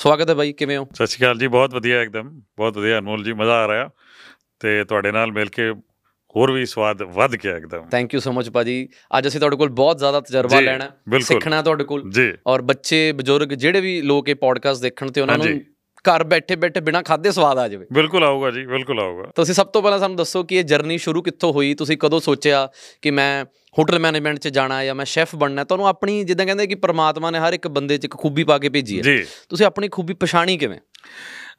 ਸਵਾਗਤ 0.00 0.30
ਹੈ 0.30 0.34
ਬਾਈ 0.34 0.52
ਕਿਵੇਂ 0.52 0.78
ਹੋ? 0.78 0.86
ਸਤਿ 0.94 1.06
ਸ਼੍ਰੀ 1.06 1.24
ਅਕਾਲ 1.24 1.38
ਜੀ 1.38 1.46
ਬਹੁਤ 1.46 1.74
ਵਧੀਆ 1.74 2.02
ਇੱਕਦਮ 2.02 2.40
ਬਹੁਤ 2.56 2.78
ਵਧੀਆ 2.78 2.98
ਅਨਮੋਲ 2.98 3.24
ਜੀ 3.24 3.32
ਮਜ਼ਾ 3.32 3.52
ਆ 3.52 3.68
ਰਿਹਾ। 3.68 3.90
ਤੇ 4.60 4.84
ਤੁਹਾਡੇ 4.84 5.12
ਨਾਲ 5.12 5.32
ਮਿਲ 5.32 5.48
ਕੇ 5.48 5.70
ਹੋਰ 6.36 6.52
ਵੀ 6.52 6.66
ਸਵਾਦ 6.66 7.02
ਵੱਧ 7.02 7.36
ਗਿਆ 7.36 7.56
ਇੱਕਦਮ। 7.56 7.88
ਥੈਂਕ 7.90 8.14
ਯੂ 8.14 8.20
ਸੋ 8.20 8.32
ਮਚ 8.32 8.50
ਭਾਜੀ। 8.50 8.88
ਅੱਜ 9.18 9.28
ਅਸੀਂ 9.28 9.40
ਤੁਹਾਡੇ 9.40 9.56
ਕੋਲ 9.56 9.68
ਬਹੁਤ 9.68 9.98
ਜ਼ਿਆਦਾ 9.98 10.20
ਤਜਰਬਾ 10.20 10.60
ਲੈਣਾ। 10.60 10.90
ਸਿੱਖਣਾ 11.20 11.62
ਤੁਹਾਡੇ 11.62 11.84
ਕੋਲ। 11.84 12.12
ਔਰ 12.46 12.62
ਬੱਚੇ 12.62 13.12
ਬਜ਼ੁਰਗ 13.12 13.48
ਜਿਹੜੇ 13.48 13.80
ਵੀ 13.80 14.02
ਲੋਕ 14.02 14.28
ਇਹ 14.28 14.34
ਪੋਡਕਾਸਟ 14.34 14.82
ਦੇਖਣ 14.82 15.10
ਤੇ 15.10 15.20
ਉਹਨਾਂ 15.20 15.38
ਨੂੰ। 15.38 15.60
ਘਰ 16.08 16.24
ਬੈਠੇ 16.24 16.56
ਬੈਠੇ 16.56 16.80
ਬਿਨਾ 16.80 17.02
ਖਾਦੇ 17.02 17.30
ਸਵਾਦ 17.32 17.58
ਆ 17.58 17.68
ਜਾਵੇ। 17.68 17.86
ਬਿਲਕੁਲ 17.92 18.24
ਆਊਗਾ 18.24 18.50
ਜੀ 18.50 18.64
ਬਿਲਕੁਲ 18.66 19.00
ਆਊਗਾ। 19.00 19.30
ਤੁਸੀਂ 19.36 19.54
ਸਭ 19.54 19.66
ਤੋਂ 19.66 19.82
ਪਹਿਲਾਂ 19.82 19.98
ਸਾਨੂੰ 19.98 20.16
ਦੱਸੋ 20.16 20.42
ਕਿ 20.42 20.56
ਇਹ 20.56 20.64
ਜਰਨੀ 20.64 20.98
ਸ਼ੁਰੂ 20.98 21.22
ਕਿੱਥੋਂ 21.22 21.52
ਹੋਈ? 21.52 21.74
ਤੁਸੀਂ 21.74 21.96
ਕਦੋਂ 21.98 22.20
ਸੋਚਿਆ 22.20 22.68
ਕਿ 23.02 23.10
ਮੈਂ 23.10 23.44
ਹੋਟਲ 23.78 23.98
ਮੈਨੇਜਮੈਂਟ 23.98 24.38
'ਚ 24.38 24.48
ਜਾਣਾ 24.48 24.84
ਜਾਂ 24.84 24.94
ਮੈਂ 24.94 25.04
ਸ਼ੈਫ 25.04 25.34
ਬਣਨਾ 25.36 25.60
ਹੈ? 25.60 25.64
ਤੁਹਾਨੂੰ 25.64 25.86
ਆਪਣੀ 25.86 26.24
ਜਿੱਦਾਂ 26.24 26.46
ਕਹਿੰਦੇ 26.46 26.66
ਕਿ 26.66 26.74
ਪ੍ਰਮਾਤਮਾ 26.74 27.30
ਨੇ 27.30 27.38
ਹਰ 27.38 27.52
ਇੱਕ 27.52 27.68
ਬੰਦੇ 27.68 27.98
'ਚ 27.98 28.04
ਇੱਕ 28.04 28.16
ਖੂਬੀ 28.16 28.44
ਪਾ 28.44 28.58
ਕੇ 28.58 28.68
ਭੇਜੀ 28.68 29.00
ਹੈ। 29.00 29.24
ਤੁਸੀਂ 29.48 29.66
ਆਪਣੀ 29.66 29.88
ਖੂਬੀ 29.88 30.14
ਪਛਾਣੀ 30.14 30.56
ਕਿਵੇਂ? 30.58 30.78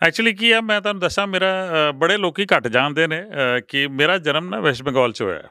ਐਕਚੁਅਲੀ 0.01 0.33
ਕੀ 0.33 0.51
ਹੈ 0.53 0.61
ਮੈਂ 0.61 0.81
ਤੁਹਾਨੂੰ 0.81 0.99
ਦੱਸਾਂ 0.99 1.27
ਮੇਰਾ 1.27 1.67
ਬੜੇ 1.95 2.17
ਲੋਕੀ 2.17 2.45
ਘੱਟ 2.45 2.67
ਜਾਣਦੇ 2.67 3.07
ਨੇ 3.07 3.23
ਕਿ 3.67 3.87
ਮੇਰਾ 3.87 4.17
ਜਨਮ 4.17 4.49
ਨਾ 4.49 4.59
ਵੈਸਟ 4.59 4.83
ਬੰਗਾਲ 4.83 5.11
'ਚ 5.11 5.21
ਹੋਇਆ। 5.21 5.43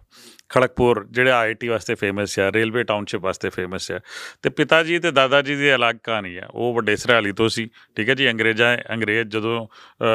ਹੈ। 0.56 0.60
ਖੜਗਪੁਰ 0.60 1.06
ਜਿਹੜੇ 1.10 1.30
ਆਈਆਈਟੀ 1.30 1.68
ਵਾਸਤੇ 1.68 1.94
ਫੇਮਸ 1.94 2.38
ਹੈ 2.38 2.52
ਰੇਲਵੇ 2.52 2.82
ਟਾਊਨਸ਼ਿਪ 2.82 3.20
ਵਾਸਤੇ 3.20 3.50
ਫੇਮਸ 3.50 3.90
ਹੈ 3.90 4.00
ਤੇ 4.42 4.50
ਪਿਤਾ 4.50 4.82
ਜੀ 4.82 4.98
ਤੇ 4.98 5.10
ਦਾਦਾ 5.10 5.42
ਜੀ 5.42 5.56
ਦੀ 5.56 5.74
ਅਲੱਗ 5.74 5.96
ਕਹਾਣੀ 6.04 6.36
ਹੈ 6.36 6.46
ਉਹ 6.50 6.74
ਵੱਡੇ 6.74 6.96
ਸਰਾਲੀ 6.96 7.32
ਤੋਂ 7.32 7.48
ਸੀ 7.48 7.68
ਠੀਕ 7.96 8.08
ਹੈ 8.08 8.14
ਜੀ? 8.14 8.30
ਅੰਗਰੇਜ਼ਾਂ 8.30 8.78
ਅੰਗਰੇਜ਼ 8.94 9.28
ਜਦੋਂ 9.28 9.66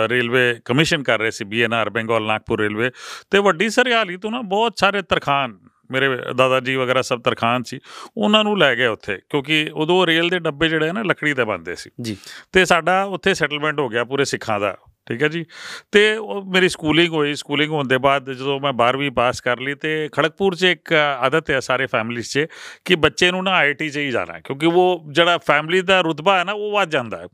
ਰੇਲਵੇ 0.09 0.59
ਕਮਿਸ਼ਨ 0.66 1.03
ਕਰ 1.03 1.20
ਰਹੇ 1.20 1.31
ਸੀ 1.31 1.45
ਬੀਐਨਆਰ 1.45 1.90
ਬੰਗਾਲ 1.90 2.23
ਨਾਗਪੁਰ 2.23 2.62
ਰੇਲਵੇ 2.62 2.91
ਤੇ 3.31 3.40
ਵੱਡੀ 3.40 3.70
ਸਰਿਆਲੀ 3.70 4.17
ਤੋਂ 4.17 4.31
ਨਾ 4.31 4.41
ਬਹੁਤ 4.41 4.73
ਸਾਰੇ 4.77 5.02
ਤਰਖਾਨ 5.02 5.57
ਮੇਰੇ 5.91 6.17
ਦਾਦਾ 6.35 6.59
ਜੀ 6.59 6.76
ਵਗੈਰਾ 6.76 7.02
ਸਭ 7.02 7.21
ਤਰਖਾਨ 7.21 7.63
ਸੀ 7.63 7.79
ਉਹਨਾਂ 8.17 8.43
ਨੂੰ 8.43 8.57
ਲੈ 8.57 8.76
ਗਏ 8.76 8.85
ਉੱਥੇ 8.85 9.20
ਕਿਉਂਕਿ 9.29 9.70
ਉਦੋਂ 9.73 10.07
ਰੇਲ 10.07 10.29
ਦੇ 10.29 10.40
ਡੱਬੇ 10.40 10.70
ਜਿਹੜੇ 10.70 10.91
ਨਾ 10.91 11.04
ਲੱਕੜੀ 11.04 11.34
ਦੇ 11.34 11.43
ਬਣਦੇ 11.43 11.76
ਸੀ। 11.76 11.90
ਜੀ। 12.02 12.17
ਤੇ 12.52 12.65
ਸਾਡਾ 12.65 13.04
ਉੱਥੇ 13.04 13.34
ਸੈਟਲਮੈਂਟ 13.34 13.79
ਹੋ 13.79 13.90
ਗਿਆ 13.90 14.04
ਪੂਰੇ 14.04 14.26
ਸਿੱਖਾਂ 14.26 14.59
ਦਾ। 14.59 14.77
ਠੀਕ 15.05 15.23
ਹੈ 15.23 15.27
ਜੀ? 15.27 15.45
ਤੇ 15.91 16.17
ਉਹ 16.17 16.41
ਮੇਰੀ 16.41 16.69
ਸਕੂਲਿੰਗ 16.69 17.13
ਹੋਈ 17.13 17.35
ਸਕੂਲਿੰਗ 17.35 17.71
ਹੋਣ 17.71 17.87
ਦੇ 17.87 17.98
ਬਾਅਦ 17.98 18.31
ਜਦੋਂ 18.31 18.59
ਮੈਂ 18.59 18.73
12ਵੀਂ 18.73 19.12
ਪਾਸ 19.12 19.41
ਕਰ 19.41 19.59
ਲਈ 19.59 19.73
ਤੇ 19.73 20.09
ਖੜਗਪੁਰ 20.12 20.55
'ਚ 20.55 20.63
ਇੱਕ 20.63 20.93
ਆਦਤ 20.93 21.51
ਹੈ 21.51 21.59
ਸਾਰੇ 21.59 21.85
ਫੈਮਿਲੀਜ਼ 21.85 22.27
'ਚ 22.27 22.47
ਕਿ 22.85 22.95
ਬੱਚੇ 22.95 23.31
ਨੂੰ 23.31 23.43
ਨਾ 23.43 23.51
ਆਈਆਈਟੀ 23.51 23.89
'ਚ 23.89 23.97
ਹੀ 23.97 24.12
ਜਾਣਾ 24.12 24.34
ਹੈ, 24.34 24.41
ਕਿਉਂਕਿ 24.43 24.65
ਉਹ 24.65 25.05
ਜਿਹੜਾ 25.12 25.37
ਫੈਮਿਲੀ 25.37 25.81
ਦਾ 25.81 26.01
ਰੁਤਬਾ 26.01 26.39
ਹੈ 26.39 26.43
ਨਾ, 26.43 26.51
ਉਹ 26.51 26.71
ਵੱਧ 26.71 26.89
ਜਾਂਦਾ 26.89 27.17
ਹੈ। 27.17 27.25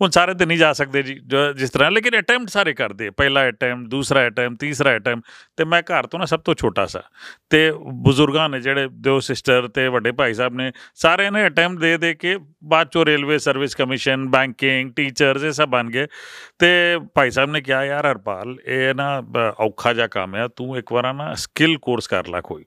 ਹੁਣ 0.00 0.10
ਸਾਰੇ 0.10 0.34
ਤੇ 0.34 0.46
ਨਹੀਂ 0.46 0.58
ਜਾ 0.58 0.72
ਸਕਦੇ 0.72 1.02
ਜੀ, 1.02 1.14
ਜ- 1.14 1.56
ਜਿਸ 1.56 1.70
ਤਰ੍ਹਾਂ, 1.70 1.90
ਲੇਕਿਨ 1.90 2.20
ਅਟੈਂਪਟ 2.20 2.48
ਸਾਰੇ 2.48 2.72
ਕਰਦੇ 2.72 3.10
ਪਹਿਲਾ 3.10 3.48
ਅਟੈਂਪਟ 3.48 3.88
ਦੂਸਰਾ 3.88 4.26
ਅਟੈਂਪਟ 4.26 4.60
ਤੀਸਰਾ 4.60 4.96
ਅਟੈਂਪਟ 4.96 5.24
ਤੇ 5.56 5.64
ਮੈਂ 5.64 5.82
ਘਰ 5.82 6.06
ਤੋਂ 6.06 6.18
ਨਾ 6.18 6.24
ਸਭ 6.24 6.40
ਤੋਂ 6.40 6.54
ਛੋਟਾ 6.54 6.86
ਸਾ। 6.86 7.02
ਤੇ 7.50 7.72
ਬਜ਼ੁਰਗਾਂ 7.92 8.48
ਨੇ 8.48 8.60
ਜਿਹੜੇ 8.60 8.88
ਦੋ 8.92 9.20
ਸਿਸਟਰ 9.20 9.68
ਤੇ 9.68 9.88
ਵੱਡੇ 9.88 10.12
ਭਾਈ 10.12 10.34
ਸਾਹਿਬ 10.34 10.54
ਨੇ, 10.54 10.72
ਸਾਰਿਆਂ 10.94 11.32
ਨੇ 11.32 11.46
ਅਟੈਂਪਟ 11.46 11.78
ਦੇ 11.78 11.98
ਦੇ 11.98 12.14
ਕੇ 12.14 12.36
ਬਾਅਦ 12.64 12.88
ਚੋਂ 12.88 13.06
railway 13.06 13.38
service 13.38 13.74
commission 13.74 14.28
banking 14.28 14.92
teachers 14.92 15.44
ਇਹ 15.44 15.52
ਸਭ 15.52 15.68
ਬਣ 15.68 15.90
ਗਏ। 15.90 16.06
ਤੇ 16.58 16.98
ਭਾਈ 17.14 17.30
ਸਾਹਿਬ 17.30 17.50
ਨੇ 17.50 17.60
ਕਿਹਾ, 17.60 17.84
ਯਾਰ 17.84 18.10
ਹਰਪਾਲ, 18.10 18.58
ਇਹ 18.66 18.94
ਨਾ 18.94 19.20
ਬ- 19.20 19.54
ਔਖਾ 19.58 19.92
ਜਿਹਾ 19.92 20.06
ਕੰਮ 20.06 20.36
ਹੈ 20.36 20.48
ਤੂੰ 20.48 20.78
ਇੱਕ 20.78 20.92
ਵਾਰ 20.92 21.12
ਨਾ 21.12 21.34
ਸਕਿੱਲ 21.34 21.78
ਕੋਰਸ 21.78 22.06
ਕਰ 22.06 22.26
ਲੈ 22.26 22.40
ਕੋਈ। 22.40 22.64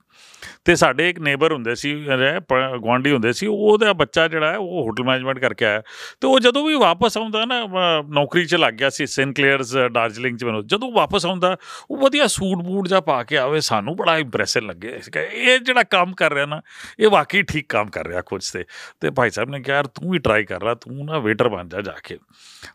ਤੇ 0.65 0.75
ਸਾਡੇ 0.75 1.09
ਇੱਕ 1.09 1.19
ਨੇਬਰ 1.19 1.53
ਹੁੰਦੇ 1.53 1.75
ਸੀ 1.75 1.93
ਗਵਾਂਢੀ 2.03 3.11
ਹੁੰਦੇ 3.11 3.33
ਸੀ 3.33 3.47
ਉਹਦਾ 3.47 3.93
ਬੱਚਾ 3.93 4.27
ਜਿਹੜਾ 4.27 4.51
ਹੈ 4.51 4.57
ਉਹ 4.57 4.83
ਹੋਟਲ 4.83 5.03
ਮੈਨੇਜਮੈਂਟ 5.03 5.39
ਕਰਕੇ 5.39 5.65
ਆਇਆ। 5.65 5.81
ਤੇ 6.21 6.27
ਉਹ 6.27 6.39
ਜਦੋਂ 6.39 6.65
ਵੀ 6.67 6.75
ਵਾਪਸ 6.75 7.17
ਆਉਂਦਾ 7.17 7.45
ਨਾ 7.45 7.61
ਅ, 7.63 8.03
ਨੌਕਰੀ 8.09 8.45
'ਚ 8.45 8.55
ਲੱਗ 8.55 8.73
ਗਿਆ 8.73 8.89
ਸੀ 8.89 9.05
ਸਿਨਕਲੇਅਰਸ 9.05 9.75
ਡਾਰਜਲਿੰਗ 9.91 10.37
'ਚ 10.37 10.43
ਮੈਨੂੰ 10.43 10.65
ਜਦੋਂ 10.67 10.91
ਵਾਪਸ 10.91 11.25
ਆਉਂਦਾ 11.25 11.55
ਉਹ 11.91 11.97
ਵਧੀਆ 11.97 12.27
ਸੂਟ 12.27 12.63
ਬੂਟ 12.63 12.87
ਜਾ 12.87 12.99
ਪਾ 12.99 13.21
ਕੇ 13.23 13.37
ਆਵੇ 13.37 13.59
ਸਾਨੂੰ 13.61 13.95
ਬੜਾ 13.95 14.17
ਇੰਪ੍ਰੈਸਿਵ 14.17 14.65
ਲੱਗੇ। 14.65 14.97
ਅਸੀਂ 14.97 15.11
ਕਿਹਾ, 15.13 15.23
ਇਹ 15.23 15.59
ਜਿਹੜਾ 15.59 15.83
ਕੰਮ 15.83 16.13
ਕਰ 16.13 16.33
ਰਿਹਾ 16.33 16.45
ਨਾ 16.45 16.61
ਇਹ 16.99 17.09
ਵਾਕਈ 17.09 17.41
ਠੀਕ 17.41 17.69
ਕੰਮ 17.69 17.89
ਕਰ 17.89 18.07
ਰਿਹਾ 18.07 18.21
ਕੁਝ 18.21 18.49
ਤੇ। 18.51 18.63
ਤੇ 19.01 19.09
ਭਾਈ 19.09 19.29
ਸਾਹਿਬ 19.29 19.49
ਨੇ 19.49 19.59
ਕਿਹਾ 19.59 19.75
ਯਾਰ 19.77 19.87
ਤੂੰ 19.87 20.11
ਵੀ 20.11 20.19
ਟਰਾਈ 20.19 20.43
ਕਰ 20.43 20.63
ਲੈ 20.63 20.73
ਤੂੰ 20.73 21.05
ਨਾ 21.05 21.17
ਵੇਟਰ 21.19 21.49
ਬਣ 21.49 21.67
ਜਾ 21.67 21.81
ਜਾ 21.81 21.93
ਕੇ। 22.03 22.17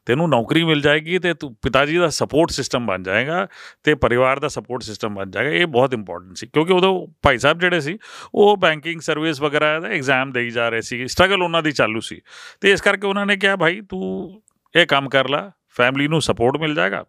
ਤੈਨੂੰ 0.07 0.29
ਨੌਕਰੀ 0.31 0.65
ਮਿਲ 0.65 0.81
ਜਾਏਗੀ 0.81 1.19
ਤੇ 1.19 1.35
ਤੂੰ 1.35 1.55
ਪਿਤਾ 1.63 1.85
ਜੀ 1.87 1.97
ਦਾ 1.97 2.09
ਸਪੋਰਟ 2.09 2.51
ਸਿਸਟਮ 2.51 2.87
ਬਣ 2.87 3.03
ਜਾਏਗਾ 3.03 3.47
ਤੇ 3.85 3.95
ਪਰਿਵਾਰ 3.95 4.39
ਦਾ 4.39 4.49
ਸਪੋਰਟ 4.49 4.83
ਸਿਸਟਮ 4.83 5.15
ਬਣ 5.15 5.31
ਜਾਏਗਾ। 5.31 5.51
ਇਹ 5.51 5.67
ਬਹੁਤ 5.67 5.95
ਇੰਪੋਰਟੈਂਟ 5.95 6.37
ਸੀ 6.37 6.47
ਕਿਉਂਕਿ 6.47 6.73
ਉਦੋਂ 6.73 7.07
ਭਾਈ 7.29 7.39
ਸਾਹਿਬ 7.39 7.59
ਜਿਹੜੇ 7.59 7.81
ਸੀ, 7.81 7.99
ਉਹ 8.35 8.57
ਬੈਂਕਿੰਗ 8.57 9.01
ਸਰਵਿਸ 9.01 9.41
ਵਗੈਰਾ 9.41 9.81
ਦਾ 9.81 9.89
ਐਗਜ਼ਾਮ 9.89 10.33
ਦੇਈ 10.33 10.51
ਜਾ 10.51 10.69
ਰਹੇ 10.69 10.81
ਸੀ 10.81 11.09
ਸਟਰਗਲ 11.09 11.43
ਉਹਨਾਂ 11.43 11.63
ਦੀ 11.63 11.73
ਚਾਲੂ 11.73 12.01
ਸੀ। 12.01 12.21
ਤੇ 12.61 12.73
ਇਸ 12.73 12.81
ਕਰਕੇ 12.81 13.07
ਉਹਨਾਂ 13.07 13.27
ਨੇ 13.27 13.37
ਕਿਹਾ, 13.37 13.57
ਭਾਈ, 13.57 13.81
ਤੂੰ 13.81 14.43
ਇਹ 14.77 14.87
ਕੰਮ 14.87 15.09
ਕਰ 15.09 15.29
ਲੈ 15.29 15.51
ਫੈਮਿਲੀ 15.69 16.09
ਨੂੰ 16.09 16.23
ਸਪੋਰਟ 16.23 16.57
ਮਿਲ 16.57 16.75
ਜਾਏਗਾ, 16.75 17.05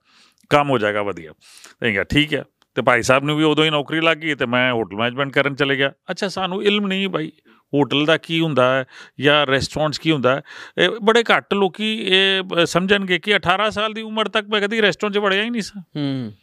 ਕੰਮ 0.49 0.69
ਹੋ 0.69 0.77
ਜਾਏਗਾ 0.77 1.01
ਵਧੀਆ। 1.01 1.31
ਤੇ 1.79 1.91
ਕਿਹਾ, 1.91 2.03
ਠੀਕ 2.03 2.33
ਹੈ। 2.33 2.44
ਤੇ 2.75 2.81
ਭਾਈ 2.81 3.01
ਸਾਹਿਬ 3.01 3.23
ਨੂੰ 3.23 3.38
ਵੀ 3.38 3.44
ਉਦੋਂ 3.44 3.66
ਹੀ 3.66 3.69
ਨੌਕਰੀ 3.69 4.01
ਲੱਗ 4.01 4.17
ਗਈ 4.17 4.35
ਤੇ 4.35 4.45
ਮੈਂ 4.45 4.73
ਹੋਟਲ 4.73 4.97
ਮੈਨੇਜਮੈਂਟ 4.97 5.33
ਕਰਨ 5.33 5.55
ਚਲੇ 5.55 5.75
ਗਿਆ। 5.75 5.91
ਅੱਛਾ, 6.11 6.27
ਸਾਨੂੰ 6.27 6.63
ਇਲਮ 6.63 6.88
ਨਹੀਂ 6.88 7.09
ਭਾਈ। 7.09 7.31
ਹੋਟਲ 7.73 8.05
ਦਾ 8.05 8.17
ਕੀ 8.17 8.39
ਹੁੰਦਾ 8.39 8.75
ਹੈ 8.75 8.85
ਜਾਂ 9.19 9.47
ਰੈਸਟੋਰੈਂਟਸ 9.47 9.99
ਕੀ 9.99 10.11
ਹੁੰਦਾ 10.11 10.35
ਹੈ? 10.35 10.41
ਇਹ 10.77 10.89
ਬੜੇ 10.89 11.23
ਘੱਟ 11.23 11.53
ਲੋਕੀ 11.53 12.01
ਇਹ 12.01 12.41
ਬ- 12.41 12.63
ਸਮਝਣਗੇ 12.63 13.19
ਕਿ 13.19 13.35
18 13.35 13.69
ਸਾਲ 13.69 13.94
ਦੀ 13.94 14.01
ਉਮਰ 14.01 14.27
ਤੱਕ 14.27 14.47
ਮੈਂ 14.47 14.61
ਕਦੀ 14.61 14.81
ਰੈਸਟੋਰੈਂਟ 14.81 15.13
'ਚ 15.13 15.17
ਵੜਿਆ 15.17 15.44
ਹੀ 15.44 15.49
ਨਹੀਂ 15.49 15.61
ਸਾਂ। 15.61 15.81
ਹੂੰ। 15.81 16.33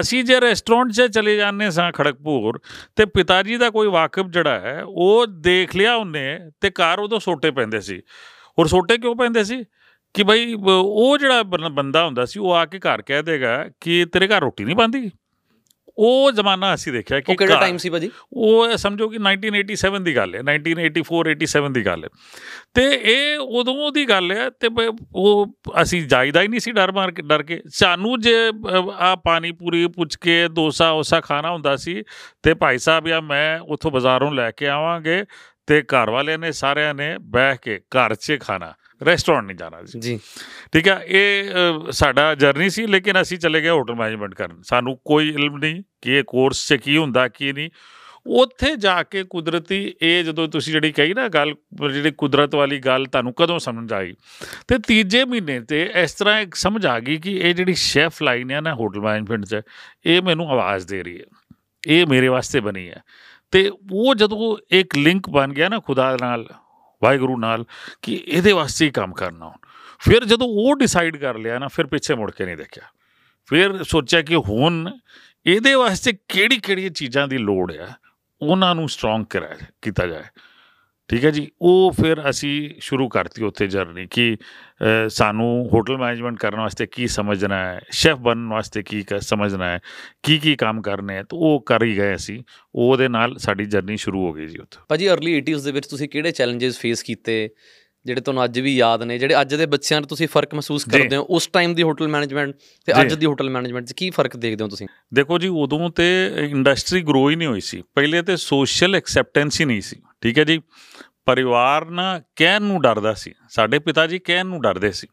ਅਸੀਂ 0.00 0.24
ਜੇ 0.24 0.40
ਰੈਸਟੋਰੈਂਟ 0.40 0.90
'ਚ 0.90 1.02
ਚਲੇ 1.02 1.36
ਜਾਂਦੇ 1.36 1.70
ਸਾਂ 1.70 1.92
ਖੜਗਪੁਰ 1.92 2.60
ਤੇ 2.96 3.04
ਪਿਤਾ 3.04 3.42
ਜੀ 3.42 3.56
ਦਾ 3.56 3.70
ਕੋਈ 3.70 3.88
ਵਾਕਫ 3.88 4.26
ਜਿਹੜਾ 4.26 4.60
ਹੈ, 4.60 4.82
ਉਹ 4.86 5.26
ਦੇਖ 5.26 5.76
ਲਿਆ 5.76 5.94
ਉਹਨੇ 5.94 6.38
ਤੇ 6.60 6.70
ਘਰ 6.70 6.98
ਉਦੋਂ 6.98 7.20
ਸੋਟੇ 7.20 7.50
ਪੈਂਦੇ 7.50 7.80
ਸੀ। 7.80 8.02
ਔਰ 8.58 8.66
ਸੋਟੇ 8.66 8.98
ਕਿਉਂ 8.98 9.16
ਪੈਂਦੇ 9.16 9.44
ਸੀ? 9.44 9.64
ਕਿ 10.14 10.24
ਭਾਈ 10.24 10.54
ਬ- 10.54 10.68
ਉਹ 10.68 11.18
ਜਿਹੜਾ 11.18 11.42
ਬੰ- 11.42 11.68
ਬੰਦਾ 11.68 12.04
ਹੁੰਦਾ 12.04 12.24
ਸੀ, 12.24 12.40
ਉਹ 12.40 12.52
ਆ 12.52 12.66
ਕੇ 12.66 12.78
ਘਰ 12.78 13.02
ਕਹਿ 13.02 13.22
ਦੇਗਾ 13.22 13.68
ਕਿ 13.80 14.06
ਤੇਰੇ 14.12 14.28
ਘਰ 14.28 14.40
ਰੋਟੀ 14.40 14.64
ਨਹੀਂ 14.64 14.76
ਬਣਦੀ? 14.76 15.10
ਉਹ 15.98 16.32
ਜ਼ਮਾਨਾ 16.32 16.74
ਅਸੀਂ 16.74 16.92
ਦੇਖਿਆ 16.92 17.20
ਕਿ 17.20 17.36
ਕਿਹੜਾ 17.36 17.60
ਟਾਈਮ 17.60 17.76
ਸੀ 17.76 17.90
ਭਾਜੀ? 17.90 18.10
ਉਹ 18.32 18.76
ਸਮਝੋ 18.76 19.08
ਕਿ 19.08 19.18
1987 19.18 20.04
ਦੀ 20.04 20.16
ਗੱਲ 20.16 20.34
ਹੈ। 20.34 20.40
1984 20.40 21.34
87 21.34 21.72
ਦੀ 21.72 21.86
ਗੱਲ 21.86 22.04
ਹੈ। 22.04 22.08
ਤੇ 22.74 23.00
ਇਹ 23.02 23.38
ਉਦੋਂ 23.38 23.92
ਦੀ 23.92 24.08
ਗੱਲ 24.08 24.32
ਹੈ 24.32 24.50
ਤੇ 24.50 24.68
ਉਹ 25.14 25.54
ਅਸੀਂ 25.82 26.08
ਜਾਈਦਾ 26.08 26.42
ਹੀ 26.42 26.48
ਨਹੀਂ 26.48 26.60
ਸੀ 26.60 26.72
ਡਰ 26.72 26.92
ਮਾਰ 26.92 27.10
ਕੇ 27.10 27.22
ਡਰ 27.22 27.42
ਕੇ। 27.42 27.62
ਸਾਨੂੰ 27.68 28.20
ਜੇ 28.20 28.34
ਆ 28.98 29.16
ਪਾਣੀ 29.16 29.52
ਪੂਰੀ 29.52 29.86
ਪੁੱਛ 29.86 30.16
ਕੇ 30.16 30.48
ਡੋਸਾ 30.48 30.90
ਉਸਾ 30.90 31.20
ਖਾਣਾ 31.20 31.50
ਹੁੰਦਾ 31.50 31.76
ਸੀ 31.76 32.02
ਤੇ 32.42 32.54
ਭਾਈ 32.54 32.78
ਸਾਹਿਬ 32.78 33.08
ਜਾਂ 33.08 33.22
ਮੈਂ 33.22 33.60
ਉੱਥੋਂ 33.60 33.90
ਬਾਜ਼ਾਰੋਂ 33.90 34.32
ਲੈ 34.32 34.50
ਕੇ 34.50 34.68
ਆਵਾਂਗੇ 34.68 35.24
ਤੇ 35.66 35.82
ਘਰ 35.82 36.10
ਵਾਲਿਆਂ 36.10 36.38
ਨੇ 36.38 36.52
ਸਾਰਿਆਂ 36.52 36.94
ਨੇ 36.94 37.18
ਬਹਿ 37.20 37.56
ਕੇ 37.62 37.78
ਘਰ 37.78 38.14
'ਚ 38.14 38.36
ਖਾਣਾ। 38.40 38.72
ਰੈਸਟੋਰੈਂਟ 39.06 39.44
ਨਹੀਂ 39.44 39.56
ਜਾਣਾ 39.56 39.84
ਸੀ 39.84 40.00
ਜੀ। 40.00 40.20
ਠੀਕ 40.72 40.88
ਹੈ 40.88 41.00
ਇਹ 41.06 41.44
ਸਾਡਾ 41.90 42.34
ਜਰਨੀ 42.34 42.70
ਸੀ 42.70 42.86
ਲੇਕਿਨ 42.86 43.20
ਅਸੀਂ 43.22 43.38
ਚਲੇ 43.38 43.60
ਗਏ 43.60 43.68
ਹੋਟਲ 43.68 43.94
ਮੈਨੇਜਮੈਂਟ 43.94 44.34
ਕਰਨ। 44.34 44.62
ਸਾਨੂੰ 44.62 44.98
ਕੋਈ 45.04 45.28
ਇਲਮ 45.28 45.56
ਨਹੀਂ 45.58 45.82
ਕਿ 46.02 46.12
ਇਹ 46.12 46.24
ਕੋਰਸ 46.26 46.68
'ਚ 46.68 46.74
ਕੀ 46.74 46.96
ਹੁੰਦਾ 46.96 47.28
ਕੀ 47.28 47.52
ਨਹੀਂ। 47.52 47.70
ਉੱਥੇ 48.26 48.76
ਜਾ 48.76 49.02
ਕੇ 49.02 49.24
ਕੁਦਰਤੀ 49.24 49.94
ਇਹ 50.02 50.24
ਜਦੋਂ 50.24 50.48
ਤੁਸੀਂ 50.48 50.72
ਜਿਹੜੀ 50.72 50.92
ਕਹੀ 50.92 51.14
ਨਾ 51.14 51.28
ਗੱਲ 51.28 51.54
ਜਿਹੜੀ 51.92 52.10
ਕੁਦਰਤ 52.10 52.54
ਵਾਲੀ 52.54 52.78
ਗੱਲ 52.78 53.06
ਤੁਹਾਨੂੰ 53.06 53.34
ਕਦੋਂ 53.34 53.58
ਸਮਝ 53.58 53.92
ਆਈ? 53.92 54.14
ਤੇ 54.68 54.78
ਤੀਜੇ 54.78 55.24
ਮਹੀਨੇ 55.24 55.60
ਤੇ 55.60 55.90
ਇਸ 55.96 56.14
ਤਰ੍ਹਾਂ 56.14 56.40
ਇੱਕ 56.40 56.54
ਸਮਝ 56.54 56.86
ਆ 56.86 57.00
ਗਈ 57.00 57.16
ਕਿ 57.16 57.36
ਇਹ 57.36 57.54
ਜਿਹੜੀ 57.54 57.74
ਸ਼ੈਫ 57.74 58.22
ਲਾਈਨ 58.22 58.50
ਹੈ 58.50 58.60
ਨਾ 58.60 58.74
ਹੋਟਲ 58.74 59.00
ਮੈਨੇਜਮੈਂਟ 59.00 59.44
'ਚ 59.44 59.60
ਇਹ 60.06 60.22
ਮੈਨੂੰ 60.22 60.50
ਆਵਾਜ਼ 60.50 60.86
ਦੇ 60.86 61.02
ਰਹੀ 61.02 61.20
ਹੈ। 61.20 61.24
ਇਹ 61.86 62.06
ਮੇਰੇ 62.06 62.28
ਵਾਸਤੇ 62.28 62.60
ਬਣੀ 62.60 62.88
ਹੈ। 62.90 63.02
ਤੇ 63.50 63.70
ਉਹ 63.92 64.14
ਜਦੋਂ 64.14 64.56
ਇੱਕ 64.70 64.98
ਲਿੰਕ 64.98 65.28
ਬਣ 65.28 65.52
ਗਿਆ 65.52 65.68
ਨਾ 65.68 65.78
ਖੁਦਾ 65.78 66.16
ਨਾਲ 66.20 66.48
ਵਾਹਿਗੁਰੂ 67.04 67.36
ਨਾਲ 67.36 67.64
ਕਿ 68.02 68.24
ਇਹਦੇ 68.28 68.52
ਵਾਸਤੇ 68.52 68.86
ਹੀ 68.86 68.90
ਕੰਮ 68.90 69.12
ਕਰਨਾ 69.12 69.46
ਹੁਣ। 69.46 69.56
ਫਿਰ 69.98 70.24
ਜਦੋਂ 70.24 70.46
ਉਹ 70.50 70.76
ਡਿਸਾਈਡ 70.76 71.16
ਕਰ 71.16 71.38
ਲਿਆ 71.38 71.58
ਨਾ, 71.58 71.68
ਫਿਰ 71.68 71.86
ਪਿੱਛੇ 71.86 72.14
ਮੁੜ 72.14 72.30
ਕੇ 72.30 72.44
ਨਹੀਂ 72.44 72.56
ਦੇਖਿਆ। 72.56 72.84
ਫਿਰ 73.46 73.82
ਸੋਚਿਆ 73.82 74.22
ਕਿ 74.22 74.34
ਹੁਣ 74.34 74.98
ਇਹਦੇ 75.46 75.74
ਵਾਸਤੇ 75.74 76.12
ਕਿਹੜੀ 76.28 76.58
ਕਿਹੜੀ 76.58 76.88
ਚੀਜ਼ਾਂ 76.88 77.28
ਦੀ 77.28 77.38
ਲੋੜ 77.38 77.72
ਹੈ 77.72 77.96
ਉਹਨਾਂ 78.42 78.74
ਨੂੰ 78.74 78.88
ਸਟਰੋਂਗ 78.88 79.24
ਕਰਾਇਆ 79.24 79.54
ਜਾਏ- 79.54 79.74
ਕੀਤਾ 79.82 80.06
ਜਾਏ। 80.06 80.24
ਠੀਕ 81.08 81.24
ਹੈ 81.24 81.30
ਜੀ 81.30 81.48
ਉਹ 81.62 81.92
ਫਿਰ 82.02 82.30
ਅਸੀਂ 82.30 82.70
ਸ਼ੁਰੂ 82.78 83.08
ਕਰਤੀ 83.08 83.44
ਉੱਥੇ 83.44 83.66
ਜਰਨੀ 83.66 84.06
ਕਿ 84.06 84.36
ਸਾਨੂੰ 85.08 85.68
ਹੋਟਲ 85.72 85.98
ਮੈਨੇਜਮੈਂਟ 85.98 86.38
ਕਰਨ 86.38 86.60
ਵਾਸਤੇ 86.60 86.86
ਕੀ 86.86 87.06
ਸਮਝਣਾ 87.06 87.64
ਹੈ 87.64 87.80
ਸ਼ੈਫ 87.90 88.16
ਬਣਨ 88.16 88.48
ਵਾਸਤੇ 88.48 88.82
ਕੀ 88.82 89.04
ਸਮਝਣਾ 89.20 89.68
ਹੈ 89.68 89.78
ਕੀ 90.22 90.38
ਕੀ 90.38 90.56
ਕੰਮ 90.56 90.82
ਕਰਨੇ 90.82 91.14
ਹੈ 91.14 91.22
ਤਾਂ 91.22 91.38
ਉਹ 91.38 91.62
ਕਰ 91.66 91.84
ਹੀ 91.84 91.96
ਗਏ 91.96 92.14
ਅਸੀਂ 92.14 92.42
ਉਹਦੇ 92.74 93.08
ਨਾਲ 93.08 93.36
ਸਾਡੀ 93.38 93.64
ਜਰਨੀ 93.64 93.96
ਸ਼ੁਰੂ 93.96 94.26
ਹੋ 94.26 94.32
ਗਈ 94.32 94.46
ਜੀ 94.46 94.58
ਉੱਥੇ 94.58 94.78
ਭਾਜੀ 94.88 95.08
अर्ਲੀ 95.08 95.38
80s 95.40 95.60
ਦੇ 95.60 95.72
ਵਿੱਚ 95.72 95.86
ਤੁਸੀਂ 95.86 96.08
ਕਿਹੜੇ 96.08 96.30
ਚੈਲੰਜਸ 96.30 96.78
ਫੇਸ 96.78 97.02
ਕੀਤੇ 97.02 97.50
ਜਿਹੜੇ 98.06 98.20
ਤੁਹਾਨੂੰ 98.20 98.44
ਅੱਜ 98.44 98.60
ਵੀ 98.60 98.76
ਯਾਦ 98.76 99.02
ਨੇ 99.02 99.18
ਜਿਹੜੇ 99.18 99.40
ਅੱਜ 99.40 99.54
ਦੇ 99.54 99.66
ਬੱਚਿਆਂ 99.66 100.00
ਨੂੰ 100.00 100.08
ਤੁਸੀਂ 100.08 100.28
ਫ਼ਰਕ 100.28 100.54
ਮਹਿਸੂਸ। 100.54 100.84
ਕਰਦੇ 100.84 101.16
ਹੋ 101.16 101.22
ਉਸ 101.22 101.46
ਟਾਈਮ 101.46 101.74
ਦੀ 101.74 101.82
ਹੋਟਲ 101.82 102.08
ਮੈਨੇਜਮੈਂਟ 102.08 102.54
ਤੇ 102.86 102.92
ਅੱਜ। 103.00 103.14
ਦੀ 103.14 103.26
ਹੋਟਲ 103.26 103.50
ਮੈਨੇਜਮੈਂਟ 103.50 103.84
'ਚ 103.86 103.92
ਕੀ 103.92 104.10
ਫ਼ਰਕ 104.10 104.36
ਦੇਖਦੇ 104.36 104.64
ਹੋ 104.64 104.68
ਤੁਸੀਂ 104.68 104.86
ਦੇਖੋ 105.14 105.38
ਜੀ 105.38 105.48
ਉਦੋਂ 105.48 105.90
ਤੇ 105.90 106.32
ਇੰਡਸਟਰੀ 106.36 107.00
ਗਰੋ 107.00 107.30
ਹੀ 107.30 107.36
ਨਹੀਂ 107.36 107.48
ਹੋਈ 107.48 107.60
ਸੀ 107.60 107.82
ਪਹਿਲੇ 107.94 108.22
ਤੇ 108.22 108.36
ਸੋਸ਼ਲ 108.36 108.94
ਐਕਸੈਪਟੈਂਸ 108.94 109.60
ਹੀ 109.60 109.66
ਨਹੀਂ 109.66 109.80
ਸੀ 109.80 109.96
ਠੀਕ 110.24 110.38
ਹੈ 110.38 110.44
ਜੀ? 110.44 110.60
ਪਰਿਵਾਰ 111.24 111.84
ਨਾ 111.84 112.20
ਕਹਿਣ 112.36 112.62
ਨੂੰ 112.62 112.82
ਡਰਦਾ 112.82 113.14
ਸੀ। 113.14 113.34
ਸਾਡੇ 113.50 113.78
ਪਿਤਾ 113.78 114.06
ਜੀ 114.06 114.18
ਕਹਿਣ 114.18 114.46
ਨੂੰ 114.46 114.62
ਡਰਦੇ 114.62 114.92
ਸੀ। 114.92 115.06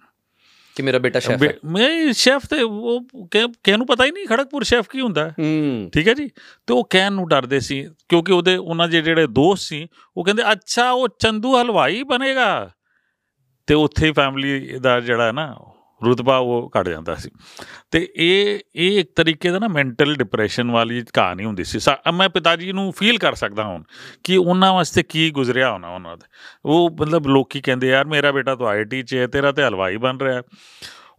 ਕਿ 0.76 0.84
ਮੇਰਾ 0.84 1.00
ਬੇਟਾ 1.00 1.20
ਸ਼ੈਫ 1.20 1.44
ਹੈ। 1.44 1.54
ਮੈਂ 1.66 2.14
ਸ਼ੈਫ 2.14 2.46
ਤੇ 2.46 2.62
ਉਹ 2.62 3.02
ਕਹਿ- 3.32 3.78
ਨੂੰ 3.78 3.88
ਪਤਾ 3.88 4.06
ਹੀ 4.06 4.12
ਨਹੀਂ 4.12 4.28
ਖੜਗਪੁਰ 4.28 4.64
ਸ਼ੈਫ 4.64 4.88
ਕੀ 4.88 5.02
ਹੁੰਦਾ 5.02 5.30
ਹੈ। 5.30 5.36
ਠੀਕ 5.94 6.08
ਹੈ 6.08 6.14
ਜੀ? 6.14 6.28
ਤੇ 6.68 6.74
ਉਹ 6.74 6.88
ਕਹਿਣ 6.90 7.12
ਨੂੰ 7.14 7.28
ਡਰਦੇ 7.28 7.60
ਸੀ 7.60 7.90
ਕਿਉਂਕਿ 8.10 8.32
ਉਹਦੇ 8.32 8.58
ਉਹਨਾਂ 8.58 8.88
ਦੇ 8.88 9.02
ਜਿਹੜੇ 9.02 9.28
ਦੋਸਤ 9.28 9.64
ਸੀ 9.64 9.88
ਉਹ 10.18 10.26
ਕਹਿੰਦੇ 10.26 10.52
ਅੱਛਾ 10.52 10.92
ਉਹ 10.92 11.08
ਚੰਦੂ 11.20 11.62
ਹਲਵਾਈ 11.62 12.04
ਬਣੇਗਾ? 12.04 12.72
ਤੇ 13.68 13.74
ਉੱਥੇ 13.74 14.12
ਫੈਮਿਲੀ 14.12 14.80
ਦਾ 14.80 15.00
ਜਿਹੜਾ 15.00 15.32
ਨਾ 15.32 15.56
ਰੁਤਬਾ 16.06 16.38
ਉਹ 16.38 16.72
ਘਟ 16.80 16.90
ਜਾਂਦਾ 16.90 17.16
ਸੀ। 17.16 17.30
ਤੇ 17.92 18.10
ਇਹ 18.16 18.60
ਇਹ 18.76 19.00
ਇੱਕ 19.00 19.12
ਤਰੀਕੇ 19.16 19.50
ਦਾ 19.50 19.60
ਨਾ 19.60 19.68
ਮੈਂਟਲ 19.68 20.16
ਡਿਪਰੈਸ਼ਨ 20.16 20.72
ਵਾਲੀ 20.72 21.04
ਕਹਾਣੀ 21.14 21.46
ਹੁੰਦੀ 21.46 21.64
ਸੀ। 21.64 21.80
ਸਾ- 21.80 22.12
ਮੈਂ 22.12 22.30
ਪਿਤਾ 22.30 22.56
ਜੀ 22.56 22.72
ਨੂੰ 22.72 22.92
ਫੀਲ 22.92 23.18
ਕਰ 23.18 23.34
ਸਕਦਾ 23.34 23.64
ਹਾਂ 23.64 23.80
ਕਿ 24.24 24.38
ਉਹਨਾਂ 24.38 24.74
ਵਾਸਤੇ 24.74 25.04
ਕੀ 25.04 25.30
ਗੁਜ਼ਰਿਆ 25.30 25.72
ਹੋਣਾ 25.72 25.96
ਉਹਨਾਂ 25.96 26.18
ਦੇ। 26.18 26.28
ਉਹ 26.66 26.90
ਮਤਲਬ 27.02 27.28
ਲੋਕੀ 27.28 27.62
ਕਹਿੰਦੇ, 27.62 27.88
ਯਾਰ 27.88 28.06
ਮੇਰਾ 28.06 28.32
ਬੇਟਾ 28.32 28.56
ਤਾਂ 28.56 28.68
ਆਈਟੀ 28.68 29.04
'ਚ 29.04 29.16
ਹੈ, 29.16 29.28
ਤੇਰਾ 29.28 29.52
ਤੇ 29.52 29.64
ਹਲਵਾਈ 29.64 29.98
ਬਣ 29.98 30.18
ਰਿਹਾ 30.18 30.36
ਹੈ। 30.36 30.42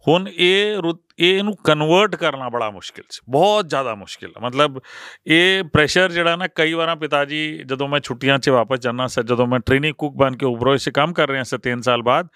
ਹੁਣ 0.07 0.29
ਇਹ 0.37 0.75
ਰੁ- 0.75 1.12
ਇਹ 1.19 1.37
ਇਹਨੂੰ 1.37 1.55
ਕਨਵਰਟ 1.63 2.15
ਕਰਨਾ 2.15 2.49
ਬੜਾ 2.49 2.69
ਮੁਸ਼ਕਿਲ 2.71 3.03
ਸੀ 3.09 3.21
ਬਹੁਤ 3.29 3.67
ਜ਼ਿਆਦਾ 3.69 3.95
ਮੁਸ਼ਕਿਲ 3.95 4.29
ਹੈ। 4.29 4.41
ਮਤਲਬ 4.45 4.79
ਇਹ 5.27 5.63
ਪ੍ਰੈਸ਼ਰ 5.63 6.11
ਜਿਹੜਾ 6.11 6.35
ਨਾ 6.35 6.47
ਕਈ 6.55 6.73
ਵਾਰਾਂ 6.73 6.95
ਪਿਤਾ 6.95 7.25
ਜੀ 7.25 7.57
ਜਦੋਂ 7.65 7.87
ਮੈਂ 7.87 7.99
ਛੁੱਟੀਆਂ 7.99 8.39
'ਚ 8.39 8.49
ਵਾਪਸ 8.49 8.79
ਜਾਣਾ 8.79 9.07
ਸੀ 9.07 9.21
ਜਦੋਂ 9.23 9.47
ਮੈਂ 9.47 9.59
ਟ੍ਰੇਨਿੰਗ 9.59 9.95
ਕੁੱਕ 9.95 10.15
ਬਣ 10.15 10.35
ਕੇ 10.37 10.45
ਉਬਰੋ 10.45 10.73
ਇਸੇ 10.75 10.91
ਕੰਮ 10.91 11.13
ਕਰ 11.13 11.29
ਰਿਹਾ 11.29 11.43
ਸੀ 11.43 11.57
3 11.69 11.81
ਸਾਲ 11.81 12.01
ਬਾਅਦ 12.01 12.27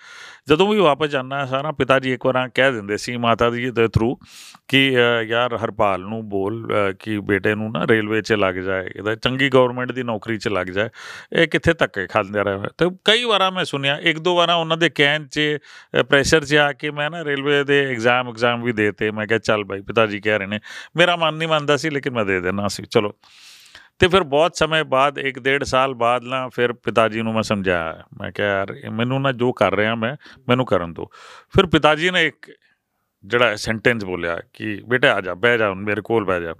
ਜਦੋਂ 0.47 0.67
ਵੀ 0.67 0.79
ਵਾਪਸ 0.79 1.09
ਜਾਣਾ 1.09 1.45
ਸਾਰਾ 1.45 1.71
ਪਿਤਾ 1.71 1.99
ਜੀ 1.99 2.13
ਇੱਕ 2.13 2.25
ਵਾਰਾਂ 2.25 2.47
ਕਹਿ 2.49 2.71
ਦਿੰਦੇ 2.71 2.97
ਸੀ 2.97 3.17
ਮਾਤਾ 3.17 3.49
ਜੀ 3.49 3.69
ਦੇ 3.71 3.87
ਥਰੂ 3.87 4.15
ਕਿ 4.67 4.95
ਅ, 4.97 5.23
ਯਾਰ 5.23 5.55
ਹਰਪਾਲ 5.55 6.01
ਨੂੰ 6.01 6.29
ਬੋਲ 6.29 6.67
ਅ, 6.67 6.91
ਕਿ 6.99 7.19
ਬੇਟੇ 7.19 7.55
ਨੂੰ 7.55 7.71
ਨਾ 7.71 7.85
ਰੇਲਵੇ 7.89 8.21
'ਚ 8.21 8.33
ਲੱਗ 8.33 8.55
ਜਾਏ 8.55 8.89
ਇਹਦਾ 8.95 9.15
ਚੰਗੀ 9.15 9.49
ਗਵਰਨਮੈਂਟ 9.49 9.91
ਦੀ 9.91 10.03
ਨੌਕਰੀ 10.03 10.37
'ਚ 10.37 10.47
ਲੱਗ 10.47 10.67
ਜਾਏ 10.67 10.89
ਇਹ 11.33 11.47
ਕਿੱਥੇ 11.47 11.73
ਧੱਕੇ 11.73 12.07
ਖਾਂਦਾ 12.07 12.43
ਰਿਹਾ 12.43 12.69
ਤੇ 12.77 12.85
ਕਈ 13.05 13.23
ਵਾਰਾਂ 13.23 13.51
ਮੈਂ 13.51 13.65
ਸੁਣਿਆ 13.65 13.97
ਇੱਕ 14.01 14.19
ਦੋ 14.19 14.35
ਵਾਰਾਂ 14.35 14.55
ਉਹਨਾਂ 14.55 14.77
ਦੇ 14.77 14.89
ਕਹਿਣ 14.89 15.27
'ਚ 15.27 15.39
ਪ੍ਰੈਸ਼ਰ 16.09 16.45
'ਚ 16.45 16.55
ਆ 16.55 16.71
ਕੇ 16.73 16.91
ਮੈਂ 16.91 17.09
ਨਾ 17.09 17.23
ਰੇਲਵੇ 17.25 17.63
ਦੇ 17.63 17.85
ਐਗਜ਼ਾਮ 17.91 18.29
ਐਗਜ਼ਾਮ 18.29 18.63
ਵੀ 18.67 18.73
ਦੇਤੇ 18.73 19.11
ਮੈਂ 19.11 19.27
ਕਿਹਾ, 19.27 19.39
ਚੱਲ 19.39 19.65
ਭਾਈ 19.65 19.81
ਪਿਤਾ 19.81 20.05
ਜੀ 20.05 20.19
ਕਹਿ 20.19 20.37
ਰਹੇ 20.37 20.47
ਨੇ। 20.47 20.59
ਮੇਰਾ 20.95 21.15
ਮਨ 21.15 21.33
ਨਹੀਂ 21.33 21.47
ਮੰਨਦਾ 21.47 21.77
ਸੀ, 21.77 21.89
ਲੇਕਿਨ 21.89 22.13
ਮੈਂ 22.13 22.25
ਦੇ 22.25 22.41
ਦੇਣਾ 22.41 22.67
ਸੀ। 22.67 22.83
ਚਲੋ। 22.83 23.13
ਤੇ 23.99 24.07
ਫਿਰ 24.07 24.23
ਬਹੁਤ 24.23 24.55
ਸਮੇਂ 24.55 24.83
ਬਾਅਦ, 24.83 25.19
ਇੱਕ 25.19 25.39
ਡੇਢ 25.39 25.63
ਸਾਲ 25.63 25.93
ਬਾਅਦ 25.93 26.23
ਨਾ, 26.23 26.49
ਫਿਰ 26.49 26.73
ਪਿਤਾ 26.73 27.09
ਜੀ 27.09 27.21
ਨੂੰ 27.21 27.33
ਮੈਂ 27.33 27.43
ਸਮਝਾਇਆ। 27.43 28.03
ਮੈਂ 28.21 28.31
ਕਿਹਾ, 28.31 28.47
ਯਾਰ, 28.47 28.75
ਇਹ 28.85 28.89
ਮੈਨੂੰ 28.89 29.21
ਨਾ 29.21 29.31
ਜੋ 29.31 29.53
ਕਰ 29.53 29.75
ਰਿਹਾ 29.75 29.95
ਮੈਂ, 29.95 30.15
ਮੈਨੂੰ 30.49 30.65
ਕਰਨ 30.65 30.93
ਦਿਓ। 30.93 31.05
ਫਿਰ 31.55 31.65
ਪਿਤਾ 31.65 31.95
ਜੀ 31.95 32.09
ਨੇ 32.09 32.25
ਇੱਕ 32.25 32.51
ਜਿਹੜਾ 33.25 33.55
ਸੈਂਟੈਂਸ 33.55 34.05
ਬੋਲਿਆ 34.05 34.39
ਕਿ, 34.53 34.81
ਬੇਟਾ, 34.87 35.13
ਆ 35.13 35.21
ਜਾ, 35.21 35.33
ਬਹਿ 35.33 35.57
ਜਾ, 35.57 35.69
ਹੁਣ 35.69 35.79
ਮੇਰੇ 35.79 36.01
ਕੋਲ 36.01 36.25
ਬਹਿ 36.25 36.41
ਜਾ। 36.41 36.53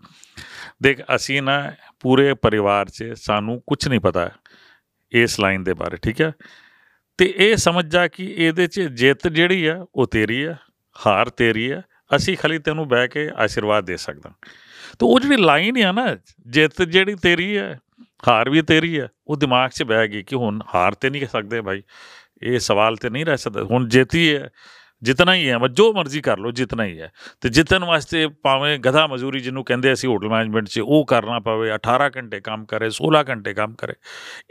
ਦੇਖ, 0.84 1.02
ਅਸੀਂ 1.16 1.42
ਨਾ 1.42 1.72
ਪੂਰੇ 2.00 2.34
ਪਰਿਵਾਰ 2.34 2.90
'ਚ 2.90 3.14
ਸਾਨੂੰ 3.16 3.64
ਕੁਝ 3.68 3.88
ਨਹੀਂ 3.88 4.00
ਪਤਾ 4.00 4.30
ਇਸ 5.12 5.40
ਲਾਈਨ 5.40 5.64
ਦੇ 5.64 5.74
ਬਾਰੇ, 5.74 5.98
ਠੀਕ 5.98 6.22
ਹੈ? 6.22 6.32
ਤੇ 7.18 7.34
ਇਹ 7.38 7.56
ਸਮਝ 7.56 7.86
ਜਾ 7.86 8.08
ਕਿ 8.08 8.34
ਇਹਦੇ 8.38 8.68
'ਚ 8.68 8.82
ਜਿੱਤ 8.82 9.28
ਜਿਹੜੀ 9.28 9.66
ਆ, 9.66 9.86
ਉਹ 9.96 10.08
ਤੇਰੀ 10.08 10.44
ਆ, 10.44 10.56
ਹਾਰ 11.08 11.30
ਤੇਰੀ 11.30 11.72
ਆ 11.72 11.82
ਅਸੀਂ 12.16 12.38
ਖਾਲੀ 12.38 12.60
ਤੈਨੂੰ 12.60 12.88
ਬਹਿ 12.88 13.08
ਕੇ 13.08 13.30
ਆਸ਼ੀਰਵਾਦ 13.36 13.86
ਦੇ 13.86 13.98
ਸਕਦਾ। 13.98 14.30
ਤੇ 15.00 15.06
ਉਹ 15.06 15.20
ਜਿਹੜੀ 15.20 15.42
ਲਾਈਨ 15.42 15.84
ਆ 15.84 15.92
ਨਾ 15.92 16.18
ਜਿੱਤ 16.48 16.82
ਜਿਹੜੀ 16.82 17.16
ਤੇਰੀ 17.16 17.58
ਹੈ 17.58 17.80
ਹਾਰ 18.28 18.50
ਵੀ 18.50 18.62
ਤੇਰੀ 18.62 19.00
ਹੈ 19.00 19.08
ਉਹ 19.28 19.38
ਦਿਮਾਗ 19.38 19.70
'ਚ 19.70 19.84
ਬਹਿ 19.84 20.08
ਗਈ 20.08 20.24
ਕਿ 20.24 20.36
ਹੁਣ 20.36 20.60
ਹਾਰ 20.76 20.94
ਤੇ 20.94 21.10
ਨਹੀਂ 21.10 21.28
ਸਕਦੇ 21.28 21.62
ਭਾਈ 21.62 21.84
ਇਹ 22.44 22.60
ਸਵਾਲ 22.60 22.96
ਤੇ 22.96 23.10
ਨਹੀਂ 23.10 23.26
ਰਹਿ 23.26 23.38
ਸਕਦਾ। 23.38 23.64
ਹੁਣ 23.64 23.88
ਜਿੱਤੀ 23.88 24.36
ਹੈ 24.36 24.50
ਜਿਤਨਾ 25.04 25.34
ਹੀ 25.36 25.50
ਹੈ 25.50 25.58
ਬਸ 25.58 25.70
ਜੋ 25.72 25.94
ਮਰਜ਼ੀ 25.94 26.22
ਕਰ 26.22 26.38
ਲਓ 26.38 26.52
ਜਿਤਨਾ 26.52 26.84
ਹੀ 26.86 27.00
ਹੈ 27.02 27.12
ਤੇ 27.42 27.50
ਜਿੱਤਣ 27.50 27.84
ਵਾਸਤੇ 27.84 28.28
ਭਾਵੇਂ 28.28 28.80
ਗਧਾ 28.80 29.08
ਮਜ਼ਦੂਰੀ 29.08 29.40
ਜਿਹਨੂੰ 29.40 29.64
ਕਹਿੰਦੇ 29.66 29.94
ਅਸੀਂ 29.94 30.10
ਹੋਟਲ 30.10 30.30
ਮੈਨੇਜਮੈਂਟ 30.30 30.68
'ਚ 30.68 30.80
ਉਹ 30.80 31.06
ਕਰਨਾ 31.06 31.40
ਪਵੇ 31.40 31.72
18 31.76 32.10
ਘੰਟੇ 32.18 32.40
ਕੰਮ 32.40 32.66
ਕਰੇ 32.66 32.90
16 32.90 33.24
ਘੰਟੇ 33.30 33.54
ਕੰਮ 33.54 33.76
ਕਰੇ। 33.76 33.94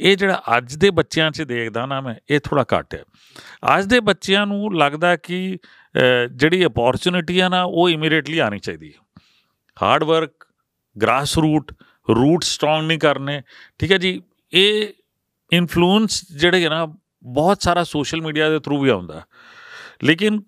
ਇਹ 0.01 0.17
ਜਿਹੜਾ 0.17 0.43
ਅੱਜ 0.57 0.75
ਦੇ 0.77 0.91
ਬੱਚਿਆਂ 0.91 1.31
'ਚ 1.31 1.43
ਦੇਖਦਾ 1.43 1.87
ਨਾ 1.87 2.01
ਮੈਂ 2.01 2.15
ਇਹ 2.31 2.41
ਥੋੜਾ 2.45 2.65
ਘੱਟ 2.79 2.95
ਹੈ 2.95 3.03
ਅੱਜ 3.77 3.85
ਦੇ 3.85 4.01
ਬੱਚਿਆਂ 4.01 4.47
ਨੂੰ 4.47 4.77
ਲੱਗਦਾ 4.77 5.17
ਕਿ 5.17 5.59
ਅਹ, 5.63 5.86
ਜਿਹੜੀ 6.33 6.67
ਅਪੋਰਚੁਨਿਟੀ 6.67 7.39
ਆ 7.39 7.49
ਨਾ, 7.49 7.63
ਉਹ 7.63 7.91
ਇਮੀਡੀਏਟਲੀ 7.91 8.39
ਆਣੀ 8.39 8.59
ਚਾਹੀਦੀ 8.59 8.93
ਹੈ। 8.93 9.21
Hard 9.83 10.05
work 10.05 10.47
grass 11.03 11.39
root 11.39 11.73
root 12.15 12.43
strong 12.43 12.87
ਨਹੀਂ 12.87 12.99
ਕਰਨੇ, 12.99 13.43
ਠੀਕ 13.79 13.93
ਹੈ 13.93 13.99
ਜੀ? 13.99 14.23
ਇਹ 14.53 14.89
ਇਨਫਲੂਐਂਸ 15.53 16.33
ਜਿਹੜੇ 16.33 16.65
ਹੈ 16.65 16.69
ਨਾ, 16.69 16.87
ਬਹੁਤ 17.23 17.63
ਸਾਰਾ 17.63 17.85
ਸੋਸ਼ਲ 17.85 18.21
ਮੀਡੀਆ 18.21 18.51
ਦੇ 18.51 18.59
ਥਰੂ 18.59 18.81
ਵੀ 18.81 18.91
ਆਉਂਦਾ। 18.91 19.23
ਲੇਕਿਨ 20.05 20.43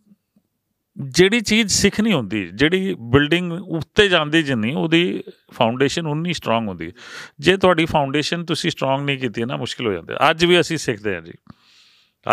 ਜਿਹੜੀ 0.99 1.41
ਚੀਜ਼ 1.41 1.73
ਸਿੱਖਣੀ 1.73 2.13
ਹੁੰਦੀ, 2.13 2.47
ਜਿਹੜੀ 2.55 2.95
ਬਿਲਡਿੰਗ 3.01 3.53
ਉੱਤੇ 3.53 4.09
ਜਾਂਦੀ 4.09 4.43
ਜਿੰਨੀ, 4.43 4.75
ਉਹਦੀ 4.75 5.23
ਫਾਊਂਡੇਸ਼ਨ 5.53 6.07
ਉਨੀ 6.07 6.33
ਸਟਰੋਂਗ 6.33 6.69
ਹੁੰਦੀ। 6.69 6.93
ਜੇ 7.39 7.57
ਤੁਹਾਡੀ 7.57 7.87
ਫਾਊਂਡੇਸ਼ਨ 7.87 8.45
ਤੁਸੀਂ 8.45 8.71
ਸਟਰੋਂਗ 8.71 9.03
ਨਹੀਂ 9.03 9.19
ਕੀਤੀ, 9.19 9.45
ਨਾ 9.45 9.57
ਮੁਸ਼ਕਿਲ 9.57 9.87
ਹੋ 9.87 9.93
ਜਾਂਦਾ। 9.93 10.31
ਅੱਜ 10.31 10.45
ਵੀ 10.45 10.61
ਅਸੀਂ 10.61 10.79
ਸਿੱਖਦੇ 10.79 11.15
ਹਾਂ 11.15 11.23
ਜੀ। 11.23 11.33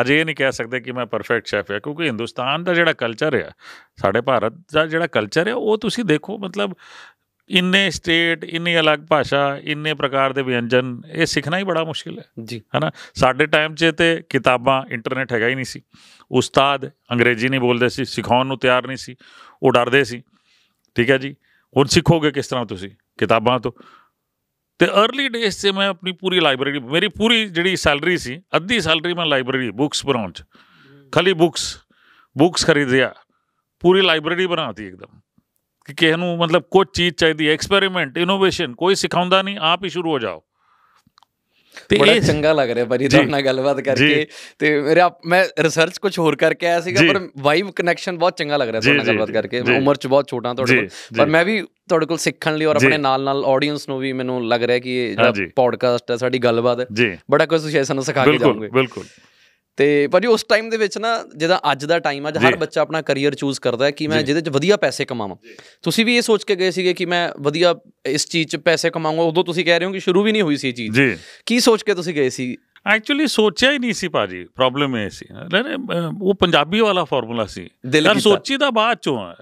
ਅੱਜ 0.01 0.11
ਇਹ 0.11 0.25
ਨਹੀਂ 0.25 0.35
ਕਹਿ 0.35 0.51
ਸਕਦੇ 0.51 0.79
ਕਿ 0.79 0.91
ਮੈਂ 0.91 1.05
ਪਰਫੈਕਟ 1.05 1.47
ਸ਼ੈਫ 1.47 1.71
ਹਾਂ 1.71 1.79
ਕਿਉਂਕਿ 1.79 2.03
ਹਿੰਦੁਸਤਾਨ 2.03 2.63
ਦਾ 2.63 2.73
ਜਿਹੜਾ 2.73 2.93
ਕਲਚਰ 2.93 3.35
ਹੈ 3.35 3.51
ਸਾਡੇ 3.97 4.21
ਭਾਰਤ 4.21 4.53
ਦਾ 4.73 4.85
ਜਿਹੜਾ 4.85 5.07
ਕਲਚਰ 5.07 5.47
ਹੈ 5.47 5.53
ਉਹ 5.53 5.77
ਤੁਸੀਂ 5.77 6.03
ਦੇਖੋ 6.03 6.37
ਮਤਲਬ 6.37 6.73
ਇੰਨੇ 7.49 7.89
ਸਟੇਟ 7.89 8.43
ਇੰਨੀ 8.43 8.79
ਅਲੱਗ 8.79 8.99
ਭਾਸ਼ਾ 8.99 9.59
ਇੰਨੇ 9.63 9.93
ਪ੍ਰਕਾਰ 9.93 10.33
ਦੇ 10.33 10.41
ਵਿਅੰਜਨ 10.41 11.01
ਇਹ 11.11 11.25
ਸਿੱਖਣਾ 11.25 11.57
ਹੀ 11.57 11.63
ਬੜਾ 11.63 11.83
ਮੁਸ਼ਕਿਲ 11.83 12.19
ਹੈ। 12.19 12.23
ਜੀ। 12.43 12.61
ਹਨਾ? 12.77 12.91
ਸਾਡੇ 13.15 13.45
ਟਾਈਮ 13.45 13.75
'ਚ 13.75 13.93
ਤੇ 13.97 14.23
ਕਿਤਾਬਾਂ 14.29 14.83
ਇੰਟਰਨੈਟ 14.89 15.33
ਹੈਗਾ 15.33 15.47
ਹੀ 15.47 15.55
ਨਹੀਂ 15.55 15.65
ਸੀ। 15.65 15.81
ਉਸਤਾਦ 16.31 16.91
ਅੰਗਰੇਜ਼ੀ 17.11 17.49
ਨਹੀਂ 17.49 17.59
ਬੋਲਦੇ 17.59 17.89
ਸੀ 17.89 18.05
ਸਿਖਾਉਣ 18.05 18.47
ਨੂੰ 18.47 18.59
ਤਿਆਰ 18.59 18.87
ਨਹੀਂ 18.87 18.97
ਸੀ 18.97 19.15
ਉਹ 19.63 19.71
ਡਰਦੇ 19.71 20.03
ਸੀ। 20.03 20.23
ਠੀਕ 20.95 21.11
ਹੈ 21.11 21.17
ਜੀ? 21.17 21.35
ਹੁਣ 21.77 21.85
ਸਿੱਖੋਗੇ 21.85 22.31
ਕਿਸ 22.31 22.47
ਤਰ੍ਹਾਂ 22.47 22.65
ਤੁਸੀਂ 22.65 22.89
ਕਿਤਾਬਾਂ 23.17 23.59
ਤੋਂ? 23.59 23.71
ਤੇ 24.79 24.85
अर्ਲੀ 24.85 25.29
ਡੇਸ 25.29 25.61
'ਚ 25.61 25.67
ਮੈਂ 25.67 25.87
ਆਪਣੀ 25.87 26.11
ਪੂਰੀ 26.11 26.39
ਲਾਇਬ੍ਰੇਰੀ 26.39 26.79
ਮੇਰੀ 26.79 27.07
ਪੂਰੀ 27.07 27.45
ਜਿਹੜੀ 27.45 27.75
ਸੈਲਰੀ 27.75 28.17
ਸੀ 28.17 28.41
ਅੱਧੀ 28.55 28.79
ਸੈਲਰੀ 28.79 29.13
ਮੈਂ 29.13 29.25
ਲਾਇਬ੍ਰੇਰੀ 29.25 29.71
ਬੁੱਕਸ 29.71 30.05
ਬਣਾਉਣ 30.05 30.31
'ਚ। 30.31 30.43
ਖਾਲੀ 31.11 31.33
ਬੁੱਕਸ 31.33 31.77
ਬੁੱਕਸ 32.37 32.65
ਖਰੀਦਿਆ 32.65 33.13
ਪੂਰੀ 33.79 34.01
ਲਾਇਬ੍ਰੇਰੀ 34.01 34.45
ਬਣਾਤੀ 34.45 34.87
ਇੱਕਦਮ। 34.87 35.19
ਕਿ 35.85 35.93
ਕਿਸੇ 35.93 36.15
ਨੂੰ 36.15 36.37
ਮਤਲਬ 36.37 36.63
ਕੁਝ 36.71 36.87
ਚੀਜ਼ 36.93 37.15
ਚਾਹੀਦੀ 37.15 37.47
ਐਕਸਪੈਰੀਮੈਂਟ 37.47 38.17
ਇਨੋਵੇਸ਼ਨ 38.17 38.75
ਕੋਈ 38.75 38.95
ਸਿਖਾਉਂਦਾ 38.95 39.41
ਨਹੀਂ 39.41 39.57
ਆਪ 39.61 39.83
ਹੀ 39.83 39.89
ਸ਼ੁਰੂ 39.89 40.11
ਹੋ 40.11 40.19
ਜਾਓ। 40.19 40.43
ਤੇ 41.89 41.95
ਇਹ 41.95 42.21
ਚੰਗਾ 42.21 42.53
ਲੱਗ 42.53 42.69
ਰਿਹਾ 42.69 42.85
ਭਾਜੀ। 42.85 43.07
ਤੁਹਾਡੇ 43.07 43.29
ਨਾਲ 43.29 43.41
ਗੱਲਬਾਤ 43.41 43.81
ਕਰਕੇ। 43.81 44.27
ਤੇ 44.59 44.81
ਮੇਰਾ 44.81 45.19
ਮੈਂ 45.25 45.45
ਰਿਸਰਚ 45.59 45.97
ਕੁਝ 45.97 46.19
ਹੋਰ 46.19 46.35
ਕਰਕੇ 46.35 46.67
ਆਇਆ 46.67 46.81
ਸੀਗਾ। 46.81 47.13
ਪਰ 47.13 47.29
ਵਾਈਬ 47.37 47.69
ਕਨੈਕਸ਼ਨ 47.71 48.17
ਬਹੁਤ 48.17 48.37
ਚੰਗਾ 48.37 48.57
ਲੱਗ 48.57 48.69
ਰਿਹਾ 48.69 48.81
ਤੁਹਾਡੇ 48.81 48.97
ਨਾਲ 48.97 49.07
ਗੱਲਬਾਤ 49.07 49.31
ਕਰਕੇ। 49.31 49.61
ਮੈਂ 49.61 49.77
ਉਮਰ 49.77 49.95
'ਚ 49.95 50.07
ਬਹੁਤ 50.07 50.27
ਛੋਟਾ 50.27 50.53
ਤੁਹਾਡੇ 50.53 50.89
ਪਰ 51.17 51.25
ਮੈਂ 51.25 51.45
ਵੀ 51.45 51.65
ਤੁਹਾਡੇ 51.89 52.05
ਕੋਲ 52.05 52.17
ਸਿੱਖਣ 52.17 52.55
ਲਈ 52.55 52.65
ਔਰ। 52.65 52.75
ਆਪਣੇ 52.75 52.97
ਨਾਲ 52.97 53.23
ਨਾਲ 53.23 53.45
ਆਡੀਅנס 53.45 53.79
ਨੂੰ 53.89 53.99
ਵੀ 53.99 54.13
ਮੈਨੂੰ 54.13 54.47
ਲੱਗ 54.47 54.63
ਰਿਹਾ 54.63 54.79
ਕਿ 54.79 55.05
ਇਹ। 55.05 55.11
ਜਿਹੜਾ 55.11 55.33
ਪੋਡਕਾਸਟ 55.55 56.11
ਹੈ 56.11 56.15
ਸਾਡੀ 56.15 56.39
ਗੱਲਬਾਤ 56.39 56.79
ਹੈ। 56.79 56.85
ਬੜਾ 57.31 57.45
ਕੁਝ 57.45 57.61
ਤੁਸੀਂ 57.61 57.83
ਸਾਨੂੰ 57.83 58.03
ਸਿਖਾ 58.03 58.25
ਕੇ 58.25 58.37
ਜਾਓਗੇ। 58.37 58.67
ਬਿਲਕੁਲ। 58.67 59.03
ਤੇ 59.77 60.07
ਭਾਜੀ 60.07 60.27
ਉਸ 60.27 60.43
ਟਾਈਮ 60.43 60.69
ਦੇ 60.69 60.77
ਵਿੱਚ 60.77 60.97
ਨਾ 60.97 61.23
ਜਿਹਦਾ 61.37 61.61
ਅੱਜ 61.71 61.85
ਦਾ 61.85 61.99
ਟਾਈਮ 61.99 62.27
ਆ 62.27 62.31
ਜ। 62.31 62.37
ਹਰ। 62.37 62.55
ਬੱਚਾ 62.55 62.81
ਆਪਣਾ 62.81 63.01
ਕੈਰੀਅਰ 63.01 63.35
ਚੂਜ਼ 63.35 63.59
ਕਰਦਾ 63.59 63.85
ਹੈ 63.85 63.91
ਕਿ 63.91 64.07
ਮੈਂ। 64.07 64.23
ਜਿਹਦੇ 64.23 64.41
'ਚ 64.41 64.49
ਵਧੀਆ 64.49 64.77
ਪੈਸੇ 64.77 65.05
ਕਮਾਵਾਂ। 65.05 65.35
ਤੁਸੀਂ 65.81 66.05
ਵੀ 66.05 66.17
ਇਹ 66.17 66.21
ਸੋਚ 66.21 66.43
ਕੇ 66.43 66.55
ਗਏ 66.55 66.71
ਸੀਗੇ 66.71 66.93
ਕਿ 66.93 67.05
ਮੈਂ 67.05 67.31
ਵਧੀਆ 67.39 67.75
ਇਸ 68.05 68.27
ਚੀਜ਼ 68.29 68.49
'ਚ 68.49 68.55
ਪੈਸੇ 68.55 68.89
ਕਮਾਊਂਗਾ 68.89 69.21
ਉਦੋਂ 69.21 69.43
ਤੁਸੀਂ 69.43 69.65
ਕਹਿ 69.65 69.79
ਰਹੇ 69.79 69.87
ਹੋ 69.87 69.91
ਕਿ 69.91 69.99
ਸ਼ੁਰੂ 69.99 70.23
ਵੀ 70.23 70.31
ਨਹੀਂ 70.31 70.41
ਹੋਈ 70.41 70.55
ਸੀ 70.55 70.69
ਇਹ 70.69 70.73
ਚੀਜ਼। 70.73 70.99
ਕੀ 71.45 71.59
ਸੋਚ 71.59 71.83
ਕੇ 71.83 71.93
ਤੁਸੀਂ 71.93 72.13
ਗਏ 72.13 72.29
ਸੀ? 72.29 72.57
ਐਕਚੁਅਲੀ 72.95 73.27
ਸੋਚਿਆ 73.27 73.71
ਹੀ 73.71 73.79
ਨਹੀਂ 73.79 73.93
ਸੀ 73.93 74.07
ਭਾਜੀ 74.07 74.45
ਪ੍ਰੋਬਲਮ 74.55 74.97
ਇਹ 74.97 75.09
ਸੀ। 75.09 75.25
ਉਹ 76.21 76.35
ਪੰਜਾਬੀ 76.35 76.79
ਵਾਲਾ 76.79 77.03
ਫਾਰਮੂਲਾ 77.03 77.45
ਸੀ। 77.45 77.69
ਯਾਰ 78.05 78.19
ਸੋਚੀ 78.19 78.57
ਤਾਂ 78.57 78.71
ਬਾਅਦ 78.71 78.97
ਚੋਂ 79.01 79.17
ਆ 79.19 79.35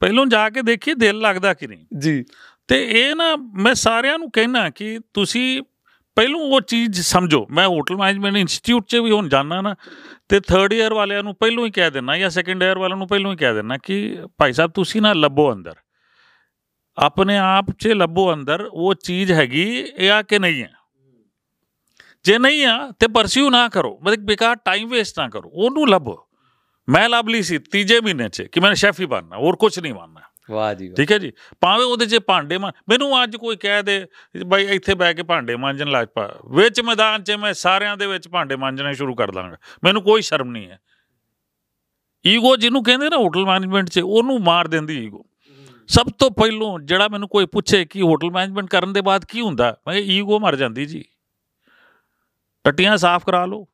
ਪਹਿਲੋਂ 0.00 0.26
ਜਾ 0.26 0.50
ਕੇ 0.50 0.62
ਦੇਖੀ 0.62 0.94
ਦਿਲ 0.94 1.18
ਲੱਗਦਾ 1.18 1.54
ਕਿ 1.54 1.66
ਨਹੀਂ? 1.66 1.86
ਜੀ। 1.98 2.24
ਤੇ 2.68 2.88
ਇਹ 2.90 3.14
ਨਾ 3.16 3.36
ਮੈਂ 3.36 3.74
ਸਾਰਿਆਂ 3.74 4.18
ਨੂੰ 4.18 4.30
ਕਹਿਣਾ 4.30 4.70
ਕਿ 4.70 4.98
ਤੁਸੀਂ 5.14 5.62
ਪਹਿਲੋਂ 6.16 6.40
ਉਹ 6.40 6.60
ਚੀਜ਼ 6.60 7.00
ਸਮਝੋ। 7.00 7.46
ਮੈਂ 7.50 7.68
ਹੋਟਲ 7.68 7.96
ਮੈਨੇਜਮੈਂਟ 7.96 8.36
ਇੰਸਟੀਚਿਊਟ 8.36 8.86
'ਚ 8.86 8.96
ਵੀ 8.96 9.10
ਹੁਣ 9.10 9.28
ਜਾਣਾ 9.28 9.60
ਨਾ 9.60 9.74
ਤੇ 10.28 10.40
ਥਰਡ 10.40 10.72
ਇਅਰ 10.72 10.94
ਵਾਲਿਆਂ 10.94 11.22
ਨੂੰ 11.22 11.34
ਪਹਿਲੋਂ 11.34 11.66
ਹੀ 11.66 11.70
ਕਹਿ 11.70 11.90
ਦੇਣਾ 11.90 12.18
ਜਾਂ 12.18 12.30
ਸੈਕੰਡ 12.30 12.62
ਇਅਰ 12.62 12.78
ਵਾਲਿਆਂ 12.78 12.96
ਨੂੰ 12.96 13.08
ਪਹਿਲੋਂ 13.08 13.32
ਹੀ 13.32 13.36
ਕਹਿ 13.36 13.54
ਦੇਣਾ 13.54 13.76
ਕਿ 13.76 14.18
ਭਾਈ 14.38 14.52
ਸਾਹਿਬ 14.52 14.70
ਤੁਸੀਂ 14.70 15.02
ਨਾ 15.02 15.12
ਲੱਭੋ 15.12 15.52
ਅੰਦਰ। 15.52 15.74
ਆਪਣੇ 16.98 17.38
ਆਪ 17.38 17.70
'ਚ 17.70 17.88
ਲੱਭੋ 17.88 18.34
ਅੰਦਰ 18.34 18.68
ਉਹ 18.72 18.94
ਚੀਜ਼ 18.94 19.32
ਹੈਗੀ 19.32 19.84
ਇਹ 19.96 20.10
ਆ 20.10 20.22
ਕਿ 20.22 20.38
ਨਹੀਂ 20.38 20.62
ਹੈ? 20.62 20.72
ਜੇ 22.24 22.38
ਨਹੀਂ 22.38 22.66
ਆ 22.66 22.90
ਤੇ 22.98 23.08
ਪਰਸਿਊ 23.08 23.50
ਨਾ 23.50 23.68
ਕਰੋ। 23.68 23.98
ਮਤਲਬ 24.02 24.18
ਬੇਕਾਰ 24.18 24.56
ਟਾਈਮ 24.56 24.88
ਵੇਸਟ 24.88 25.20
ਨਾ 25.20 25.28
ਕਰੋ। 25.28 25.50
ਉਹਨੂੰ 25.54 25.88
ਲੱਭੋ। 25.88 26.26
ਮੈਂ 26.88 27.08
ਲੱਭ 27.08 27.28
ਲਈ 27.28 27.42
ਸੀ 27.42 27.58
ਤੀਜੇ 27.58 28.00
ਮਹੀਨੇ 28.00 28.28
'ਚ 28.28 28.42
ਕਿ 28.42 28.60
ਮੈਂ 28.60 28.74
ਸ਼ੈਫ 28.74 29.00
ਹੀ 29.00 29.06
ਬਣਨਾ 29.06 29.36
ਹੋਰ 29.36 29.56
ਕੁਝ 29.56 29.78
ਨਹੀਂ 29.78 29.94
ਬਣਨਾ। 29.94 30.20
ਵਾਹ 30.50 30.74
ਜੀ 30.74 30.92
ਠੀਕ 30.92 31.12
ਹੈ 31.12 31.18
ਜੀ? 31.18 31.32
ਭਾਵੇਂ 31.60 31.86
ਉਹਦੇ 31.86 32.06
'ਚ 32.06 32.18
ਭਾਂਡੇ 32.18 32.58
ਮਾਂ 32.58 32.72
ਮੈਨੂੰ 32.88 33.24
ਅੱਜ 33.24 33.36
ਕੋਈ 33.36 33.56
ਕਹਿ 33.56 33.82
ਦੇ 33.82 34.06
ਬਾਈ 34.46 34.64
ਇੱਥੇ 34.64 34.94
ਬਹਿ 34.94 35.14
ਕੇ 35.14 35.22
ਭਾਂਡੇ 35.22 35.56
ਮਾਂਜਣ 35.56 35.88
ਲੱਗ 35.88 36.08
ਪਾ 36.14 36.40
ਵਿੱਚ 36.50 36.80
ਮੈਦਾਨ 36.80 37.22
'ਚ 37.22 37.30
ਮੈਂ 37.30 37.54
ਸਾਰਿਆਂ 37.54 37.96
ਦੇ 37.96 38.06
ਵਿੱਚ 38.06 38.28
ਭਾਂਡੇ 38.28 38.56
ਮਾਂਜਣੇ 38.56 38.94
ਸ਼ੁਰੂ 38.94 39.14
ਕਰ 39.14 39.30
ਦਾਂਗਾ। 39.30 39.56
ਮੈਨੂੰ 39.84 40.02
ਕੋਈ 40.02 40.22
ਸ਼ਰਮ 40.22 40.50
ਨਹੀਂ 40.50 40.70
ਹੈ। 40.70 40.80
ਈਗੋ 42.26 42.56
ਜਿਹਨੂੰ 42.56 42.82
ਕਹਿੰਦੇ 42.84 43.08
ਨਾ 43.10 43.16
ਹੋਟਲ 43.16 43.46
ਮੈਨੇਜਮੈਂਟ 43.46 43.88
'ਚ 43.88 43.98
ਉਹਨੂੰ 43.98 44.40
ਮਾਰ 44.40 44.68
ਦਿੰਦੀ 44.68 45.04
ਈਗੋ 45.04 45.26
ਸਭ 45.88 46.06
ਤੋਂ 46.18 46.30
ਪਹਿਲੋਂ 46.30 46.80
ਜਿਹੜਾ 46.80 47.08
ਮੈਨੂੰ 47.08 47.28
ਕੋਈ 47.28 47.46
ਪੁੱਛੇ 47.46 47.84
ਕਿ 47.84 48.02
ਹੋਟਲ 48.02 48.30
ਮੈਨੇਜਮੈਂਟ 48.30 48.70
ਕਰਨ 48.70 48.92
ਦੇ 48.92 49.00
ਬਾਅਦ 49.00 49.24
ਕੀ 49.24 49.40
ਹੁੰਦਾ 49.40 49.76
ਮੈਂ 49.86 49.94
ਈਗੋ 49.94 50.40
ਮਰ 50.40 50.56
ਜਾਂਦੀ 50.56 50.86
ਜੀ। 50.86 51.04
ਟੱਟੀਆਂ 52.64 52.96
ਸਾਫ਼ 52.96 53.24
ਕਰਾ 53.26 53.46
ਲਓ। 53.46 53.66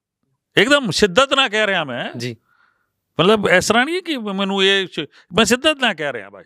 ਇੱਕਦਮ 0.56 0.90
ਸ਼ਿੱਦਤ 0.90 1.34
ਨਾਲ 1.34 1.48
ਕਹਿ 1.48 1.66
ਰਿਹਾ 1.66 1.84
ਮੈਂ। 1.84 2.18
ਜੀ। 2.18 2.36
ਮਤਲਬ 3.19 3.47
ਇਸ 3.49 3.67
ਤਰ੍ਹਾਂ 3.67 3.85
ਨਹੀਂ 3.85 4.01
ਕਿ 4.01 4.17
ਮੈਨੂੰ 4.33 4.63
ਇਹ 4.63 4.85
ਸ਼- 4.89 5.05
ਮੈਂ 5.31 5.45
ਸਿੱਧਤ 5.45 5.81
ਨਾਲ 5.81 5.93
ਕਹਿ 5.95 6.11
ਰਿਹਾ 6.13 6.29
ਭਾਈ 6.29 6.43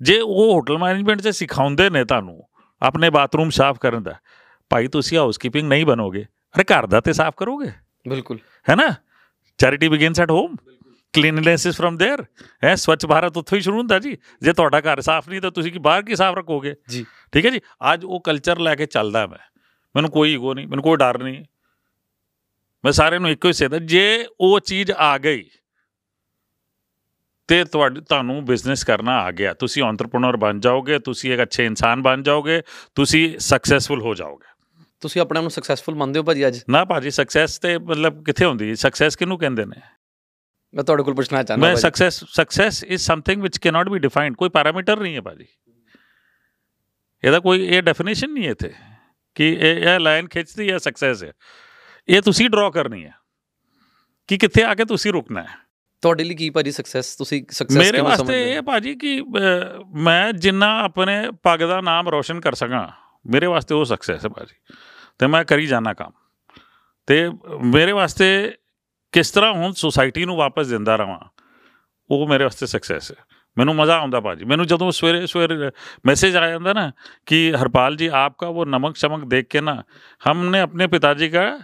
ਜੇ 0.00 0.18
ਉਹ 0.20 0.52
ਹੋਟਲ 0.52 0.78
ਮੈਨੇਜਮੈਂਟ 0.78 1.20
'ਚ 1.20 1.28
ਸਿਖਾਉਂਦੇ 1.34 1.88
ਨੇ 1.90 2.04
ਤੁਹਾਨੂੰ 2.04 2.42
ਆਪਣੇ 2.82 3.10
ਬਾਥਰੂਮ 3.10 3.50
ਸਾਫ਼ 3.52 3.78
ਕਰਨ 3.80 4.02
ਦਾ 4.02 4.14
ਭਾਈ 4.70 4.88
ਤੁਸੀਂ 4.88 5.18
ਹਾਊਸਕੀਪਿੰਗ 5.18 5.68
ਨਹੀਂ 5.68 5.84
ਬਣੋਗੇ 5.86 6.22
ਅਰੇ 6.54 6.64
ਘਰ 6.66 6.86
ਦਾ 6.86 7.00
ਤੇ 7.00 7.12
ਸਾਫ਼ 7.12 7.36
ਕਰੋਗੇ 7.36 7.70
ਬਿਲਕੁਲ 8.06 8.38
ਹੈ 8.66 8.74
ਨਾ 8.74 8.94
charity 9.60 9.88
begins 9.88 10.20
at 10.20 10.30
home 10.30 10.56
cleanliness 11.14 11.66
is 11.66 11.76
from 11.76 11.96
there 11.96 12.22
ਹੈ 12.62 12.74
ਸਵੱਛ 12.76 13.04
ਭਾਰਤ 13.06 13.36
ਉੱਥੋਂ 13.36 13.56
ਹੀ 13.56 13.62
ਸ਼ੁਰੂ 13.62 13.76
ਹੁੰਦਾ 13.78 13.98
ਜੀ 13.98 14.16
ਜੇ 14.42 14.52
ਤੁਹਾਡਾ 14.52 14.80
ਘਰ 14.82 15.00
ਸਾਫ਼ 15.00 15.28
ਨਹੀਂ 15.28 15.40
ਤਾਂ 15.40 15.50
ਤੁਸੀਂ 15.50 15.72
ਕੀ 15.72 15.78
ਬਾਹਰ 15.80 16.02
ਕੀ 16.02 16.16
ਸਾਫ਼ 16.16 16.36
ਰੱਖੋਗੇ 16.36 16.74
ਜੀ 16.88 17.04
ਠੀਕ 17.32 17.46
ਹੈ 17.46 17.50
ਜੀ 17.50 17.60
ਅੱਜ 17.92 18.04
ਉਹ 18.04 18.20
ਕਲਚਰ 18.20 18.58
ਲੈ 18.60 18.74
ਕੇ 18.74 18.86
ਚੱਲਦਾ 18.88 19.26
ਮੈਂ 19.26 19.38
ਮੈਨੂੰ 19.94 20.10
ਕੋਈ 20.10 20.32
ਈਗੋ 20.32 20.54
ਨਹੀਂ 20.54 20.66
ਮੈਨੂੰ 20.68 20.82
ਕੋਈ 20.84 20.96
ਡਰ 20.96 21.18
ਨਹੀਂ 21.18 21.44
ਮੈਂ 22.84 22.92
ਸਾਰਿਆਂ 22.92 23.20
ਨੂੰ 23.20 23.30
ਇੱਕੋ 23.30 23.48
ਹੀ 23.48 23.52
ਸੇਦਾ 23.52 23.78
ਜੇ 23.86 24.26
ਉਹ 24.40 24.58
ਚੀਜ਼ 24.62 24.90
ਆ 24.92 25.16
ਗਈ 25.18 25.44
ਤੇ 27.49 27.63
ਤੁਹਾਡੀ 27.63 28.01
ਤੁਹਾਨੂੰ 28.01 28.45
ਬਿਜ਼ਨਸ 28.45 28.83
ਕਰਨਾ 28.83 29.11
ਆ 29.11 29.31
ਗਿਆ। 29.31 29.53
ਤੁਸੀਂ 29.53 29.83
ਐਂਟਰਪ੍ਰੀਨਰ 29.83 30.37
ਬਣ 30.37 30.59
ਜਾਓਗੇ 30.59 30.99
ਤੁਸੀਂ 30.99 31.33
ਇੱਕ 31.33 31.41
ਅੱਛੇ 31.41 31.65
ਇਨਸਾਨ 31.65 32.01
ਬਣ 32.01 32.21
ਜਾਓਗੇ 32.21 32.61
ਤੁਸੀਂ 32.95 33.39
ਸਕਸੈਸਫੁਲ 33.39 34.01
ਹੋ 34.01 34.15
ਜਾਓਗੇ। 34.15 34.47
ਤੁਸੀਂ 34.99 35.21
ਆਪਣੇ 35.21 35.37
ਆਪ 35.37 35.41
ਨੂੰ 35.41 35.51
ਸਕਸੈਸਫੁਲ 35.51 35.95
ਮੰਨਦੇ 35.95 36.19
ਹੋ 36.19 36.23
ਭਾਜੀ 36.23 36.47
ਅੱਜ? 36.47 36.59
ਨਾ 36.69 36.85
ਭਾਜੀ 36.85 37.11
ਸਕਸੈਸ 37.11 37.59
ਤੇ 37.59 37.77
ਮਤਲਬ 37.77 38.23
ਕਿੱਥੇ 38.23 38.45
ਹੁੰਦੀ? 38.45 38.75
ਸਕਸੈਸ 38.75 39.15
ਕਿਹਨੂੰ 39.15 39.37
ਕਹਿੰਦੇ 39.37 39.65
ਨੇ? 39.65 39.81
ਮੈਂ 40.73 40.83
ਤੁਹਾਡੇ 40.83 41.03
ਕੋਲ 41.03 41.13
ਪੁੱਛਣਾ 41.13 41.43
ਚਾਹੁੰਦਾ 41.43 41.67
ਮੈਂ 41.67 41.75
success 41.75 42.23
success 42.23 42.83
is 42.83 43.01
something 43.01 43.41
which 43.41 43.57
cannot 43.57 43.89
be 43.89 43.99
defined 43.99 44.35
ਕੋਈ 44.35 44.49
ਪੈਰਾਮੀਟਰ 44.49 44.99
ਨਹੀਂ 44.99 45.15
ਹੈ 45.15 45.21
ਭਾਜੀ। 45.21 45.45
ਇਹਦਾ 47.23 47.39
ਕੋਈ 47.39 47.65
ਇਹ 47.67 47.81
ਡੈਫੀਨੇਸ਼ਨ 47.81 48.33
ਨਹੀਂ 48.33 48.45
ਹੈ 48.45 48.51
ਇੱਥੇ 48.51 48.73
ਕਿ 49.35 49.53
ਇਹ 49.53 49.75
ਇਹ 49.75 49.99
ਲਾਈਨ 49.99 50.27
ਖਿੱਚਦੀ 50.27 50.71
ਹੈ 50.71 50.77
ਸਕਸੈਸ 50.77 51.23
ਹੈ। 51.23 51.31
ਇਹ 52.07 52.21
ਤੁਸੀਂ 52.21 52.49
ਡਰਾ 52.49 52.69
ਕਰਨੀ 52.69 53.05
ਹੈ। 53.05 53.13
ਕਿ 54.27 54.37
ਕਿੱਥੇ 54.37 54.63
ਆ 54.63 54.75
ਕੇ 54.75 54.85
ਤੁਸੀਂ 54.85 55.11
ਰੁਕਣਾ 55.11 55.43
ਹੈ। 55.43 55.68
ਤੁਹਾਡੇ 56.01 56.23
ਲਈ 56.23 56.35
ਕੀ 56.35 56.49
ਭਾਜੀ 56.49 56.71
ਸਕਸੈਸ 56.71 57.15
ਤੁਸੀਂ 57.15 57.45
ਸਕਸੈਸ 57.51 57.73
ਕਿਵੇਂ 57.73 57.85
ਸਮਝਦੇ 57.85 58.01
ਮੇਰੇ 58.01 58.09
ਵਾਸਤੇ 58.09 58.51
ਇਹ 58.51 58.55
ਹੈ 58.55 58.61
ਭਾਜੀ 58.61 58.95
ਕਿ 58.95 59.23
ਮੈਂ 59.95 60.33
ਜਿੰਨਾ 60.33 60.79
ਆਪਣੇ 60.79 61.31
ਪੱਗ 61.43 61.59
ਦਾ 61.59 61.81
ਨਾਮ 61.81 62.09
ਰੋਸ਼ਨ 62.09 62.39
ਕਰ 62.39 62.53
ਸਕਾਂ 62.53 62.89
ਮੇਰੇ 63.25 63.45
ਵਾਸਤੇ 63.45 63.75
ਉਹ 63.75 63.85
ਸਕਸੈਸ 63.85 64.25
ਹੈ 64.25 64.29
ਭਾਜੀ। 64.29 64.75
ਤੇ 65.19 65.27
ਮੈਂ 65.27 65.45
ਕਰੀ 65.45 65.65
ਜਾਣਾ 65.65 65.93
ਕੰਮ। 65.93 66.11
ਤੇ 67.07 67.29
ਮੇਰੇ 67.63 67.91
ਵਾਸਤੇ 67.91 68.55
ਕਿਸ 69.11 69.31
ਤਰ੍ਹਾਂ 69.31 69.53
ਹੁਣ 69.53 69.71
ਸੋਸਾਇਟੀ 69.71 70.25
ਨੂੰ 70.25 70.35
ਵਾਪਸ 70.35 70.67
ਦਿੰਦਾ 70.67 70.95
ਰਵਾਂ 70.95 71.19
ਉਹ 72.09 72.27
ਮੇਰੇ 72.27 72.43
ਵਾਸਤੇ 72.43 72.65
ਸਕਸੈਸ 72.65 73.11
ਹੈ। 73.11 73.17
ਮੈਨੂੰ 73.57 73.75
ਮਜ਼ਾ 73.75 73.97
ਆਉਂਦਾ 73.97 74.19
ਭਾਜੀ। 74.19 74.45
ਮੈਨੂੰ 74.45 74.67
ਜਦੋਂ 74.67 74.91
ਸਵੇਰੇ 74.91 75.27
ਸਵੇਰੇ 75.27 75.71
ਮੈਸੇਜ 76.05 76.35
ਆ 76.35 76.49
ਜਾਂਦਾ 76.49 76.73
ਨਾ 76.73 76.91
ਕਿ 77.25 77.53
ਹਰਪਾਲ 77.61 77.95
ਜੀ 77.95 78.07
ਆਪਕਾ 78.07 78.47
ਉਹ 78.47 78.65
ਨਮਕ 78.65 78.95
ਚਮਕ 78.95 79.25
ਦੇਖ 79.25 79.45
ਕੇ 79.45 79.61
ਨਾ 79.61 79.83
ਹਮਨੇ 80.31 80.59
ਆਪਣੇ 80.59 80.87
ਪਿਤਾ 80.87 81.13
ਜੀ 81.13 81.29
ਦਾ 81.29 81.59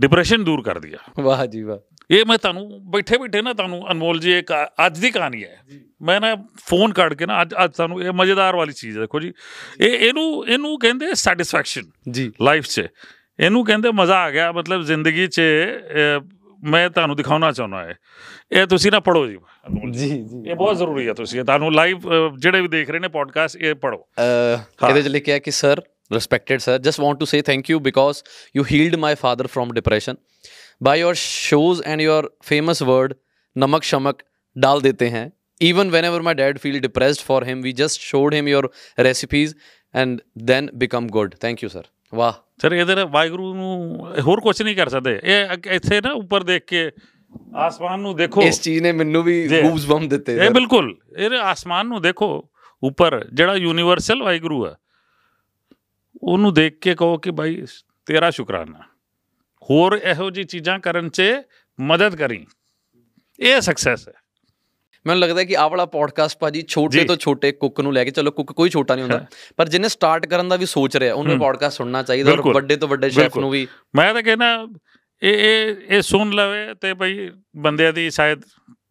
ਡਿਪਰੈਸ਼ਨ 0.00 0.44
ਦੂਰ 0.44 0.62
ਕਰ 0.62 0.78
ਦਿਆ। 0.78 1.22
ਵਾਹ 1.22 1.46
ਜੀ 1.46 1.62
ਵਾਹ। 1.62 1.95
ਇਹ 2.10 2.24
ਮੈਂ 2.26 2.38
ਤੁਹਾਨੂੰ 2.38 2.90
ਬੈਠੇ 2.90 3.18
ਬੈਠੇ 3.18 3.42
ਨਾ 3.42 3.52
ਤੁਹਾਨੂੰ 3.52 3.90
ਅਨਮੋਲ 3.90 4.18
ਜੀ 4.20 4.38
ਇੱਕ 4.38 4.52
ਅੱਜ 4.86 4.98
ਦੀ 4.98 5.10
ਕਹਾਣੀ 5.10 5.44
ਹੈ। 5.44 5.62
ਮੈਂ 6.02 6.20
ਨਾ 6.20 6.34
ਫੋਨ 6.66 6.92
ਕੱਢ 6.92 7.14
ਕੇ 7.14 7.26
ਨਾ 7.26 7.42
ਅੱਜ 7.42 7.54
ਅੱਜ 7.64 7.72
ਤੁਹਾਨੂੰ 7.72 8.02
ਇਹ 8.02 8.12
ਮਜ਼ੇਦਾਰ 8.12 8.56
ਵਾਲੀ 8.56 8.72
ਚੀਜ਼ 8.72 8.98
ਦੇਖੋ 8.98 9.20
ਜੀ। 9.20 9.32
ਇਹ 9.80 10.08
ਇਹਨੂੰ 10.08 10.46
ਇਹਨੂੰ 10.48 10.78
ਕਹਿੰਦੇ 10.78 11.14
ਸੈਟੀਸਫੈਕਸ਼ਨ 11.14 11.82
ਜੀ। 12.10 12.32
ਲਾਈਫ 12.42 12.66
'ਚ। 12.66 12.86
ਇਹਨੂੰ 13.40 13.64
ਕਹਿੰਦੇ 13.64 13.90
ਮਜ਼ਾ 13.94 14.18
ਆ 14.18 14.30
ਗਿਆ 14.30 14.52
ਮਤਲਬ 14.52 14.82
ਜ਼ਿੰਦਗੀ 14.82 15.26
'ਚ 15.26 15.40
ਮੈਂ 16.64 16.90
ਤੁਹਾਨੂੰ 16.90 17.16
ਦਿਖਾਉਣਾ 17.16 17.52
ਚਾਹੁੰਦਾ 17.52 17.82
ਹੈ। 17.84 17.96
ਇਹ 18.52 18.66
ਤੁਸੀਂ 18.66 18.90
ਨਾ 18.92 19.00
ਪੜੋ 19.00 19.26
ਜੀ। 19.26 19.38
ਜੀ 19.90 20.08
ਜੀ। 20.08 20.50
ਇਹ 20.50 20.54
ਬਹੁਤ 20.54 20.76
ਜ਼ਰੂਰੀ 20.76 21.08
ਹੈ 21.08 21.12
ਤੁਸੀਂ। 21.12 21.44
ਤੁਹਾਨੂੰ 21.44 21.72
ਲਾਈਵ 21.74 22.00
ਜਿਹੜੇ 22.38 22.60
ਵੀ 22.60 22.68
ਦੇਖ 22.68 22.90
ਰਹੇ 22.90 22.98
ਨੇ 22.98 23.08
ਪੋਡਕਾਸਟ 23.08 23.56
ਇਹ 23.56 23.74
ਪੜੋ 23.74 24.06
ਇਹਦੇ 24.88 25.02
ਚ 25.02 25.08
ਲਿਖਿਆ 25.08 25.38
ਕਿ 25.38 25.50
sir 25.50 25.82
respected 26.14 26.60
sir 26.64 26.74
just 26.82 26.98
want 27.04 27.16
to 27.22 27.26
say 27.30 27.38
thank 27.46 27.70
you 27.70 27.78
because 27.84 28.18
you 28.56 28.64
healed 28.66 28.96
my 29.04 29.14
father 29.22 29.46
from 29.54 29.72
depression. 29.78 30.18
By 30.84 30.94
your 30.94 31.14
shows 31.14 31.80
and 31.82 32.00
your 32.00 32.24
famous 32.24 32.88
word 32.88 33.14
namak 33.62 33.80
shamak 33.80 34.14
dal 34.56 34.86
dete 34.86 35.10
hain 35.10 35.30
even 35.72 35.88
whenever 35.88 36.22
my 36.22 36.34
dad 36.34 36.56
feel 36.56 36.80
depressed 36.80 37.20
for 37.20 37.50
him 37.50 37.60
we 37.60 37.70
just 37.70 37.94
showed 37.94 38.40
him 38.40 38.54
your 38.54 38.68
recipes 39.04 39.52
and 40.02 40.14
then 40.50 40.64
become 40.64 41.04
good 41.04 41.28
thank 41.28 41.56
you 41.64 41.78
sir 41.78 41.86
ਵਾਹ 42.14 42.32
sir 42.62 42.72
ਇਹਦੇ 42.72 42.94
ਨਾਲ 42.94 43.04
ਵਾਹਿਗੁਰੂ 43.04 43.54
ਨੂੰ 43.54 43.96
ਹੋਰ 44.20 44.40
ਕੁਝ 44.40 44.62
ਨਹੀਂ 44.62 44.76
ਕਰ 44.76 44.88
ਸਕਦੇ 44.88 45.20
ਇਹ 45.24 45.46
ਇੱਥੇ 45.66 46.00
ਨਾ 46.00 46.12
ਉੱਪਰ 46.12 46.42
ਦੇਖ 46.42 46.64
ਕੇ 46.64 46.90
ਆਸਮਾਨ 47.56 48.00
ਨੂੰ 48.00 48.16
ਦੇਖੋ 48.16 48.42
ਇਸ 48.42 48.60
ਚੀਜ਼ 48.60 48.82
ਨੇ 48.82 48.92
ਮੈਨੂੰ 48.92 49.22
ਵੀ। 49.22 49.48
ਗੂਜ਼ 49.62 49.86
ਬੰਮ 49.86 50.08
ਦਿੱਤੇ 50.08 50.36
ਇਹ। 50.36 50.50
ਬਿਲਕੁਲ 50.50 50.98
ਇਹ 51.18 51.30
ਆਸਮਾਨ 51.30 51.86
ਨੂੰ 51.86 52.02
ਦੇਖੋ 52.02 52.50
ਉੱਪਰ 52.82 53.26
ਜਿਹੜਾ 53.34 53.54
ਯੂਨੀਵਰਸਲ 53.54 54.22
ਵਾਹਿਗੁਰੂ 54.22 54.66
ਹੈ 54.66 54.74
ਉਹਨੂੰ 56.22 56.54
ਦੇਖ 56.54 56.78
ਕੇ 56.78 56.94
ਕਹੋ 56.94 57.18
ਕਿ 57.18 57.30
ਭਾਈ 57.30 57.64
ਤੇਰਾ 58.06 58.30
ਸ਼ੁਕਰਾਨਾ 58.30 58.78
ਹੋਰ 59.70 60.00
ਇਹੋ 60.04 60.30
ਜੀ 60.30 60.44
ਚੀਜ਼ਾਂ 60.44 60.78
ਕਰਨ 60.78 61.08
'ਚ 61.08 61.22
ਮਦਦ 61.80 62.16
ਕਰੀ 62.16 62.46
ਇਹ 63.40 63.60
ਸਕਸੈਸ 63.60 64.08
ਹੈ 64.08 64.14
ਮੈਨੂੰ 65.06 65.20
ਲੱਗਦਾ 65.20 65.44
ਕਿ 65.44 65.56
ਆਹ 65.56 65.70
ਵਾਲਾ 65.70 65.86
ਪੋਡਕਾਸਟ 65.86 66.38
ਭਾਜੀ 66.38 66.64
ਛੋਟੇ। 66.68 67.04
ਤੋਂ 67.04 67.16
ਛੋਟੇ 67.16 67.52
ਕੁੱਕ 67.52 67.80
ਨੂੰ 67.80 67.92
ਲੈ 67.92 68.04
ਕੇ 68.04 68.10
ਚਲੋ 68.10 68.30
ਕੁੱਕ 68.30 68.52
ਕੋਈ 68.52 68.68
ਛੋਟਾ 68.70 68.94
ਨਹੀਂ 68.94 69.02
ਹੁੰਦਾ 69.02 69.26
ਪਰ 69.56 69.68
ਜਿਹਨੇ 69.68 69.88
ਸਟਾਰਟ 69.88 70.26
ਕਰਨ 70.26 70.48
ਦਾ 70.48 70.56
ਵੀ 70.56 70.66
ਸੋਚ 70.66 70.96
ਰਿਹਾ 70.96 71.14
ਉਹਨੂੰ। 71.14 71.38
ਪੋਡਕਾਸਟ 71.38 71.76
ਸੁਣਨਾ 71.76 72.02
ਚਾਹੀਦਾ 72.02 72.32
ਔਰ। 72.32 72.40
ਵੱਡੇ 72.40 72.76
ਤੋਂ 72.76 72.88
ਵੱਡੇ 72.88 73.10
ਸ਼ੈਫ। 73.10 73.38
ਨੂੰ 73.38 73.50
ਵੀ 73.50 73.68
ਮੈਂ 73.94 74.14
ਤਾਂ 74.14 74.22
ਕਹਿੰਦਾ 74.22 74.66
ਇਹ 75.22 75.34
ਇਹ 75.34 75.76
ਇਹ 75.88 76.02
ਸੁਣ 76.02 76.30
ਲਵੇ 76.30 76.74
ਤੇ 76.74 76.94
ਭਈ 76.94 77.30
ਬੰਦਿਆਂ 77.56 77.92
ਦੀ 77.92 78.10
ਸ਼ਾਇਦ 78.10 78.42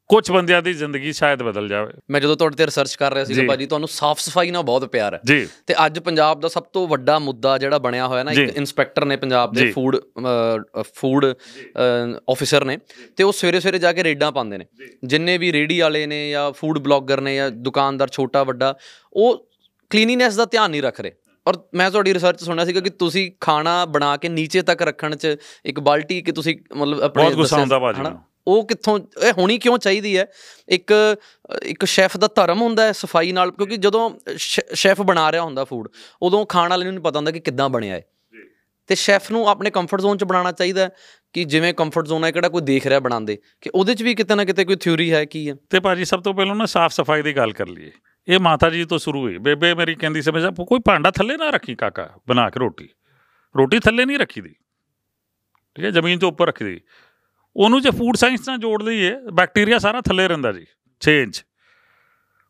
ਕੁਝ 0.08 0.32
ਬੰਦਿਆਂ 0.32 0.62
ਦੀ 0.62 0.74
ਜ਼ਿੰਦਗੀ 0.74 1.14
ਸ਼ਾਇਦ 1.14 1.44
ਬਦਲ 1.44 1.68
ਜਾਵੇ 1.68 1.94
ਮੈਂ 2.10 2.22
ਜਦੋਂ 2.22 2.38
ਤੁਹਾਡੇ 2.38 2.56
ਤੇ 2.56 2.66
ਰਿਸਰਚ 2.66 2.96
ਕਰ 2.96 3.14
ਰਿਹਾ 3.14 3.26
ਸੀਗਾ 3.26 3.42
ਜੀ। 3.42 3.48
ਭਾਜੀ 3.48 3.66
ਤੁਹਾਨੂੰ 3.66 3.88
ਸਾਫ਼ 3.88 4.20
ਸਫ਼ਾਈ 4.20 4.52
ਨਾਲ 4.52 4.64
ਬਹੁਤ 4.64 4.86
ਪਿਆਰ 4.86 5.14
ਹੈ 5.14 5.20
ਜੀ 5.26 5.48
ਤੇ 5.68 5.76
ਅੱਜ 5.86 6.00
ਪੰਜਾਬ 6.00 6.40
ਦਾ 6.40 6.48
ਸਭ 6.48 6.64
ਤੋਂ 6.64 6.88
ਵੱਡਾ 6.88 7.20
ਮੁੱਦਾ 7.20 7.58
ਜਿਹੜਾ 7.58 7.78
ਬਣਿਆ 7.78 8.08
ਹੋਇਆ 8.08 8.24
ਨਾ 8.24 8.32
ਇੱਕ। 8.32 8.58
ਇਨਸਪੈਕਟਰ 8.58 9.06
ਨੇ 9.06 9.16
ਪੰਜਾਬ 9.16 9.54
ਦੇ। 9.54 9.72
ਫੂਡ 9.72 9.98
ਫੂਡ 10.96 11.26
ਆਫੀਸਰ 12.30 12.66
ਨੇ 12.66 12.78
ਤੇ 13.16 13.24
ਉਹ 13.24 13.32
ਸਵੇਰੇ 13.32 13.60
ਸਵੇਰੇ 13.60 13.80
ਜਾ 13.80 13.94
ਕੇ 13.94 14.04
ਰੇਡਾਂ 14.04 14.32
ਪਾਉਂਦੇ 14.32 14.58
ਨੇ 14.58 14.66
ਜਿੰਨੇ 15.04 15.38
ਵੀ 15.38 15.54
ਰੇੜੀ 15.54 15.80
ਵਾਲੇ 15.80 16.06
ਨੇ 16.06 16.30
ਜਾਂ 16.30 16.52
ਫੂਡ 16.52 16.80
ਬਲੌਗਰ 16.80 17.22
ਨੇ 17.22 17.36
ਜਾਂ 17.36 17.52
ਦੁਕਾਨਦਾਰ 17.52 18.08
ਛੋਟਾ 18.08 18.44
ਵੱਡਾ 18.44 18.78
ਉਹ 19.14 19.50
ਕਲੀਨੀਨੈਸ 19.90 20.36
ਦਾ 20.36 20.46
ਧਿਆਨ 20.46 20.72
ਨਹੀਂ 20.72 20.82
ਰੱਖ 20.82 21.02
ਰਹੇ 21.02 21.12
ਔਰ 21.48 21.54
ਮੈਂ 21.74 21.92
ਤੁਹਾਡੀ 21.92 22.14
ਰਿਸਰਚ 22.14 22.44
ਸੁਣਿਆ 22.44 22.66
ਸੀਗਾ 22.66 22.80
ਕਿ 22.80 22.90
ਤੁਸੀਂ 22.90 23.32
ਖਾਣਾ 23.40 23.86
ਬਣਾ 23.86 24.18
ਕੇ 24.18 24.30
ਨੀਚੇ 24.30 24.62
ਤੱਕ 24.62 24.82
ਰੱਖਣ 24.82 25.16
'ਚ 25.16 25.38
ਇੱਕ 25.66 25.80
ਬਾਲਟੀ 25.80 26.22
ਕਿ 26.22 26.32
ਤੁਸੀਂ 26.32 26.58
ਮਤਲਬ 26.76 27.02
ਆਪਣੇ 27.02 27.24
ਬਹੁਤ 27.24 27.36
ਗੁੱਸਾ 27.36 27.58
ਆਉਂਦਾ 27.58 27.80
ਭਾਜੀ। 27.80 28.02
ਉਹ 28.48 28.68
ਕਿੱਥੋਂ 28.68 29.00
ਇਹ 29.00 29.34
ਹੋਣੀ 29.38 29.58
ਕਿਉਂ 29.58 29.78
ਚਾਹੀਦੀ 29.78 30.18
ਹੈ? 30.18 30.26
ਇੱਕ 30.70 31.18
ਇੱਕ 31.64 31.86
ਸ਼ੈਫ 31.86 32.18
ਦਾ 32.18 32.28
ਧਰਮ 32.36 32.62
ਹੁੰਦਾ 32.62 32.84
ਹੈ 32.84 32.92
ਸਫ਼ਾਈ 32.92 33.32
ਨਾਲ 33.32 33.52
ਕਿਉਂਕਿ 33.52 33.78
ਜਦੋਂ 33.78 34.10
ਸ਼ੈਫ 34.74 35.02
ਬਣਾ 35.02 35.32
ਰਿਹਾ 35.32 35.42
ਹੁੰਦਾ 35.42 35.64
ਫੂਡ 35.64 35.90
ਉਦੋਂ 36.22 36.46
ਖਾਣ 36.46 36.70
ਵਾਲੇ 36.70 36.86
ਨੂੰ 36.86 36.94
ਨਹੀਂ 36.94 37.04
ਪਤਾ 37.04 37.18
ਹੁੰਦਾ 37.18 37.32
ਕਿ 37.32 37.40
ਕਿੱਦਾਂ 37.40 37.70
ਬਣਿਆ 37.70 37.96
ਹੈ 37.96 38.02
ਤੇ 38.88 38.96
ਸ਼ੈਫ 38.96 39.32
ਨੂੰ 39.32 39.48
ਆਪਣੇ 39.50 39.70
ਕੰਫਰਟ 39.70 40.02
ਜ਼ੋਨ 40.02 40.18
'ਚ 40.18 40.24
ਬਣਾਉਣਾ 40.24 40.52
ਚਾਹੀਦਾ 40.52 40.90
ਕਿ 41.34 41.44
ਜਿਵੇਂ 41.44 41.74
ਕੰਫਰਟ 41.74 42.06
ਜ਼ੋਨ 42.06 42.24
ਹੈ 42.24 42.32
ਕਿਹੜਾ 42.32 42.50
ਕੋਈ 42.50 42.62
ਦੇਖ 42.62 42.88
ਰਿਹਾ 42.88 43.00
ਬਣਾਉਂਦੇ 43.00 43.38
ਕਿ 43.62 43.70
ਉਹਦੇ 43.76 43.96
'ਚ 43.96 44.04
ਵੀ 44.04 44.16
ਕਿਤੇ 44.16 44.36
ਨਾ 44.36 44.46
ਕਿਤੇ 44.46 44.66
ਕੋਈ 44.66 44.76
ਥਿਊਰੀ 44.76 45.14
ਹੈ 45.14 45.26
ਕੀ 45.26 45.50
ਹੈ? 45.50 45.56
ਤੇ 45.70 45.80
ਭਾਜੀ 45.80 46.06
ਸਭ 46.06 46.22
ਤੋਂ 46.22 46.34
ਪਹਿਲਾਂ 46.34 46.56
ਨਾ 46.56 46.66
ਸਾਫ਼ 46.66 46.94
ਸਫ਼ਾਈ 46.94 47.22
ਦੀ 47.22 47.34
ਗੱਲ 47.34 47.54
ਕਰ 47.54 47.68
ਲਈਏ। 47.68 47.92
ਇਹ 48.28 48.40
ਮਾਤਾ 48.40 48.70
ਜੀ 48.70 48.86
ਤੋਂ 48.86 48.98
ਸ਼ੁਰੂ 48.98 49.22
ਹੋਈ। 49.22 49.38
ਬੇਬੇ 49.38 49.74
ਮੇਰੀ 49.74 49.96
ਕਹਿੰਦੀ 49.96 50.22
ਸੀ 50.22 50.32
ਹਮੇਸ਼ਾ 50.32 50.52
ਕੋਈ 50.52 50.80
ਭਾਂਡਾ 50.80 51.12
ਥੱਲੇ 51.12 51.38
ਨਾ 51.38 51.50
ਰੱਖੀ 51.50 51.76
ਕਾਕਾ 51.76 52.10
ਬਣਾ 52.28 52.50
ਕੇ 52.50 52.60
ਰੋਟੀ। 52.60 52.90
ਰੋਟੀ 53.58 53.80
ਥੱਲੇ 53.80 54.06
ਨਹੀਂ 54.06 54.20
ਰੱਖੀ 54.20 54.42
ਦੀ। 54.42 54.56
ਠੀਕ 55.76 55.86
ਹੈ 55.86 55.90
ਜ਼ਮੀਨ 55.90 56.20
ਤੋਂ 56.20 56.30
ਉੱਪਰ 56.30 56.48
ਰੱਖੀ 56.48 56.66
ਦੀ। 56.66 56.82
ਉਹਨੂੰ 57.56 57.82
ਜੇ 57.82 57.92
ਫੂਡ 57.92 58.16
ਸਾਇੰਸ 58.16 58.50
ਨਾਲ 58.50 58.58
ਜੋੜ 58.58 58.84
ਲਈਏ 58.84 59.16
ਬੈਕਟੀਰੀਆ 59.34 59.80
ਸਾਰਾ 59.80 60.02
ਥੱਲੇ 60.02 60.28
ਰਹਿੰਦਾ 60.28 60.52
ਜੀ 60.52 60.66
6 61.02 61.12
ਇੰਚ। 61.12 61.46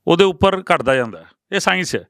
ਉਹਦੇ 0.07 0.23
ਉੱਪਰ 0.23 0.63
ਘਟਦਾ 0.75 0.95
ਜਾਂਦਾ 0.95 1.19
ਹੈ। 1.19 1.25
ਇਹ 1.51 1.59
ਸਾਇੰਸ 1.59 1.95
ਹੈ। 1.95 2.07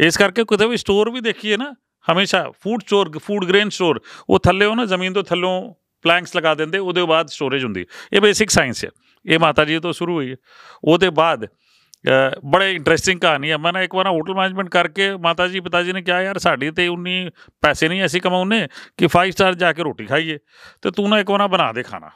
ਇਸ 0.00 0.16
ਕਰਕੇ 0.16 0.44
ਕਿਤੇ 0.44 0.66
ਵੀ 0.66 0.76
ਸਟੋਰ 0.76 1.10
ਵੀ 1.10 1.20
ਦੇਖੀਏ 1.20 1.56
ਨਾ 1.56 1.74
ਹਮੇਸ਼ਾ 2.12 2.50
food 2.50 2.80
store 2.86 3.18
food 3.18 3.44
grain 3.44 3.68
store 3.68 4.00
ਉਹ 4.30 4.38
ਥੱਲੇ 4.40 4.66
ਉਹ 4.66 4.76
ਨਾ 4.76 4.84
ਜ਼ਮੀਨ 4.84 5.12
ਤੋਂ 5.12 5.22
ਥੱਲੋਂ 5.22 5.74
ਪਲੈਂਕਸ 6.02 6.36
ਲਗਾ 6.36 6.54
ਦਿੰਦੇ 6.54 6.78
ਉਹਦੇ 6.78 7.04
ਬਾਅਦ 7.04 7.28
ਸਟੋਰੇਜ 7.28 7.64
ਹੁੰਦੀ 7.64 7.86
ਇਹ 8.12 8.20
ਬੇਸਿਕ 8.20 8.50
ਸਾਇੰਸ 8.50 8.84
ਹੈ। 8.84 8.90
ਇਹ 9.26 9.38
ਮਾਤਾ 9.38 9.64
ਜੀ 9.64 9.78
ਤੋਂ 9.78 9.92
ਸ਼ੁਰੂ 9.92 10.14
ਹੋਈ 10.14 10.30
ਹੈ। 10.30 10.36
ਉਹਦੇ 10.84 11.10
ਬਾਅਦ 11.10 11.46
ਅ, 11.46 12.40
ਬੜੇ 12.44 12.72
ਇੰਟਰਸਟਿੰਗ 12.72 13.20
ਕਹਾਣੀ 13.20 13.50
ਹੈ। 13.50 13.56
ਮੈਂ 13.56 13.72
ਨਾ 13.72 13.82
ਇੱਕ 13.82 13.94
ਵਾਰ 13.94 14.08
ਹੋਟਲ 14.08 14.34
ਮੈਨੇਜਮੈਂਟ 14.34 14.68
ਕਰਕੇ 14.68 15.16
ਮਾਤਾ 15.16 15.48
ਜੀ 15.48 15.60
ਪਿਤਾ 15.60 15.82
ਜੀ 15.82 15.92
ਨੇ 15.92 16.02
ਕਿਹਾ 16.02 16.22
ਯਾਰ 16.22 16.38
ਸਾਡੀ 16.38 16.70
ਤੇ 16.70 16.88
ਉਨੀ 16.88 17.30
ਪੈਸੇ 17.60 17.88
ਨਹੀਂ 17.88 18.04
ਅਸੀਂ 18.04 18.20
ਕਮਾਉਨੇ 18.20 18.68
ਕਿ 18.96 19.08
5 19.08 19.30
ਸਟਾਰ 19.30 19.54
ਜਾ 19.54 19.72
ਕੇ 19.72 19.82
ਰੋਟੀ 19.82 20.06
ਖਾਈਏ। 20.06 20.38
ਤੇ 20.82 20.90
ਤੂੰ 20.90 21.08
ਨਾ 21.08 21.20
ਇੱਕ 21.20 21.30
ਵਾਰ 21.30 21.38
ਨਾ 21.38 21.46
ਬਣਾ 21.46 21.72
ਦੇ 21.72 21.82
ਖਾਣਾ। 21.82 22.10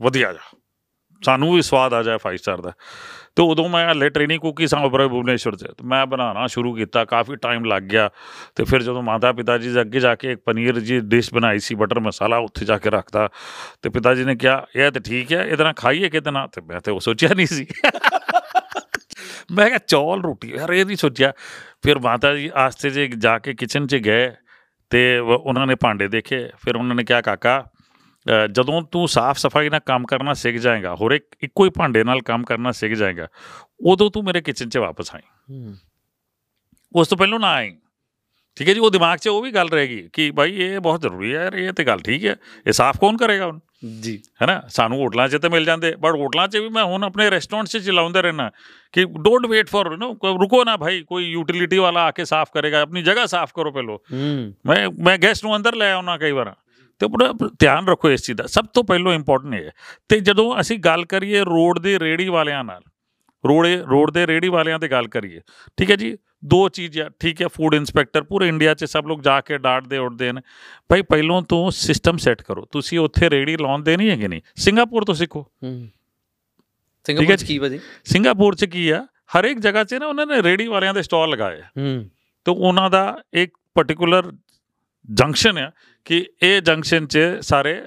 ਵਧੀਆ 0.00 0.32
ਜਾ। 0.32 0.58
ਸਾਨੂੰ 1.24 1.54
ਵੀ 1.54 1.62
ਸਵਾਦ 1.62 1.94
ਆ 1.94 2.02
ਜਾਏ 2.02 2.18
5 2.18 2.38
ਸਟਾਰ 2.38 2.60
ਦਾ। 2.60 2.72
ਤੇ 3.36 3.42
ਉਦੋਂ 3.42 3.68
ਮੈਂ 3.68 3.92
ਹਲੇ 3.92 4.08
ਟ੍ਰੇਨਿੰਗ 4.08 4.40
ਕੁਕੀ 4.40 4.66
ਸਾਂ 4.66 4.80
ਉਪਰ 4.80 5.08
ਭੁਵਨੇਸ਼ਵਰ 5.08 5.56
'ਚ। 5.56 5.64
ਤੇ 5.64 5.84
ਮੈਂ 5.84 6.06
ਬਣਾਉਣਾ 6.06 6.46
ਸ਼ੁਰੂ 6.46 6.74
ਕੀਤਾ 6.74 7.04
ਕਾਫੀ 7.04 7.36
ਟਾਈਮ 7.36 7.64
ਲੱਗ 7.64 7.82
ਗਿਆ। 7.82 8.10
ਤੇ 8.54 8.64
ਫਿਰ 8.64 8.82
ਜਦੋਂ 8.82 9.02
ਮਾਤਾ 9.02 9.32
ਪਿਤਾ 9.32 9.58
ਜੀ 9.58 9.72
ਦੇ 9.72 9.80
ਅੱਗੇ 9.80 10.00
ਜਾ 10.00 10.14
ਕੇ 10.14 10.32
ਇੱਕ 10.32 10.40
ਪਨੀਰ 10.40 10.80
ਜੀ 10.80 11.00
ਡਿਸ਼ 11.00 11.34
ਬਣਾਈ 11.34 11.58
ਸੀ 11.58 11.74
ਬਟਰ 11.74 12.00
ਮਸਾਲਾ 12.00 12.36
ਉੱਥੇ 12.36 12.64
ਜਾ 12.64 12.78
ਕੇ 12.78 12.90
ਰੱਖਦਾ। 12.90 13.28
ਤੇ 13.82 13.90
ਪਿਤਾ 13.90 14.14
ਜੀ 14.14 14.24
ਨੇ 14.24 14.36
ਕਿਹਾ 14.36 14.66
ਇਹ 14.76 14.90
ਤੇ 14.90 15.00
ਠੀਕ 15.00 15.32
ਹੈ 15.32 15.44
ਇਹਦੇ 15.44 15.64
ਨਾਲ 15.64 15.72
ਖਾਈਏ 15.72 16.08
ਕਿਤੇ 16.08 16.30
ਨਾ? 16.30 16.46
ਤੇ 16.46 16.60
ਮੈਂ 16.60 16.80
ਤੇ 16.80 16.90
ਉਹ 16.90 17.00
ਸੋਚਿਆ 17.00 17.30
ਨਹੀਂ 17.34 17.46
ਸੀ। 17.46 17.66
ਮੈਂ 19.50 19.66
ਕਿਹਾ 19.66 19.78
ਚੌਲ 19.78 20.22
ਰੋਟੀ? 20.22 20.54
ਯਾਰ 20.54 20.72
ਇਹ 20.72 20.84
ਨਹੀਂ 20.84 20.96
ਸੋਚਿਆ। 20.96 21.32
ਫਿਰ 21.82 21.98
ਮਾਤਾ 21.98 22.34
ਜੀ 22.34 22.50
ਆਸਤੇ 22.54 22.90
ਜੇ 22.90 23.06
ਜਾ 23.06 23.38
ਕੇ 23.38 23.54
ਕਿਚਨ 23.54 23.86
'ਚ 23.86 23.96
ਗਏ 23.96 24.30
ਤੇ 24.90 25.20
ਵ- 25.20 25.30
ਉਹਨਾਂ 25.30 25.66
ਨੇ 25.66 25.74
ਭਾਂਡੇ 25.74 26.08
ਦੇਖੇ। 26.08 26.50
ਫਿਰ 26.64 26.76
ਉਹਨਾਂ 26.76 26.96
ਨੇ 26.96 27.04
ਕਿਹਾ 27.04 27.20
ਕਾਕਾ 27.20 27.60
ਅ, 27.60 27.73
ਜਦੋਂ 28.52 28.82
ਤੂੰ 28.82 29.08
ਸਾਫ਼ 29.08 29.38
ਸਫ਼ਾਈ 29.38 29.68
ਨਾਲ 29.68 29.80
ਕੰਮ 29.80 30.04
ਕਰਨਾ 30.06 30.34
ਸਿੱਖ 30.34 30.56
ਜਾਏਗਾ 30.56 30.94
ਹੋਰ 30.94 31.12
ਇੱਕ 31.12 31.24
ਇੱਕੋ 31.40 31.64
ਹੀ 31.64 31.70
ਭਾਂਡੇ 31.70 32.04
ਨਾਲ 32.04 32.20
ਕੰਮ 32.20 32.44
ਕਰਨਾ 32.44 32.72
ਸਿੱਖ 32.72 32.92
ਜਾਏਗਾ 32.92 33.28
ਉਦੋਂ 33.86 34.10
ਤੂੰ 34.10 34.24
ਮੇਰੇ 34.24 34.40
ਕਿਚਨ 34.40 34.68
'ਚ 34.68 34.78
ਵਾਪਸ 34.78 35.14
ਆਈ 35.14 35.20
ਉਸ 36.94 37.08
ਤੋਂ 37.08 37.18
ਪਹਿਲਾਂ 37.18 37.40
ਨਾ 37.40 37.48
ਆਈ 37.48 37.76
ਠੀਕ 38.56 38.68
ਹੈ 38.68 38.74
ਜੀ 38.74 38.80
ਉਹ 38.80 38.90
ਦਿਮਾਗ 38.90 39.18
'ਚ 39.18 39.28
ਉਹ 39.28 39.42
ਵੀ 39.42 39.50
ਗੱਲ 39.50 39.68
ਰਹੇਗੀ 39.68 40.08
ਕਿ 40.12 40.30
ਭਾਈ 40.30 40.52
ਇਹ 40.56 40.80
ਬਹੁਤ 40.80 41.00
ਜ਼ਰੂਰੀ 41.00 41.34
ਹੈ 41.34 41.50
ਇਹ 41.54 41.72
ਤੇ 41.72 41.84
ਗੱਲ 41.84 41.98
ਠੀਕ 41.98 42.26
ਹੈ 42.26 42.36
ਇਹ 42.66 42.72
ਸਾਫ਼ 42.72 42.98
ਕੌਣ 43.00 43.16
ਕਰੇਗਾ 43.16 43.46
ਹੁਣ? 43.46 43.60
ਜੀ। 44.00 44.22
ਹੈਨਾ 44.42 44.62
ਸਾਨੂੰ 44.68 44.98
ਹੋਟਲਾਂ 44.98 45.28
'ਚ 45.28 45.36
ਤਾਂ 45.36 45.50
ਮਿਲ 45.50 45.64
ਜਾਂਦੇ 45.64 45.96
ਬਟ 45.96 46.10
ਹੋਟਲਾਂ 46.10 46.48
'ਚ 46.48 46.56
ਵੀ 46.56 46.68
ਮੈਂ 46.68 46.84
ਹੁਣ 46.84 47.04
ਆਪਣੇ 47.04 47.30
ਰੈਸਟੋਰੈਂਟ 47.30 47.68
'ਚ 47.68 47.78
ਚਲਾਉਂਦਾ 47.78 48.20
ਰਹਿਣਾ 48.20 48.50
ਕਿ 48.92 49.04
don't 49.04 49.46
wait 49.46 49.68
for 49.68 49.92
you 49.92 49.96
no 49.96 50.40
ਰੁਕੋ 50.40 50.64
ਨਾ 50.64 50.76
ਭਾਈ 50.76 51.02
ਕੋਈ 51.02 51.24
ਯੂਟਿਲਿਟੀ 51.24 51.78
ਵਾਲਾ 51.78 52.04
ਆ 52.04 52.10
ਕੇ 52.10 52.24
ਸਾਫ਼ 52.24 52.50
ਕਰੇਗਾ 52.54 52.80
ਆਪਣੀ 52.80 53.02
ਜਗ੍ਹਾ 53.02 53.26
ਸਾਫ਼ 53.26 53.52
ਕਰੋ 53.54 53.70
ਪਹਿਲੋ। 53.70 54.00
ਮੈਂ 54.66 54.90
ਮੈਂ 55.00 55.18
ਗੈਸਟ 55.18 55.44
ਨੂੰ 55.44 55.56
ਅੰਦਰ 55.56 55.74
ਲੈ 55.74 55.92
ਆਉਣਾ 55.92 56.16
ਕਈ 56.18 56.32
ਵਾਰ। 56.32 56.54
ਤੇ 56.98 57.06
ਬੜਾ 57.06 57.32
ਧਿਆਨ 57.58 57.88
ਰੱਖੋ 57.88 58.10
ਇਸ 58.10 58.22
ਚੀਜ਼ 58.22 58.38
ਦਾ। 58.38 58.46
ਸਭ 58.46 58.64
ਤੋਂ 58.64 58.84
ਪਹਿਲਾਂ 58.84 59.14
ਇੰਪੋਰਟੈਂਟ 59.14 59.54
ਇਹ 59.54 59.64
ਹੈ 59.64 59.70
ਤੇ 60.08 60.20
ਜਦੋਂ 60.20 60.60
ਅਸੀਂ 60.60 60.78
ਗੱਲ 60.78 61.04
ਕਰੀਏ 61.04 61.40
ਰੋਡ 61.40 61.78
ਦੇ 61.78 61.98
ਰੇੜੀ 61.98 62.28
ਵਾਲਿਆਂ 62.28 62.64
ਨਾਲ 62.64 62.82
ਰੋੜੇ 63.48 63.76
ਰੋਡ 63.76 64.10
ਦੇ 64.10 64.26
ਰੇੜੀ 64.26 64.48
ਵਾਲਿਆਂ 64.48 64.78
ਤੇ 64.78 64.88
ਗੱਲ 64.88 65.08
ਕਰੀਏ 65.08 65.40
ਠੀਕ 65.76 65.90
ਹੈ 65.90 65.96
ਜੀ? 65.96 66.16
ਦੋ 66.44 66.68
ਚੀਜ਼ਾਂ 66.68 67.10
ਠੀਕ 67.18 67.42
ਹੈ 67.42 67.48
ਫੂਡ 67.48 67.74
ਇਨਸਪੈਕਟਰ 67.74 68.22
ਪੂਰੇ 68.22 68.48
ਇੰਡੀਆ 68.48 68.74
'ਚ 68.74 68.84
ਸਭ 68.84 69.04
ਲੋਕ 69.06 69.22
ਜਾ 69.22 69.40
ਕੇ 69.40 69.58
ਡਾਂਟਦੇ 69.58 69.98
ਉੱਡਦੇ 69.98 70.32
ਨੇ 70.32 70.40
ਭਾਈ 70.88 71.02
ਪਹਿਲੋਂ 71.02 71.42
ਤੋਂ 71.42 71.70
ਸਿਸਟਮ 71.70 72.16
ਸੈੱਟ 72.16 72.42
ਕਰੋ। 72.42 72.68
ਤੁਸੀਂ 72.72 72.98
ਉੱਥੇ 72.98 73.30
ਰੇੜੀ 73.30 73.56
ਲਾਉਂਦੇ 73.56 73.96
ਨਹੀਂ 73.96 74.10
ਹੈਗੇ 74.10 74.28
ਨਹੀਂ। 74.28 74.40
ਸਿੰਗਾਪੁਰ 74.56 75.04
ਤੋਂ 75.04 75.14
ਸਿੱਖੋ। 75.14 75.42
ਹੂੰ। 75.42 75.88
ਸਿੰਗਾਪੁਰ 77.06 77.36
'ਚ 77.36 77.44
ਕੀ 77.44 77.58
ਭਾਜੀ? 77.58 77.80
ਸਿੰਗਾਪੁਰ 78.04 78.54
'ਚ 78.54 78.64
ਕੀ 78.64 78.90
ਆ? 78.90 79.06
ਹਰੇਕ 79.38 79.58
ਜਗ੍ਹਾ 79.58 79.84
'ਚ 79.84 79.94
ਨਾ 79.94 80.06
ਉਹਨਾਂ 80.06 80.26
ਨੇ 80.26 80.42
ਰੇੜੀ 80.42 80.66
ਵਾਲਿਆਂ 80.66 80.94
ਦੇ 80.94 81.02
ਸਟਾਲ 81.02 81.30
ਲਗਾਏ 81.30 81.60
ਹੂੰ। 81.60 82.10
ਤੇ 82.44 82.50
ਉਹਨਾਂ 82.50 82.90
ਦਾ 82.90 83.22
ਇੱਕ 83.34 83.56
ਪਾਰਟਿਕੂਲਰ 83.74 84.32
ਜੰਕਸ਼ਨ 85.14 85.58
ਆ। 85.58 85.70
ਕਿ 86.04 86.26
ਇਹ 86.42 86.62
ਜੰਕਸ਼ਨ 86.62 87.06
'ਚ 87.06 87.18
ਸਾਰੇ 87.40 87.82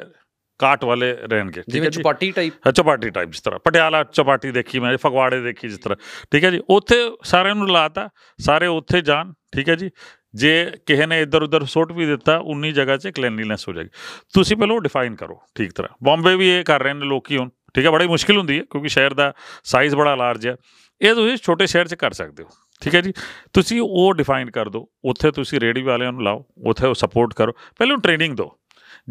ਕਾਟ 0.59 0.85
ਵਾਲੇ 0.85 1.13
ਰਹਿਣਗੇ 1.13 1.61
ਠੀਕ 1.61 1.73
ਜਿਵੇਂ 1.73 1.85
ਹੈ 1.85 1.89
ਜੀ? 1.89 1.99
ਚਪਾਟੀ 2.01 2.31
ਟਾਈਪ 2.31 2.53
ਹਾਂ, 2.67 2.71
ਚੌਪਾਟੀ 2.73 3.09
ਟਾਈਪ 3.09 3.29
ਜਿਸ 3.29 3.41
ਤਰ੍ਹਾਂ। 3.41 3.59
ਪਟਿਆਲਾ 3.59 4.03
ਚੌਪਾਟੀ 4.03 4.51
ਦੇਖੀ 4.51 4.79
ਮੈਂ 4.79 4.97
ਫਗਵਾੜੇ 4.97 5.41
ਦੇਖੀ 5.41 5.67
ਜਿਸ 5.67 5.79
ਤਰ੍ਹਾਂ। 5.79 5.97
ਠੀਕ 6.31 6.43
ਹੈ 6.43 6.51
ਜੀ? 6.51 6.59
ਉੱਥੇ 6.69 6.95
ਸਾਰਿਆਂ 7.23 7.55
ਨੂੰ 7.55 7.69
ਲਾਤਾ 7.69 8.09
ਸਾਰੇ 8.39 8.67
ਉੱਥੇ 8.67 9.01
ਜਾਣ 9.01 9.33
ਠੀਕ 9.55 9.69
ਹੈ 9.69 9.75
ਜੀ? 9.75 9.89
ਜੇ 10.35 10.71
ਕਿਸੇ 10.85 11.05
ਨੇ 11.05 11.21
ਇੱਧਰ 11.21 11.41
ਉੱਧਰ 11.41 11.65
ਸੁੱਟ 11.65 11.91
ਵੀ 11.91 12.05
ਦਿੱਤਾ 12.05 12.37
ਉਨੀ 12.37 12.71
ਜਗ੍ਹਾ 12.71 12.97
'ਚ 12.97 13.07
ਕਲੀਨਲੀਨੈਸ 13.07 13.67
ਹੋ 13.67 13.73
ਜਾਏਗੀ। 13.73 13.89
ਤੁਸੀਂ 14.33 14.57
ਪਹਿਲਾਂ 14.57 14.81
ਡਿਫਾਈਨ 14.81 15.15
ਕਰੋ 15.15 15.39
ਠੀਕ 15.55 15.71
ਤਰ੍ਹਾਂ। 15.71 15.95
ਬੰਬੇ 16.03 16.35
ਵੀ 16.35 16.49
ਇਹ 16.49 16.63
ਕਰ 16.63 16.83
ਰਹੇ 16.83 16.93
ਨੇ 16.93 17.05
ਲੋਕੀ 17.05 17.37
ਹੁਣ 17.37 17.49
ਠੀਕ 17.75 17.85
ਹੈ? 17.85 17.91
ਬੜੀ 17.91 18.07
ਮੁਸ਼ਕਿਲ 18.07 18.37
ਹੁੰਦੀ 18.37 18.59
ਹੈ 18.59 18.63
ਕਿਉਂਕਿ 18.63 18.89
ਸ਼ਹਿਰ 18.89 19.13
ਦਾ 19.13 19.33
ਸਾਈਜ਼ 19.63 19.95
ਬੜਾ 19.95 20.15
ਲਾਰਜ 20.15 20.47
ਹੈ। 20.47 20.55
ਇਹ 21.01 21.13
ਤੁਸੀਂ 21.13 21.37
ਛੋਟੇ 21.37 21.67
ਸ਼ਹਿਰ 21.67 21.87
'ਚ 21.87 21.95
ਕਰ 21.95 22.11
ਸਕਦੇ 22.11 22.43
ਹੋ। 22.43 22.49
ਠੀਕ 22.81 22.95
ਹੈ 22.95 23.01
ਜੀ? 23.01 23.13
ਤੁਸੀਂ 23.53 23.81
ਉਹ 23.83 24.13
ਡਿਫਾਈਨ 24.13 24.51
ਕਰ 24.51 24.69
ਦਿਓ। 24.69 24.87
ਉੱਥੇ 25.03 25.31
ਤੁਸੀਂ 25.31 25.59
ਰੇੜੀ 25.59 25.81
ਵਾਲਿਆਂ 25.81 26.11
ਨੂੰ 26.11 26.23
ਲਾਓ, 26.23 26.45
ਉੱਥੇ 26.67 26.87
ਉਹ 26.87 26.93
ਸਪੋਰਟ 26.93 27.33
ਕਰੋ। 27.33 27.51
ਪਹਿਲਾਂ 27.51 27.97
ਟ੍ਰੇਨਿੰਗ 27.97 28.37
ਦਿਓ। 28.37 28.57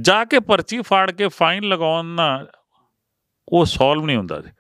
ਜਾ 0.01 0.25
ਕੇ 0.25 0.41
ਪਰਚੀ 0.41 0.83
ਫਾੜ 0.83 1.11
ਕੇ 1.11 1.29
ਫਾਈਨ 1.29 1.65
ਲਗਾਉਣ 1.65 2.05
ਨਾਲ 2.05 2.51
ਉਹ 3.49 3.65
ਸੋਲਵ 3.65 4.07
ਨਹੀਂ 4.07 4.17
ਹੁੰਦਾ 4.17 4.41
ਜੀ। 4.41 4.51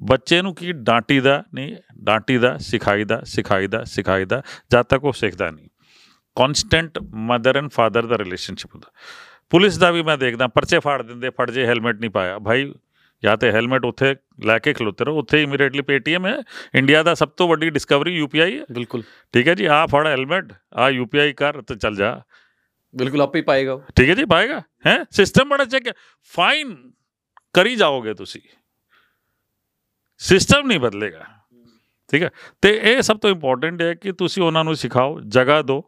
ਬੱਚੇ 0.00 0.42
ਨੂੰ 0.42 0.54
ਕੀ 0.54 0.72
ਡਾਂਟੀ 0.72 1.20
ਦਾ, 1.20 1.44
ਨਹੀਂ, 1.54 1.76
ਡਾਂਟੀ 2.04 2.38
ਦਾ, 2.38 2.58
ਸਿਖਾਈ 2.58 3.04
ਦਾ 3.04 3.20
ਸਿਖਾਈ 3.24 3.66
ਦਾ 3.66 3.84
ਸਿਖਾਈ 3.84 4.24
ਦਾ, 4.24 4.42
ਜਦ 4.70 4.82
ਤੱਕ 4.82 5.04
ਉਹ 5.04 5.12
ਸਿੱਖਦਾ 5.12 5.50
ਨਹੀਂ। 5.50 5.68
ਕਨਸਟੈਂਟ 6.36 6.98
ਮਦਰ 7.14 7.56
ਐਂਡ 7.56 7.70
ਫਾਦਰ 7.70 8.06
ਦਾ 8.06 8.18
ਰਿਲੇਸ਼ਨਸ਼ਿਪ 8.18 8.74
ਹੁੰਦਾ। 8.74 8.92
ਪੁਲਿਸ 9.50 9.78
ਦਾ 9.78 9.90
ਵੀ 9.90 10.02
ਮੈਂ 10.02 10.18
ਦੇਖਦਾ, 10.18 10.46
ਪਰਚੇ 10.46 10.78
ਫਾੜ 10.78 11.02
ਦਿੰਦੇ, 11.02 11.30
ਫੜ 11.30 11.50
ਜੇ 11.50 11.66
ਹੈਲਮਟ 11.66 12.00
ਨਹੀਂ 12.00 12.10
ਪਾਇਆ। 12.10 12.38
ਭਾਈ 12.38 12.74
ਜਾਂ 13.24 13.36
ਤੇ 13.36 13.52
ਹੈਲਮਟ 13.52 13.84
ਉੱਥੇ 13.84 14.14
ਲੈ 14.44 14.58
ਕੇ 14.58 14.72
ਖਲੋਤੇ 14.72 15.04
ਰਹੋ 15.04 15.18
ਉੱਥੇ 15.18 15.42
ਇਮੀਡੀਏਟਲੀ 15.42 15.82
ਪੇਟੀਐਮ 15.82 16.26
ਹੈ। 16.26 16.38
ਇੰਡੀਆ 16.74 17.02
ਦਾ 17.02 17.14
ਸਭ 17.14 17.28
ਤੋਂ 17.28 17.48
ਵੱਡੀ 17.48 17.70
ਡਿਸਕਵਰੀ 17.70 18.16
ਯੂਪੀਆਈ 18.16 18.58
ਹੈ। 18.58 18.64
ਬਿਲਕੁਲ। 18.72 19.02
ਠੀਕ 19.32 19.48
ਹੈ 19.48 19.54
ਜੀ 19.54 19.64
ਆ 19.64 19.86
ਫੜ 19.86 20.06
ਹੈਲਮਟ 20.06 20.52
ਆ 20.74 20.88
ਯੂਪੀਆਈ 20.90 21.32
ਕਰ 21.32 21.62
ਤੇ 21.62 21.74
ਚੱਲ 21.74 21.96
ਜਾ। 21.96 22.20
ਬਿਲਕੁਲ 22.96 23.20
ਆਪੇ 23.20 23.38
ਹੀ 23.38 23.44
ਪਾਏਗਾ। 23.44 23.80
ਠੀਕ 23.96 24.10
ਹੈ 24.10 24.14
ਜੀ 24.14 24.24
ਪਾਏਗਾ? 24.24 24.62
ਹੈ? 24.86 25.04
ਸਿਸਟਮ 25.10 25.48
ਬੜਾ 25.48 25.64
ਚੈੱਕ 25.64 25.92
ਫਾਈਨ 26.22 26.92
ਕਰੀ 27.52 27.76
ਜਾਓਗੇ 27.76 28.14
ਤੁਸੀਂ। 28.14 28.40
ਸਿਸਟਮ 30.18 30.66
ਨਹੀਂ 30.66 30.80
ਬਦਲੇਗਾ। 30.80 31.26
ਠੀਕ 32.10 32.22
ਹੈ? 32.22 32.30
ਤੇ 32.62 32.80
ਇਹ 32.82 33.02
ਸਭ 33.02 33.18
ਤੋਂ 33.18 33.30
ਇੰਪੋਰਟੈਂਟ 33.30 33.82
ਹੈ 33.82 33.94
ਕਿ 33.94 34.12
ਤੁਸੀਂ 34.12 34.42
ਉਹਨਾਂ 34.42 34.64
ਨੂੰ 34.64 34.76
ਸਿਖਾਓ 34.76 35.20
ਜਗ੍ਹਾ 35.20 35.62
ਦਿਓ। 35.62 35.82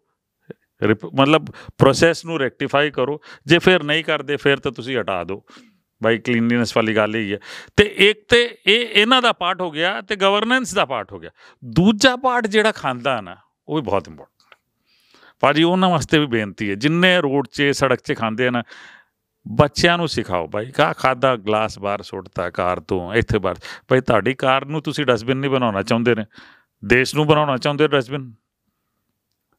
ਮਤਲਬ 1.15 1.47
ਪ੍ਰੋਸੈਸ 1.79 2.25
ਨੂੰ 2.25 2.39
ਰੈਕਟੀਫਾਈ 2.41 2.91
ਕਰੋ। 2.91 3.21
ਜੇ 3.47 3.59
ਫਿਰ 3.59 3.83
ਨਹੀਂ 3.83 4.05
ਕਰਦੇ 4.05 4.37
ਫਿਰ 4.37 4.57
ਤਾਂ 4.57 4.73
ਤੁਸੀਂ 4.73 4.99
ਹਟਾ 4.99 5.25
ਦਿਓ। 5.25 5.43
ਬਾਈ 6.03 6.19
ਕਲੀਨਲੀਨੈਸ 6.19 6.77
ਵਾਲੀ 6.77 6.97
ਗੱਲ 6.97 7.15
ਹੀ 7.15 7.33
ਹੈ। 7.33 7.39
ਤੇ 7.77 7.85
ਇੱਕ 7.99 8.25
ਤੇ 8.29 8.57
ਇਹ 8.67 8.89
ਇਹਨਾਂ 8.93 9.23
ਦਾ 9.23 9.33
ਪਾਰਟ 9.33 9.61
ਹੋ 9.61 9.71
ਗਿਆ 9.71 10.01
ਤੇ 10.01 10.17
ਗਵਰਨੈਂਸ 10.17 10.75
ਦਾ 10.75 10.85
ਪਾਰਟ 10.85 11.13
ਹੋ 11.13 11.19
ਗਿਆ। 11.19 11.31
ਦੂਜਾ 11.65 12.17
ਪਾਰਟ 12.17 12.47
ਜਿਹੜਾ 12.47 12.73
ਖਾਂਦਾ 12.73 13.21
ਨਾ, 13.21 13.37
ਉਹ 13.69 13.77
ਵੀ 13.77 13.83
ਬਹੁਤ 13.83 14.09
ਇੰਪੋਰਟੈਂਟ 14.09 14.35
ਭਾਜੀ, 15.43 15.63
ਉਹਨਾਂ 15.63 15.89
ਵਾਸਤੇ 15.89 16.19
ਵੀ 16.19 16.27
ਬੇਨਤੀ 16.27 16.71
ਹੈ, 16.71 16.75
ਜਿੰਨੇ 16.75 17.21
ਰੋਡ 17.21 17.47
'ਚ, 17.47 17.63
ਸੜਕ 17.73 18.01
'ਚ 18.01 18.15
ਖਾਂਦੇ 18.19 18.47
ਆ 18.47 18.51
ਨਾ, 18.51 18.63
ਬੱਚਿਆਂ 19.47 19.99
ਨੂੰ 19.99 20.09
ਸਿਖਾਓ 20.09 20.47
ਭਾਈ 20.47 20.71
ਕਾ 20.71 20.93
ਖਾਦਾ 20.93 21.37
ਗਲਾਸ 21.37 21.79
ਬਾਹਰ 21.79 22.03
ਸੁੱਟਤਾ, 22.03 22.51
ਕਾਰ 22.51 22.81
ਤੋਂ, 22.81 23.15
ਇੱਥੇ 23.15 23.39
ਬਾਹਰ। 23.39 23.57
ਭਾਈ, 23.89 24.01
ਤੁਹਾਡੀ 24.01 24.35
ਕਾਰ 24.35 24.65
ਨੂੰ 24.65 24.83
ਤੁਸੀਂ 24.83 25.07
ਡਸਟਬਿਨ 25.07 25.37
ਨਹੀਂ 25.37 25.51
ਬਣਾਉਣਾ 25.51 25.83
ਚਾਹੁੰਦੇ 25.83 26.15
ਨੇ। 26.15 26.25
ਦੇਸ਼ 26.85 27.15
ਨੂੰ 27.15 27.27
ਬਣਾਉਣਾ 27.27 27.57
ਚਾਹੁੰਦੇ 27.57 27.89
ਡਸਟਬਿਨ 27.89 28.33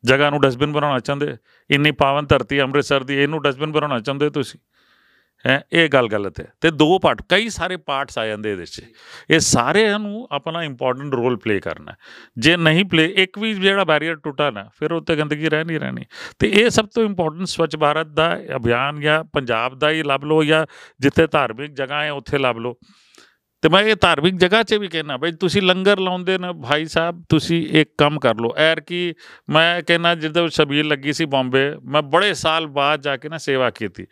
ਜਗ੍ਹਾ 0.03 0.29
ਨੂੰ 0.29 0.41
ਡਸਟਬਿਨ 0.41 0.72
ਬਣਾਉਣਾ 0.72 1.00
ਚਾਹੁੰਦੇ? 1.00 1.38
ਇੰਨੀ 1.69 1.91
ਪਾਵਨ 1.91 2.25
ਧਰਤੀ 2.25 2.62
ਅੰਮ੍ਰਿਤਸਰ 2.62 3.03
ਦੀ, 3.03 3.15
ਇਹਨੂੰ 3.15 3.41
ਡਸਟਬਿਨ 3.41 3.72
ਬਣਾਉਣਾ 3.72 4.00
ਚਾਹੁੰਦੇ 4.00 4.29
ਤੁਸੀਂ? 4.29 4.60
ਹੈ, 5.48 5.63
ਇਹ 5.74 5.89
ਗੱਲ 5.89 6.08
ਗਲਤ 6.08 6.39
ਹੈ। 6.39 6.46
ਤੇ 6.62 6.72
ਦੋ 6.72 7.00
ਪਾਰਟ 7.00 7.22
ਕਈ 7.29 7.50
ਸਾਰੇ 7.50 7.77
ਪਾਰਟਸ 7.77 8.17
ਆ 8.17 8.25
ਜਾਂਦੇ 8.25 8.51
ਇਹਦੇ 8.51 8.65
'ਚ। 8.65 8.81
ਇਹ 9.29 9.39
ਸਾਰਿਆਂ 9.39 10.00
ਨੂੰ 10.00 10.27
ਆਪਣਾ 10.31 10.63
ਇੰਪੋਰਟੈਂਟ 10.63 11.13
ਰੋਲ 11.13 11.38
ਪਲੇ 11.38 11.60
ਕਰਨਾ 11.60 11.91
ਹੈ। 11.91 11.98
ਜੇ 12.38 12.58
ਨਹੀਂ 12.58 12.86
ਪਲੇ 12.86 13.05
ਇੱਕ 13.05 13.39
ਵੀ 13.39 13.53
ਜਿਹੜਾ 13.53 13.84
ਬੈਰੀਅਰ 13.84 14.15
ਟੁੱਟਾ 14.15 14.51
ਨਾ, 14.51 14.69
ਫਿਰ 14.79 14.91
ਉੱਤੇ 14.91 15.15
ਗੰਦਗੀ 15.15 15.50
ਰਹਿ 15.50 15.63
ਨਹੀਂ 15.63 15.79
ਰਹਿਣੀ। 15.79 16.05
ਤੇ 16.39 16.50
ਇਹ 16.50 16.69
ਸਭ 16.69 16.86
ਤੋਂ 16.86 17.03
ਇੰਪੋਰਟੈਂਟ 17.03 17.48
ਸਵੱਛ 17.48 17.75
ਭਾਰਤ 17.75 18.08
ਦਾ 18.08 18.39
ਅਭਿਆਨ 18.55 19.00
ਜਾਂ 19.01 19.24
ਪੰਜਾਬ 19.24 19.79
ਦਾ 19.79 19.89
ਹੀ 19.89 20.03
ਲੱਭ 20.03 20.25
ਲਓ 20.25 20.43
ਜਾਂ 20.43 20.65
ਜਿੱਥੇ 21.00 21.27
ਧਾਰਮਿਕ 21.27 21.72
ਜਗ੍ਹਾ 21.72 22.03
ਹੈ, 22.03 22.12
ਉੱਥੇ 22.12 22.38
ਲੱਭ 22.38 22.58
ਲਓ। 22.58 22.75
ਤੇ 23.62 23.69
ਮੈਂ 23.69 23.81
ਇਹ 23.81 23.96
ਧਾਰਮਿਕ 24.01 24.34
ਜਗ੍ਹਾ 24.34 24.63
'ਚ 24.63 24.74
ਵੀ 24.74 24.88
ਕਹਿਣਾ 24.88 25.17
ਬਈ 25.17 25.31
ਤੁਸੀਂ 25.31 25.62
ਲੰਗਰ 25.62 26.00
ਲਾਉਂਦੇ 26.00 26.38
ਨਾ 26.38 26.51
ਭਾਈ 26.51 26.86
ਸਾਹਿਬ, 26.86 27.24
ਤੁਸੀਂ 27.29 27.67
ਇੱਕ 27.72 27.94
ਕੰਮ 27.98 28.20
ਕਰ 28.20 28.35
ਲਓ। 28.35 28.53
ਐਰ 28.57 28.79
ਕੀ 28.79 29.13
ਮੈਂ 29.50 29.81
ਕਹਿਣਾ 29.83 30.16
ਜਦੋਂ 30.16 30.48
ਸ਼ਬੀਲ 30.48 30.87
ਲੱਗੀ 30.87 31.13
ਸੀ 31.13 31.25
ਬੰਬੇ, 31.25 31.75
ਮੈਂ 31.83 32.01
ਬੜੇ 32.01 32.33
ਸਾਲ 32.33 32.68
ਬਾਅਦ 32.68 33.01
ਜਾ 33.01 33.18
ਕੇ 33.18 33.29
ਨਾ 33.29 33.37
ਸੇਵਾ 33.37 33.70
ਕੀਤੀ। 33.70 34.05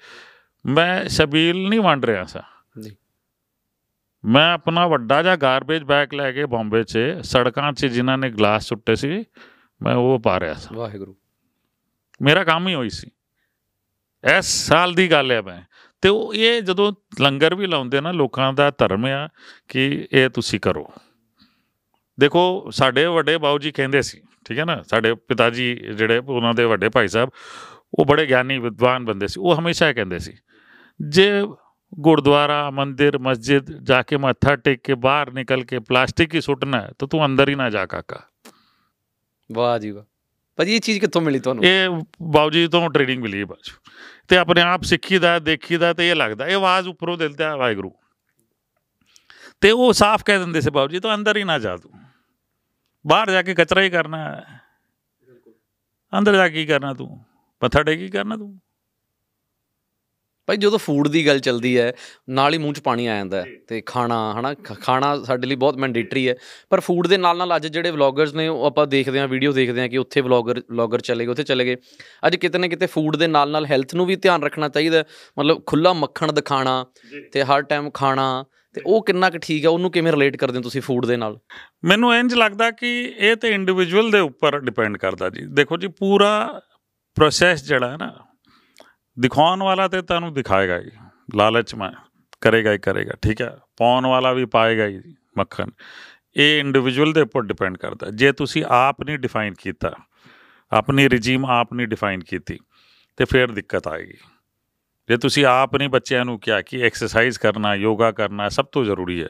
ਮੈਂ 0.65 1.09
ਸ਼ਬੀਲ 1.09 1.69
ਨਹੀਂ 1.69 1.79
ਵੰਡ 1.79 2.05
ਰਿਹਾ 2.05 2.23
ਸਾਂ। 2.23 2.81
ਜੀ 2.81 2.95
ਮੈਂ 4.25 4.53
ਆਪਣਾ 4.53 4.87
ਵੱਡਾ 4.87 5.23
ਜਿਹਾ 5.23 5.35
ਗਾਰਬੇਜ 5.35 5.83
ਬੈਗ 5.83 6.13
ਲੈ 6.13 6.31
ਕੇ 6.31 6.45
ਬੰਬੇ 6.45 6.83
'ਚ 6.83 6.99
ਸੜਕਾਂ 7.21 7.73
'ਚ 7.73 7.85
ਜਿਨ੍ਹਾਂ 7.85 8.17
ਨੇ 8.17 8.29
ਗਲਾਸ 8.29 8.65
ਸੁੱਟੇ 8.65 8.95
ਸੀ 8.95 9.25
ਮੈਂ 9.81 9.95
ਉਹ 9.95 10.19
ਪਾ 10.19 10.39
ਰਿਹਾ 10.39 10.53
ਸਾਂ। 10.53 10.77
ਵਾਹਿਗੁਰੂ। 10.77 11.15
ਮੇਰਾ 12.21 12.43
ਕੰਮ 12.43 12.67
ਹੀ 12.67 12.73
ਹੋਈ 12.73 12.89
ਸੀ। 12.89 13.07
ਇਸ 14.37 14.45
ਸਾਲ 14.45 14.93
ਦੀ 14.93 15.11
ਗੱਲ 15.11 15.31
ਹੈ 15.31 15.41
ਮੈਂ 15.41 15.61
ਤੇ 16.01 16.09
ਉਹ 16.09 16.33
ਇਹ 16.33 16.61
ਜਦੋਂ 16.61 16.93
ਲੰਗਰ 17.21 17.55
ਵੀ 17.55 17.67
ਲਾਉਂਦੇ 17.67 18.01
ਨਾ 18.01 18.11
ਲੋਕਾਂ 18.11 18.53
ਦਾ 18.53 18.71
ਧਰਮ 18.77 19.05
ਆ 19.05 19.29
ਕਿ 19.67 20.07
ਇਹ 20.11 20.29
ਤੁਸੀਂ 20.29 20.59
ਕਰੋ। 20.59 20.93
ਦੇਖੋ 22.19 22.69
ਸਾਡੇ 22.71 23.05
ਵੱਡੇ 23.05 23.37
ਬਾਊ 23.37 23.59
ਜੀ 23.59 23.71
ਕਹਿੰਦੇ 23.71 24.01
ਸੀ 24.01 24.21
ਠੀਕ 24.45 24.59
ਹੈ 24.59 24.65
ਨਾ? 24.65 24.83
ਸਾਡੇ 24.83 25.13
ਪਿਤਾ 25.13 25.49
ਜੀ 25.49 25.75
ਜਿਹੜੇ 25.75 26.17
ਉਹਨਾਂ 26.17 26.53
ਦੇ 26.53 26.65
ਵੱਡੇ 26.65 26.89
ਭਾਈ 26.89 27.07
ਸਾਹਿਬ 27.07 27.29
ਉਹ 27.93 28.05
ਬੜੇ 28.05 28.25
ਗਿਆਨੀ 28.25 28.59
ਵਿਦਵਾਨ 28.59 29.05
ਬੰਦੇ 29.05 29.27
ਸੀ 29.27 29.39
ਉਹ 29.39 29.55
ਹਮੇਸ਼ਾ 29.55 29.93
ਕਹਿੰਦੇ 29.93 30.19
ਸੀ 30.19 30.33
ਜੇ 31.09 31.31
ਗੁਰਦੁਆਰਾ 31.99 32.69
ਮੰਦਿਰ 32.69 33.17
ਮਸਜਿਦ 33.17 33.71
ਜਾ 33.71 34.01
ਕੇ 34.01 34.17
ਮੱਥਾ 34.17 34.55
ਟੇਕ 34.55 34.79
ਕੇ 34.83 34.95
ਬਾਹਰ 34.95 35.31
ਨਿਕਲ 35.31 35.63
ਕੇ 35.63 35.79
ਪਲਾਸਟਿਕ 35.79 36.35
ਹੀ 36.35 36.41
ਸੁੱਟਣਾ 36.41 36.81
ਹੈ 36.81 36.91
ਤਾਂ 36.99 37.07
ਤੂੰ 37.07 37.25
ਅੰਦਰ 37.25 37.49
ਹੀ 37.49 37.55
ਨਾ 37.55 37.69
ਜਾ 37.69 37.85
ਕਾਕਾ। 37.85 38.23
ਵਾਹ 39.51 39.79
ਜੀ 39.79 39.91
ਵਾਹ। 39.91 40.03
ਭਾਜੀ 40.55 40.75
ਇਹ 40.75 40.79
ਚੀਜ਼ 40.79 40.99
ਕਿੱਥੋਂ 40.99 41.21
ਮਿਲੀ 41.21 41.39
ਤੁਹਾਨੂੰ? 41.39 41.63
ਇਹ 41.63 41.89
ਬਾਊ 42.21 42.49
ਜੀ 42.49 42.67
ਤੋਂ 42.67 42.89
ਟ੍ਰੇਨਿੰਗ 42.89 43.21
ਮਿਲੀ 43.21 43.39
ਹੈ 43.39 43.45
ਬਾਜੂ 43.45 43.91
ਤੇ 44.27 44.37
ਆਪਣੇ 44.37 44.61
ਆਪ 44.61 44.83
ਸਿੱਖੀਦਾ 44.83 45.39
ਦੇਖੀਦਾ 45.39 45.93
ਤੇ 45.93 46.09
ਇਹ 46.09 46.15
ਲੱਗਦਾ 46.15 46.47
ਇਹ 46.47 46.55
ਆਵਾਜ਼ 46.55 46.87
ਉੱਪਰੋਂ 46.87 47.17
ਦਿਲ 47.17 47.33
ਤੇ 47.33 47.43
ਆ 47.43 47.55
ਵਾਹਿਗੁਰੂ। 47.55 47.95
ਤੇ 49.61 49.71
ਉਹ 49.71 49.93
ਸਾਫ਼ 49.93 50.23
ਕਹਿ 50.25 50.39
ਦਿੰਦੇ 50.39 50.61
ਸੀ 50.61 50.71
ਬਾਊ 50.71 50.87
ਜੀ 50.87 50.99
ਤੂੰ 50.99 51.15
ਅੰਦਰ 51.15 51.37
ਹੀ 51.37 51.43
ਨਾ 51.43 51.59
ਜਾ 51.59 51.77
ਤੂੰ। 51.77 51.91
ਬਾਹਰ 53.07 53.31
ਜਾ 53.31 53.41
ਕੇ 53.41 53.53
ਕਚਰਾ 53.53 53.81
ਹੀ 53.81 53.89
ਕਰਨਾ 53.89 54.35
ਹੈ। 54.35 54.61
ਅੰਦਰ 56.17 56.35
ਜਾ 56.35 56.49
ਕੇ 56.49 56.55
ਕੀ 56.55 56.65
ਕਰਨਾ 56.65 56.93
ਤੂੰ? 56.93 57.26
ਮੱਥਾ 57.63 57.83
ਟੇਕ 57.83 57.99
ਕੀ 57.99 58.07
ਕਰਨਾ 58.07 58.37
ਤੂੰ? 58.37 58.59
ਭਾਈ 60.47 60.57
ਜਦੋਂ 60.57 60.79
ਫੂਡ 60.79 61.07
ਦੀ 61.07 61.25
ਗੱਲ 61.27 61.39
ਚੱਲਦੀ 61.39 61.77
ਹੈ 61.79 61.91
ਨਾਲ 62.29 62.53
ਹੀ 62.53 62.57
ਮੂੰਹ 62.57 62.73
'ਚ 62.73 62.79
ਪਾਣੀ 62.79 63.07
ਆ 63.07 63.15
ਜਾਂਦਾ 63.15 63.43
ਤੇ 63.67 63.81
ਖਾਣਾ 63.81 64.35
ਹਨਾ 64.39 64.53
ਖਾਣਾ 64.81 65.23
ਸਾਡੇ 65.23 65.47
ਲਈ 65.47 65.55
ਬਹੁਤ 65.55 65.77
ਮੈਂਡੇਟਰੀ 65.77 66.29
ਹੈ। 66.29 66.35
ਪਰ 66.69 66.79
ਫੂਡ 66.79 67.07
ਦੇ 67.07 67.17
ਨਾਲ 67.17 67.37
ਨਾਲ 67.37 67.55
ਅੱਜ 67.55 67.67
ਜਿਹੜੇ 67.67 67.91
ਵਲੌਗਰਸ 67.91 68.33
ਨੇ 68.33 68.47
ਉਹ 68.47 68.65
ਆਪਾਂ 68.65 68.85
ਦੇਖਦੇ 68.87 69.19
ਹਾਂ 69.19 69.27
ਵੀਡੀਓ 69.27 69.51
ਦੇਖਦੇ 69.51 69.81
ਹਾਂ 69.81 69.89
ਕਿ 69.89 69.97
ਉੱਥੇ 69.97 70.21
ਵਲੌਗਰ 70.21 70.61
ਵਲੌਗਰ 70.71 71.01
ਚਲੇ 71.01 71.25
ਗਏ 71.25 71.31
ਉੱਥੇ 71.31 71.43
ਚਲੇ 71.43 71.65
ਗਏ। 71.65 71.75
ਅੱਜ 72.27 72.35
ਕਿਤੇ 72.35 72.57
ਨਾ 72.57 72.67
ਕਿਤੇ 72.67 72.85
ਫੂਡ 72.85 73.15
ਦੇ 73.15 73.27
ਨਾਲ 73.27 73.51
ਨਾਲ 73.51 73.65
ਹੈਲਥ 73.65 73.95
ਨੂੰ 73.95 74.05
ਵੀ 74.05 74.15
ਧਿਆਨ 74.15 74.43
ਰੱਖਣਾ 74.43 74.69
ਚਾਹੀਦਾ। 74.69 75.03
ਮਤਲਬ 75.39 75.61
ਖੁੱਲਾ 75.65 75.93
ਮੱਖਣ 75.93 76.31
ਦਿਖਾਣਾ 76.33 76.85
ਤੇ 77.33 77.43
ਹਰ 77.43 77.61
ਟਾਈਮ 77.61 77.89
ਖਾਣਾ 77.89 78.45
ਤੇ 78.73 78.81
ਉਹ 78.85 79.03
ਕਿੰਨਾ 79.05 79.29
ਕੁ 79.29 79.37
ਠੀਕ 79.41 79.63
ਹੈ 79.65 79.69
ਉਹਨੂੰ 79.69 79.91
ਕਿਵੇਂ 79.91 80.11
ਰਿਲੇਟ 80.11 80.37
ਕਰਦੇ 80.37 80.57
ਹੋ 80.57 80.61
ਤੁਸੀਂ 80.63 80.81
ਫੂਡ 80.81 81.05
ਦੇ 81.05 81.17
ਨਾਲ? 81.17 81.39
ਮੈਨੂੰ 81.83 82.15
ਇੰਜ 82.15 82.33
ਲੱਗਦਾ 82.33 82.71
ਕਿ 82.71 83.15
ਇਹ 83.17 83.35
ਤੇ 83.35 83.49
ਇੰਡੀਵਿਜੂਅਲ 83.49 84.11
ਦੇ 84.11 84.19
ਉੱਪਰ 84.19 84.59
ਡਿਪੈਂਡ 84.59 84.97
ਕਰਦਾ 84.97 85.29
ਜੀ। 85.29 85.45
ਦੇਖੋ 85.45 85.77
ਜੀ 85.77 85.87
ਪੂਰਾ 85.87 86.61
ਪ੍ਰੋਸੈਸ 87.17 87.63
ਜਿਹੜਾ 87.63 87.91
ਹੈ 87.91 87.97
ਨਾ, 87.97 88.13
ਦਿਖਾਉਣ 89.19 89.63
ਵਾਲਾ 89.63 89.87
ਤੇ 89.87 90.01
ਤੁਹਾਨੂੰ 90.01 90.33
ਦਿਖਾਏਗਾ 90.33 90.79
ਹੀ। 90.79 90.91
ਲਾਲਚ 91.35 91.75
ਮੈਂ, 91.75 91.91
ਕਰੇਗਾ 92.41 92.71
ਹੀ 92.71 92.77
ਕਰੇਗਾ, 92.77 93.13
ਠੀਕ 93.21 93.41
ਹੈ? 93.41 93.57
ਪਾਉਣ 93.77 94.05
ਵਾਲਾ 94.05 94.33
ਵੀ 94.33 94.45
ਪਾਏਗਾ 94.45 94.85
ਹੀ 94.85 95.01
ਮੱਖਣ। 95.37 95.69
ਇਹ 96.35 96.59
ਇੰਡੀਵਿਜੂਅਲ 96.59 97.13
ਦੇ 97.13 97.21
ਉੱਪਰ 97.21 97.41
ਡਿਪੈਂਡ 97.41 97.77
ਕਰਦਾ 97.77 98.09
ਜੇ 98.11 98.31
ਤੁਸੀਂ 98.31 98.65
ਆਪ 98.67 99.03
ਨਹੀਂ 99.03 99.19
ਡਿਫਾਈਨ 99.19 99.53
ਕੀਤਾ, 99.53 99.93
ਆਪਣੀ 100.71 101.07
ਰਜੀਮ 101.07 101.45
ਆਪ 101.45 101.73
ਨਹੀਂ 101.73 101.87
ਡਿਫਾਈਨ 101.87 102.19
ਕੀਤੀ, 102.19 102.59
ਤੇ 103.17 103.25
ਫਿਰ 103.25 103.51
ਦਿੱਕਤ 103.51 103.87
ਆਏਗੀ। 103.87 104.17
ਜੇ 105.09 105.17
ਤੁਸੀਂ 105.17 105.45
ਆਪ 105.45 105.75
ਨਹੀਂ 105.75 105.89
ਬੱਚਿਆਂ 105.89 106.25
ਨੂੰ 106.25 106.39
ਕਿਹਾ 106.39 106.61
ਕਿ 106.61 106.81
ਐਕਸਰਸਾਈਜ਼ 106.81 107.39
ਕਰਨਾ, 107.39 107.75
ਯੋਗਾ 107.75 108.11
ਕਰਨਾ 108.11 108.49
ਸਭ 108.49 108.65
ਤੋਂ 108.65 108.85
ਜ਼ਰੂਰੀ 108.85 109.23
ਹੈ। 109.23 109.29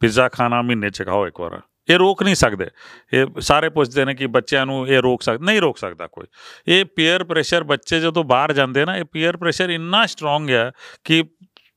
ਪਿਜ਼ਾ 0.00 0.28
ਖਾਣਾ 0.28 0.62
ਮਹੀਨੇ 0.62 0.90
ਚ 0.90 1.02
ਖਾਓ 1.02 1.26
ਇੱਕ 1.26 1.40
ਵਾਰ। 1.40 1.60
ਇਹ 1.90 1.98
ਰੋਕ 1.98 2.22
ਨਹੀਂ 2.22 2.34
ਸਕਦੇ। 2.34 2.66
ਇਹ 3.12 3.26
ਸਾਰੇ 3.40 3.68
ਪੁੱਛਦੇ 3.68 4.04
ਨੇ 4.04 4.14
ਕਿ 4.14 4.26
ਬੱਚਿਆਂ 4.26 4.66
ਨੂੰ 4.66 4.88
ਇਹ 4.88 4.98
ਰੋਕ 4.98 5.22
ਸਕ, 5.22 5.38
ਨਹੀਂ 5.40 5.60
ਰੋਕ 5.60 5.78
ਸਕਦਾ 5.78 6.06
ਕੋਈ। 6.06 6.26
ਇਹ 6.68 6.84
ਪੀਅਰ 6.84 7.24
ਪ੍ਰੈਸ਼ਰ 7.24 7.64
ਬੱਚੇ 7.64 8.00
ਜਦੋਂ 8.00 8.24
ਬਾਹਰ 8.24 8.52
ਜਾਂਦੇ 8.52 8.84
ਨਾ, 8.84 8.96
ਇਹ 8.96 9.04
ਪੀਅਰ 9.04 9.36
ਪ੍ਰੈਸ਼ਰ 9.36 9.70
ਇੰਨਾ 9.70 10.06
ਸਟਰੋਂਗ 10.06 10.50
ਹੈ 10.50 10.72
ਕਿ 11.04 11.24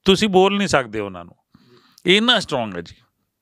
ਤੁਸੀਂ 0.05 0.29
ਬੋਲ 0.29 0.57
ਨਹੀਂ 0.57 0.67
ਸਕਦੇ 0.67 0.99
ਉਹਨਾਂ 0.99 1.25
ਨੂੰ। 1.25 1.35
ਇਹ 2.05 2.17
ਇੰਨਾ 2.17 2.39
ਸਟਰੋਂਗ 2.39 2.75
ਹੈ 2.75 2.81
ਜੀ। 2.81 2.95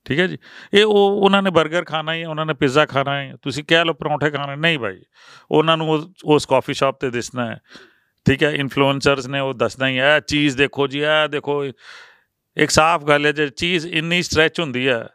ਠੀਕ 0.05 0.19
ਹੈ 0.19 0.27
ਜੀ? 0.27 0.37
ਇਹ 0.73 0.85
ਉਹ, 0.85 1.21
ਉਹਨਾਂ 1.23 1.41
ਨੇ 1.41 1.49
버ਗਰ 1.49 1.83
ਖਾਣਾ 1.83 2.13
ਹੈ 2.13 2.27
ਉਹਨਾਂ 2.27 2.45
ਨੇ 2.45 2.53
ਪਿਜ਼ਾ 2.53 2.85
ਖਾਣਾ 2.85 3.17
ਹੈ 3.17 3.35
ਤੁਸੀਂ 3.41 3.63
ਕਹਿ 3.63 3.85
ਲਓ 3.85 3.93
ਪਰੌਂਠੇ 3.93 4.29
ਖਾਣੇ, 4.29 4.55
ਨਹੀਂ 4.55 4.79
ਭਾਈ 4.79 5.01
ਉਹਨਾਂ 5.51 5.77
ਨੂੰ 5.77 5.91
ਉਸ- 5.91 6.09
ਉਸ 6.25 6.45
ਕਾਫੀ 6.45 6.73
ਸ਼ਾਪ 6.73 6.99
ਤੇ 6.99 7.09
ਦਿਸਣਾ 7.09 7.45
ਹੈ। 7.45 7.61
ਠੀਕ 8.25 8.43
ਹੈ 8.43 8.49
ਇਨਫਲੂਐਂਸਰਸ 8.49 9.27
ਨੇ 9.27 9.39
ਉਹ 9.39 9.53
ਦੱਸਣਾ 9.53 9.87
ਹੀ 9.87 9.99
ਹੈ 9.99 10.15
ਇਹ 10.15 10.21
ਚੀਜ਼ 10.21 10.57
ਦੇਖੋ 10.57 10.87
ਜੀ, 10.87 10.99
ਇਹ 10.99 11.29
ਦੇਖੋ। 11.29 11.65
ਇੱਕ 12.57 12.69
ਸਾਫ਼ 12.69 13.03
ਗੱਲ 13.03 13.25
ਹੈ, 13.25 13.31
ਜੇ 13.31 13.47
ਚੀਜ਼ 13.47 13.87
ਇੰਨੀ 13.87 14.23
ਸਟ੍ਰੈਚ 14.23 14.59
ਹੁੰਦੀ 14.59 14.87
ਹੈ 14.87 15.07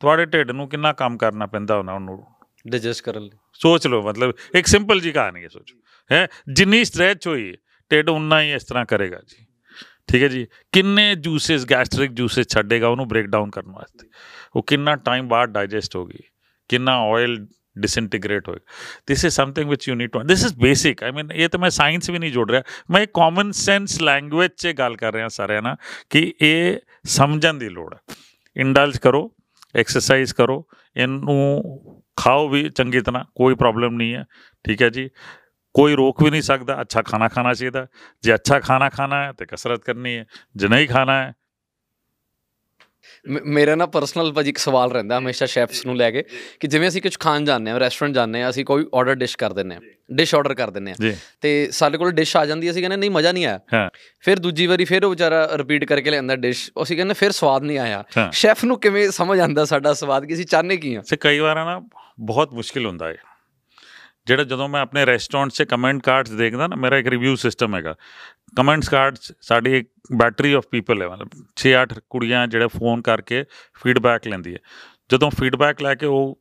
ਤੁਹਾਡੇ 0.00 0.26
ਢਿੱਡ 0.26 0.50
ਨੂੰ 0.50 0.68
ਕਿੰਨਾ 0.68 0.92
ਕੰਮ 0.92 1.16
ਕਰਨਾ 1.16 1.46
ਪੈਂਦਾ 1.46 1.76
ਉਹਨਾਂ 1.76 2.00
ਨੂੰ? 2.00 2.26
ਡਾਈਜੈਸਟ 2.68 3.04
ਕਰਨ 3.04 3.22
ਲਈ। 3.22 3.30
ਸੋਚ 3.52 3.86
ਲਓ 3.86 4.02
ਮਤਲਬ 4.02 4.34
ਇੱਕ 4.54 4.66
ਸਿੰਪਲ 4.66 5.00
ਜੀ 5.00 5.12
ਕਹਾਣੀ 5.12 5.42
ਹੈ 5.42 5.48
ਸੋਚੋ। 5.48 5.76
ਹੈ? 6.12 6.28
ਜਿੰਨੀ 6.52 6.84
ਸਟ੍ਰੈਚ 6.84 7.26
ਹੋਈ 7.26 7.54
ਢਿੱਡ 7.90 8.08
ਉਨਾ 8.08 8.40
ਹੀ 8.40 8.52
ਇਸ 8.52 8.64
ਤਰ੍ਹਾਂ 8.64 8.84
ਕਰੇਗਾ 8.84 9.20
ਜੀ। 9.26 9.46
ਠੀਕ 10.12 10.22
ਹੈ 10.22 10.28
ਜੀ? 10.28 10.46
ਕਿੰਨੇ 10.72 11.14
ਜੂਸਸ 11.14 11.66
ਗੈਸਟ੍ਰਿਕ 11.70 12.12
ਜੂਸਸ 12.12 12.48
ਛੱਡੇਗਾ 12.48 12.88
ਉਹਨੂੰ 12.88 13.08
ਬ੍ਰੇਕ 13.08 13.26
ਡਾਊਨ 13.26 13.50
ਕਰਨ 13.50 13.72
ਵਾਸਤੇ? 13.72 14.08
ਉਹ 14.56 14.62
ਕਿੰਨਾ 14.62 14.96
ਟਾਈਮ 14.96 15.28
ਬਾਅਦ 15.28 15.48
ਡਾਈਜੈਸਟ 15.48 15.96
ਹੋਗੀ? 15.96 16.18
ਕਿੰਨਾ 16.68 17.02
ਆਇਲ 17.02 17.34
disintegrate 17.84 18.42
ਹੋਏਗਾ? 18.48 18.72
This 19.12 19.22
is 19.28 19.32
something 19.42 19.72
which 19.72 19.94
you 19.94 20.02
need 20.02 20.10
to 20.16 20.34
this 20.34 20.50
is 20.50 20.66
basic. 20.66 21.14
I 21.14 21.20
mean 21.20 21.34
ਇਹ 21.34 21.48
ਤਾਂ 21.48 21.60
ਮੈਂ 21.60 21.70
ਸਾਇੰਸ 21.70 22.10
ਵੀ 22.10 22.18
ਨਹੀਂ 22.18 22.32
ਜੋੜ 22.32 22.50
ਰਿਹਾ। 22.50 22.62
ਮੈਂ 22.90 23.02
ਇੱਕ 23.02 23.10
ਕਾਮਨ 23.14 23.50
ਸੈਂਸ 23.50 24.02
ਲੈਂਗੁਏਜ 24.02 24.50
'ਚ 24.56 24.66
ਗੱਲ 24.66 24.96
ਕਰ 24.96 25.12
ਰਿਹਾ 25.12 25.28
ਸਾਰਿਆਂ 25.28 25.62
ਨਾਲ 25.62 25.76
ਕਿ 26.10 26.34
ਇਹ 26.40 26.76
ਸਮਝਣ 27.04 27.54
ਦੀ 27.54 27.68
ਲੋੜ 27.68 27.94
ਹੈ। 27.94 28.14
ਇੰਡਲਜ 28.56 28.98
ਕਰੋ। 28.98 29.34
ਐਕਸਰਸਾਈਜ਼ 29.76 30.34
ਕਰੋ। 30.34 30.66
ਇਹਨੂੰ 30.96 31.62
ਖਾਓ 32.16 32.48
ਵੀ 32.48 32.68
ਚੰਗੀ 32.68 33.00
ਤਰ੍ਹਾਂ, 33.00 33.24
ਕੋਈ 33.34 33.54
ਪ੍ਰੋਬਲਮ 33.54 33.94
ਨਹੀਂ 33.94 34.14
ਹੈ। 34.14 34.24
ਠੀਕ 34.64 34.82
ਹੈ 34.82 34.88
ਜੀ? 34.88 35.10
ਕੋਈ 35.74 35.94
ਰੋਕ 35.94 36.22
ਵੀ 36.22 36.30
ਨਹੀਂ 36.30 36.42
ਸਕਦਾ। 36.42 36.80
ਅੱਛਾ 36.80 37.02
ਖਾਣਾ 37.02 37.28
ਖਾਣਾ 37.28 37.54
ਚਾਹੀਦਾ। 37.54 37.86
ਜੇ 38.22 38.34
ਅੱਛਾ 38.34 38.60
ਖਾਣਾ 38.60 38.88
ਖਾਣਾ 38.88 39.24
ਹੈ 39.24 39.32
ਤੇ 39.32 39.46
ਕਸਰਤ 39.46 39.84
ਕਰਨੀ 39.84 40.16
ਹੈ। 40.16 40.24
ਜੇ 40.56 40.68
ਨਹੀਂ 40.68 40.88
ਖਾਣਾ 40.88 41.22
ਹੈ 41.22 41.28
ਮ- 41.28 41.43
ਮੇਰਾ 43.46 43.74
ਨਾ 43.74 43.86
ਪਰਸਨਲ 43.86 44.32
ਭਾਜੀ 44.32 44.48
ਇੱਕ 44.48 44.58
ਸਵਾਲ 44.58 44.90
ਰਹਿੰਦਾ 44.92 45.18
ਹਮੇਸ਼ਾ 45.18 45.46
ਸ਼ੈਫਸ 45.46 45.86
ਨੂੰ 45.86 45.96
ਲੈ 45.96 46.10
ਕੇ 46.10 46.24
ਕਿ 46.60 46.66
ਜਿਵੇਂ 46.66 46.88
ਅਸੀਂ 46.88 47.02
ਕੁਝ 47.02 47.18
ਖਾਣ 47.18 47.44
ਜਾਂਦੇ 47.44 47.70
ਹਾਂ 47.70 47.80
ਰੈਸਟੋਰੈਂਟ 47.80 48.14
ਜਾਂਦੇ 48.14 48.42
ਹਾਂ 48.42 48.50
ਅਸੀਂ 48.50 48.64
ਕੋਈ 48.64 48.86
ਆਰਡਰ 48.94 49.14
ਡਿਸ਼ 49.14 49.36
ਕਰ 49.36 49.52
ਦਿੰਦੇ 49.52 49.74
ਹਾਂ 49.74 49.82
ਡਿਸ਼ 50.12 50.34
ਆਰਡਰ 50.34 50.54
ਕਰ 50.54 50.70
ਹਾਂ। 50.90 50.94
ਜੀ। 51.00 51.16
ਤੇ 51.40 51.68
ਸਾਡੇ 51.70 51.98
ਕੋਲ 51.98 52.10
ਡਿਸ਼ 52.10 52.36
ਆ 52.36 52.46
ਜਾਂਦੀ 52.46 52.70
ਅਸੀਂ 52.70 52.82
ਕਹਿੰਦੇ 52.82 52.96
ਨਹੀਂ 52.96 53.10
ਮਜ਼ਾ 53.10 53.32
ਨਹੀਂ 53.32 53.46
ਆਇਆ। 53.46 53.60
ਹਾਂ। 53.74 53.90
ਫਿਰ 54.20 54.38
ਦੂਜੀ 54.38 54.66
ਵਾਰੀ 54.66 54.84
ਫਿਰ 54.84 55.04
ਉਹ 55.04 55.10
ਵਿਚਾਰਾ 55.10 55.48
ਰਿਪੀਟ 55.54 55.84
ਕਰਕੇ 55.84 56.10
ਲੈਂਦਾ 56.10 56.36
ਡਿਸ਼ 56.36 56.70
ਅਸੀਂ 56.82 56.96
ਕਹਿੰਦੇ 56.96 57.14
ਫਿਰ 57.14 57.30
ਸਵਾਦ 57.30 57.62
ਨਹੀਂ 57.62 57.78
ਆਇਆ। 57.78 58.04
ਸ਼ੈਫ 58.32 58.64
ਨੂੰ 58.64 58.80
ਕਿਵੇਂ 58.80 59.10
ਸਮਝ 59.10 59.40
ਆਂਦਾ 59.40 59.64
ਸਾਡਾ 59.64 59.94
ਸਵਾਦ 59.94 60.24
ਕਿ 60.24 60.34
ਅਸੀਂ 60.34 60.46
ਚਾਹਨੇ 60.46 60.76
ਕੀ 60.76 60.94
ਆ 60.94 61.02
ਸੇ 61.02 61.16
ਕਈ 61.16 61.38
ਵਾਰ 61.38 61.56
ਨਾ 61.56 61.82
ਬਹੁਤ 62.20 62.52
ਮੁਸ਼ਕਿਲ 62.52 62.86
ਹੁੰਦਾ 62.86 63.08
ਹੈ। 63.08 63.16
ਜਿਹੜਾ 64.26 64.44
ਜਦੋਂ 64.44 64.68
ਮੈਂ 64.68 64.80
ਆਪਣੇ 64.80 65.06
ਰੈਸਟੋਰੈਂਟ 65.06 65.50
'ਚ 65.50 65.62
ਕਮੈਂਟ 65.62 66.02
ਕਾਰਡਸ 66.02 66.30
ਦੇਖਦਾ 66.30 66.66
ਨਾ 66.66 66.76
ਮੇਰਾ 66.76 66.96
ਇੱਕ 66.96 67.08
ਰਿਵਿਊ 67.08 67.36
ਸਿਸਟਮ 67.36 67.74
ਹੈਗਾ। 67.74 67.94
ਕਮੈਂਟਸ 68.56 68.88
ਕਾਰਡਸ 68.88 69.32
ਸਾਡੀ 69.40 69.78
ਇੱਕ 69.78 69.90
ਬੈਟਰੀ 70.16 70.52
ਆਫ 70.52 70.64
ਪੀਪਲ 70.70 71.02
ਹੈ 71.02 71.08
ਮਤਲਬ 71.08 71.28
6-8 71.56 72.00
ਕੁੜੀਆਂ 72.10 72.46
ਜਿਹੜੇ 72.46 72.66
ਫੋਨ 72.66 73.02
ਕਰਕੇ 73.02 73.44
ਫੀਡਬੈਕ 73.84 74.26
ਲੈਂਦੀ 74.26 74.54
ਹੈ। 74.54 74.58
ਜਦੋਂ 75.12 75.30
ਫੀਡਬੈਕ 75.30 75.82
ਲੈ 75.82 75.94
ਕੇ 75.94 76.06
ਉਹ 76.06 76.40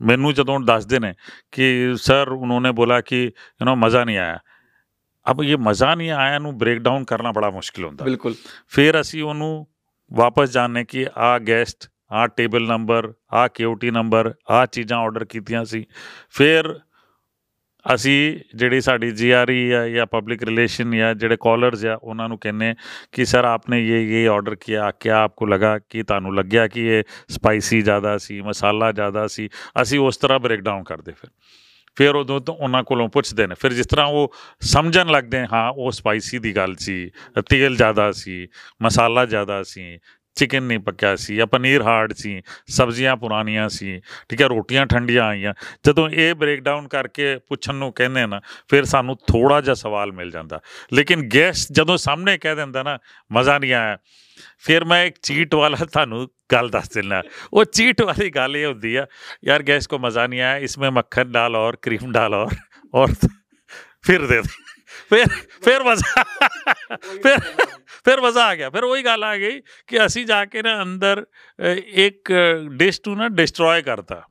ਮੈਨੂੰ 0.00 0.34
ਜਦੋਂ 0.34 0.60
ਦੱਸਦੇ 0.60 0.98
ਨੇ 0.98 1.14
ਕਿ 1.52 1.94
ਸਰ 1.96 2.28
ਉਹਨਾਂ 2.28 2.72
ਬੋਲਾ 2.72 3.00
ਕਿ 3.00 3.22
ਯੂ 3.24 3.66
نو 3.68 3.74
ਮਜ਼ਾ 3.76 4.04
ਨਹੀਂ 4.04 4.18
ਆਇਆ। 4.18 4.38
ਅਬ 5.30 5.42
ਇਹ 5.42 5.56
ਮਜ਼ਾ 5.56 5.94
ਨਹੀਂ 5.94 6.10
ਆਇਆ 6.10 6.38
ਨੂੰ 6.38 6.58
ਬ੍ਰੇਕ 6.58 6.78
ਡਾਊਨ 6.78 7.04
ਕਰਨਾ 7.04 7.32
ਬੜਾ 7.32 7.50
ਮੁਸ਼ਕਿਲ 7.50 7.84
ਹੁੰਦਾ। 7.84 8.04
ਬਿਲਕੁਲ। 8.04 8.34
ਫਿਰ 8.68 9.00
ਅਸੀਂ 9.00 9.22
ਉਹਨੂੰ 9.22 9.66
ਵਾਪਸ 10.12 10.50
ਜਾਣਨੇ 10.50 10.84
ਕਿ 10.84 11.06
ਆ 11.16 11.38
ਗੈਸਟ 11.38 11.90
ਆ 12.12 12.26
ਟੇਬਲ 12.26 12.66
ਨੰਬਰ 12.66 13.12
ਆ 13.32 13.48
ਕਿਊਟੀ 13.48 13.90
ਨੰਬਰ 13.90 14.34
ਆ 14.50 14.66
ਚੀਜ਼ਾਂ 14.66 14.98
ਆਰਡਰ 14.98 15.24
ਕੀਤੀਆਂ 15.24 15.64
ਸੀ। 15.64 15.86
ਫਿਰ 16.30 16.80
ਅਸੀਂ 17.94 18.38
ਜਿਹੜੀ 18.54 18.80
ਸਾਡੀ 18.80 19.10
ਜੀਆਰਈ 19.10 19.72
ਆ 19.72 19.88
ਜਾਂ 19.88 20.06
ਪਬਲਿਕ 20.06 20.42
ਰਿਲੇਸ਼ਨ 20.42 20.96
ਜਾਂ 20.96 21.14
ਜਿਹੜੇ 21.14 21.36
ਕਾਲਰਸ 21.40 21.84
ਆ, 21.84 21.98
ਉਹਨਾਂ 22.02 22.28
ਨੂੰ 22.28 22.38
ਕਹਿੰਨੇ 22.38 22.74
ਕਿ 23.12 23.24
ਸਰ 23.24 23.44
ਆਪਨੇ 23.44 23.88
ਇਹ 23.88 24.24
ਇਹ 24.24 24.28
ਆਰਡਰ 24.28 24.54
ਕੀਤਾ 24.54 24.90
ਕਿਆ 24.90 25.18
ਆਪਕੋ 25.18 25.46
ਲਗਾ, 25.46 25.78
ਕਿ 25.78 26.02
ਤੁਹਾਨੂੰ 26.02 26.34
ਲੱਗਿਆ 26.34 26.68
ਕਿ 26.68 26.80
ਇਹ 26.80 27.02
ਸਪਾਈਸੀ 27.28 27.82
ਜ਼ਿਆਦਾ 27.82 28.18
ਸੀ, 28.18 28.40
ਮਸਾਲਾ 28.40 28.92
ਜ਼ਿਆਦਾ 28.92 29.26
ਸੀ? 29.26 29.48
ਅਸੀਂ 29.82 29.98
ਉਸ 29.98 30.16
ਤਰ੍ਹਾਂ 30.16 30.38
ਬ੍ਰੇਕ 30.38 30.60
ਡਾਊਨ 30.60 30.82
ਕਰਦੇ 30.82 31.12
ਫਿਰ। 31.12 31.30
ਫਿਰ 31.96 32.14
ਉਦੋਂ 32.14 32.40
ਤੋਂ 32.40 32.54
ਉਹਨਾਂ 32.54 32.84
ਕੋਲੋਂ 32.84 33.08
ਪੁੱਛਦੇ 33.08 33.46
ਨੇ। 33.46 33.54
ਫਿਰ 33.60 33.72
ਜਿਸ 33.72 33.86
ਤਰ੍ਹਾਂ 33.86 34.06
ਉਹ 34.06 34.34
ਸਮਝਣ 34.60 35.06
ਲੱਗਦੇ 35.06 35.46
ਹਾਂ 35.52 35.70
ਉਹ 35.70 35.90
ਸਪਾਈਸੀ 35.90 36.38
ਦੀ 36.38 36.56
ਗੱਲ 36.56 36.74
ਸੀ, 36.74 37.10
ਤੇਲ 37.48 37.76
ਜ਼ਿਆਦਾ 37.76 38.12
ਸੀ, 38.12 38.48
ਮਸਾਲਾ 38.82 39.26
ਜ਼ਿਆਦਾ 39.26 39.62
ਸੀ 39.62 39.98
ਚਿਕਨ 40.34 40.62
ਨਹੀਂ 40.62 40.78
ਪੱਕਿਆ 40.78 41.16
ਸੀ 41.16 41.36
ਜਾਂ 41.36 41.46
ਪਨੀਰ 41.46 41.82
ਹਾਰਡ 41.82 42.12
ਸੀ, 42.12 42.42
ਸਬਜ਼ੀਆਂ 42.66 43.16
ਪੁਰਾਣੀਆਂ 43.16 43.68
ਸੀ, 43.68 44.00
ਠੀਕ 44.28 44.42
ਹੈ, 44.42 44.46
ਰੋਟੀਆਂ 44.46 44.86
ਠੰਡੀਆਂ 44.86 45.24
ਆਈਆਂ। 45.24 45.54
ਜਦੋਂ 45.86 46.08
ਇਹ 46.10 46.34
ਬ੍ਰੇਕਡਾਊਨ 46.34 46.88
ਕਰਕੇ 46.88 47.38
ਪੁੱਛਣ 47.38 47.74
ਨੂੰ 47.74 47.92
ਕਹਿੰਦੇ 47.92 48.26
ਨਾ, 48.26 48.40
ਫਿਰ 48.68 48.84
ਸਾਨੂੰ 48.84 49.16
ਥੋੜਾ 49.16 49.60
ਜਿਹਾ 49.60 49.74
ਸਵਾਲ 49.74 50.12
ਮਿਲ 50.12 50.30
ਜਾਂਦਾ। 50.30 50.60
ਲੇਕਿਨ 50.92 51.28
ਗੈਸਟ 51.34 51.72
ਜਦੋਂ 51.72 51.96
ਸਾਹਮਣੇ 51.96 52.38
ਕਹਿ 52.38 52.56
ਦਿੰਦਾ 52.56 52.82
ਨਾ, 52.82 52.98
ਮਜ਼ਾ 53.32 53.58
ਨਹੀਂ 53.58 53.74
ਆਇਆ। 53.74 53.98
ਫਿਰ 54.58 54.84
ਮੈਂ 54.84 55.04
ਇੱਕ 55.04 55.16
ਚੀਟ 55.22 55.54
ਵਾਲਾ 55.54 55.84
ਤੁਹਾਨੂੰ 55.84 56.28
ਗੱਲ 56.52 56.68
ਦੱਸ 56.68 56.88
ਦਿੰਦਾ। 56.88 57.22
ਉਹ 57.52 57.64
ਚੀਟ 57.64 58.02
ਵਾਲੀ 58.02 58.30
ਗੱਲ 58.30 58.56
ਇਹ 58.56 58.66
ਹੁੰਦੀ 58.66 58.96
ਆ, 58.96 59.06
ਯਾਰ 59.44 59.62
ਗੈਸ 59.62 59.86
ਕੋ 59.86 59.98
ਮਜ਼ਾ 59.98 60.26
ਨਹੀਂ 60.26 60.40
ਆਇਆ, 60.40 60.56
ਇਸ 60.56 60.78
ਵਿੱਚ 60.78 60.92
ਮੱਖਣ 60.92 61.24
ਡਾਲ 61.24 61.56
ਔਰ 61.56 61.76
ਕਰੀਮ 61.76 62.12
ਡਾਲ 62.12 62.34
ਔਰ 62.34 62.48
ਔਰ 62.94 63.08
ਫਿਰ 64.02 64.26
ਦੇ 64.26 64.42
ਦੇ। 64.42 64.63
ਫਿਰ 65.10 65.26
ਫਿਰ 65.64 65.82
ਮਜ਼ਾ 65.82 66.22
ਫਿਰ 67.22 67.38
ਫਿਰ 68.04 68.20
ਮਜ਼ਾ 68.20 68.44
ਆ 68.44 68.54
ਗਿਆ। 68.54 68.70
ਫਿਰ 68.70 68.84
ਉਹੀ 68.84 69.02
ਗੱਲ 69.04 69.24
ਆ 69.24 69.36
ਗਈ 69.36 69.60
ਕਿ 69.86 70.04
ਅਸੀਂ 70.06 70.24
ਜਾ 70.26 70.44
ਕੇ 70.44 70.62
ਨਾ 70.62 70.82
ਅੰਦਰ 70.82 71.24
ਇੱਕ 71.86 72.32
ਡਿਸ਼ 72.72 73.00
ਨੂੰ 73.06 73.16
ਨਾ 73.16 73.28
ਡਿਸਟਰੋਏ 73.28 73.82
ਕਰਤਾ। 73.82 74.22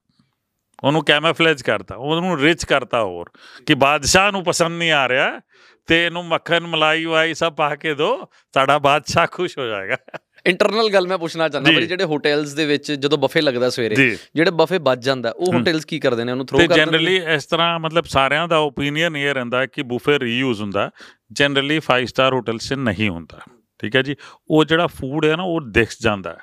ਉਹਨੂੰ 0.84 1.04
ਕੈਮਫਲੇਜ 1.06 1.62
ਕਰਤਾ। 1.62 1.96
ਉਹਨੂੰ 1.96 2.40
ਰਿਚ 2.40 2.66
ਕਰਤਾ 2.66 3.02
ਹੋਰ 3.04 3.30
ਕਿ 3.68 3.76
ਬਾਦਸ਼ਾਹ 3.76 4.32
ਨੂੰ 4.32 4.44
ਪਸੰਦ 4.44 4.78
ਨਹੀਂ 4.78 4.92
ਆ 4.92 5.08
ਰਿਹਾ 5.10 5.40
ਤੇ 5.88 6.06
ਇਹਨੂੰ 6.06 6.26
ਮੱਖਣ, 6.26 6.68
ਮਲਾਈ 6.68 7.06
ਵਾਈ 7.06 7.34
ਸਭ 7.34 7.54
ਪਾ 7.54 7.76
ਕੇ 7.76 7.94
ਦੋ 7.94 8.30
ਸਾਡਾ 8.54 8.78
ਬਾਦਸ਼ਾਹ 8.80 9.28
ਖੁਸ਼ 9.32 9.58
ਹੋ 9.58 9.66
ਜਾਏਗਾ। 9.66 9.98
ਇੰਟਰਨਲ 10.46 10.90
ਗੱਲ 10.90 11.08
ਮੈਂ 11.08 11.18
ਪੁੱਛਣਾ 11.18 11.50
ਚਾਹੁੰਦਾ। 11.50 11.72
ਭਾਜੀ 11.72 11.88
ਜਿਹੜੇ 11.88 12.04
ਹੋਟਲਸ 12.04 12.54
ਦੇ 12.54 12.66
ਵਿੱਚ 12.66 12.92
ਜਦੋਂ 12.92 13.18
ਬਫੇ 13.18 13.42
ਲੱਗਦਾ 13.42 13.70
ਸਵੇਰੇ 13.70 14.18
ਜਿਹੜੇ 14.36 14.52
ਬਫੇ 14.52 14.78
ਵੱਜ 14.78 15.06
ਜਾਂਦਾ 15.06 15.32
ਉਹ। 15.32 15.54
ਹੋਟਲਸ 15.54 15.86
ਕੀ 15.86 16.00
ਕਰਦੇ 16.00 16.24
ਨੇ? 16.24 16.32
ਉਹਨੂੰ 16.32 16.46
ਥਰੋ 16.46 16.58
ਤੇ 16.58 16.68
ਕਰ 16.68 16.76
ਦਿੰਦੇ 16.76 16.92
ਨੇ? 16.92 16.98
ਜਨਰਲੀ 16.98 17.36
ਇਸ 17.36 17.46
ਤਰ੍ਹਾਂ 17.46 17.80
ਮਤਲਬ 17.80 18.04
ਸਾਰਿਆਂ 18.04 18.48
ਦਾ 18.48 18.58
ਓਪੀਨੀਅਨ 18.58 19.18
ਇਹ 19.18 19.34
ਰਹਿੰਦਾ 19.34 19.66
ਕਿ 19.66 19.84
ਬੂਫੇ 19.84 20.20
ਰੀਯੂਜ਼ 20.20 20.62
ਹੁੰਦਾ 20.62 20.90
ਜਨਰਲੀ 21.32 21.80
5 21.80 22.06
ਸਟਾਰ 22.06 22.34
ਹੋਟਲ 22.34 22.58
'ਚ 22.58 22.74
ਨਹੀਂ 22.74 23.10
ਹੁੰਦਾ। 23.10 23.40
ਠੀਕ 23.80 23.96
ਹੈ 23.96 24.02
ਜੀ? 24.02 24.16
ਉਹ 24.50 24.66
ਜਿਹੜਾ 24.66 24.88
ਫੂਡ 24.88 25.26
ਹੈ 25.26 25.36
ਨਾ 25.36 25.44
ਉਹ 25.44 25.62
ਦਿਖ 25.62 25.90
ਜਾਂਦਾ 26.02 26.30
ਹੈ। 26.30 26.40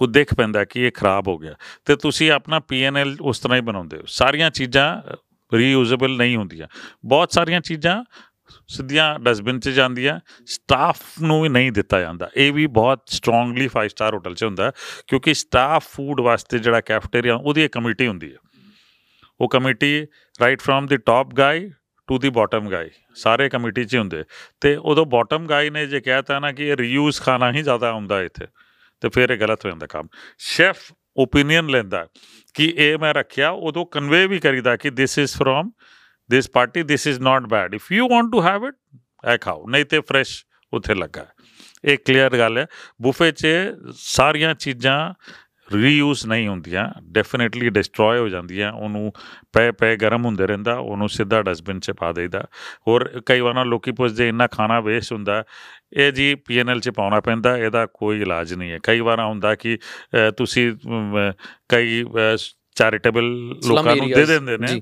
ਉਹ 0.00 0.06
ਦੇਖ 0.06 0.34
ਪੈਂਦਾ 0.34 0.64
ਕਿ 0.64 0.80
ਇਹ 0.80 0.92
ਖਰਾਬ 0.92 1.28
ਹੋ 1.28 1.38
ਗਿਆ। 1.38 1.54
ਤੇ 1.84 1.96
ਤੁਸੀਂ 1.96 2.30
ਆਪਣਾ 2.30 2.60
ਪੀਐਨਐਲ 2.60 3.16
ਉਸ 3.20 3.38
ਤਰ੍ਹਾਂ 3.38 3.58
ਹੀ 3.58 3.62
ਬਣਾਉਂਦੇ 3.62 3.96
ਹੋ। 3.96 4.02
ਸਾਰੀਆਂ 4.06 4.50
ਚੀਜ਼ਾਂ 4.50 5.16
ਰੀਯੂਜ਼ੇਬਲ 5.54 6.16
ਨਹੀਂ 6.16 6.36
ਹੁੰਦੀਆਂ। 6.36 6.68
ਬਹੁਤ 7.04 7.32
ਸਾਰੀਆਂ 7.32 7.60
ਚੀਜ਼ਾਂ 7.60 8.04
ਸਿੱਧੀਆਂ 8.68 9.18
ਡਸਟਬਿਨ 9.18 9.60
'ਚ 9.60 9.68
ਜਾਂਦੀਆਂ 9.68 10.20
ਸਟਾਫ 10.46 11.02
ਨੂੰ 11.22 11.42
ਵੀ 11.42 11.48
ਨਹੀਂ 11.48 11.72
ਦਿੱਤਾ 11.72 12.00
ਜਾਂਦਾ। 12.00 12.30
ਇਹ 12.36 12.52
ਵੀ 12.52 12.66
ਬਹੁਤ 12.66 13.02
ਸਟਰੋਂਗਲੀ 13.06 13.68
5 13.68 13.88
ਸਟਾਰ 13.88 14.14
ਹੋਟਲ 14.14 14.34
'ਚ 14.34 14.44
ਹੁੰਦਾ 14.44 14.64
ਹੈ, 14.64 14.72
ਕਿਉਂਕਿ 15.06 15.34
ਸਟਾਫ 15.34 15.88
ਫੂਡ 15.88 16.20
ਵਾਸਤੇ 16.20 16.58
ਜਿਹੜਾ 16.58 16.80
ਕੈਫੇਟੇਰੀਆ 16.80 17.34
ਉਹਦੀ 17.34 17.64
ਇੱਕ 17.64 17.72
ਕਮੇਟੀ 17.72 18.06
ਹੁੰਦੀ 18.06 18.32
ਹੈ। 18.32 18.36
ਉਹ 19.40 19.48
committee 19.48 20.06
right 20.40 20.60
from 20.60 20.86
the 20.86 20.96
top 20.96 21.34
guy 21.34 21.70
to 22.06 22.18
the 22.18 22.30
bottom 22.30 22.70
guy 22.70 22.90
ਸਾਰੇ 23.14 23.48
ਕਮੇਟੀ 23.48 23.84
'ਚ 23.84 23.94
ਹੀ 23.94 23.98
ਹੁੰਦੇ। 23.98 24.24
ਤੇ 24.60 24.76
ਉਦੋਂ 24.76 25.06
ਬਾਟਮ 25.06 25.46
ਗਾਈ 25.46 25.70
ਨੇ 25.70 25.86
ਜੇ 25.86 26.00
ਕਹਿਤਾ 26.00 26.38
ਨਾ 26.38 26.52
ਕਿ 26.52 26.64
ਇਹ 26.64 26.76
ਰੀਯੂਜ਼ 26.76 27.20
ਖਾਣਾ 27.20 27.52
ਹੀ 27.52 27.62
ਜ਼ਿਆਦਾ 27.62 27.92
ਹੁੰਦਾ 27.92 28.22
ਇੱਥੇ 28.22 28.46
ਤੇ 29.00 29.08
ਫਿਰ 29.08 29.30
ਇਹ 29.30 29.38
ਗਲਤ 29.38 29.64
ਹੋ 29.64 29.70
ਜਾਂਦਾ 29.70 29.86
ਕੰਮ। 29.86 30.08
ਸ਼ੈਫ 30.38 30.92
ਓਪੀਨੀਅਨ 31.16 31.66
ਲੈਂਦਾ 31.66 32.06
ਕਿ 32.54 32.74
ਇਹ 32.76 32.98
ਮੈਂ 32.98 33.14
ਰੱਖਿਆ 33.14 33.50
ਉਦੋਂ 33.50 33.86
ਕਨਵੇ 33.86 34.26
ਵੀ 34.26 34.38
ਕਰੀਦਾ 34.38 34.76
ਕਿ 34.76 34.90
this 34.90 35.18
is 35.18 35.34
from 35.36 35.70
this 36.30 36.50
party 36.50 36.82
this 36.82 37.06
is 37.06 37.20
not 37.20 37.42
bad 37.42 37.74
if 37.74 37.92
you 37.92 38.08
want 38.08 38.32
to 38.32 38.42
have 38.42 38.66
it 38.66 38.74
ਇਹ 39.32 39.38
ਖਾਓ। 39.38 39.66
ਨਹੀਂ 39.68 39.84
ਤੇ 39.84 40.00
ਫਰੈਸ਼ 40.00 40.44
ਉੱਥੇ 40.72 40.94
ਲੱਗਾ 40.94 41.20
ਹੈ। 41.20 41.28
ਇਹ 41.84 41.98
ਕਲੀਅਰ 41.98 42.38
ਗੱਲ 42.38 42.58
ਹੈ। 42.58 42.66
ਬੁਫੇ 43.02 43.32
'ਚ 43.32 43.46
ਸਾਰੀਆਂ 43.92 44.54
ਚੀਜ਼ਾਂ 44.54 45.14
ਰੀਯੂਜ਼ 45.72 46.26
ਨਹੀਂ 46.26 46.48
ਹੁੰਦੀਆਂ। 46.48 46.88
ਡੈਫੀਨਿਟਲੀ 47.02 47.70
ਡਿਸਟਰੋਏ 47.70 48.18
ਹੋ 48.18 48.28
ਜਾਂਦੀਆਂ। 48.28 48.72
ਉਹਨੂੰ 48.72 49.12
ਪਏ 49.52 49.70
ਪਏ 49.72 49.96
ਗਰਮ 49.96 50.24
ਹੁੰਦੇ 50.24 50.46
ਰਹਿੰਦਾ। 50.46 50.74
ਉਹਨੂੰ 50.74 51.08
ਸਿੱਧਾ 51.08 51.42
ਡਸਟਬਿਨ 51.42 51.80
'ਚ 51.80 51.90
ਪਾ 51.90 52.12
ਦੇਈਦਾ। 52.12 52.44
ਹੋਰ 52.88 53.22
ਕਈ 53.26 53.40
ਵਾਰ 53.40 53.54
ਨਾ 53.54 53.64
ਲੋਕੀ 53.64 53.92
ਪੁੱਛਦੇ 53.92 54.28
ਇੰਨਾ 54.28 54.46
ਖਾਣਾ 54.46 54.80
ਵੇਸਟ 54.80 55.12
ਹੁੰਦਾ। 55.12 55.44
ਇਹ 55.92 56.12
ਜੀ 56.12 56.34
ਪੀਐਨਐਲ 56.34 56.80
'ਚ 56.80 56.90
ਪਾਉਣਾ 56.90 57.20
ਪੈਂਦਾ। 57.20 57.56
ਇਹਦਾ 57.58 57.86
ਕੋਈ 57.86 58.20
ਇਲਾਜ 58.20 58.54
ਨਹੀਂ 58.54 58.72
ਹੈ। 58.72 58.78
ਕਈ 58.82 59.00
ਵਾਰ 59.00 59.20
ਹੁੰਦਾ 59.20 59.54
ਕਿ 59.54 59.78
ਅ, 60.28 60.30
ਤੁਸੀਂ 60.30 60.72
ਅਮ, 60.72 61.32
ਕਈ 61.68 62.04
ਚੈਰੀਟੇਬਲ 62.76 63.24
ਲੋਕਾਂ 63.68 63.96
ਨੂੰ 63.96 64.08
ਦੇ 64.08 64.24
ਦਿੰਦੇ 64.26 64.56
ਨੇ। 64.58 64.80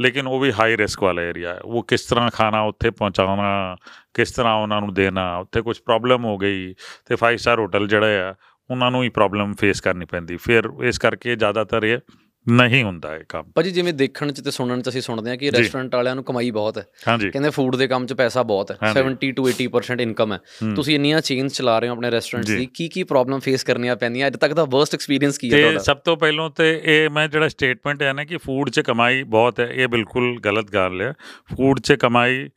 ਲੇਕਿਨ 0.00 0.26
ਉਹ 0.26 0.40
ਵੀ 0.40 0.52
ਹਾਈ 0.52 0.76
ਰਿਸਕ 0.76 1.02
ਵਾਲਾ 1.02 1.22
ਏਰੀਆ 1.22 1.54
ਹੈ 1.54 1.60
ਉਹ 1.64 1.84
ਕਿਸ 1.84 2.06
ਤਰ੍ਹਾਂ 2.06 2.30
ਖਾਣਾ 2.30 2.60
ਉੱਥੇ 2.62 2.90
ਪਹੁੰਚਾਉਣਾ 2.90 3.76
ਕਿਸ 4.14 4.32
ਤਰ੍ਹਾਂ 4.32 4.54
ਉਹਨਾਂ 4.54 4.80
ਨੂੰ 4.80 4.94
ਦੇਣਾ 4.94 5.36
ਉੱਥੇ 5.36 5.62
ਕੁਝ 5.62 5.78
ਪ੍ਰੋਬਲਮ 5.86 6.24
ਹੋ 6.24 6.36
ਗਈ 6.38 6.74
ਤੇ 7.06 7.16
5 7.16 7.36
ਸਟਾਰ 7.36 7.58
ਹੋਟਲ 7.58 7.88
ਜਿਹੜੇ 7.88 8.20
ਆ 8.20 8.34
ਉਹਨਾਂ 8.70 8.90
ਨੂੰ 8.90 9.02
ਹੀ 9.02 9.08
ਪ੍ਰੋਬਲਮ 9.08 9.54
ਫੇਸ 9.54 9.80
ਕਰਨੀ 9.80 10.04
ਪੈਂਦੀ 10.04 10.36
ਫਿਰ 10.36 10.68
ਇਸ 10.82 10.98
ਕਰਕੇ 10.98 11.36
ਜ਼ਿਆਦਾਤਰ 11.36 11.84
ਇਹ 11.84 11.98
ਨਹੀਂ 12.48 12.84
ਹੁੰਦਾ 12.84 13.16
ਇਹ 13.16 13.20
ਕੰਮ 13.28 13.52
ਭਾਜੀ 13.54 13.70
ਜਿਵੇਂ 13.70 13.92
ਦੇਖਣ 13.92 14.32
ਚ 14.32 14.40
ਤੇ 14.40 14.50
ਸੁਣਨ 14.50 14.82
ਚ 14.82 14.88
ਅਸੀਂ 14.88 15.00
ਸੁਣਦੇ 15.00 15.30
ਹਾਂ 15.30 15.36
ਕਿ। 15.36 15.52
ਰੈਸਟੋਰੈਂਟ 15.52 15.94
ਵਾਲਿਆਂ 15.94 16.14
ਨੂੰ 16.14 16.24
ਕਮਾਈ 16.24 16.50
ਬਹੁਤ 16.50 16.78
ਹੈ 16.78 16.86
ਕਹਿੰਦੇ 17.30 17.50
ਫੂਡ 17.50 17.76
ਦੇ 17.76 17.88
ਕੰਮ 17.88 18.06
ਚ 18.06 18.12
ਪੈਸਾ 18.12 18.42
ਬਹੁਤ 18.42 18.70
ਹੈ 18.70 18.76
ਹਾਂਜੀ। 18.82 19.28
70 19.28 19.32
ਟੂ 19.32 19.50
80% 19.50 20.00
ਇਨਕਮ 20.00 20.32
ਹੈ। 20.32 20.38
ਤੁਸੀਂ 20.76 20.94
ਇੰਨੀਆਂ 20.94 21.20
ਚੇਨਸ 21.20 21.52
ਚਲਾ 21.52 21.78
ਰਹੇ 21.78 21.88
ਹੋ 21.88 21.92
ਆਪਣੇ 21.92 22.10
ਰੈਸਟੋਰੈਂਟਸ। 22.10 22.50
ਦੀ 22.50 22.68
ਕੀ 22.74 22.88
ਕੀ 22.88 23.02
ਪ੍ਰੋਬਲਮ 23.02 23.38
ਫੇਸ 23.38 23.64
ਕਰਨੀਆਂ 23.64 23.96
ਪੈਂਦੀਆਂ 23.96 24.26
ਅੱਜ 24.26 24.36
ਤੱਕ 24.36 24.52
ਦਾ 24.52 24.64
ਵਰਸਟ 24.64 24.94
ਐਕਸਪੀਰੀਅੰਸ 24.94 25.38
ਕੀ 25.38 25.52
ਹੈ 25.52 25.56
ਤੇ 25.56 25.62
ਤੁਹਾਡਾ 25.62 25.78
ਸਭ 25.78 25.96
ਤੋਂ 25.96 26.16
ਪਹਿਲਾਂ 26.16 26.50
ਤੇ 26.50 26.80
ਇਹ 26.84 27.10
ਮੈਂ 27.10 27.28
ਜਿਹੜਾ 27.28 27.48
ਸਟੇਟਮੈਂਟ 27.48 28.02
ਹੈ 28.02 28.12
ਨਾ 28.12 28.24
ਕਿ 28.24 28.36
ਫੂਡ 28.36 28.70
'ਚ 28.70 28.80
ਕਮਾਈ 28.80 29.22
ਬਹੁਤ 29.22 29.60
ਹੈ 29.60 29.66
ਇਹ 29.66 29.88
ਬਿਲਕੁਲ 29.88 30.40
ਗਲਤ 30.40 30.70
ਗੱਲ 30.74 31.00
ਹੈ 31.02 31.12
ਫੂਡ 31.56 31.80
'ਚ 31.80 31.92
ਕਮਾਈ 31.92 32.48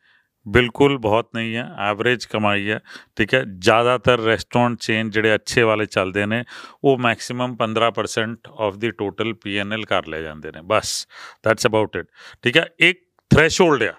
ਬਿਲਕੁਲ 0.48 0.98
ਬਹੁਤ 0.98 1.30
ਨਹੀਂ 1.36 1.56
ਹੈ 1.56 1.70
ਐਵਰੇਜ 1.80 2.26
ਕਮਾਈ 2.26 2.70
ਹੈ, 2.72 2.80
ਠੀਕ 3.16 3.34
ਹੈ। 3.34 3.44
ਜ਼ਿਆਦਾਤਰ 3.60 4.20
ਰੈਸਟੋਰੈਂਟ 4.20 4.80
ਚੇਨ 4.80 5.10
ਜਿਹੜੇ 5.10 5.36
ਅੱਛੇ 5.36 5.64
ਵਾਲੇ 5.64 5.86
ਚੱਲਦੇ 5.86 6.26
ਨੇ, 6.26 6.44
ਉਹ 6.84 6.98
maximum 6.98 7.56
15% 7.56 8.52
of 8.60 8.76
the 8.76 8.92
total 8.92 9.34
PNL 9.34 9.86
ਕਰ 9.86 10.08
ਲੈ 10.08 10.22
ਜਾਂਦੇ 10.22 10.52
ਨੇ, 10.52 10.62
ਬਸ 10.64 11.08
ਦੈਟਸ 11.46 11.68
ਅਬਾਊਟ 11.68 11.96
ਇਟ 11.96 12.08
ਠੀਕ 12.44 12.58
ਹੈ। 12.58 12.68
ਇੱਕ 12.80 13.04
ਥ੍ਰੈਸ਼ੋਲਡ 13.30 13.84
ਆ 13.84 13.94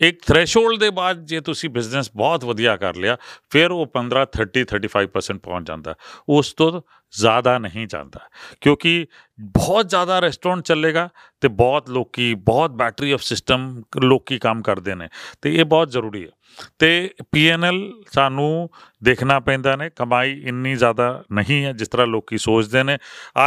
ਇੱਕ 0.00 0.24
ਥ੍ਰੈਸ਼ੋਲਡ 0.26 0.80
ਦੇ 0.80 0.90
ਬਾਅਦ 0.90 1.24
ਜੇ 1.24 1.40
ਤੁਸੀਂ 1.40 1.70
ਬਿਜ਼ਨਸ 1.70 2.10
ਬਹੁਤ 2.16 2.44
ਵਧੀਆ 2.44 2.76
ਕਰ 2.76 2.96
ਲਿਆ, 2.96 3.16
ਫਿਰ 3.50 3.70
ਉਹ 3.70 3.86
15 3.86 4.24
30 4.24 4.64
35% 4.64 5.40
ਪਹੁੰਚ 5.40 5.68
ਜਾਂਦਾ। 5.68 5.94
ਉਸ 6.28 6.52
ਤੋਂ 6.52 6.82
ਜ਼ਿਆਦਾ 7.10 7.58
ਨਹੀਂ 7.58 7.86
ਜਾਂਦਾ। 7.86 8.20
ਕਿਉਂਕਿ 8.60 9.06
ਬਹੁਤ 9.40 9.88
ਜ਼ਿਆਦਾ 9.88 10.20
ਰੈਸਟੋਰੈਂਟ 10.20 10.60
ਚੱਲੇਗਾ 10.60 11.08
ਤੇ 11.40 11.48
ਬਹੁਤ 11.48 11.90
ਲੋਕੀ, 11.90 12.34
ਬਹੁਤ 12.34 12.70
ਬੈਟਰੀ 12.70 13.12
ਆਫ 13.12 13.22
ਸਿਸਟਮ 13.22 13.82
ਲੋਕੀ 14.02 14.38
ਕੰਮ 14.38 14.62
ਕਰਦੇ 14.62 14.94
ਨੇ। 14.94 15.08
ਤੇ 15.42 15.54
ਇਹ 15.54 15.64
ਬਹੁਤ 15.64 15.90
ਜ਼ਰੂਰੀ 15.90 16.24
ਹੈ। 16.24 16.30
ਤੇ 16.78 17.10
ਪੀਐਨਐਲ 17.32 17.92
ਸਾਨੂੰ 18.12 18.70
ਦੇਖਣਾ 19.04 19.40
ਪੈਂਦਾ 19.40 19.76
ਨੇ 19.76 19.90
ਕਮਾਈ 19.90 20.42
ਇੰਨੀ 20.44 20.74
ਜ਼ਿਆਦਾ 20.74 21.24
ਨਹੀਂ 21.32 21.64
ਹੈ 21.64 21.72
ਜਿਸ 21.72 21.88
ਤਰ੍ਹਾਂ 21.88 22.06
ਲੋਕੀ 22.06 22.38
ਸੋਚਦੇ 22.38 22.82
ਨੇ। 22.82 22.98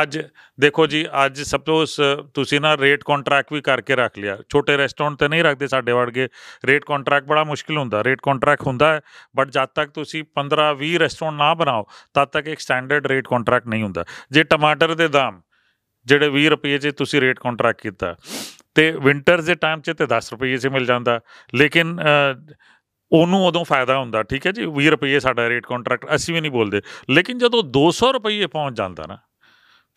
ਅੱਜ 0.02 0.20
ਦੇਖੋ 0.60 0.88
ਜੀ 0.88 1.06
ਅੱਜ 1.26 1.42
ਸਭ 1.42 1.62
ਤੋਂ 1.62 1.86
ਸ- 1.86 2.00
ਤੁਸੀਂ 2.34 2.62
ਨਾ 2.62 2.78
ਰੇਟ 2.78 3.04
ਕੰਟਰੈਕਟ 3.04 3.54
ਵੀ 3.54 3.62
ਕਰਕੇ 3.62 3.96
ਰੱਖ 3.96 4.18
ਲਿਆ। 4.18 4.38
ਛੋਟੇ 4.50 4.78
ਰੈਸਟੋਰੈਂਟ 4.78 5.20
ਤੇ 5.20 5.28
ਨਹੀਂ 5.28 5.44
ਰੱਖਦੇ 5.44 5.68
ਸਾਡੇ 5.68 5.92
ਵਰਗੇ। 5.92 6.28
ਰੇਟ 6.66 6.86
ਕੰਟਰੈਕਟ 6.86 7.28
ਬੜਾ 7.28 7.44
ਮੁਸ਼ਕਿਲ 7.44 7.78
ਹੁੰਦਾ 7.78 8.04
ਰੇਟ 8.04 8.20
ਕੰਟਰੈਕਟ 8.24 8.68
ਹੁੰਦਾ 8.68 8.94
ਹੈ 8.94 9.02
ਬਟ 9.36 9.50
ਜਦ 9.50 9.66
ਤੱਕ 9.66 9.90
ਤੁਸੀਂ 9.90 10.24
15 10.36 10.74
20 10.74 10.98
ਰੈਸਟੋਰੈਂਟ 11.00 11.36
ਨਾ 11.38 11.54
ਬਣਾਓ 11.54 11.86
ਤਦ 12.14 12.26
ਤੱਕ 12.26 12.48
ਇੱਕ 12.48 12.60
ਸਟੈਂਡਰਡ 12.60 13.08
ਰੇਟ 13.08 13.28
ਕੰਟਰੈਕਟ 13.28 13.68
ਨਹੀਂ 13.68 13.84
ਹੁੰਦਾ। 13.84 14.06
ਜੇ 14.32 14.44
ਟਮਾਟਰ 14.44 14.96
ਦੇ 14.96 15.08
ਦਾਮ 15.08 15.42
ਜਿਹੜੇ 16.06 16.30
20 16.30 16.50
ਰੁਪਏ 16.50 16.78
'ਚ 16.78 16.88
ਤੁਸੀਂ 16.98 17.22
ਰੇਟ 17.22 17.40
ਕੰਟਰੈਕਟ 17.40 17.82
ਕੀਤਾ 17.82 18.16
ਤੇ 18.76 18.92
ਵਿੰਟਰਸ 18.92 19.44
ਦੇ 19.44 19.56
ਟਾਈਮ 19.56 19.82
'ਚ 19.82 19.92
ਤੇ 19.92 20.06
10 20.06 20.32
ਰੁਪਏ 20.32 20.58
'ਚ 20.58 20.68
ਮਿਲ 20.68 20.86
ਜਾਂਦਾ। 20.86 21.20
ਲੇਕਿਨ 21.56 22.02
ਅ, 22.02 22.54
ਉਹਨੂੰ 23.14 23.46
ਉਦੋਂ 23.46 23.66
ਫਾਇਦਾ 23.66 23.98
ਹੁੰਦਾ, 23.98 24.24
ਠੀਕ 24.24 24.48
ਹੈ 24.48 24.52
ਜੀ? 24.52 24.66
20 24.66 24.90
ਰੁਪਏ 24.90 25.20
ਸਾਡਾ 25.20 25.50
ਰੇਟ 25.50 25.66
ਕੰਟਰੈਕਟ 25.66 26.16
ਅਸੀਂ 26.16 26.34
ਵੀ 26.34 26.42
ਨਹੀਂ 26.42 26.52
ਬੋਲਦੇ। 26.52 26.82
ਲੇਕਿਨ 27.10 27.38
ਜਦੋਂ 27.38 27.64
200 27.64 28.14
ਰੁਪਏ 28.14 28.46
ਪਹੁੰਚ 28.46 28.78
ਜਾਂਦਾ 28.78 29.06
ਨਾ, 29.08 29.18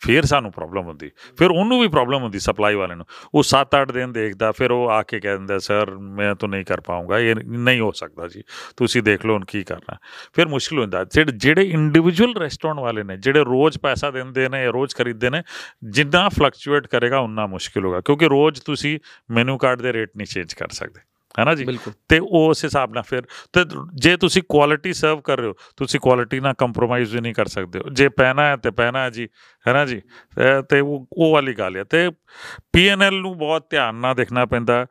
ਫਿਰ 0.01 0.25
ਸਾਨੂੰ 0.25 0.51
ਪ੍ਰੋਬਲਮ 0.51 0.85
ਹੁੰਦੀ। 0.85 1.11
ਫਿਰ 1.37 1.51
ਉਹਨੂੰ 1.51 1.81
ਵੀ 1.81 1.87
ਪ੍ਰੋਬਲਮ 1.87 2.23
ਹੁੰਦੀ 2.23 2.39
ਸਪਲਾਈ 2.39 2.75
ਵਾਲੇ 2.75 2.95
ਨੂੰ। 2.95 3.05
ਉਹ 3.35 3.43
7-8 3.43 3.91
ਦਿਨ 3.91 4.11
ਦੇਖਦਾ, 4.13 4.51
ਫਿਰ 4.51 4.71
ਉਹ 4.71 4.89
ਆ 4.89 5.01
ਕੇ 5.03 5.19
ਕਹਿ 5.19 5.37
ਦਿੰਦਾ 5.37 5.59
ਸਰ 5.59 5.91
ਮੈਂ 5.91 6.35
ਤਾਂ 6.35 6.49
ਨਹੀਂ 6.49 6.65
ਕਰ 6.65 6.81
ਪਾਉਂਗਾ 6.81 7.19
ਇਹ 7.19 7.35
ਨਹੀਂ 7.35 7.79
ਹੋ 7.79 7.91
ਸਕਦਾ 7.91 8.27
ਜੀ। 8.27 8.43
ਤੁਸੀਂ 8.77 9.03
ਦੇਖ 9.03 9.25
ਲਓ 9.25 9.33
ਹੁਣ 9.33 9.45
ਕੀ 9.45 9.63
ਕਰਨਾ। 9.63 9.97
ਫਿਰ 10.33 10.47
ਮੁਸ਼ਕਿਲ 10.47 10.79
ਹੁੰਦਾ। 10.79 11.03
ਜਿਹੜੇ 11.03 11.31
ਜਿਹੜੇ 11.31 11.63
ਇੰਡੀਵਿਜੂਅਲ 11.63 12.35
ਰੈਸਟੋਰੈਂਟ 12.37 12.79
ਵਾਲੇ 12.79 13.03
ਨੇ, 13.03 13.17
ਜਿਹੜੇ 13.17 13.43
ਰੋਜ਼ 13.43 13.77
ਪੈਸਾ 13.77 14.11
ਦਿੰਦੇ 14.11 14.49
ਨੇ, 14.49 14.67
ਰੋਜ਼ 14.67 14.95
ਖਰੀਦਦੇ 14.95 15.29
ਨੇ, 15.29 15.43
ਜਿੰਨਾ 15.83 16.29
ਫਲਕਚੁਏਟ 16.29 16.87
ਕਰੇਗਾ 16.87 17.19
ਉਨਾ 17.19 17.47
ਮੁਸ਼ਕਿਲ 17.47 17.85
ਹੋਗਾ 17.85 18.01
ਕਿਉਂਕਿ 18.01 18.27
ਰੋਜ਼ 18.27 18.61
ਤੁਸੀਂ 18.61 18.99
ਮੈਨੂ 19.31 19.57
ਕਾਰਡ 19.57 19.81
ਦੇ 19.81 19.93
ਰੇਟ 19.93 20.11
ਨਹੀਂ 20.17 20.27
ਚੇਂਜ 20.27 20.53
ਕਰ 20.53 20.67
ਸਕਦੇ। 20.67 21.14
ਹੈ 21.39 21.45
ਨਾ 21.45 21.53
ਜੀ? 21.55 21.65
ਤੇ 22.09 22.19
ਉਹ 22.19 22.49
ਉਸ 22.49 22.63
ਹਿਸਾਬ 22.65 22.93
ਨਾਲ 22.93 23.03
ਫਿਰ 23.03 23.21
ਤੇ 23.53 23.61
ਜੇ 23.95 24.15
ਤੁਸੀਂ 24.17 24.41
ਕੁਆਲਿਟੀ 24.49 24.93
ਸਰਵ 24.93 25.21
ਕਰ 25.21 25.37
ਰਹੇ 25.37 25.47
ਹੋ 25.47 25.53
ਤੁਸੀਂ 25.77 25.99
ਕੁਆਲਿਟੀ 25.99 26.39
ਨਾਲ 26.39 26.53
ਕੰਪਰੋਮਾਈਜ਼ 26.57 27.15
ਵੀ 27.15 27.21
ਨਹੀਂ 27.21 27.33
ਕਰ 27.33 27.45
ਸਕਦੇ 27.45 27.79
ਹੋ। 27.79 27.89
ਜੇ 27.91 28.07
ਪਹਿਨਾ 28.09 28.47
ਹੈ 28.47 28.55
ਤੇ 28.55 28.71
ਪਹਿਨਾ 28.71 29.03
ਹੈ 29.03 29.09
ਜੀ 29.09 29.27
ਹੈ 29.65 29.73
ਨਾ 29.73 29.85
ਜੀ? 29.85 30.01
ਤੇ 30.69 30.79
ਉਹ 30.79 31.07
ਉਹ 31.13 31.33
ਵਾਲੀ 31.33 31.53
ਗੱਲ 31.53 31.75
ਹੈ। 31.77 31.83
ਤੇ 31.83 32.09
ਪੀਐਨਐਲ 32.73 33.15
ਨੂੰ 33.15 33.37
ਬਹੁਤ 33.37 33.67
ਧਿਆਨ 33.69 33.95
ਨਾਲ 33.95 34.15
ਦੇਖਣਾ 34.15 34.45
ਪੈਂਦਾ 34.45 34.85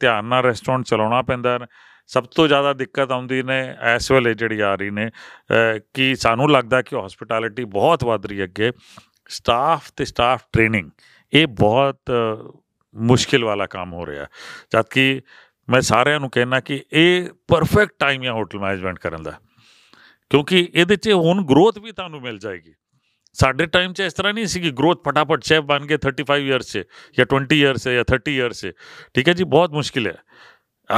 ਧਿਆਨ 0.00 0.24
ਨਾਲ 0.24 0.44
ਰੈਸਟੋਰੈਂਟ 0.44 0.84
ਚਲਾਉਣਾ 0.84 1.22
ਪੈਂਦਾ। 1.22 1.58
ਸਭ 2.10 2.24
ਤੋਂ 2.26 2.46
ਜ਼ਿਆਦਾ 2.48 2.72
ਦਿੱਕਤ 2.72 3.10
ਆਉਂਦੀ 3.10 3.42
ਨੇ 3.42 3.60
ਇਸ 3.96 4.10
ਵੇਲੇ 4.12 4.34
ਜਿਹੜੀ 4.34 4.60
ਆ 4.60 4.74
ਰਹੀ 4.74 4.90
ਨੇ 4.90 5.10
ਕਿ 5.94 6.14
ਸਾਨੂੰ 6.16 6.50
ਲੱਗਦਾ 6.50 6.80
ਕਿ 6.82 6.96
ਹਸਪਿਟੈਲਿਟੀ 6.96 7.64
ਬਹੁਤ 7.64 8.04
ਵੱਧ 8.04 8.26
ਰਹੀ 8.26 8.42
ਅੱਗੇ। 8.44 8.72
ਸਟਾਫ 9.28 9.90
ਤੇ 9.96 10.04
ਸਟਾਫ 10.04 10.42
ਟ੍ਰੇਨਿੰਗ 10.52 10.90
ਇਹ 11.32 11.46
ਬਹੁਤ 11.46 12.10
ਮੁਸ਼ਕਿਲ 12.94 13.44
ਵਾਲਾ 13.44 13.66
ਕੰਮ 13.66 13.92
ਹੋ 13.92 14.06
ਰਿਹਾ। 14.06 14.26
ਜਦ 14.72 14.84
ਕਿ 14.90 15.20
ਮੈਂ 15.70 15.80
ਸਾਰਿਆਂ 15.80 16.20
ਨੂੰ 16.20 16.30
ਕਹਿਣਾ 16.30 16.60
ਕਿ 16.60 16.84
ਇਹ 16.92 17.28
ਪਰਫੈਕਟ 17.48 17.92
ਟਾਈਮ 17.98 18.24
ਹੈ 18.24 18.30
ਹੋਟਲ 18.30 18.58
ਮੈਨੇਜਮੈਂਟ 18.58 18.98
ਕਰਨ 18.98 19.22
ਦਾ। 19.22 19.32
ਕਿਉਂਕਿ 20.30 20.68
ਇਹਦੇ 20.74 20.96
'ਚ 20.96 21.10
ਹੁਣ 21.10 21.44
ਗਰੋਥ 21.44 21.78
ਵੀ 21.78 21.92
ਤੁਹਾਨੂੰ 21.92 22.20
ਮਿਲ 22.20 22.38
ਜਾਏਗੀ। 22.38 22.74
ਸਾਡੇ 23.32 23.66
ਟਾਈਮ 23.66 23.92
'ਚ 23.92 24.00
ਇਸ 24.00 24.12
ਤਰ੍ਹਾਂ 24.12 24.34
ਨਹੀਂ 24.34 24.46
ਸੀ 24.46 24.60
ਕਿ 24.60 24.70
ਗਰੋਥ 24.70 25.08
ਫਟਾਫਟ 25.08 25.42
ਸ਼ੈਫ 25.42 25.62
ਬਣ 25.62 25.86
ਕੇ 25.86 25.98
35 25.98 26.48
ਇਅਰਸ 26.48 26.72
'ਚ 26.72 26.82
ਜਾਂ 27.18 27.26
20 27.26 27.62
ਇਅਰਸ 27.62 27.84
'ਚ 27.84 27.88
ਜਾਂ 27.88 28.04
30 28.10 28.36
ਇਅਰਸ 28.36 28.66
'ਚ। 28.66 28.72
ਠੀਕ 29.14 29.28
ਹੈ 29.28 29.32
ਜੀ? 29.32 29.44
ਬਹੁਤ 29.44 29.70
ਮੁਸ਼ਕਿਲ 29.70 30.06
ਹੈ। 30.06 30.16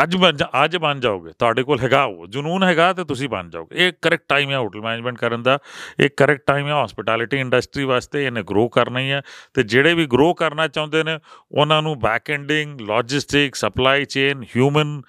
ਅੱਜ 0.03 0.17
ਬਣ 0.17 0.33
ਜਾ- 0.33 0.65
ਅੱਜ 0.65 0.77
ਬਣ 0.77 1.01
ਜਾਓਗੇ। 1.01 1.33
ਤੁਹਾਡੇ 1.39 1.63
ਕੋਲ 1.63 1.81
ਹੈਗਾ 1.81 2.05
ਉਹ, 2.05 2.27
ਜਨੂਨ 2.27 2.63
ਹੈਗਾ 2.63 2.93
ਤੇ 2.93 3.05
ਤੁਸੀਂ 3.05 3.29
ਬਣ 3.29 3.51
ਜਾਓਗੇ। 3.51 3.87
ਇਹ 3.87 3.93
ਕਰੈਕਟ 4.03 4.25
ਟਾਈਮ 4.29 4.51
ਹੈ 4.51 4.59
ਹੋਟਲ 4.59 4.81
ਮੈਨੇਜਮੈਂਟ 4.81 5.19
ਕਰਨ 5.19 5.43
ਦਾ। 5.43 5.59
ਇਹ 6.01 6.11
ਕਰੈਕਟ 6.17 6.43
ਟਾਈਮ 6.47 6.69
ਹੈ 6.69 6.85
ਹਸਪਿਟੈਲਿਟੀ 6.85 7.37
ਇੰਡਸਟਰੀ 7.37 7.85
ਵਾਸਤੇ, 7.85 8.27
ਇਹਨੇ 8.27 8.43
ਗਰੋ 8.43 8.69
ਕਰਨਾ 8.69 9.01
ਹੀ 9.01 9.11
ਹੈ। 9.11 9.23
ਤੇ 9.55 9.63
ਜਿਹੜੇ 9.63 9.95
ਵੀ 9.95 10.07
ਗਰੋ 10.07 10.35
ਕਰਨਾ 10.35 10.69
ਚਾਹੁੰਦੇ 10.69 11.05
ਨੇ, 11.05 11.19
ਉਹਨਾਂ 11.53 11.83
ਨੂੰ 11.83 11.99
back 11.99 12.31
ending 12.31 12.81
logistic 12.81 13.55
supply 13.55 14.05
chain 14.05 14.43
human 14.43 15.03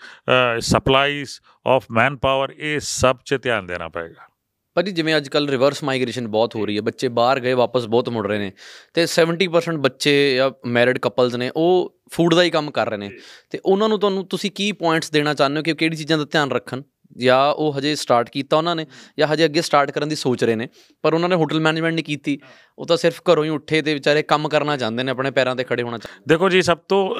supplies 0.59 1.29
of 1.67 1.85
manpower 2.17 2.53
ਇਹ 2.57 2.79
ਸਭ 2.79 3.17
'ਚ 3.25 3.39
ਧਿਆਨ 3.43 3.65
ਦੇਣਾ 3.65 3.87
ਪਏਗਾ। 3.87 4.32
ਭਾਜੀ 4.75 4.91
ਜਿਵੇਂ 4.91 5.17
ਅੱਜ 5.17 5.27
ਕੱਲ 5.27 5.49
ਰਿਵਰਸ 5.49 5.83
ਮਾਈਗ੍ਰੇਸ਼ਨ 5.83 6.27
ਬਹੁਤ 6.27 6.55
ਹੋ 6.55 6.65
ਰਹੀ 6.65 6.75
ਹੈ 6.75 6.81
ਬੱਚੇ 6.81 7.07
ਬਾਹਰ 7.07 7.39
ਗਏ 7.39 7.53
ਵਾਪਸ 7.53 7.85
ਬਹੁਤ 7.85 8.09
ਮੁੜ 8.09 8.27
ਰਹੇ 8.27 8.37
ਨੇ 8.39 8.51
ਤੇ 8.93 9.03
70% 9.03 9.77
ਬੱਚੇ 9.77 10.35
ਜਾਂ 10.35 10.51
ਮੈਰਿਡ 10.65 10.97
ਕਪਲਸ 10.97 11.35
ਨੇ 11.35 11.51
ਉਹ 11.55 11.97
ਫੂਡ 12.11 12.33
ਦਾ 12.33 12.43
ਹੀ 12.43 12.49
ਕੰਮ 12.49 12.71
ਕਰ 12.71 12.89
ਰਹੇ 12.89 12.97
ਨੇ 12.97 13.09
ਤੇ 13.49 13.59
ਉਹਨਾਂ 13.65 13.89
ਨੂੰ 13.89 13.99
ਤੁਹਾਨੂੰ 13.99 14.27
ਤੁਸੀਂ 14.27 14.51
ਕੀ 14.51 14.71
ਪੁਆਇੰਟਸ 14.71 15.11
ਦੇਣਾ 15.11 15.33
ਚਾਹੁੰਦੇ 15.33 15.57
ਹੋ 15.57 15.63
ਕਿ 15.63 15.73
ਕਿਹੜੀ 15.73 15.95
ਚੀਜ਼ਾਂ 15.95 16.17
ਦਾ 16.17 16.25
ਧਿਆਨ 16.25 16.51
ਰੱਖਣ? 16.51 16.81
ਜਾਂ 17.17 17.53
ਉਹ 17.53 17.73
ਹਜੇ 17.77 17.95
ਸਟਾਰਟ 17.95 18.29
ਕੀਤਾ 18.29 18.57
ਉਹਨਾਂ 18.57 18.75
ਨੇ 18.75 18.85
ਜਾਂ 19.19 19.27
ਹਜੇ 19.27 19.45
ਅੱਗੇ 19.45 19.61
ਸਟਾਰਟ 19.61 19.91
ਕਰਨ 19.91 20.09
ਦੀ 20.09 20.15
ਸੋਚ 20.15 20.43
ਰਹੇ 20.43 20.55
ਨੇ 20.55 20.67
ਪਰ 21.01 21.13
ਉਹਨਾਂ 21.13 21.29
ਨੇ 21.29 21.35
ਹੋਟਲ 21.35 21.59
ਮੈਨੇਜਮੈਂਟ 21.59 21.93
ਨਹੀਂ 21.93 22.05
ਕੀਤੀ 22.05 22.39
ਉਹ 22.79 22.85
ਤਾਂ 22.85 22.97
ਸਿਰਫ 22.97 23.21
ਘਰੋਂ 23.31 23.43
ਹੀ 23.43 23.49
ਉੱਠੇ 23.49 23.81
ਤੇ 23.81 23.93
ਵਿਚਾਰੇ 23.93 24.21
ਕੰਮ 24.23 24.47
ਕਰਨਾ 24.49 24.77
ਚਾਹੁੰਦੇ 24.77 25.03
ਨੇ 25.03 25.11
ਆਪਣੇ 25.11 25.31
ਪੈਰਾਂ 25.31 25.55
ਤੇ 25.55 25.63
ਖੜੇ 25.63 25.83
ਹੋਣਾ 25.83 25.97
ਚਾਹੁੰਦੇ 25.97 26.23
ਦੇਖੋ 26.27 26.49
ਜੀ 26.49 26.61
ਸਭ 26.61 26.77
ਤੋਂ 26.77 27.15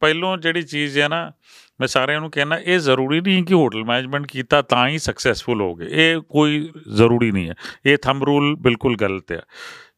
ਪਹਿਲੋਂ 0.00 0.38
ਜਿਹੜੀ 0.38 0.62
ਚੀਜ਼ 0.62 0.98
ਹੈ 0.98 1.08
ਨਾ 1.08 1.32
ਮੈਂ 1.80 1.88
ਸਾਰਿਆਂ 1.88 2.20
ਨੂੰ 2.20 2.30
ਕਹਿਣਾ, 2.30 2.58
ਇਹ 2.58 2.78
ਜ਼ਰੂਰੀ 2.78 3.20
ਨਹੀਂ 3.20 3.44
ਕਿ 3.44 3.54
ਹੋਟਲ 3.54 3.84
ਮੈਨੇਜਮੈਂਟ 3.84 4.26
ਕੀਤਾ 4.26 4.62
ਤਾਂ 4.62 4.88
ਹੀ 4.88 4.98
ਸਕਸੈਸਫੁਲ 4.98 5.60
ਹੋਗੇ 5.60 5.86
ਇਹ 5.90 6.20
ਕੋਈ 6.20 6.72
ਜ਼ਰੂਰੀ 6.94 7.32
ਨਹੀਂ 7.32 7.48
ਹੈ। 7.48 7.54
ਇਹ 7.86 7.98
ਥੰਬ 7.98 8.24
ਰੂਲ 8.24 8.56
ਬਿਲਕੁਲ 8.56 8.96
ਗਲਤ 8.96 9.32
ਹੈ। 9.32 9.40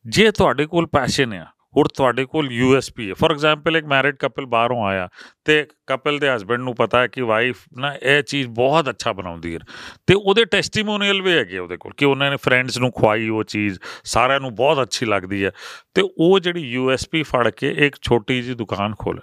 ਜੇ 0.06 0.30
ਤੁਹਾਡੇ 0.30 0.66
ਕੋਲ 0.66 0.86
ਪੈਸ਼ਨ 0.86 1.32
ਹੈ 1.32 1.46
ਔਰ 1.78 1.88
ਤੁਹਾਡੇ 1.88 2.24
ਕੋਲ 2.24 2.52
ਯੂਐਸਪੀ 2.52 3.08
ਹੈ 3.08 3.14
ਫੋਰ 3.14 3.30
ਐਗਜ਼ਾਮਪਲ 3.30 3.76
ਇੱਕ 3.76 3.86
ਮੈਰਿਡ 3.86 4.16
ਕਪਲ 4.16 4.46
ਬਾਹਰੋਂ 4.46 4.86
ਆਇਆ 4.86 5.08
ਤੇ 5.44 5.66
ਕਪਲ 5.86 6.18
ਦੇ 6.18 6.34
ਹਸਬੰਡ 6.36 6.60
ਨੂੰ 6.60 6.74
ਪਤਾ 6.74 7.00
ਹੈ 7.00 7.06
ਕਿ 7.06 7.20
ਵਾਈਫ 7.22 7.56
ਨਾ 7.78 7.94
ਇਹ 8.02 8.22
ਚੀਜ਼ 8.22 8.48
ਬਹੁਤ 8.48 8.88
ਅੱਛਾ 8.88 9.12
ਬਣਾਉਂਦੀ 9.12 9.54
ਹੈ 9.54 9.58
ਤੇ 10.06 10.14
ਉਹਦੇ 10.14 10.44
ਟੈਸਟੀਮੋਨੀਅਲ 10.44 11.22
ਵੀ 11.22 11.32
ਹੈਗੇ 11.32 11.58
ਉਹਦੇ 11.58 11.76
ਕੋਲ 11.76 11.92
ਕਿ 11.96 12.04
ਉਹਨਾਂ 12.04 12.30
ਨੇ 12.30 12.36
ਫਰੈਂਡਸ 12.36 12.78
ਨੂੰ 12.78 12.92
ਖਵਾਈ 12.92 13.28
ਉਹ 13.28 13.44
ਚੀਜ਼, 13.44 13.78
ਸਾਰਿਆਂ 14.04 14.40
ਨੂੰ 14.40 14.54
ਬਹੁਤ 14.54 14.82
ਅੱਛੀ 14.82 15.06
ਲੱਗਦੀ 15.06 15.44
ਹੈ 15.44 15.50
ਤੇ 15.94 16.02
ਉਹ 16.18 16.40
ਜਿਹੜੀ 16.40 16.60
ਯੂਐਸਪੀ 16.60 17.22
ਫੜ 17.22 17.50
ਕੇ 17.50 17.70
ਇੱਕ 17.70 17.96
ਛੋਟੀ 18.02 18.42
ਜਿਹੀ 18.42 18.54
ਦੁਕਾਨ 18.54 18.94
ਖੋਲਣ 18.98 19.20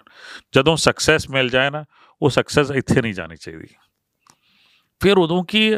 ਜਦੋਂ 0.55 0.75
ਸਕਸੈਸ 0.75 1.29
ਮਿਲ 1.29 1.49
ਜਾਏ 1.49 1.69
ਨਾ 1.69 1.85
ਉਹ 2.21 2.29
ਸਕਸੈਸ 2.29 2.71
ਇੱਥੇ 2.71 3.01
ਨਹੀਂ 3.01 3.13
ਜਾਣੀ 3.13 3.35
ਚਾਹੀਦੀ। 3.35 3.67
ਫਿਰ 4.99 5.17
ਉਦੋਂ 5.17 5.43
ਕੀ 5.43 5.77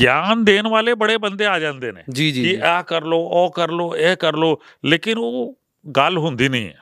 ਗਿਆਨ 0.00 0.44
ਦੇਣ 0.44 0.68
ਵਾਲੇ 0.68 0.94
ਬੜੇ 0.94 1.16
ਬੰਦੇ 1.16 1.46
ਆ 1.46 1.58
ਜਾਂਦੇ 1.58 1.92
ਨੇ 1.92 2.02
ਜੀ 2.10 2.32
ਜੀ 2.32 2.42
ਕਿ। 2.42 2.62
ਆਹ 2.62 2.82
ਕਰ 2.82 3.02
ਲੋ 3.02 3.18
ਉਹ 3.18 3.52
ਕਰ 3.52 3.70
ਲੋ 3.70 3.96
ਇਹ 3.96 4.16
ਕਰ 4.16 4.36
ਲੋ 4.36 4.60
ਲੇਕਿਨ 4.84 5.18
ਉਹ 5.18 5.60
ਗੱਲ 5.96 6.18
ਹੁੰਦੀ 6.18 6.48
ਨਹੀਂ 6.48 6.68
ਹੈ। 6.68 6.78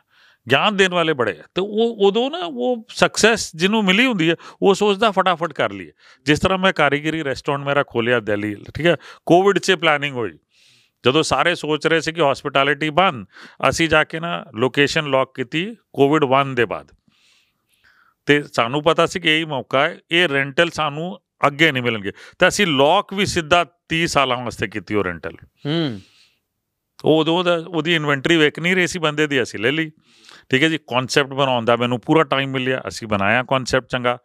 ਗਿਆਨ 0.51 0.77
ਦੇਣ 0.77 0.95
ਵਾਲੇ 0.95 1.13
ਬੜੇ 1.13 1.31
ਆ 1.31 1.43
ਤੇ 1.55 1.61
ਉਹ 1.61 1.97
ਉਦੋਂ 2.01 2.31
ਨਾ 2.31 2.39
ਉਹ 2.39 2.87
ਸਕਸੈਸ 2.89 3.57
ਜਿਹਨੂੰ 3.57 3.85
ਮਿਲੀ 3.85 4.07
ਹੁੰਦੀ 4.07 4.31
ਹੈ 4.31 4.37
ਉਹ 4.63 4.75
ਸੋਚਦਾ 4.75 5.11
ਫਟਾਫਟ 5.11 5.53
ਕਰ 5.53 5.73
ਲਈਏ। 5.73 5.93
ਜਿਸ 6.25 6.41
ਤਰ੍ਹਾਂ 6.41 6.59
ਮੈਂ 6.59 6.73
ਕਾਰੀਗਰੀ 6.73 7.25
ਰੈਸਟੋਰੈਂਟ 7.25 7.67
ਮੇਰਾ 7.67 7.83
ਖੋਲਿਆ 7.83 8.21
ਦਿੱਲੀ 8.21 8.57
ਠੀਕ 8.75 8.87
ਹੈ 8.87 8.97
ਕੋਵਿਡ 9.27 9.59
'ਚ 9.59 9.73
ਪਲੈਨਿੰਗ 9.73 10.17
ਹੋਈ। 10.17 10.31
ਜਦੋਂ 11.07 11.23
ਸਾਰੇ 11.23 11.55
ਸੋਚ 11.55 11.87
ਰਹੇ 11.87 12.01
ਸੀ 12.01 12.13
ਕਿ 12.13 12.21
ਹਸਪਿਟੈਲਿਟੀ 12.33 12.91
ਬੰਦ 12.91 13.27
ਅਸੀਂ 13.69 13.89
ਜਾ 13.89 14.05
ਕੇ 14.05 14.21
ਨਾ 14.21 14.45
ਲੋਕੇਸ਼ਨ 14.55 15.05
ਲੌਕ 15.05 15.35
ਕੀਤੀ 15.35 15.77
ਕੋਵਿਡ 15.93 16.25
1 16.25 16.55
ਦੇ 16.55 16.65
ਬਾਅਦ। 16.65 16.91
ਤੇ 18.31 18.45
ਸਾਨੂੰ 18.53 18.83
ਪਤਾ 18.83 19.07
ਸੀ 19.07 19.21
ਕਿ 19.21 19.35
ਇਹੀ 19.35 19.45
ਮੌਕਾ 19.45 19.81
ਹੈ 19.81 19.99
ਇਹ 20.11 20.29
ਰੈਂਟਲ 20.29 20.71
ਸਾਨੂੰ 20.71 21.21
ਅੱਗੇ 21.47 21.73
ਨਹੀਂ 21.73 21.83
ਮਿਲਣਗੇ। 21.83 22.13
ਤਾਂ 22.39 22.49
ਅਸੀਂ 22.49 22.67
ਲੌਕ 22.67 23.15
ਵੀ 23.15 23.27
ਸਿੱਧਾ 23.27 23.67
30 23.89 24.07
ਸਾਲਾਂ 24.07 24.37
ਵਾਸਤੇ 24.37 24.69
ਕੀਤੀ 24.69 24.95
ਉਹ 24.95 25.05
ਰੈਂਟਲ 25.05 25.33
ਹੂੰ। 25.67 26.01
ਉਹ 27.05 27.21
ਉਦੋਂ 27.21 27.45
ਦਾ 27.45 27.65
ਉਹਦੀ 27.69 27.95
ਇਨਵੈਂਟਰੀ 27.95 28.37
ਵੇਖ 28.37 28.59
ਨਹੀਂ 28.59 28.77
ਰਹੀ 28.77 28.87
ਸੀ 28.87 28.99
ਬੰਦੇ 28.99 29.27
ਦੀ 29.27 29.43
ਅਸੀਂ 29.43 29.61
ਲੈ 29.61 29.73
ਲਈ। 29.73 29.91
ਠੀਕ 30.49 30.63
ਹੈ 30.63 30.69
ਜੀ 30.69 30.79
ਕਨਸੈਪਟ 30.79 31.29
ਬਣਾਉਣ 31.29 31.65
ਦਾ 31.65 31.77
ਮੈਨੂੰ 31.77 32.01
ਪੂਰਾ 32.01 32.23
ਟਾਈਮ 32.23 32.51
ਮਿਲਿਆ 32.51 32.83
ਅਸੀਂ 32.89 33.09
ਬਣਾਇਆ 33.09 33.43
ਕਨਸੈਪਟ 33.43 33.87
ਚੰਗਾ। 33.87 34.19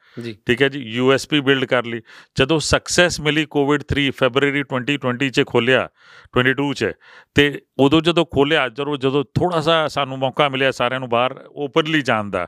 ਠੀਕ 0.48 0.62
ਹੈ 0.62 0.70
ਜੀ 0.70 0.80
ਯੂਐਸਪੀ 0.80 1.40
ਬਿਲਡ 1.40 1.66
ਕਰ 1.66 1.86
ਲਈ। 1.86 2.02
ਜਦੋਂ 2.38 2.60
ਸਕਸੈਸ 2.60 3.22
ਮਿਲੀ 3.22 3.46
ਕੋਵਿਡ 3.46 3.84
3 3.96 4.10
ਫੈਬਰੂਰੀ 4.10 4.64
2020 4.64 5.30
ਚ 5.30 5.46
ਖੋਲਿਆ 5.46 5.90
22 6.38 6.74
ਚ 6.74 6.94
ਤੇ 7.36 7.62
ਉਦੋਂ 7.78 8.02
ਜਦੋਂ 8.02 8.26
ਖੋਲਿਆ 8.26 8.70
ਜਦੋਂ 8.70 8.98
ਜਦੋਂ 8.98 9.24
ਥੋੜਾ 9.24 9.62
ਸਾ 9.62 9.88
ਸਾਨੂੰ 9.88 10.20
ਮੌਕਾ 10.20 10.50
ਮਿਲਿਆ 10.50 10.72
ਸਾਰਿਆਂ 10.72 11.00
ਨੂੰ 11.00 11.10
ਬਾਹਰ 11.10 11.46
ਓਪਨਲੀ 11.56 12.02
ਜਾਣ 12.02 12.30
ਦਾ। 12.30 12.48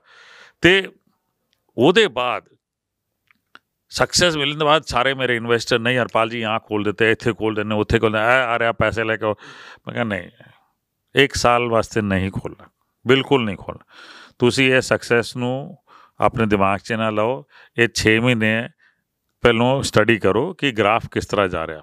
ਤੇ 0.62 0.89
ਉਹਦੇ 1.78 2.08
ਬਾਅਦ 2.08 2.44
ਸਕਸੈਸ 3.92 4.36
ਮਿਲਣ 4.38 4.58
ਦੇ 4.58 4.66
ਬਾਅਦ 4.66 4.84
ਸਾਰੇ 4.86 5.13
ਮੇਰੇ 5.13 5.36
ਇਨਵੈਸਟਰ 5.36 5.80
ਨਹੀਂ, 5.80 5.98
ਹਰਪਾਲ 5.98 6.30
ਜੀ 6.30 6.40
यहाँ 6.40 6.60
ਖੋਲ 6.68 6.84
ਦਿੱਤੇ, 6.84 7.12
ਇੱਥੇ 7.12 7.34
ਖੋਲ 7.34 7.56
ਦਿੰਦੇ, 7.56 7.76
ਉੱਥੇ 7.76 8.00
ਖੋਲ 8.00 8.12
ਦਿੰਦੇ 8.12 8.28
ਆ 8.28 8.58
ਰਿਹਾ, 8.60 8.72
ਪੈਸੇ 8.72 9.04
ਲੈ 9.04 9.16
ਕੇ 9.18 9.26
ਆਓ। 9.26 9.36
ਮੈਂ 9.88 9.94
ਕਿਹਾ 9.94 10.04
ਨਹੀਂ, 10.04 10.30
ਇੱਕ 11.16 11.36
ਸਾਲ 11.36 11.68
ਵਾਸਤੇ 11.70 12.02
ਨਹੀਂ 12.02 12.32
ਖੋਲਣਾ, 12.32 12.70
ਬਿਲਕੁਲ 13.06 13.44
ਨਹੀਂ 13.46 13.58
ਖੋਲਣਾ 13.58 13.86
ਤੁਸੀਂ 14.40 14.72
ਇਹ 14.74 14.82
ਸਕਸੈਸ 14.82 15.36
ਨੂੰ 15.38 15.78
ਆਪਣੇ 16.20 16.46
ਦਿਮਾਗ 16.46 16.80
'ਚ 16.80 16.94
ਨਾ 16.94 17.10
ਲਓ, 17.10 17.44
ਇਹ 17.78 17.88
6 17.96 18.20
ਮਹੀਨੇ 18.20 18.52
ਪਹਿਲੋਂ 19.44 19.72
ਸਟੱਡੀ 19.84 20.18
ਕਰੋ 20.20 20.54
ਕਿ 20.54 20.72
ਗ੍ਰਾਫ 20.72 21.08
ਕਿਸ 21.12 21.26
ਤਰ੍ਹਾਂ 21.26 21.48
ਜਾ 21.48 21.66
ਰਿਹਾ 21.68 21.82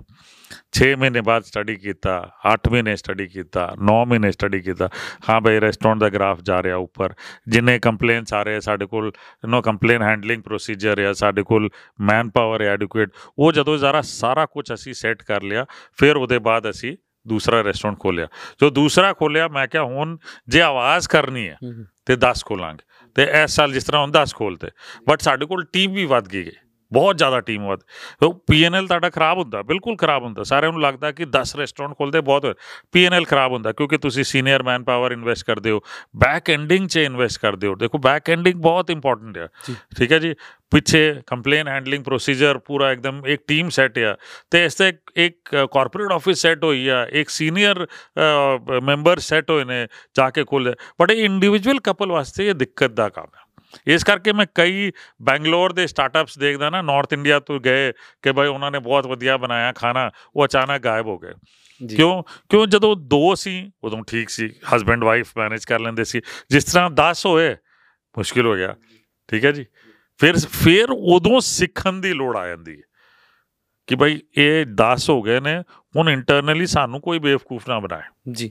6 0.73 0.95
ਮਹੀਨੇ 0.99 1.21
ਬਾਅਦ 1.21 1.43
ਸਟੱਡੀ 1.43 1.77
ਕੀਤਾ 1.77 2.31
8 2.55 2.73
ਮਹੀਨੇ 2.73 2.97
ਸਟੱਡੀ 2.97 3.27
ਕੀਤਾ 3.27 3.75
9 3.83 4.05
ਮਹੀਨੇ 4.07 4.33
ਸਟੱਡੀ 4.33 4.61
ਕੀਤਾ। 4.61 4.89
ਹਾਂ 5.31 5.41
ਬਈ 5.41 5.61
ਰੈਸਟੋਰੈਂਟ 5.61 6.01
ਦਾ 6.01 6.09
ਗ੍ਰਾਫ 6.09 6.41
ਜਾ 6.41 6.63
ਰਿਹਾ 6.63 6.77
ਉੱਪਰ। 6.77 7.15
ਜਿੰਨੇ 7.49 7.79
ਕੰਪਲੇਨਸ 7.79 8.35
ਆ 8.35 8.43
ਰਹੇ 8.43 8.61
ਸਾਡੇ 8.61 8.87
ਕੋਲ 8.87 9.13
ਨੋ 9.47 9.63
ਕੰਪਲੇਨ 9.63 10.03
ਹੈਂਡਲਿੰਗ 10.03 10.43
ਪ੍ਰੋਸੀਜਰ 10.43 11.01
ਹੈ 11.01 11.13
ਸਾਡੇ 11.13 11.43
ਕੋਲ 11.43 11.69
ਮੈਨ 12.01 12.31
ਪਾਵਰ 12.31 12.63
ਹੈ 12.63 12.67
ਐਡੁਕੇਟ 12.67 13.11
ਉਹ 13.39 13.53
ਜਦੋਂ 13.53 13.79
ਜ਼ਰਾ 13.79 14.01
ਸਾਰਾ 14.01 14.47
ਕੁਝ 14.47 14.75
ਅਸੀਂ 14.75 14.95
ਸੈੱਟ 14.95 15.23
ਕਰ 15.23 15.43
ਲਿਆ 15.43 15.67
ਫਿਰ 15.97 16.17
ਉਹਦੇ 16.17 16.39
ਬਾਅਦ 16.39 16.71
ਅਸੀਂ 16.71 16.97
ਦੂਸਰਾ 17.29 17.63
ਰੈਸਟੋਰੈਂਟ 17.63 17.99
ਖੋਲਿਆ 17.99 18.27
ਜੋ 18.61 18.71
ਦੂਸਰਾ 18.71 19.13
ਖੋਲਿਆ 19.13 19.49
ਮੈਂ 19.49 19.69
ਕਿਹਾ 19.69 19.83
ਹੁਣ 19.83 20.17
ਜੇ 20.49 20.61
ਆਵਾਜ਼ 20.61 21.09
ਕਰਨੀ 21.09 21.49
ਹੈ 21.49 21.57
ਹੂੰ। 21.65 21.85
ਤੇ 22.07 22.17
10 22.17 22.45
ਖੋਲਾਂਗੇ। 22.45 22.85
ਤੇ 23.15 23.23
ਇਸ 23.45 23.51
ਸਾਲ 23.51 23.73
ਜਿਸ 23.73 23.85
ਤਰ੍ਹਾਂ 23.85 24.03
ਹੁਣ 24.03 24.11
10 24.11 24.35
ਖੋਲਤੇ 24.35 24.69
ਬਟ 25.09 25.21
ਸਾਡੇ 25.21 25.47
ਕੋਲ 25.47 25.65
ਟੀਮ 25.65 25.93
ਵੀ 25.93 26.05
ਵੱਧ 26.05 26.29
ਗਈ 26.29 26.47
ਹੈ। 26.47 26.64
ਬਹੁਤ 26.93 27.17
ਜ਼ਿਆਦਾ 27.17 27.41
ਟੀਮ 27.41 27.67
ਵੱਧ 27.67 27.81
ਉਹ 28.23 28.35
ਪੀਐਨਐਲ 28.47 28.87
ਤੁਹਾਡਾ 28.87 29.11
ਖਰਾਬ 29.11 29.39
ਹੁੰਦਾ 29.39 29.63
ਬਿਲਕੁਲ 29.63 29.97
ਖਰਾਬ 29.97 30.25
ਹੁੰਦਾ 30.25 30.43
ਸਾਰਿਆਂ 30.43 30.73
ਨੂੰ 30.73 30.81
ਲੱਗਦਾ 30.81 31.13
ਕਿ 31.13 31.27
10 31.37 31.55
ਰੈਸਟੋਰੈਂਟ 31.59 31.97
ਖੋਲਦੇ 31.97 32.21
ਬਹੁਤ 32.21 32.57
ਪੀਐਨਐਲ 32.93 33.25
ਖਰਾਬ 33.25 33.53
ਹੁੰਦਾ 33.53 33.73
ਕਿਉਂਕਿ 33.73 33.99
ਤੁਸੀਂ 33.99 34.25
ਸੀਨੀਅਰ 34.25 34.63
ਮੈਨ 34.63 34.85
ਪਾਵਰ 34.85 35.13
ਇਨਵੈਸਟ 35.13 35.47
ਕਰਦੇ 35.47 35.71
ਹੋ 35.71 35.81
ਬੈਕ 36.17 36.51
ਐਂਡਿੰਗ 36.51 36.89
'ਚ 36.89 36.97
ਇਨਵੈਸਟ 36.97 37.41
ਕਰਦੇ 37.41 37.67
ਹੋ 37.67 37.75
ਦੇਖੋ 37.75 37.99
ਬੈਕ 37.99 38.31
ਐਂਡਿੰਗ 38.31 38.61
ਬਹੁਤ 38.63 38.91
ਇੰਪੋਰਟੈਂਟ 38.91 39.39
ਹੈ 39.39 39.49
ਜੀ। 39.67 39.75
ਠੀਕ 39.99 40.13
ਹੈ 40.13 40.19
ਜੀ 40.19 40.35
ਪਿੱਛੇ 40.73 41.23
ਕੰਪਲੇਨ 41.27 41.69
ਹੈਂਡਲਿੰਗ 41.69 42.05
ਪ੍ਰੋਸੀਜਰ 42.05 42.59
ਪੂਰਾ 42.59 42.91
ਇੱਕਦਮ 42.93 43.23
ਇੱਕ 43.27 43.43
ਟੀਮ 43.49 43.69
ਸੈਟ 43.69 43.99
ਆ 43.99 44.17
ਤੇ 44.51 44.65
ਇਸ 44.65 44.75
ਤੇ 44.75 44.93
ਇੱਕ 45.17 45.55
ਕਾਰਪੋਰੇਟ 45.73 46.13
ਆਫਿਸ 46.13 46.43
ਸੈਟ 46.43 46.65
ਹੋਈ 46.65 46.89
ਆ 46.89 47.05
ਇੱਕ 47.13 47.29
ਸੀਨੀਅਰ 47.29 47.87
ਮੈਂਬਰ 48.83 49.19
ਸੈਟ 49.19 49.51
ਹੋਏ 49.51 49.65
ਨੇ 49.65 49.87
ਜਾ 50.17 50.29
ਕੇ 50.31 50.45
ਕੋਲ 50.45 50.75
ਬਟ 51.01 51.11
ਇਹ 51.11 51.25
ਇੰਡੀਵਿਜੂਅਲ 51.25 51.81
ਕਪਲ 51.81 52.13
ਵਾਸਤੇ 52.13 52.49
ਇਹ 52.49 52.55
ਦਿੱਕਤ 52.55 52.91
ਦਾ 52.93 53.09
ਕੰਮ 53.09 53.29
ਹੈ 53.37 53.44
ਇਸ 53.87 54.05
ਕਰਕੇ 54.05 54.33
ਮੈਂ 54.33 54.47
ਕਈ 54.55 54.93
ਬੈਂਗਲੌਰ 55.23 55.73
ਦੇ 55.73 55.87
ਸਟਾਰਟਅਪਸ 55.87 56.39
ਦੇਖਦਾ 56.39 56.71
ਨਾ 56.71 56.83
ਨਾਰਥ 56.83 57.13
ਇੰਡੀਆ 57.13 57.41
ਤੋਂ 57.41 57.61
ਗਏ 57.61 57.93
ਕਿ 57.93 58.33
ਭਾਈ 58.33 58.49
ਉਹਨਾਂ 58.49 58.71
ਨੇ 58.71 58.79
ਬਹੁਤ 58.79 59.07
ਵਧੀਆ 59.07 59.37
ਬਣਾਇਆ 59.37 59.73
ਖਾਣਾ 59.73 60.11
ਉਹ 60.37 60.45
ਅਚਾਨਕ 60.45 60.83
ਗਾਇਬ 60.83 61.07
ਹੋ 61.07 61.19
ਗਏ। 61.19 61.33
ਕਿਉਂ? 61.97 62.23
ਕਿਉਂ 62.49 62.67
ਜਦੋਂ 62.67 62.97
ਦੋ 62.97 63.35
ਸੀ 63.35 63.71
ਉਦੋਂ 63.85 64.05
ਠੀਕ 64.05 64.29
ਸੀ 64.29 64.51
ਹਸਬੈਂਡ 64.77 65.05
ਵਾਈਫ 65.05 65.31
ਮੈਨੇਜ 65.37 65.65
ਕਰ 65.65 65.81
ਲੈਂਦੇ 65.81 66.05
ਸੀ। 66.05 66.21
ਜਿਸ 66.51 66.65
ਤਰ੍ਹਾਂ 66.65 66.91
10 66.91 67.27
ਹੋਏ 67.27 67.55
ਮੁਸ਼ਕਿਲ 68.19 68.47
ਹੋ 68.47 68.57
ਗਿਆ। 68.57 68.75
ਠੀਕ 69.29 69.45
ਹੈ 69.45 69.51
ਜੀ? 69.53 69.67
ਫਿਰ 70.19 70.35
ਫਿਰ 70.39 70.87
ਉਦੋਂ 70.91 71.41
ਸਿੱਖਣ 71.41 71.93
ਦੀ 71.93 72.13
ਲੋੜ 72.13 72.37
ਆ 72.37 72.49
ਜਾਂਦੀ 72.49 72.73
ਹੈ 72.73 72.83
ਕਿ 73.87 73.97
ਭਾਈ 73.97 74.21
ਇਹ 74.39 74.67
10 74.67 75.11
ਹੋ 75.11 75.23
ਗਏ 75.23 75.41
ਨੇ 75.41 75.61
ਹੁਣ 75.97 76.11
ਇੰਟਰਨਲੀ 76.11 76.67
ਸਾਨੂੰ 76.67 77.01
ਕੋਈ 77.01 77.19
ਬੇਵਕੂਫ 77.19 77.69
ਨਾ 77.69 77.81
ਬਣਾਏ। 77.81 78.33
ਜੀ। 78.33 78.51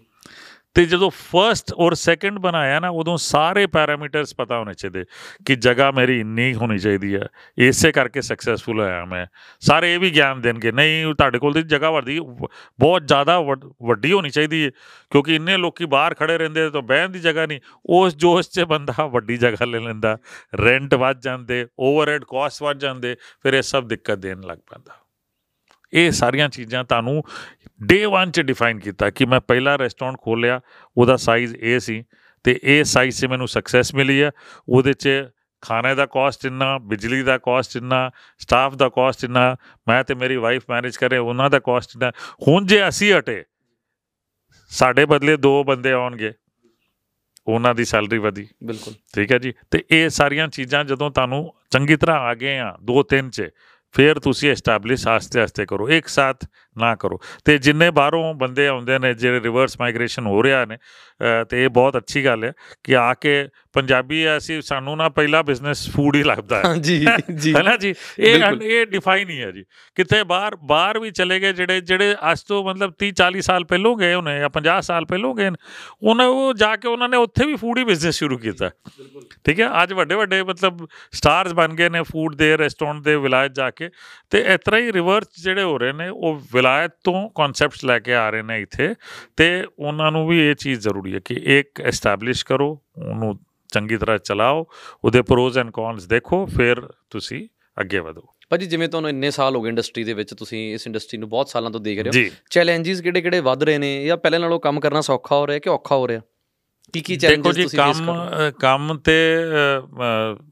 ਤੇ 0.74 0.86
ਜਦੋਂ 0.86 1.10
ਫਰਸਟ 1.10 1.74
ਔਰ 1.74 1.94
ਸੈਕੰਡ 1.94 2.40
ਬਣਾਇਆ 2.40 2.80
ਨਾ, 2.80 2.90
ਉਦੋਂ 2.90 3.18
ਸਾਰੇ 3.18 3.66
ਪੈਰਾਮੀਟਰਸ 3.68 4.36
ਪਤਾ 4.36 4.60
ਹੋਣੇ 4.60 4.74
ਚਾਹੀਦੇ 4.74 5.06
ਕਿ 5.46 5.56
ਜਗ੍ਹਾ 5.56 5.92
ਮੇਰੀ 5.92 6.20
ਇੰਨੀ 6.20 6.54
ਹੋਣੀ 6.54 6.80
ਚਾਹੀਦੀ 6.80 7.16
ਹੈ 7.16 7.28
ਇਸੇ 7.58 7.92
ਕਰਕੇ 7.92 8.22
ਸਕਸੈਸਫੁਲ 8.22 8.80
ਹੋਇਆ 8.80 9.06
ਮੈਂ। 9.06 9.26
ਸਾਰੇ 9.60 9.94
ਇਹ 9.94 10.00
ਵੀ 10.00 10.10
ਗਿਆਨ 10.10 10.42
ਦੇਣਗੇ, 10.42 10.72
ਨਹੀਂ, 10.72 11.16
ਤੁਹਾਡੇ 11.16 11.40
ਕੋਲ 11.40 11.54
ਦੀ 11.54 11.62
ਜਗ੍ਹਾ 11.62 11.90
ਵੱਡੀ, 11.90 12.20
ਬਹੁਤ 12.80 13.08
ਜ਼ਿਆਦਾ 13.08 13.40
ਵੱਡ- 13.40 13.70
ਵੱਡੀ 13.84 14.12
ਹੋਣੀ 14.12 14.30
ਚਾਹੀਦੀ 14.30 14.66
ਹੈ 14.66 14.72
ਕਿਉਂਕਿ 15.10 15.36
ਇੰਨੇ 15.36 15.58
ਲੋਕੀ 15.58 15.86
ਬਾਹਰ 15.86 16.14
ਖੜੇ 16.14 16.38
ਰਹਿੰਦੇ 16.38 16.70
ਤਾਂ 16.70 16.82
ਬਹਿਣ 16.82 17.10
ਦੀ 17.10 17.20
ਜਗ੍ਹਾ 17.20 17.46
ਨਹੀਂ। 17.46 17.60
ਉਸ 17.86 18.16
ਜੋਸ਼ 18.16 18.50
'ਚ 18.50 18.60
ਬੰਦਾ 18.60 19.06
ਵੱਡੀ 19.06 19.38
ਜਗ੍ਹਾ 19.38 19.66
ਲੈ 19.66 19.80
ਲੈਂਦਾ 19.80 20.18
ਰੈਂਟ 20.66 20.94
ਵੱਧ 20.94 21.20
ਜਾਂਦੇ 21.20 21.68
ਓਵਰਹੈਡ 21.80 22.24
ਕਾਸਟ 22.24 22.64
ਵੱਧ 22.64 22.80
ਜਾਂਦੇ, 22.80 23.16
ਫਿਰ 23.16 23.54
ਇਹ 23.54 23.62
ਸਭ 23.62 23.88
ਦਿੱਕਤ 23.88 24.16
ਦੇਣ 24.16 24.42
ਲੱਗ 24.42 24.58
ਪੈਂਦਾ। 24.58 25.03
ਇਹ 25.94 26.12
ਸਾਰੀਆਂ 26.12 26.50
ਚੀਜ਼ਾਂ 26.50 26.84
ਤੁਹਾਨੂੰ 26.84 27.24
ਡੇ 27.86 28.06
1 28.28 28.32
ਚ 28.32 28.42
ਡਿਫਾਈਨ 28.42 28.80
ਕੀਤਾ 28.80 29.10
ਕਿ 29.10 29.26
ਮੈਂ 29.26 29.40
ਪਹਿਲਾ 29.40 29.76
ਰੈਸਟੋਰੈਂਟ 29.76 30.18
ਖੋਲਿਆ 30.18 30.62
ਉਹਦਾ 30.98 31.18
ਸਾਈਜ਼ 31.18 31.56
ਇਹ 31.56 31.80
ਸੀ 31.80 32.04
ਤੇ 32.44 32.60
ਇਹ 32.64 32.84
ਸਾਈਜ਼ 32.84 33.22
'ਚ 33.22 33.26
ਮੈਨੂੰ 33.26 33.48
ਸਕਸੈਸ 33.48 33.96
ਮਿਲੀ 33.96 34.24
ਹੈ 34.24 34.32
ਉਹਦੇ 34.70 34.94
'ਚ 34.94 35.10
ਖਾਣੇ 35.62 35.96
ਦਾ 35.96 36.06
ਕਾਸਟ 36.06 36.46
ਇੰਨਾ 36.46 36.78
ਬਿਜਲੀ 36.78 37.24
ਦਾ 37.24 37.38
ਕਾਸਟ 37.38 37.78
ਇੰਨਾ 37.78 38.12
ਸਟਾਫ 38.40 38.76
ਦਾ 38.76 38.90
ਕਾਸਟ 38.90 39.24
ਇੰਨਾ 39.24 39.56
ਮੈਂ 39.88 40.04
ਤੇ 40.04 40.16
ਮੇਰੀ 40.16 40.36
ਵਾਈਫ 40.36 40.64
ਮੈਨੇਜ 40.70 40.98
ਕਰੇ 40.98 41.18
ਉਹਨਾਂ 41.18 41.50
ਦਾ 41.50 41.60
ਕਾਸਟ 41.60 41.90
ਇੰਨਾ। 41.90 42.12
ਹੁਣ 42.48 42.66
ਜੇ 42.66 42.88
ਅਸੀਂ 42.88 43.14
ਹਟੇ 43.14 43.44
ਸਾਡੇ 44.70 45.06
ਬਦਲੇ 45.06 45.38
ਦੋ 45.38 45.64
ਬੰਦੇ 45.64 45.92
ਆਉਣਗੇ 45.92 46.34
ਉਹਨਾਂ 47.48 47.76
ਦੀ 47.76 47.86
ਸੈਲਰੀ 47.86 48.18
ਵਧੀ। 48.18 48.48
ਬਿਲਕੁਲ। 48.64 48.94
ਠੀਕ 49.16 49.32
ਹੈ 49.32 49.38
ਜੀ? 49.38 49.54
ਤੇ 49.72 49.84
ਇਹ 49.92 50.10
ਸਾਰੀਆਂ 50.10 50.48
ਚੀਜ਼ਾਂ 50.48 50.86
ਜਦੋਂ 50.86 51.12
ਤੁਹਾਨੂੰ 51.12 51.54
ਚੰਗੀ 51.70 51.96
ਤਰ੍ਹਾਂ 51.96 52.18
ਆ 52.18 52.34
ਗਏ 52.34 52.58
ਆ 52.58 52.78
ਦੋ 52.84 53.04
ਤਿੰਨ 53.04 53.30
ਚ 53.30 53.50
ਫਿਰ 53.94 54.20
ਤੁਸੀਂ 54.20 54.52
ਐਸਟੈਬਲਿਸ਼ 54.52 55.08
ਆਸਤੇ 55.08 55.42
ਆਸਤੇ 55.42 55.66
ਕਰੋ। 55.66 55.90
ਇੱਕ 55.90 56.08
ਸਾਥ 56.08 56.46
ਨਾ 56.78 56.96
ਕਰੋ। 56.96 57.20
ਤੇ 57.46 57.58
ਜਿੰਨੇ 57.58 57.92
ਬਾਹਰੋਂ 57.92 58.34
ਬੰਦੇ 58.34 58.68
ਆਉਂਦੇ 58.68 59.00
ਨੇ 59.00 59.14
ਜਿਹੜੇ 59.14 59.42
ਰਿਵਰਸ 59.42 59.80
ਮਾਈਗ੍ਰੇਸ਼ਨ 59.80 60.26
ਹੋ 60.26 60.44
ਰਿਹਾ 60.44 60.66
ਨੇ 60.66 60.78
ਤੇ 61.50 61.64
ਇਹ 61.64 61.70
ਬਹੁਤ 61.70 61.98
ਅੱਛੀ 61.98 62.26
ਗੱਲ 62.26 62.44
ਹੈ 62.44 62.54
ਕਿ 62.84 62.98
ਆ 62.98 63.14
ਕੇ 63.14 63.48
ਪੰਜਾਬੀ 63.74 64.24
ਐਸੀ 64.24 64.62
ਸਾਨੂੰ 64.62 64.98
ਨਾ 64.98 65.10
ਪਹਿਲਾ 65.10 65.42
ਬਿਜ਼ਨਸ 65.42 65.90
ਫੂਡ 65.90 66.16
ਹੀ 66.16 66.24
ਲੱਗਦਾ 66.24 66.60
ਹੈ। 66.60 66.76
ਜੀ 66.76 67.06
ਜੀ। 67.36 67.56
ਹੈ 67.56 67.64
ਨਾ 67.64 67.78
ਜੀ? 67.78 67.96
ਇਹ। 68.20 68.44
ਇਹ 68.62 68.86
ਡਿਫਾਈਨ 68.86 69.30
ਹੀ 69.30 69.42
ਹੈ 69.42 69.52
ਜੀ। 69.52 69.64
ਕਿਤੇ 69.96 70.24
ਬਾਹਰ 70.24 70.56
ਬਾਹਰ 70.56 71.00
ਵੀ 71.00 71.12
ਚਲੇ 71.12 71.40
ਗਏ 71.40 71.54
ਜਿਹੜੇ 71.54 71.82
ਜਿਹੜੇ 71.82 72.16
ਅੱਜ 72.32 72.42
ਤੋਂ 72.44 72.64
ਮਤਲਬ 72.64 72.94
30 73.04 73.10
40 73.10 73.40
ਸਾਲ 73.42 73.64
ਪਹਿਲੋਂ 73.64 73.98
ਗਏ 73.98 74.14
ਹੋਣੇ 74.14 74.40
ਜਾਂ 74.40 74.50
50 74.50 74.82
ਸਾਲ 74.82 75.06
ਪਹਿਲੋਂ 75.06 75.36
ਗਏ 75.36 75.50
ਉਹਨਾਂ 76.04 76.26
ਉਹ 76.28 76.54
ਜਾ 76.54 76.76
ਕੇ 76.76 76.88
ਉਹਨਾਂ 76.88 77.10
ਨੇ 77.10 77.18
ਉੱਥੇ 77.18 77.46
ਵੀ 77.46 77.56
ਫੂਡ 77.56 77.78
ਹੀ 77.78 77.84
ਬਿਜ਼ਨਸ 77.84 78.16
ਸ਼ੁਰੂ 78.16 78.38
ਕੀਤਾ। 78.38 78.70
ਠੀਕ 79.44 79.60
ਹੈ? 79.60 79.84
ਅੱਜ 79.84 79.94
ਵੱਡੇ 79.94 80.16
ਵੱਡੇ 80.16 80.44
ਮਤਲਬ 80.44 80.88
ਸਟਾਰਸ 81.12 81.54
ਬਣ 81.54 81.74
ਗਏ 81.74 81.90
ਨੇ 81.90 82.02
ਫੂਡ 82.02 82.36
ਦੇ 82.36 82.58
ਰੈਸਟੋਰੈਂਟ 82.58 83.04
ਦੇ 83.04 83.16
ਵਿਲਾਇਤ 83.16 83.54
ਜਾ 83.54 83.72
ਕੇ। 83.72 83.90
ਤੇ 84.30 84.40
ਇਸ 84.40 84.60
ਤਰ੍ਹਾਂ 84.66 84.82
ਹੀ 84.82 84.92
ਰਿਵਰਸ 84.92 85.28
ਜਿਹੜੇ 85.44 85.64
ਹੋ 85.64 85.78
ਰਹੇ 85.78 85.94
ਨੇ 85.94 86.10
ਉਹ 86.10 86.42
ਵਿਲਾਇਤ 86.64 86.92
ਤੋਂ 87.04 87.30
ਕਨਸੈਪਟਸ 87.30 87.86
ਲੈ 87.86 88.00
ਕੇ 88.00 88.14
ਆ 88.16 88.30
ਰਹੇ 88.30 88.42
ਨੇ 88.42 88.62
ਇੱਥੇ 88.62 88.96
ਤੇ 89.38 89.64
ਉਹਨਾਂ 89.80 90.12
ਨੂੰ 90.12 90.28
ਵੀ 90.28 90.50
ਇਹ 90.50 90.56
ਚੀਜ਼ 90.56 90.80
ਜ਼ਰੂਰੀ 90.80 91.14
ਹੈ 91.14 91.20
ਕਿ 91.26 91.34
ਇੱਕ 91.34 91.82
ਐਸਟੈਬਲਿਸ਼ 91.82 92.46
ਕਰੋ 92.46 92.82
ਉਹਨੂੰ 92.98 93.40
ਚੰਗੀ 93.74 93.98
ਤਰ੍ਹਾਂ 93.98 94.18
ਚਲਾਓ 94.18 94.66
ਉਹਦੇ 95.04 95.22
ਪ੍ਰੋਜ਼ 95.22 95.58
ਐਂਡ 95.60 95.72
ਕੌਨਸ 95.72 96.06
ਦੇਖੋ 96.06 96.46
ਫਿਰ 96.46 96.82
ਤੁਸੀਂ 97.10 97.48
ਅੱਗੇ 97.82 98.00
ਵਧੋ। 98.00 98.22
ਭਾਜੀ 98.50 98.66
ਜਿਵੇਂ 98.66 98.88
ਤੁਹਾਨੂੰ 98.88 99.10
ਇੰਨੇ 99.10 99.32
ਸਾਲ 99.32 99.56
ਹੋ 99.56 99.62
ਗਏ 99.62 99.70
ਇੰਡਸਟਰੀ 99.70 100.04
ਦੇ 100.04 100.14
ਵਿੱਚ 100.14 100.34
ਤੁਸੀਂ 100.34 100.74
ਇਸ 100.74 100.88
ਇੰਡਸਟਰੀ 100.88 101.18
ਨੂੰ 101.18 101.30
ਬਹੁਤ 101.30 101.50
ਸਾਲਾਂ 101.50 101.72
ਤੋਂ 101.72 101.80
ਦੇਖ 101.80 102.00
ਰਹੇ 102.00 102.30
ਹੋ। 102.30 102.36
ਚੈਲੰਜਸ 102.50 103.02
ਕਿਹੜੇ-ਕਿਹੜੇ 103.02 103.40
ਵੱਧ 103.40 103.64
ਰਹੇ 103.64 103.78
ਨੇ 103.78 104.06
ਜਾਂ 104.06 104.18
ਪਹਿਲੇ 104.18 104.38
ਨਾਲੋਂ 104.38 104.60
ਕੰਮ 104.60 104.80
ਕਰਨਾ 104.80 105.02
ਸੌਖਾ 105.02 105.36
ਹੋ 105.36 105.48
ਰਿਹਾ 105.48 105.60
ਕਿ 105.60 105.70
ਔਖਾ 105.70 105.96
ਹੋ 105.96 106.08
ਰਿਹਾ? 106.08 106.22
ਕੀ 106.94 107.02
ਕੀ 107.02 107.16
ਚੈਲੰਜਸ 107.16 107.48
ਤੁਸੀਂ 107.48 107.68
ਫੇਸ 107.68 107.78
ਕੰਮ 107.78 108.06
ਕਰ 108.06 108.38
ਰਹੇ 108.38 108.48
ਹੋ 108.48 108.52
ਕੰਮ 108.60 108.98
ਤੇ 108.98 109.38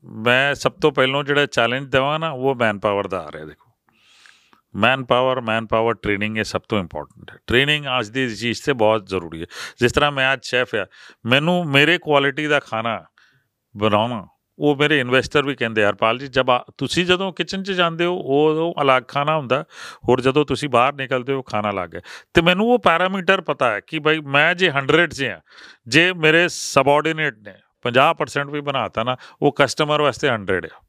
ਮੈਂ 0.04 0.56
ਸਭ 0.56 0.72
ਤੋਂ 0.72 0.92
ਪਹਿਲਾਂ 0.92 1.24
ਜਿਹੜਾ 1.24 1.46
ਚੈਲੰਜ 1.46 1.92
ਦੇਵਾਂ 1.92 2.20
ਨਾ 2.20 2.30
ਉਹ 2.30 2.56
ਮੈਨ 2.56 2.80
ਪਾਵਰ 2.80 3.08
ਦਾ 3.08 3.20
ਆ 3.20 3.32
ਰਿਹਾ 3.32 3.46
ਦੇਖੋ। 3.46 3.71
Man 4.74 5.04
power 5.04 5.42
man 5.42 5.66
power 5.66 5.94
training 5.94 6.38
ਇਹ 6.38 6.44
ਸਭ 6.44 6.62
ਤੋਂ 6.70 6.80
ਇੰਪੋਰਟੈਂਟ 6.80 7.32
ਹੈ 7.32 7.38
ਟ੍ਰੇਨਿੰਗ 7.48 7.86
ਅੱਜ 8.00 8.10
ਦੀ 8.10 8.28
ਚੀਜ਼ 8.36 8.62
ਤੇ 8.64 8.74
ਬਹੁਤ 8.74 9.08
ਜ਼ਰੂਰੀ 9.08 9.42
ਹੈ 9.42 9.46
ਜਿਸ 9.80 9.92
ਤਰ੍ਹਾਂ 9.92 10.12
ਮੈਂ 10.12 10.32
ਅੱਜ 10.34 10.44
ਸ਼ੈਫ 10.44 10.76
ਆ 10.76 10.86
ਮੈਨੂੰ 11.26 11.66
ਮੇਰੇ 11.68 11.98
ਕੁਆਲਿਟੀ 11.98 12.48
ਦਾ 12.48 12.60
ਖਾਣਾ 12.60 13.04
ਬਣਾਉਣਾ 13.76 14.26
ਉਹ 14.60 14.76
ਮੇਰੇ 14.76 15.00
ਇਨਵੈਸਟਰ 15.00 15.46
ਵੀ 15.46 15.56
ਕਹਿੰਦੇ 15.56 15.84
ਹਰਪਾਲ 15.86 16.18
ਜੀ 16.18 16.28
ਜਦ 16.28 16.50
ਆ- 16.50 16.64
ਤੁਸੀਂ 16.78 17.06
ਜਦੋਂ 17.06 17.32
ਕਿਚਨ 17.34 17.64
'ਚ 17.64 17.72
ਜਾਂਦੇ 17.72 18.06
ਹੋ 18.06 18.16
ਉਹ 18.16 18.60
ਉਹ 18.62 18.82
ਅਲੱਗ 18.82 19.04
ਖਾਣਾ 19.08 19.36
ਹੁੰਦਾ 19.38 19.64
ਹੋਰ 20.10 20.22
ਜਦੋਂ 20.22 20.44
ਤੁਸੀਂ 20.46 20.70
ਬਾਹਰ 20.70 20.94
ਨਿਕਲਦੇ 20.94 21.34
ਹੋ 21.34 21.42
ਖਾਣਾ 21.42 21.70
ਅਲੱਗ 21.70 21.96
ਹੈ 21.96 22.02
ਤੇ 22.34 22.42
ਮੈਨੂੰ 22.42 22.68
ਉਹ 22.68 22.80
ਪੈਰਾਮੀਟਰ 22.80 23.42
ਪਤਾ 23.42 23.72
ਹੈ 23.72 23.80
ਕਿ 23.80 24.00
ਭਾਈ 24.00 24.20
ਮੈਂ 24.28 24.54
ਜੇ 24.56 24.70
100 24.72 25.08
'ਚ 25.08 25.24
ਆ 25.26 25.40
ਜੇ 25.88 26.12
ਮੇਰੇ 26.18 26.48
ਸਬਆਰਡੀਨੇਟ 26.52 27.38
ਨੇ 27.40 27.54
50% 27.86 28.52
ਵੀ 28.52 28.62
ਬਣਾਤਾ 28.62 29.04
ਨਾ 29.04 29.16
ਉਹ 29.42 29.54
ਕਸਟਮਰ 29.58 30.02
ਵਾਸਤੇ 30.02 30.30
100 30.30 30.60
ਆ 30.66 30.80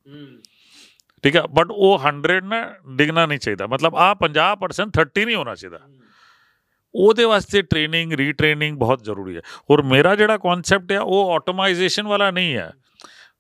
ਠੀਕ 1.23 1.37
ਹੈ 1.37 1.43
ਬਟ 1.43 1.67
ਉਹ 1.71 1.99
100 1.99 2.45
ਨਾ 2.45 2.75
ਡਿਗਣਾ 2.97 3.27
ਨਹੀਂ 3.27 3.39
ਚਾਹੀਦਾ। 3.39 3.67
ਮਤਲਬ 3.67 3.97
ਆ 3.97 4.15
50% 4.15 4.91
30 4.91 5.25
ਨਹੀਂ 5.25 5.37
ਹੋਣਾ 5.37 5.55
ਚਾਹੀਦਾ। 5.55 5.79
ਉਹਦੇ 6.95 7.25
ਵਾਸਤੇ 7.25 7.63
ਟ੍ਰੇਨਿੰਗ 7.63 8.13
ਰੀਟ੍ਰੇਨਿੰਗ 8.13 8.79
ਬਹੁਤ 8.79 9.05
ਜ਼ਰੂਰੀ 9.05 9.37
ਹੈ। 9.37 9.41
ਔਰ 9.71 9.83
ਮੇਰਾ 9.83 10.15
ਜਿਹੜਾ 10.15 10.37
ਕਨਸੈਪਟ 10.37 10.93
ਹੈ 10.93 11.01
ਉਹ 11.01 11.33
ਆਟੋਮਾਈਜੇਸ਼ਨ 11.33 12.09
ਵਾਲਾ 12.09 12.31
ਨਹੀਂ 12.31 12.57
ਹੈ। 12.57 12.73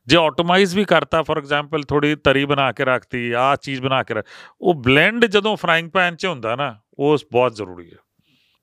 ਜੇ 0.06 0.16
ਆਟੋਮਾਈਜ਼ 0.16 0.76
ਵੀ 0.76 0.84
ਕਰਤਾ 0.84 1.22
ਫੋਰ 1.22 1.38
ਐਗਜ਼ਾਮਪਲ 1.38 1.82
ਥੋੜੀ 1.82 2.14
ਤਰੀ 2.14 2.44
ਬਣਾ 2.44 2.72
ਕੇ 2.72 2.84
ਰੱਖਤੀ 2.84 3.32
ਆ 3.32 3.56
ਚੀਜ਼ 3.56 3.82
ਬਣਾ 3.82 4.02
ਕੇ 4.02 4.14
ਰੱਖ 4.14 4.26
ਉਹ 4.60 4.74
ਬਲੈਂਡ 4.74 5.24
ਜਦੋਂ 5.24 5.56
ਫਰਾਈਂਗ 5.56 5.90
ਪੈਨ 5.90 6.16
'ਚ 6.16 6.26
ਹੁੰਦਾ 6.26 6.56
ਨਾ, 6.56 6.78
ਉਹ 6.98 7.18
ਬਹੁਤ 7.32 7.54
ਜ਼ਰੂਰੀ 7.54 7.90
ਹੈ। 7.90 8.11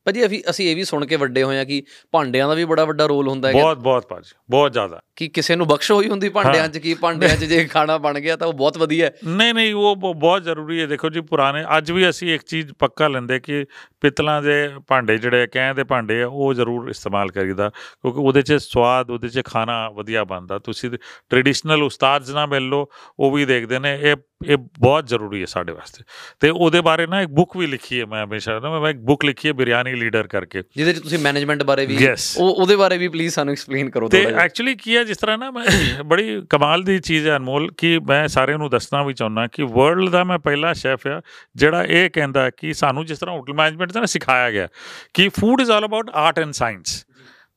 ਭਾਜੀ 0.05 0.25
ਅਸੀਂ 0.25 0.43
ਅਸੀਂ 0.49 0.71
ਇਹ 0.71 0.75
ਵੀ 0.75 0.83
ਸੁਣ 0.83 1.05
ਕੇ 1.05 1.15
ਵੱਡੇ 1.15 1.43
ਹੋਏ 1.43 1.59
ਆ 1.59 1.63
ਕਿ 1.63 1.83
ਭਾਂਡਿਆਂ 2.11 2.47
ਦਾ 2.47 2.53
ਵੀ 2.53 2.65
ਬੜਾ 2.65 2.85
ਵੱਡਾ 2.85 3.05
ਰੋਲ 3.05 3.27
ਹੁੰਦਾ 3.27 3.47
ਹੈ 3.47 3.53
ਬਹੁਤ 3.53 3.77
ਬਹੁਤ 3.77 4.07
ਭਾਜੀ 4.07 4.35
ਬਹੁਤ 4.49 4.73
ਜ਼ਿਆਦਾ। 4.73 4.99
ਕਿ 5.15 5.27
ਕਿਸੇ 5.27 5.55
ਨੂੰ 5.55 5.67
ਬਖਸ਼ 5.67 5.91
ਹੋਈ 5.91 6.09
ਹੁੰਦੀ 6.09 6.29
ਭਾਂਡਿਆਂ 6.29 6.67
'ਚ 6.67 6.77
ਕਿ 6.77 6.93
ਭਾਂਡਿਆਂ 6.93 7.37
'ਚ 7.37 7.39
ਜੇ 7.39 7.65
ਖਾਣਾ 7.65 7.97
ਬਣ 7.97 8.19
ਗਿਆ 8.19 8.35
ਤਾਂ 8.35 8.47
ਉਹ 8.47 8.53
ਬਹੁਤ 8.53 8.77
ਵਧੀਆ 8.77 9.05
ਹੈ। 9.05 9.13
ਨਹੀਂ 9.27 9.53
ਨਹੀਂ 9.53 9.73
ਉਹ 9.73 9.95
ਬਹੁਤ 9.95 10.43
ਜ਼ਰੂਰੀ 10.43 10.81
ਹੈ। 10.81 10.85
ਦੇਖੋ 10.85 11.09
ਜੀ 11.09 11.21
ਪੁਰਾਣੇ 11.21 11.63
ਅੱਜ 11.77 11.91
ਵੀ 11.91 12.09
ਅਸੀਂ 12.09 12.35
ਇੱਕ 12.35 12.43
ਚੀਜ਼ 12.43 12.71
ਪੱਕਾ 12.79 13.07
ਲੈਂਦੇ 13.07 13.39
ਕਿ 13.39 13.65
ਪਿੱਤਲਾਂ 14.01 14.41
ਦੇ 14.41 14.69
ਭਾਂਡੇ 14.87 15.17
ਜਿਹੜੇ 15.17 15.47
ਕਹਿ 15.47 15.73
ਦੇ 15.73 15.83
ਭਾਂਡੇ 15.83 16.23
ਆ 16.23 16.27
ਉਹ 16.27 16.53
ਜ਼ਰੂਰ 16.53 16.89
ਇਸਤੇਮਾਲ 16.89 17.31
ਕਰੀਦਾ 17.31 17.69
ਕਿਉਂਕਿ 17.69 18.19
ਉਹਦੇ 18.19 18.41
'ਚ 18.41 18.53
ਸਵਾਦ 18.53 19.09
ਉਹਦੇ 19.09 19.29
'ਚ 19.29 19.41
ਖਾਣਾ 19.45 19.89
ਵਧੀਆ 19.89 20.23
ਬਣਦਾ। 20.23 20.59
ਤੁਸੀਂ 20.59 20.89
ਟ੍ਰੈਡੀਸ਼ਨਲ 21.29 21.83
ਉਸਤਾਦ 21.83 22.29
ਨਾਲ 22.29 22.47
ਮਿਲ 22.47 22.69
ਲਓ 22.69 22.87
ਉਹ 23.19 23.31
ਵੀ 23.31 23.45
ਦੇਖਦੇ 23.45 23.79
ਨੇ 23.79 23.99
ਇਹ 24.01 24.15
ਇਹ 24.47 24.57
ਬਹੁਤ 24.57 25.07
ਜ਼ਰੂਰੀ 25.07 25.41
ਹੈ 25.41 25.45
ਸਾਡੇ 25.45 25.73
ਵਾਸਤੇ। 25.73 26.03
ਤੇ 26.39 26.49
ਉਹਦੇ 26.49 26.81
ਬਾਰੇ 26.81 27.07
ਨਾ 27.07 27.21
ਇੱਕ 27.21 27.29
ਬੁੱਕ 27.29 27.57
ਵੀ 27.57 27.67
ਲਿਖੀ 27.67 27.99
ਹੈ 27.99 28.05
ਮੈਂ 28.05 28.25
ਹਮੇਸ਼ਾ 28.25 28.59
ਨਾ 28.59 28.79
ਮੈਂ 28.79 28.89
ਇੱਕ 28.89 28.99
ਬੁੱਕ 28.99 29.25
ਲਿਖੀ 29.25 29.47
ਹੈ 29.47 29.53
ਬਿਰਿਆਨੀ 29.53 29.88
ਲੀਡਰ 29.95 30.27
ਕਰਕੇ। 30.27 30.63
ਜਿਹਦੇ 30.75 30.93
'ਚ 30.93 30.99
ਤੁਸੀਂ 30.99 31.19
ਮੈਨੇਜਮੈਂਟ 31.19 31.63
ਬਾਰੇ 31.63 31.85
ਵੀ. 31.85 32.07
ਉਹ 32.37 32.55
ਉਹਦੇ 32.55 32.75
ਬਾਰੇ 32.75 32.97
ਵੀ 32.97 33.07
ਪਲੀਜ਼ 33.07 33.33
ਸਾਨੂੰ 33.33 33.51
ਐਕਸਪਲੇਨ 33.51 33.89
ਕਰੋ 33.89 34.09
ਤੇ 34.09 34.17
ਥੋੜਾ 34.21 34.29
ਜਿਹਾ। 34.29 34.43
ਐਕਚੁਅਲੀ 34.43 34.75
ਕੀ 34.75 34.97
ਹੈ 34.97 35.03
ਜਿਸ 35.03 35.17
ਤਰ੍ਹਾਂ 35.17 35.37
ਨਾ 35.37 35.51
ਮੈਂ 35.51 35.65
ਬੜੀ 36.03 36.41
ਕਮਾਲ 36.49 36.83
ਦੀ 36.83 36.99
ਚੀਜ਼ 36.99 37.27
ਹੈ 37.27 37.35
ਅਨਮੋਲ 37.35 37.71
ਕਿ 37.77 37.99
ਮੈਂ 37.99 38.27
ਸਾਰਿਆਂ 38.27 38.57
ਨੂੰ 38.57 38.69
ਦੱਸਣਾ 38.69 39.03
ਵੀ 39.03 39.13
ਚਾਹੁੰਦਾ 39.13 39.47
ਕਿ 39.47 39.63
ਵਰਲਡ 39.63 40.09
ਦਾ 40.09 40.23
ਮੈਂ 40.23 40.39
ਪਹਿਲਾ 40.39 40.73
ਸ਼ੈਫ 40.73 41.07
ਆ 41.07 41.21
ਜਿਹੜਾ 41.55 41.83
ਇਹ 41.83 42.09
ਕਹਿੰਦਾ 42.09 42.49
ਕਿ 42.49 42.73
ਸਾਨੂੰ 42.73 43.05
ਜਿਸ 43.05 43.19
ਤਰ੍ਹਾਂ 43.19 43.35
ਹੋਟਲ 43.35 43.53
ਮੈਨੇਜਮੈਂਟ 43.53 43.91
ਦਾ 43.91 44.05
ਸਿਖਾਇਆ 44.05 44.51
ਗਿਆ 44.51 44.67
ਕਿ 45.13 45.29
food 45.29 45.61
is 45.61 45.71
all 45.71 45.85
about 45.85 46.09
art 46.13 46.39
and 46.39 46.51
science 46.51 47.05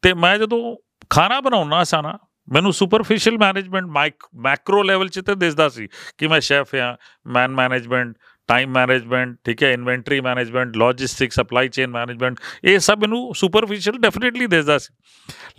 ਤੇ 0.03 0.15
ਮੈਂ 0.15 0.39
ਜਦੋਂ 0.39 0.77
ਖਾਣਾ 1.11 1.41
ਬਣਾਉਣਾ 1.41 1.85
ਸਾਂ 1.85 2.03
ਨਾ 2.03 2.19
ਮੈਨੂੰ 2.53 2.73
superficial 2.73 3.39
management 3.39 3.85
micro 3.85 4.15
macro 4.35 4.83
level 4.83 5.09
'ਚ 5.09 5.21
ਤੇ 5.21 5.35
ਦਿਸਦਾ 5.35 5.69
ਸੀ 5.69 5.89
ਕਿ 6.19 6.29
ਮੈਂ 6.29 6.41
ਸ਼ੈਫ 6.41 6.75
ਆ 6.75 6.97
ਮੈਨ 7.27 7.51
ਮੈਨੇਜਮੈਂਟ 7.51 8.15
ਟਾਈਮ 8.49 8.73
ਮੈਨੇਜਮੈਂਟ 8.73 9.37
ਠੀਕ 9.45 9.63
ਹੈ 9.63 9.73
inventory 9.73 10.21
management 10.21 10.77
logistic 10.77 11.33
supply 11.33 11.69
chain 11.69 11.91
management 11.91 12.37
ਇਹ 12.65 12.79
ਸਭ 12.79 12.99
ਮੈਨੂੰ 12.99 13.35
ਸੁਪਰਫੀਸ਼ੀਅਲ 13.35 13.99
ਡੈਫੀਨਿਟਲੀ 13.99 14.47
ਦਿਸਦਾ 14.47 14.79
ਸੀ 14.79 14.95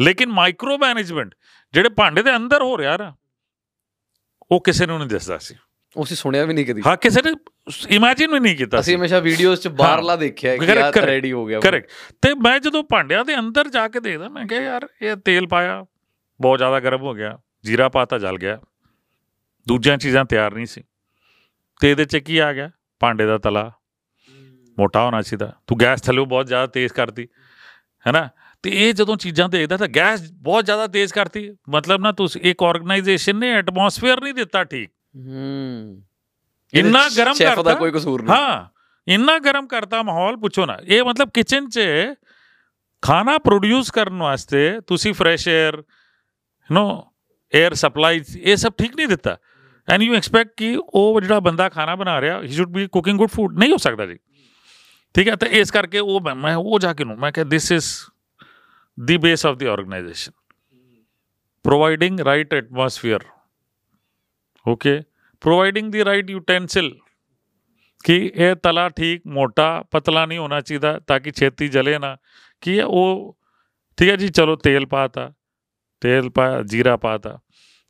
ਲੇਕਿਨ 0.02 0.30
ਮਾਈਕਰੋ 0.30 0.78
ਮੈਨੇਜਮੈਂਟ 0.78 1.34
ਜਿਹੜੇ 1.74 1.90
ਭਾਂਡੇ 1.90 2.22
ਦੇ 2.22 2.36
ਅੰਦਰ 2.36 2.64
ਹੋ 2.64 2.78
ਰਿਹਾ 2.78 2.98
ਨਾ 2.98 3.14
ਉਹ 4.52 4.62
ਕਿਸੇ 4.62 4.86
ਨੂੰ 4.86 4.98
ਨਹੀਂ 5.00 5.10
ਦਿਸਦਾ 5.10 5.38
ਸੀ 5.38 5.56
ਉਹ 5.96 6.04
ਅਸੀਂ 6.04 6.16
ਸੁਣਿਆ 6.18 6.46
ਵੀ 6.46 6.54
ਨਹੀਂ 6.54 6.66
ਕਦੀ 6.66 6.82
ਹਾਂ 6.86 6.96
ਕਿਸੇ 6.98 7.22
ਨੇ 7.22 7.32
ਇਮੇਜਿਨ 7.90 8.32
ਵੀ 8.32 8.40
ਨਹੀਂ 8.40 8.56
ਕੀਤਾ 8.58 8.80
ਅਸੀਂ 8.80 8.96
ਹਮੇਸ਼ਾ 8.96 9.20
ਵੀਡੀਓਜ਼ 9.20 9.62
'ਚ 9.62 9.68
ਬਾਹਰਲਾ 9.68 10.16
ਦੇਖਿਆ 10.16 10.56
ਕਿ 10.58 10.66
ਯਾਰ 10.66 10.96
ਰੈਡੀ 10.98 11.32
ਹੋ 11.32 11.46
ਗਿਆ 11.46 11.60
ਕਰੈਕਟ 11.60 11.90
ਤੇ 12.22 12.34
ਮੈਂ 12.34 12.60
ਜਦੋਂ 12.60 12.84
ਭਾਂਡਿਆਂ 12.84 13.26
ਦੇ 13.26 13.36
ਅੰਦਰ 13.40 13.70
ਜਾ 13.70 13.88
ਕੇ 13.88 14.00
ਦੇਖਦਾ 14.00 14.30
ਮੈਂ 14.30 14.46
ਕਿਹਾ 14.48 14.62
ਯਾਰ 14.62 14.88
ਇਹ 15.02 15.16
ਤੇਲ 15.16 15.48
ਪਾਇਆ 15.48 15.84
ਬਹੁਤ 16.40 16.60
ਜ਼ਿਆਦਾ 16.60 16.80
ਗਰਮ 16.80 17.02
ਹੋ 17.02 17.14
ਗਿਆ 17.14 17.38
ਜੀਰਾ 17.66 17.90
ਪਾਤਾ 17.90 18.18
ਜਲ 18.18 18.38
ਗਿਆ 18.38 18.60
ਦੂਜੀਆਂ 19.68 19.98
ਚੀਜ਼ਾਂ 19.98 20.26
ਤਿਆਰ 20.26 20.54
ਨਹੀਂ 20.54 20.66
ਸੀ 20.66 20.84
ਤੇ 21.82 21.92
ਇਹਦੇ 21.92 22.06
'ਚ 22.06 22.18
ਕੀ 22.18 22.38
ਆ 22.38 22.54
ਗਿਆ? 22.54 22.70
ਭਾਂਡੇ 23.00 23.26
ਦਾ 23.26 23.38
ਤਲਾ। 23.38 23.72
ਮੋਟਾ 24.80 25.06
ਹੋਣਾ 25.06 25.22
ਚਾਹੀਦਾ। 25.22 25.54
ਤੂੰ 25.68 25.80
ਗੈਸ 25.80 26.02
ਥੱਲੇ 26.02 26.26
ਬਹੁਤ 26.26 26.48
ਜ਼ਿਆਦਾ 26.48 26.68
ਤੇਜ਼ 26.68 26.94
ਕਰਦੀ 26.94 27.28
ਹੈਨਾ? 28.08 28.30
ਤੇ 28.64 28.70
ਇਹ 28.74 28.94
ਜਦੋਂ 28.94 29.18
ਚੀਜ਼ਾਂ 29.18 29.50
ਦੇਖਦਾ 29.50 29.78
ਤਾਂ 29.78 29.88
ਗੈਸ 29.88 30.32
ਬਹੁਤ 30.32 30.66
ਜ਼ਿਆਦਾ 30.66 30.88
ਤੇਜ਼ 30.88 31.14
ਕਰਤੀ। 31.14 31.56
ਮਤਲਬ 31.70 32.02
ਨਾ 32.02 32.12
ਤੁਸੀਂ 32.12 32.42
ਇੱਕ 32.42 32.64
ਆਰਗੇਨਾਈਜੇਸ਼ਨ 32.64 33.36
ਨੇ 33.36 33.52
ਐਟਮੋਸਫੇਅਰ 33.52 34.22
ਨਹੀਂ 34.22 34.34
ਦਿੱਤਾ 34.34 34.64
ਠੀਕ। 34.64 34.90
ਹੂੰ। 35.16 36.04
ਇੰਨਾ 36.74 37.10
ਗਰਮ 37.18 37.34
ਕਰਤਾ 37.40 37.64
ਦਾ 37.64 37.74
ਕੋਈ 37.74 37.92
ਕਸੂਰ 37.92 38.24
ਨਹੀਂ। 38.24 38.36
ਹਾਂ 38.36 38.68
ਇੰਨਾ 39.08 39.40
ਗਰਮ 39.40 39.68
ਕਰਤਾ 39.68 40.04
ਮਾਹੌਲ 40.04 40.38
ਪੁੱਛੋ 40.38 40.66
ਨਾ। 40.66 40.78
ਇਹ 40.84 41.04
ਮਤਲਬ 41.04 41.30
ਕਿਚਨ 41.34 41.70
'ਚ 41.70 41.80
ਖਾਣਾ 43.02 43.38
ਪ੍ਰੋਡਿਊਸ 43.38 43.92
ਕਰਨ 43.92 44.18
ਵਾਸਤੇ 44.18 44.82
ਤੁਸੀਂ 44.88 45.14
fresh 45.14 45.50
air 45.50 45.84
no 46.72 47.14
air 47.64 47.74
supply 47.74 48.22
ਇਹ 48.38 48.56
ਸਭ 48.56 48.72
ਠੀਕ 48.78 48.96
ਨਹੀਂ 48.96 49.08
ਦਿੱਤਾ। 49.08 49.38
ਐਂਡ 49.88 50.02
ਯੂ 50.02 50.16
ਐਕਸਪੈਕਟ 50.16 50.52
ਕਿ 50.58 50.76
ਉਹ 50.94 51.22
ਜਿਹੜਾ 51.22 51.40
ਬੰਦਾ 51.40 51.70
ਖਾਣਾ 51.70 51.96
ਬਣਾ 51.96 52.20
ਰਿਹਾ 52.22 52.42
he 52.42 52.48
should 52.48 52.70
be 52.70 52.88
cooking 52.88 53.18
good 53.18 53.30
food 53.30 53.58
ਨਹੀਂ 53.60 53.72
ਹੋ 53.72 53.78
ਸਕਦਾ 53.78 54.06
ਜੀ 54.06 54.18
ਠੀਕ 55.16 55.28
ਹੈ 55.30 55.36
ਤਾਂ 55.36 55.48
ਇਸ 55.48 55.72
ਕਰਕੇ 55.72 56.00
ਉਹ 56.00 56.22
ਮੈਂ- 56.22 56.36
ਮੈਂ 56.36 56.56
ਉਹ 56.56 56.80
ਜਾ 56.80 56.94
ਕੇ 56.94 57.04
ਨੂੰ 57.04 57.18
ਮੈਂ 57.18 57.32
ਕਿਹਾ 57.32 57.46
this 57.46 57.72
is 57.72 57.86
the 58.98 59.18
base 59.18 59.46
of 59.46 59.58
the 59.58 59.66
organisation 59.66 60.32
providing 61.66 62.16
right 62.20 62.54
atmosphere. 62.54 63.22
Okay? 64.66 64.96
Providing 65.42 65.92
the 65.94 66.02
right 66.06 66.32
utensil. 66.36 66.90
ਕਿ 68.06 68.32
ਇਹ 68.36 68.56
ਤਲਾ 68.56 68.90
ਠੀਕ 68.90 69.22
ਮੋਟਾ 69.28 69.68
ਪਤਲਾ 69.92 70.26
ਨਹੀਂ 70.26 70.38
ਹੋਣਾ 70.40 70.62
ਚਾਹੀਦਾ 70.62 71.00
ਤਾਂ 71.00 71.20
ਕਿ 71.20 71.32
ਛੇਤੀ 71.32 71.68
ਜਲੇ 71.68 71.98
ਨਾ 72.00 72.18
ਕਿ 72.62 72.82
ਉਹ 72.82 73.38
ਠੀਕ 73.98 74.10
ਹੈ 74.10 74.16
ਜੀ 74.16 74.28
ਚਲੋ 74.30 74.56
ਤੇਲ 74.56 74.86
ਪਾਤਾ 74.86 75.32
ਤੇਲ 76.02 76.30
ਪਾ 76.30 76.48
ਜੀਰਾ 76.62 76.98
ਪਾਤਾ 76.98 77.40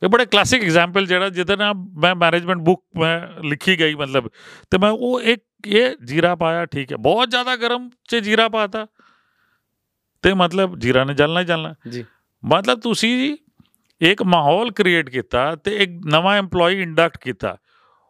ਇਹ 0.04 0.08
ਬੜੇ 0.08 0.26
ਕਲਾਸਿਕ 0.26 0.62
ਐਗਜ਼ਾਮਪਲ 0.62 1.06
ਜਿਹੜਾ 1.06 1.28
ਜਿਹਦੇ 1.28 1.56
ਨਾਲ 1.56 1.74
ਮੈਂ 1.74 2.14
ਮੈਨੇਜਮੈਂਟ 2.14 2.58
ਬੁੱਕ 2.58 2.82
ਮੈਂ 3.00 3.42
ਲਿਖੀ 3.42 3.78
ਗਈ 3.78 3.94
ਮਤਲਬ। 3.94 4.30
ਤੇ 4.70 4.78
ਮੈਂ 4.78 4.90
ਉਹ 4.90 5.20
ਇੱਕ 5.20 5.42
ਇਹ 5.66 5.96
ਜੀਰਾ 6.04 6.34
ਪਾਇਆ 6.34 6.66
ਠੀਕ 6.66 6.92
ਹੈ। 6.92 6.96
ਬਹੁਤ 6.96 7.30
ਜ਼ਿਆਦਾ 7.30 7.56
ਗਰਮ 7.56 7.90
ਚ 8.08 8.16
ਜੀਰਾ 8.16 8.48
ਪਾਤਾ। 8.48 8.86
ਤੇ 10.22 10.34
ਮਤਲਬ 10.34 10.78
ਜੀਰਾ 10.78 11.04
ਨੇ 11.04 11.14
ਜਲਣਾ 11.14 11.40
ਹੀ 11.40 11.44
ਜਲਣਾ। 11.44 11.74
ਜੀ। 11.88 12.04
ਮਤਲਬ 12.44 12.80
ਤੁਸੀਂ 12.80 13.18
ਜੀ 13.18 13.38
ਇੱਕ 14.00 14.22
ਮਾਹੌਲ 14.22 14.70
ਕ੍ਰੀਏਟ 14.70 15.10
ਕੀਤਾ 15.10 15.56
ਤੇ 15.56 15.76
ਇੱਕ 15.76 15.90
ਨਵਾਂ 16.06 16.42
EMPLOYE 16.42 16.82
ਇੰਡਕਟ 16.82 17.18
ਕੀਤਾ। 17.18 17.56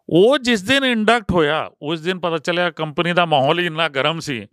ਉਹ 0.08 0.38
ਜਿਸ 0.38 0.62
ਦਿਨ 0.62 0.84
ਇੰਡਕਟ 0.84 1.32
ਹੋਇਆ 1.32 1.70
ਉਸ 1.82 2.00
ਦਿਨ 2.00 2.20
ਪਤਾ 2.20 2.38
ਚੱਲਿਆ 2.38 2.70
ਕੰਪਨੀ 2.70 3.12
ਦਾ 3.12 3.24
ਮਾਹੌਲ 3.24 3.58
ਹੀ 3.58 3.66
ਇੰਨਾ 3.66 3.88
ਗਰਮ 3.88 4.20
ਸੀ। 4.20 4.46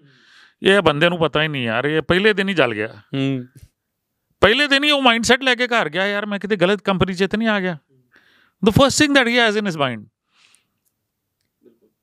ਇਹ 0.63 0.81
ਬੰਦੇ 0.81 1.09
ਨੂੰ 1.09 1.19
ਪਤਾ 1.19 1.43
ਹੀ 1.43 1.47
ਨਹੀਂ 1.47 1.63
ਯਾਰ 1.63 1.85
ਇਹ 1.85 2.01
ਪਹਿਲੇ 2.01 2.33
ਦਿਨ 2.33 2.49
ਹੀ 2.49 2.53
ਜਲ 2.53 2.73
ਗਿਆ। 2.73 2.87
ਹੂੰ। 2.87 3.45
ਪਹਿਲੇ 4.41 4.67
ਦਿਨ 4.67 4.83
ਹੀ 4.83 4.91
ਉਹ 4.91 5.01
ਮਾਈਂਡਸੈਟ 5.01 5.43
ਲੈ 5.43 5.55
ਕੇ 5.55 5.67
ਘਰ 5.67 5.89
ਗਿਆ 5.89 6.05
ਯਾਰ 6.07 6.25
ਮੈਂ 6.25 6.39
ਕਿਤੇ 6.39 6.55
ਗਲਤ 6.55 6.81
ਕੰਪਨੀ 6.81 7.13
'ਚ 7.13 7.23
ਤਾਂ 7.23 7.37
ਨਹੀਂ 7.39 7.49
ਆ 7.49 7.59
ਗਿਆ 7.59 7.77
the 8.63 8.69
first 8.69 8.99
thing 8.99 9.15
that 9.15 9.27
he 9.27 9.37
has 9.39 9.57
in 9.57 9.67
his 9.67 9.77
mind 9.77 10.05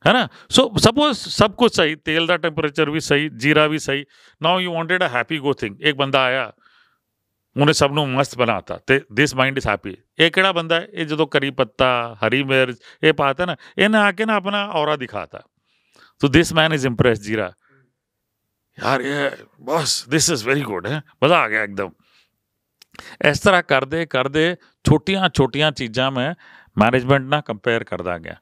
ਹੈ 0.04 0.12
ਨਾ 0.12 0.28
ਸੋ 0.50 0.70
ਸਪੋਜ਼ 0.78 1.18
ਸਭ 1.18 1.54
ਕੁਝ 1.54 1.70
ਸਹੀ 1.72 1.94
ਤੇਲ 1.94 2.26
ਦਾ 2.26 2.36
ਟੈਂਪਰੇਚਰ 2.36 2.90
ਵੀ 2.90 3.00
ਸਹੀ 3.00 3.28
ਜੀਰਾ 3.28 3.66
ਵੀ 3.66 3.78
ਸਹੀ 3.78 4.04
now 4.40 4.60
you 4.60 4.72
wanted 4.74 5.04
a 5.04 5.08
happy 5.08 5.38
go 5.38 5.52
thing 5.52 5.80
ਇੱਕ 5.80 5.96
ਬੰਦਾ 5.96 6.24
ਆਇਆ 6.24 6.52
ਉਹਨੇ 7.56 7.72
ਸਭ 7.72 7.92
ਨੂੰ 7.92 8.08
ਮਸਤ 8.08 8.36
ਬਣਾਤਾ 8.38 8.78
ਤੇ 8.86 9.00
ਦਿਸ 9.12 9.34
ਮਾਈਂਡ 9.34 9.58
ਇਜ਼ 9.58 9.66
ਹੈਪੀ 9.66 9.96
ਇਹ 10.18 10.30
ਕਿਹੜਾ 10.30 10.52
ਬੰਦਾ 10.52 10.80
ਹੈ 10.80 10.86
ਇਹ 10.92 11.06
ਜਦੋਂ 11.06 11.26
ਕਰੀ 11.26 11.50
ਪੱਤਾ 11.50 12.16
ਹਰੀ 12.26 12.42
ਮਿਰਚ 12.42 12.78
ਇਹ 13.02 13.12
ਪਾਤਾ 13.12 13.44
ਨਾ 13.44 13.56
ਇਹਨੇ 13.78 13.98
ਆ 13.98 14.10
ਕੇ 14.12 14.24
ਨਾ 14.24 14.34
ਆਪਣਾ 14.34 14.64
ਔਰਾ 14.72 14.96
ਦਿਖਾਤਾ 14.96 15.40
ਸੋ 16.20 16.28
ਦਿਸ 16.28 16.52
ਮੈਨ 16.52 16.72
ਇਜ਼ 16.72 16.86
ਇੰਪ੍ਰੈਸ 16.86 17.20
ਜੀਰਾ 17.20 17.52
ਯਾਰ 18.78 19.00
ਇਹ 19.00 19.30
ਬਸ 19.60 20.04
ਦਿਸ 20.08 20.30
ਇਜ਼ 20.30 20.46
ਵੈਰੀ 20.46 20.62
ਗੁੱਡ 20.62 20.86
ਹੈ 20.86 21.02
ਮਜ਼ਾ 21.24 21.38
ਆ 21.38 21.48
ਗਿਆ 21.48 21.62
ਇੱਕਦਮ 21.62 21.90
ਇਸ 23.28 23.40
ਤਰ੍ਹਾਂ 23.40 23.62
ਕਰਦੇ 23.62 24.06
ਕਰਦੇ 24.06 24.56
ਛੋਟੀਆਂ 24.88 25.28
ਛੋਟੀਆਂ 25.34 25.72
ਚੀਜ਼ਾਂ 25.72 26.10
ਮੈਂ 26.10 26.34
ਮੈਨੇਜਮੈਂਟ 26.78 27.22
ਨਾਲ 27.22 27.40
ਕੰਪੇਅਰ 27.40 27.84
ਕਰਦਾ 27.84 28.18
ਗਿਆ। 28.18 28.34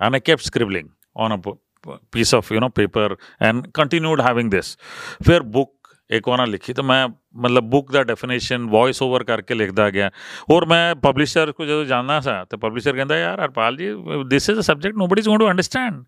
And 0.00 0.14
I 0.14 0.20
kept 0.20 0.42
scribbling 0.42 0.88
on 1.16 1.40
a 1.40 1.52
piece 2.16 2.30
of, 2.36 2.48
you 2.54 2.60
know, 2.62 2.68
paper 2.78 3.04
and 3.48 3.68
continued 3.78 4.20
having 4.24 4.48
this. 4.54 4.66
ਫਿਰ 5.26 5.42
ਬੁੱਕ 5.42 5.88
ਇੱਕ 6.10 6.28
ਵਾਰ 6.28 6.46
ਲਿਖੀ 6.46 6.72
ਤਾਂ 6.72 6.84
ਮੈਂ 6.84 7.08
ਮਤਲਬ 7.36 7.64
ਬੁੱਕ 7.64 7.92
ਦਾ 7.92 8.02
ਡੈਫੀਨੇਸ਼ਨ 8.02 8.66
ਵੌਇਸ 8.70 9.02
ਓਵਰ 9.02 9.24
ਕਰਕੇ 9.24 9.54
ਲਿਖਦਾ 9.54 9.90
ਗਿਆ। 9.90 10.10
ਔਰ 10.50 10.66
ਮੈਂ 10.66 10.94
ਪਬਲਿਸ਼ਰ 10.94 11.52
ਕੋ 11.52 11.64
ਜਦੋਂ 11.64 11.84
ਜਾਣਦਾ 11.84 12.20
ਸਾਂ 12.20 12.44
ਤੇ 12.46 12.56
ਪਬਲਿਸ਼ਰ 12.56 12.96
ਕਹਿੰਦਾ, 12.96 13.16
ਯਾਰ 13.16 13.40
Harpal 13.44 13.76
ji 13.76 13.88
this 14.28 14.50
is 14.50 14.58
a 14.58 14.62
subject 14.62 14.96
nobody 14.96 15.20
is 15.20 15.28
going 15.28 15.40
to 15.40 15.50
understand 15.50 16.04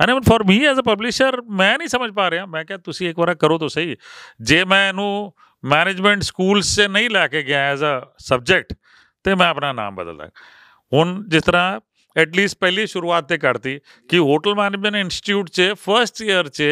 and 0.00 0.10
even 0.10 0.20
for 0.20 0.44
me 0.46 0.64
as 0.64 0.80
a 0.80 0.82
publisher 0.82 1.40
ਮੈਂ 1.42 1.78
ਨਹੀਂ 1.78 1.88
ਸਮਝ 1.88 2.10
ਪਾ 2.10 2.30
ਰਿਹਾ। 2.30 2.46
ਮੈਂ 2.46 2.64
ਕਿਹਾ, 2.64 2.78
ਤੁਸੀਂ 2.78 3.10
ਇੱਕ 3.10 3.18
ਵਾਰ 3.18 3.34
ਕਰੋ 3.34 3.58
ਤਾਂ 3.58 3.68
ਸਹੀ। 3.68 3.96
ਜੇ 4.40 4.64
ਮੈਂ 4.64 4.88
ਇਹਨੂੰ 4.88 5.32
ਮੈਨੇਜਮੈਂਟ 5.64 6.22
ਸਕੂਲਸ 6.22 6.66
ਸੇ 6.66 6.88
ਨਹੀਂ 6.88 7.10
ਲੈ 7.10 7.28
ਕੇ 7.28 7.42
ਗਿਆ 7.42 7.60
ਐਜ਼ 7.60 7.84
ਅ 7.84 8.06
ਸਬਜੈਕਟ 8.18 8.72
ਤੇ 9.24 9.34
ਮੈਂ 9.34 9.48
ਆਪਣਾ 9.48 9.72
ਨਾਮ 9.72 9.94
ਬਦਲਦਾ। 9.94 10.28
ਹੁਣ 10.92 11.24
ਜਿਸ 11.28 11.42
ਤਰ੍ਹਾਂ 11.42 11.80
ਐਟਲੀਸਟ 12.16 12.58
ਪਹਿਲੀ 12.60 12.86
ਸ਼ੁਰੂਆਤ 12.86 13.28
ਤੇ 13.28 13.38
ਕਰਤੀ 13.38 13.80
ਕਿ 14.08 14.18
ਹੋਟਲ 14.18 14.54
ਮੈਨੇਜਮੈਂਟ 14.54 14.96
ਇੰਸਟੀਚਿਊਟ 14.96 15.50
'ਚ 15.50 15.72
ਫਰਸਟ 15.74 16.22
ਈਅਰ 16.22 16.48
'ਚ 16.48 16.62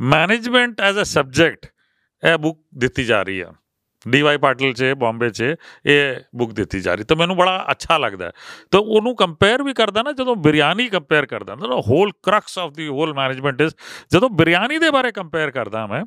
ਮੈਨੇਜਮੈਂਟ 0.00 0.80
ਐਜ਼ 0.80 0.98
ਅ 0.98 1.04
ਸਬਜੈਕਟ 1.04 1.66
ਇਹ 2.22 2.38
ਬੁੱਕ 2.38 2.58
ਦਿੱਤੀ 2.74 3.04
ਜਾ 3.04 3.22
ਰਹੀ 3.22 3.40
ਆ। 3.40 3.52
ਡੀਵਾਈ 4.08 4.36
ਪਾਟਿਲ 4.36 4.72
'ਚ, 4.72 4.84
ਬੰਬੇ 4.84 5.30
'ਚ 5.30 5.54
ਇਹ 5.86 6.16
ਬੁੱਕ 6.36 6.52
ਦਿੱਤੀ 6.52 6.80
ਜਾ 6.80 6.94
ਰਹੀ। 6.94 7.04
ਤਾਂ 7.04 7.16
ਮੈਨੂੰ 7.16 7.36
ਬੜਾ 7.36 7.66
ਅੱਛਾ 7.70 7.98
ਲੱਗਦਾ 7.98 8.26
ਹੈ। 8.26 8.32
ਤਾਂ 8.70 8.80
ਉਹਨੂੰ 8.80 9.16
ਕੰਪੇਅਰ 9.16 9.62
ਵੀ 9.62 9.72
ਕਰਦਾ 9.72 10.02
ਨਾ, 10.02 10.12
ਜਦੋਂ 10.12 10.36
ਬਿਰਿਆਨੀ 10.36 10.88
ਕੰਪੇਅਰ 10.88 11.26
ਕਰਦਾ 11.26 11.54
ਨਾ 11.54 11.66
whole 11.66 12.12
crux 12.22 12.58
of 12.58 12.72
the 12.72 12.88
whole 12.88 13.14
management 13.14 13.60
is 13.60 13.74
ਜਦੋਂ 14.12 14.30
ਬਿਰਿਆਨੀ 14.30 14.78
ਦੇ 14.78 14.90
ਬਾਰੇ 14.90 15.12
ਕੰਪੇਅਰ 15.12 15.50
ਕਰਦਾ 15.50 15.86
ਮੈਂ 15.86 16.04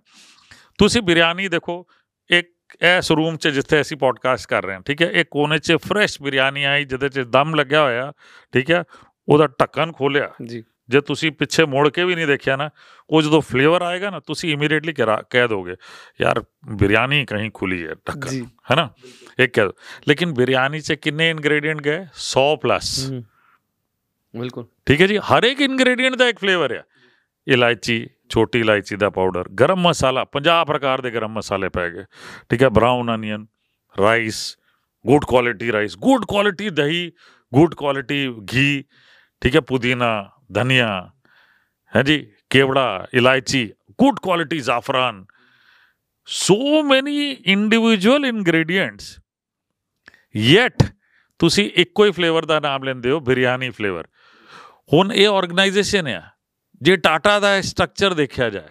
ਤੁਸੀਂ 0.80 1.02
ਬਿਰਿਆਨੀ 1.02 1.48
ਦੇਖੋ 1.48 1.86
ਇੱਕ 2.30 2.76
ਇਸ 2.82 3.12
ਰੂਮ 3.12 3.38
'ਚ 3.38 3.48
ਜਿੱਥੇ 3.50 3.82
ਅਸੀਂ 3.82 3.98
ਪੋਡਕਾਸਟ 3.98 4.48
ਕਰ 4.48 4.64
ਰਹੇ 4.64 4.76
ਹਾਂ 4.76 4.82
ਠੀਕ 4.82 5.02
ਹੈ 5.02 5.10
ਇਹ 5.10 5.26
ਕੋਨੇ 5.32 5.58
'ਚ 5.60 5.76
ਫਰੈਸ਼ 5.84 6.22
ਬਿਰਿਆਨੀ 6.22 6.64
ਆਈ 6.64 6.86
ਜਿਹਦੇ 6.86 7.10
'ਚ 7.10 7.28
ਦਮ 7.30 7.56
ਲੱਗਿਆ 7.56 7.82
ਹੋਇਆ 7.82 8.12
ਠੀਕ 8.54 8.72
ਹੈ 8.72 8.84
ਉਹਦਾ 9.28 9.48
ਢੱਕਣ 9.60 9.92
ਖੋਲਿਆ 9.92 10.32
ਜੀ 10.44 10.64
ਜੇ 10.90 11.02
ਤੁਸੀਂ 11.02 11.32
ਪਿੱਛੇ 11.32 11.66
ਮੁੜ 11.66 11.88
ਕੇ 11.90 12.04
ਵੀ 12.04 12.16
ਨਹੀਂ 12.16 12.28
ਦੇਖਿਆ 12.28 12.56
ਨਾ 12.56 12.70
ਉਹ 13.10 13.22
ਜਦੋਂ 13.22 13.42
ਫਲੇਵਰ 13.42 13.82
ਆਏਗਾ 13.82 14.10
ਨਾ 14.10 14.20
ਤੁਸੀਂ 14.22 14.52
ਇਮੀਡੀਏਟਲੀ 14.54 14.94
ਕਹਿ 14.94 15.48
ਦੋਗੇ 15.48 15.76
ਯਾਰ 16.20 16.44
ਬਿਰਿਆਨੀ 16.76 17.26
ਕਹੀਂ 17.26 17.52
ਖੁੱਲੀ 17.52 17.84
ਹੈ 17.84 17.94
ਢੱਕਣ 18.08 18.30
ਜੀ 18.30 18.42
ਹੈ 18.72 18.76
ਨਾ 18.76 18.90
ਇਹ 19.40 19.48
ਕਹਿ 19.48 19.66
ਦੋ 19.66 19.74
ਲੇਕਿਨ 20.08 20.34
ਬਿਰਿਆਨੀ 20.34 20.80
'ਚ 20.80 20.94
ਕਿੰਨੇ 20.94 21.30
ਇਨਗਰੀਡੀਐਂਟ 21.30 21.82
ਗਏ 21.82 22.06
100 22.24 22.46
ਪਲੱਸ 22.62 22.98
ਹੂੰ 23.06 23.24
ਬਿਲਕੁਲ 24.36 24.66
ਠੀਕ 24.88 25.02
ਹੈ 25.02 25.08
ਜੀ 25.08 25.18
ਹਰ 25.26 25.44
ਇੱਕ 25.44 25.62
ਇਨਗਰੀਡੀਐਂਟ 25.62 26.16
ਦਾ 26.16 26.28
ਇੱਕ 26.28 26.40
ਫਲੇਵਰ 26.40 26.74
ਹੈ 26.74 26.84
ਇਲਾਇਚੀ 27.48 28.06
ਛੋਟੀ 28.34 28.60
ਇਲਾਇਚੀ 28.60 28.96
ਦਾ 28.96 29.10
ਪਾਊਡਰ 29.10 29.50
ਗਰਮ 29.60 29.82
ਮਸਾਲਾ 29.82 30.26
50 30.38 30.64
ਪ੍ਰਕਾਰ 30.68 31.02
ਦੇ 31.02 31.12
ਗਰਮ 31.12 31.34
ਮਸਾਲੇ 31.34 31.70
ਪੈ 31.70 31.90
ਗਏ 31.90 32.06
ਠੀਕ 32.50 32.64
ਹੈ 32.64 32.70
brown 32.70 33.14
onion 33.16 33.46
rice 33.96 34.40
good 35.06 35.26
quality 35.26 35.72
rice 35.72 35.98
good 35.98 36.26
quality 36.26 36.70
ਦਹੀਂ 36.70 37.12
ਗੁੱਡ 37.54 37.74
ਕੁਆਲਿਟੀ 37.74 38.26
ਘੀ 38.54 38.84
ਠੀਕ 39.42 39.56
ਹੈ 39.56 39.62
ਪੁਦੀਨਾ 39.62 40.10
ਧਨੀਆ 40.54 40.90
ਹੈ 41.94 42.04
ਜੀ 42.04 42.18
ਕੇਵੜਾ 42.50 43.08
ਇਲਾਇਚੀ 43.14 43.68
ਗੁੱਡ 44.00 44.20
ਕੁਆਲਿਟੀ 44.20 44.60
ਜ਼ਾਫਰਾਨ 44.60 45.24
so 46.28 46.84
many 46.84 47.44
individual 47.46 48.26
ingredients, 48.26 49.08
yet 50.36 50.92
ਤੁਸੀਂ 51.40 51.70
ਇੱਕੋ 51.76 52.06
ਹੀ 52.06 52.12
ਫਲੇਵਰ 52.12 52.46
ਦਾ 52.46 52.60
ਨਾਮ 52.60 52.84
ਲੈਂਦੇ 52.84 53.12
ਹੋ 53.12 53.20
ਬਿਰਿਆਨੀ 53.20 53.70
ਫਲੇਵਰ 53.70 54.08
ਹੁਣ 54.94 55.12
ਇਹ 55.12 55.28
ਆਰਗੇਨਾਈਜੇਸ਼ਨ 55.28 56.08
ਹੈ 56.08 56.22
ਜੇ 56.83 56.97
ਟਾਟਾ 56.97 57.39
ਦਾ 57.41 57.61
ਸਟਰਕਚਰ 57.61 58.15
ਦੇਖਿਆ 58.15 58.51
ਜਾਏ 58.51 58.69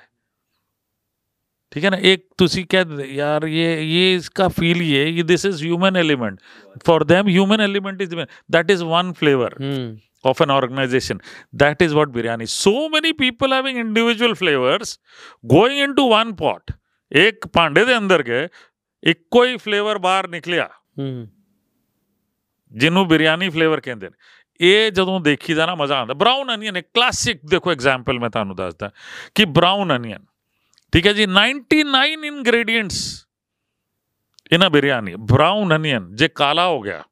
ठीक 1.72 1.86
है 1.86 1.90
ना 1.90 1.98
एक 2.10 2.22
ਤੁਸੀਂ 2.38 2.66
ਕਹਿ 2.66 2.86
ਦਿੰਦੇ 2.86 3.06
ਯਾਰ 3.06 3.44
ਇਹ 3.44 3.78
ਇਹ 3.78 4.18
इसका 4.18 4.46
फील 4.50 4.82
ही 4.82 4.92
है 4.92 5.08
ये 5.16 5.24
this 5.32 5.44
is 5.50 5.64
human 5.64 6.00
element 6.02 6.46
for 6.90 6.96
them 7.10 7.32
human 7.34 7.64
element 7.66 8.04
is 8.06 8.14
that 8.56 8.72
is 8.76 8.84
one 8.92 9.10
flavor 9.22 9.50
ਹੂੰ 9.62 9.98
of 10.24 10.44
an 10.46 10.54
organization 10.54 11.20
that 11.62 11.84
is 11.88 11.96
what 11.98 12.14
biryani 12.16 12.48
so 12.54 12.74
many 12.96 13.12
people 13.14 13.56
having 13.58 13.82
individual 13.84 14.36
flavors 14.36 14.94
going 15.56 15.84
into 15.88 16.08
one 16.14 16.34
pot 16.44 16.76
ਇੱਕ 17.12 17.48
ਭਾਂਡੇ 17.48 17.86
ਦੇ 17.86 17.98
ਅੰਦਰ 17.98 18.24
ਗਏ 18.24 18.48
ਇੱਕੋ 19.04 19.44
ਹੀ 19.46 19.58
flavour 19.58 19.98
ਬਾਹਰ 19.98 20.28
ਨਿਕਲਿਆ 20.28 20.70
ਹੂੰ 21.00 21.28
ਜਿਹਨੂੰ 22.72 23.08
ਬਿਰਿਆਨੀ 23.08 23.50
ਫਲੇਵਰ 23.50 23.82
ਕਹਿੰਦੇ 23.82 24.10
ਨੇ 24.10 24.16
ਇਹ 24.63 24.91
ਜਦੋਂ 24.93 25.21
ਦੇਖੀਦਾ 25.21 25.67
ਨਾ 25.67 25.75
ਮਜ਼ਾ 25.75 25.99
ਆਉਂਦਾ। 25.99 26.15
ਬ੍ਰਾਊਨ 26.15 26.55
ਅਨੀਅਨ 26.55 26.77
ਇੱਕ 26.77 26.89
ਕਲਾਸਿਕ 26.95 27.41
ਦੇਖੋ 27.51 27.71
ਐਗਜ਼ਾਮਪਲ 27.71 28.19
ਮੈਂ 28.19 28.31
ਤੁਹਾਨੂੰ 28.31 28.57
ਦੱਸਦਾ 28.57 28.91
ਕਿ 29.35 29.45
ਬ੍ਰਾਊਨ 29.51 29.97
ਅਨੀਅਨ 29.97 30.25
ਠੀਕ 30.93 31.07
ਹੈ 31.07 31.13
ਜੀ 31.13 31.27
99 31.29 32.27
ingredients 32.27 33.01
in 34.53 34.67
a 34.67 34.69
biryani 34.69 35.15
brown 35.31 35.75
onion 35.77 36.15
ਜੇ 36.15 36.29
ਕਾਲਾ 36.29 36.67
ਹੋ 36.69 36.81
ਗਿਆ, 36.81 37.03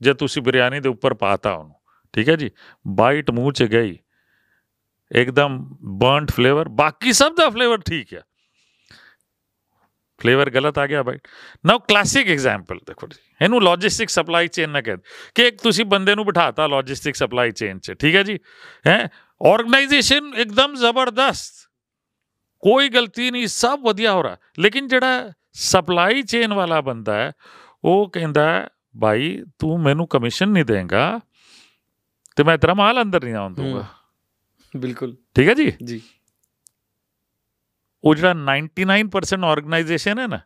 ਜੇ 0.00 0.14
ਤੁਸੀਂ 0.14 0.42
ਬਿਰਿਆਨੀ 0.42 0.80
ਦੇ 0.80 0.88
ਉੱਪਰ 0.88 1.14
ਪਾਤਾ 1.14 1.52
ਉਹਨੂੰ, 1.52 1.74
ਠੀਕ 2.14 2.28
ਹੈ 2.28 2.36
ਜੀ 2.36 2.50
ਬਾਈਟ 2.86 3.30
ਮੂੰਹ 3.30 3.52
ਚ 3.52 3.62
ਗਈ, 3.64 3.98
ਇੱਕਦਮ 5.10 5.58
ਬਰਨਟ 5.98 6.30
ਫਲੇਵਰ 6.30 6.68
ਬਾਕੀ 6.74 7.12
ਸਭ 7.12 7.34
ਦਾ 7.34 7.48
ਫਲੇਵਰ 7.50 7.78
ਠੀਕ 7.80 8.14
ਹੈ 8.14 8.22
ਫਲੇਵਰ 10.22 10.50
ਗਲਤ 10.50 10.78
ਆ 10.78 10.86
ਗਿਆ 10.86 11.02
ਬਾਈਟ 11.02 11.28
ਨਾਓ 11.66 11.78
ਕਲਾਸਿਕ 11.78 12.28
ਐਗਜ਼ਾਮਪਲ 12.28 12.78
ਦੇਖੋ 12.86 13.06
ਜੀ। 13.06 13.18
ਇਹਨੂੰ 13.42 13.62
ਲੌਜਿਸਟਿਕ 13.62 14.08
ਸਪਲਾਈ 14.08 14.48
ਚੇਨ 14.48 14.70
ਨਾ 14.70 14.80
ਕਹਿੰਦੇ 14.80 15.02
ਕਿ 15.34 15.46
ਇੱਕ 15.48 15.62
ਤੁਸੀਂ 15.62 15.84
ਬੰਦੇ 15.84 16.14
ਨੂੰ 16.14 16.24
ਬਿਠਾਤਾ 16.26 16.66
ਲੌਜਿਸਟਿਕ 16.66 17.14
ਸਪਲਾਈ 17.14 17.50
ਚੇਨ 17.50 17.78
'ਚ 17.78 17.92
ਠੀਕ 17.92 18.14
ਹੈ 18.14 18.22
ਜੀ? 18.22 18.38
ਹੈ? 18.86 19.08
ਆਰਗੇਨਾਈਜੇਸ਼ਨ 19.46 20.32
ਇੱਕਦਮ 20.36 20.74
ਜ਼ਬਰਦਸਤ। 20.74 21.68
ਕੋਈ 22.62 22.88
ਗਲਤੀ 22.88 23.30
ਨਹੀਂ 23.30 23.46
ਸਭ 23.46 23.80
ਵਧੀਆ 23.82 24.12
ਹੋ 24.12 24.22
ਰਿਹਾ। 24.22 24.36
ਲੇਕਿਨ 24.58 24.88
ਜਿਹੜਾ 24.88 25.32
ਸਪਲਾਈ 25.52 26.22
ਚੇਨ 26.22 26.52
ਵਾਲਾ 26.52 26.80
ਬੰਦਾ 26.80 27.14
ਹੈ 27.14 27.32
ਉਹ 27.84 28.10
ਕਹਿੰਦਾ 28.10 28.70
ਭਾਈ 29.00 29.42
ਤੂੰ 29.58 29.80
ਮੈਨੂੰ 29.80 30.08
ਕਮਿਸ਼ਨ 30.08 30.48
ਨਹੀਂ 30.48 30.64
ਦੇਂਗਾ 30.64 31.20
ਤੇ 32.36 32.42
ਮੈਂ 32.42 32.58
ਤੇਰਾ 32.58 32.74
ਮਾਲ 32.74 33.02
ਅੰਦਰ 33.02 33.24
ਨਹੀਂ 33.24 33.34
ਆਉਣ 33.34 33.54
ਦੂੰਗਾ 33.54 33.86
ਬਿਲਕੁਲ। 34.76 35.16
ਠੀਕ 35.34 35.48
ਹੈ 35.48 35.54
ਜੀ? 35.54 35.72
ਜੀ। 35.84 36.00
ਉਹ 38.04 38.14
ਜਿਹੜਾ 38.14 38.34
99% 38.34 39.44
ਆਰਗੇਨਾਈਜੇਸ਼ਨ 39.44 40.18
ਹੈ 40.18 40.26
ਨਾ 40.26 40.40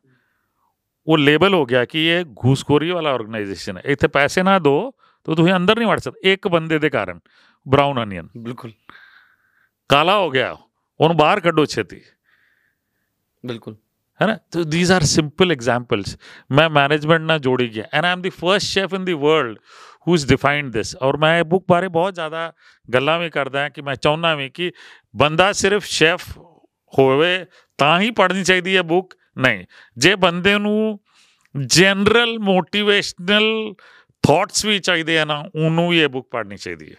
ਉਹ 1.06 1.18
ਲੇਬਲ 1.18 1.54
ਹੋ 1.54 1.66
ਗਿਆ 1.66 1.84
ਕਿ 1.84 2.06
ਇਹ 2.06 2.24
ਘੂਸਖੋਰੀ 2.44 2.90
ਵਾਲਾ 2.90 3.10
ਆਰਗੇਨਾਈਜੇਸ਼ਨ 3.10 3.76
ਹੈ 3.76 3.82
ਇੱਥੇ 3.84 4.08
ਪੈਸੇ 4.08 4.42
ਨਾ 4.42 4.58
ਦੋ 4.58 4.94
ਤਾਂ 5.24 5.36
ਤੁਸੀਂ 5.36 5.54
ਅੰਦਰ 5.54 5.78
ਨਹੀਂ 5.78 5.88
ਵੜ 5.88 5.98
ਸਕਦੇ 5.98 6.32
ਇੱਕ 6.32 6.48
ਬੰਦੇ 6.48 6.78
ਦੇ 6.78 6.90
ਕਾਰਨ 6.90 7.20
ਬ੍ਰਾਊਨ 7.68 8.02
ਅਨੀਅਨ 8.02 8.28
ਬਿਲਕੁਲ 8.36 8.72
ਕਾਲਾ 9.88 10.18
ਹੋ 10.18 10.30
ਗਿਆ 10.30 10.56
ਉਹਨੂੰ 11.00 11.16
ਬਾਹਰ 11.16 11.40
ਕੱਢੋ 11.40 11.64
ਛੇਤੀ 11.64 12.00
ਬਿਲਕੁਲ 13.46 13.76
ਹੈ 14.22 14.26
ਨਾ 14.26 14.34
so 14.56 14.62
these 14.64 14.90
are 14.94 15.04
simple 15.06 15.54
examples 15.56 16.16
ਮੈਂ 16.50 16.70
ਮੈਨੇਜਮੈਂਟ 16.70 17.20
ਨਾਲ 17.20 17.38
ਜੋੜੀ 17.38 17.74
ਗਿਆ 17.74 17.84
and 17.92 18.04
I 18.04 18.12
am 18.12 18.22
the 18.22 18.30
first 18.30 18.66
chef 18.66 18.94
in 18.94 19.04
the 19.04 19.12
world 19.12 19.58
who 19.98 20.16
has 20.16 20.24
defined 20.24 20.76
this 20.76 20.96
ਔਰ 21.02 21.16
ਮੈਂ 21.16 21.38
ਇਹ 21.38 21.44
ਬੁੱਕ 21.44 21.64
ਬਾਰੇ 21.68 21.88
ਬਹੁਤ 21.88 22.14
ਜ਼ਿਆਦਾ 22.14 22.52
ਗੱਲਾਂ 22.94 23.18
ਵੀ 23.18 23.30
ਕਰਦਾ 23.30 23.62
ਹਾਂ 23.62 23.70
ਕਿ 23.70 23.82
ਮੈਂ 23.82 23.96
ਚਾਹੁੰਦਾ 23.96 24.34
ਵੀ 24.34 24.50
ਕਿ 24.50 24.72
ਬੰਦਾ 25.16 25.52
ਸਿਰਫ 25.52 25.84
ਸ਼ੈਫ 25.84 26.38
ਹੋਵੇ 26.98 27.46
ਤਾਂ 27.78 28.00
ਹੀ 28.00 28.10
ਪੜ੍ਹਨੀ 28.10 28.44
ਚਾਹੀਦੀ 28.44 28.76
ਹੈ 28.76 28.82
ਬੁੱਕ। 28.82 29.14
ਨਹੀਂ 29.38 29.64
ਜੇ 29.98 30.14
ਬੰਦੇ 30.14 30.58
ਨੂੰ 30.58 31.00
ਜਨਰਲ 31.66 32.38
ਮੋਟੀਵੇਸ਼ਨਲ 32.38 33.74
ਥਾਟਸ 34.22 34.64
ਵੀ 34.64 34.78
ਚਾਹੀਦੇ 34.78 35.18
ਆ 35.18 35.24
ਨਾ 35.24 35.44
ਉਹਨੂੰ 35.54 35.90
ਵੀ 35.90 36.00
ਇਹ 36.00 36.08
ਬੁੱਕ 36.08 36.28
ਪੜ੍ਹਨੀ 36.30 36.56
ਚਾਹੀਦੀ 36.56 36.90
ਹੈ। 36.90 36.96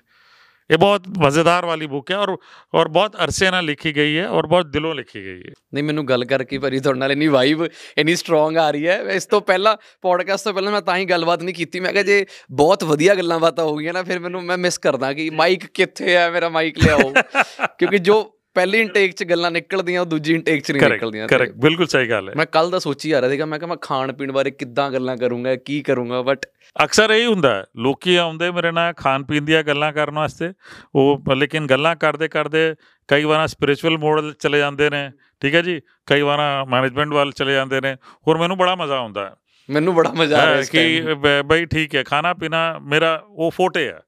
ਇਹ 0.72 0.78
ਬਹੁਤ 0.78 1.04
ਮਜ਼ੇਦਾਰ 1.18 1.66
ਵਾਲੀ 1.66 1.88
ਬੁੱਕ 1.88 2.12
ਹੈ 2.12 2.18
ਔਰ 2.18 2.38
ਔਰ 2.74 2.88
ਬਹੁਤ 2.88 3.16
ਅਰਸੇ 3.24 3.52
ਨਾਲ 3.52 3.66
ਲਿਖੀ 3.66 3.96
ਗਈ 3.96 4.18
ਹੈ 4.18 4.30
ਔਰ 4.30 4.48
ਬਹੁਤ 4.48 4.66
ਦਿਲੋਂ 4.66 4.96
ਲਿਖੀ 4.96 5.26
ਗਈ 5.26 5.40
ਹੈ। 5.40 5.52
ਨਹੀਂ 5.74 5.84
ਮੈਨੂੰ 5.84 6.08
ਗੱਲ 6.08 6.26
ਕਰਕੇ 6.26 6.58
ਭਾਜੀ 6.58 6.80
ਤੁਹਾਡੇ 6.80 7.00
ਨਾਲ 7.00 7.12
ਇੰਨੀ 7.12 7.28
ਵਾਈਬ 7.28 7.64
ਇੰਨੀ 7.98 8.16
ਸਟਰੋਂਗ 8.16 8.58
ਆ 8.58 8.72
ਰਹੀ 8.72 8.88
ਹੈ। 8.88 9.02
ਇਸ 9.02 9.26
ਤੋਂ 9.26 9.42
ਪਹਿਲਾਂ 9.42 9.78
ਪੋਡਕਾਸਟ 10.02 10.44
ਤੋਂ 10.44 10.54
ਪਹਿਲਾਂ 10.54 10.72
ਮੈਂ 10.72 10.82
ਤਾਂ 10.82 10.98
ਹੀ 10.98 11.06
ਗੱਲਬਾਤ 11.06 11.44
ਨਹੀਂ 11.44 11.56
ਕੀਤੀ। 11.56 11.80
ਮੈਂ 11.80 11.92
ਕਿਹਾ 11.92 12.04
ਜੇ 12.04 12.26
ਬਹੁਤ 12.52 12.84
ਵਧੀਆ 12.84 13.16
ਗੱਲਾਂ 13.16 13.40
ਬਾਤਾਂ 13.40 13.66
ਹੋ 13.66 13.76
ਗਈਆਂ 13.76 13.94
ਨਾ 13.94 14.04
ਫਿਰ 14.04 14.20
ਮੈਨੂੰ 14.20 14.44
ਮੈਂ 14.44 14.58
ਮਿਸ 14.58 14.78
ਕਰਦਾ 14.78 15.14
ਕਿ 15.14 15.30
ਮਾਈਕ 15.30 15.66
ਕਿੱਥੇ 15.66 16.16
ਹੈ 16.16 16.32
ਮੇਰਾ 16.32 16.50
ਮਾਈਕ 16.50 16.80
ਲਿਆਓ। 16.84 17.14
ਕਿਉਂਕਿ 17.80 17.98
ਜੋ 17.98 18.39
ਪਹਿਲੀ 18.60 18.80
ਇਨਟੇਕ 18.80 19.12
'ਚ 19.14 19.24
ਗੱਲਾਂ 19.24 19.50
ਨਿਕਲਦੀਆਂ 19.52 20.02
ਉਹ 20.02 20.06
ਦੂਜੀ 20.06 20.34
ਇਨਟੇਕ 20.34 20.64
'ਚ 20.64 20.72
ਨਹੀਂ 20.72 20.90
ਨਿਕਲਦੀਆਂ 20.90 21.28
ਕਰੈਕਟ 21.28 21.54
ਬਿਲਕੁਲ 21.58 21.88
ਸਹੀ 21.88 22.10
ਗੱਲ 22.10 22.30
ਹੈ। 22.30 22.34
ਮੈਂ 22.38 22.46
ਕੱਲ 22.48 22.70
ਦਾ 22.70 22.80
ਸੋਚੀ 22.80 23.12
ਆ 23.12 23.22
ਰਿਹਾ 23.22 23.30
ਸੀਗਾ 23.30 23.46
ਮੈਂ 23.46 23.60
ਕਿਹਾ 23.60 23.68
ਮੈਂ 23.68 23.78
ਖਾਣ 23.82 24.12
ਪੀਣ 24.14 24.32
ਬਾਰੇ 24.32 24.52
ਕਿੱਦਾਂ 24.52 24.90
ਗੱਲਾਂ 24.92 25.16
ਕਰੂੰਗਾ 25.18 25.56
ਕੀ 25.66 25.82
ਕਰੂੰਗਾ 25.82 26.22
ਬਟ 26.22 26.46
ਅਕਸਰ 26.76 27.12
ਇਹ 27.12 27.26
ਹੁੰਦਾ 27.28 27.54
ਲੋਕੀ 27.78 28.16
ਆਉਂਦੇ 28.16 28.50
ਮੇਰੇ 28.52 28.72
ਨਾਲ 28.72 28.94
ਖਾਣ 28.94 29.24
ਪੀਣ 29.24 29.46
ਦੀਆਂ 29.46 29.64
ਗੱਲਾਂ 29.64 29.92
ਕਰਨ 29.94 30.16
ਵਾਸਤੇ 30.16 30.52
ਉਹ 30.96 31.36
ਲੇਕਿਨ 31.36 31.68
ਗੱਲਾਂ 31.68 31.96
ਕਰਦੇ 31.96 32.28
ਕਰਦੇ 32.28 32.74
ਕਈ 33.10 33.24
ਵਾਰ 33.24 33.48
ਸਪਿਰਚੁਅਲ 33.48 33.98
ਮੋਡ 33.98 34.32
ਚਲੇ 34.34 34.58
ਜਾਂਦੇ 34.58 34.90
ਨੇ 34.90 35.10
ਠੀਕ 35.42 35.56
ਹੈ 35.56 35.62
ਜੀ 35.62 35.80
ਕਈ 36.08 36.22
ਵਾਰ 36.22 36.40
ਮੈਨੇਜਮੈਂਟ 36.68 37.14
ਵੱਲ 37.14 37.32
ਚਲੇ 37.32 37.54
ਜਾਂਦੇ 37.54 37.82
ਨੇ 37.82 37.96
ਹੋਰ 38.28 38.38
ਮੈਨੂੰ 38.38 38.58
ਬੜਾ 38.58 38.76
ਮਜ਼ਾ 38.76 38.98
ਆਉਂਦਾ 38.98 39.36
ਮੈਨੂੰ 39.70 39.94
ਬੜਾ 39.96 40.12
ਮਜ਼ਾ 40.16 40.38
ਆ 40.38 40.46
ਰਿਹਾ 40.46 40.62
ਕਿ 40.72 41.42
ਬਈ 41.46 41.66
ਠੀਕ 41.66 41.96
ਹੈ 41.96 42.04
ਖਾਣਾ 42.04 42.34
ਪੀਣਾ 42.34 42.62
ਮੇਰਾ 42.84 43.22
ਉਹ 43.28 43.52
ਫੋਟੇ 43.52 43.88
ਹੈ 43.88 44.00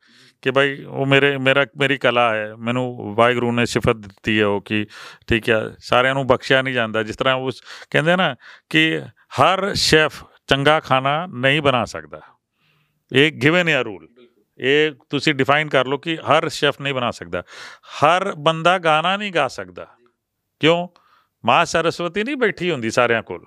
ਕਿ 0.41 0.51
ਭਾਈ 0.51 0.83
ਉਹ 0.83 1.05
ਮੇਰੇ, 1.05 1.37
ਮੇਰਾ, 1.37 1.65
ਮੇਰੀ 1.77 1.97
ਕਲਾ 1.97 2.35
ਹੈ, 2.35 2.55
ਮੈਨੂੰ 2.55 3.15
ਵਾਹਿਗੁਰੂ 3.15 3.51
ਨੇ 3.51 3.65
ਸਿਫਤ 3.65 3.95
ਦਿੱਤੀ 3.95 4.41
ਹੈ 4.41 4.45
ਉਹ 4.45 4.61
ਕਿ 4.61 4.85
ਠੀਕ 5.27 5.49
ਹੈ, 5.49 5.75
ਸਾਰਿਆਂ 5.77 6.13
ਨੂੰ 6.13 6.27
ਬਖਸ਼ਿਆ 6.27 6.61
ਨਹੀਂ 6.61 6.73
ਜਾਂਦਾ। 6.73 7.03
ਜਿਸ 7.03 7.15
ਤਰ੍ਹਾਂ 7.15 7.35
ਉਸ 7.35 7.63
ਕਹਿੰਦੇ 7.89 8.15
ਨਾ 8.15 8.35
ਕਿ 8.69 9.01
ਹਰ 9.41 9.73
ਸ਼ੈਫ 9.73 10.23
ਚੰਗਾ 10.47 10.79
ਖਾਣਾ 10.79 11.25
ਨਹੀਂ 11.25 11.61
ਬਣਾ 11.61 11.85
ਸਕਦਾ। 11.85 12.21
ਇਹ 13.15 13.31
ਗਿਵਨ 13.31 13.67
ਹੈ 13.67 13.81
ਰੂਲ 13.81 14.07
ਇਹ 14.57 14.91
ਤੁਸੀਂ 15.09 15.33
ਡਿਫਾਈਨ 15.33 15.69
ਕਰ 15.69 15.85
ਲਓ 15.85 15.97
ਕਿ 15.97 16.15
ਹਰ 16.15 16.49
ਸ਼ੈਫ 16.49 16.81
ਨਹੀਂ 16.81 16.93
ਬਣਾ 16.93 17.11
ਸਕਦਾ। 17.11 17.41
ਹਰ 18.03 18.35
ਬੰਦਾ 18.35 18.77
ਗਾਣਾ 18.77 19.17
ਨਹੀਂ 19.17 19.33
ਗਾ 19.33 19.47
ਸਕਦਾ। 19.47 19.87
ਕਿਉਂ? 20.59 20.87
ਮਾਂ 21.45 21.65
ਸਰਸਵਤੀ 21.65 22.23
ਨਹੀਂ 22.23 22.37
ਬੈਠੀ 22.37 22.71
ਹੁੰਦੀ 22.71 22.91
ਸਾਰਿਆਂ 22.91 23.23
ਕੋਲ 23.23 23.45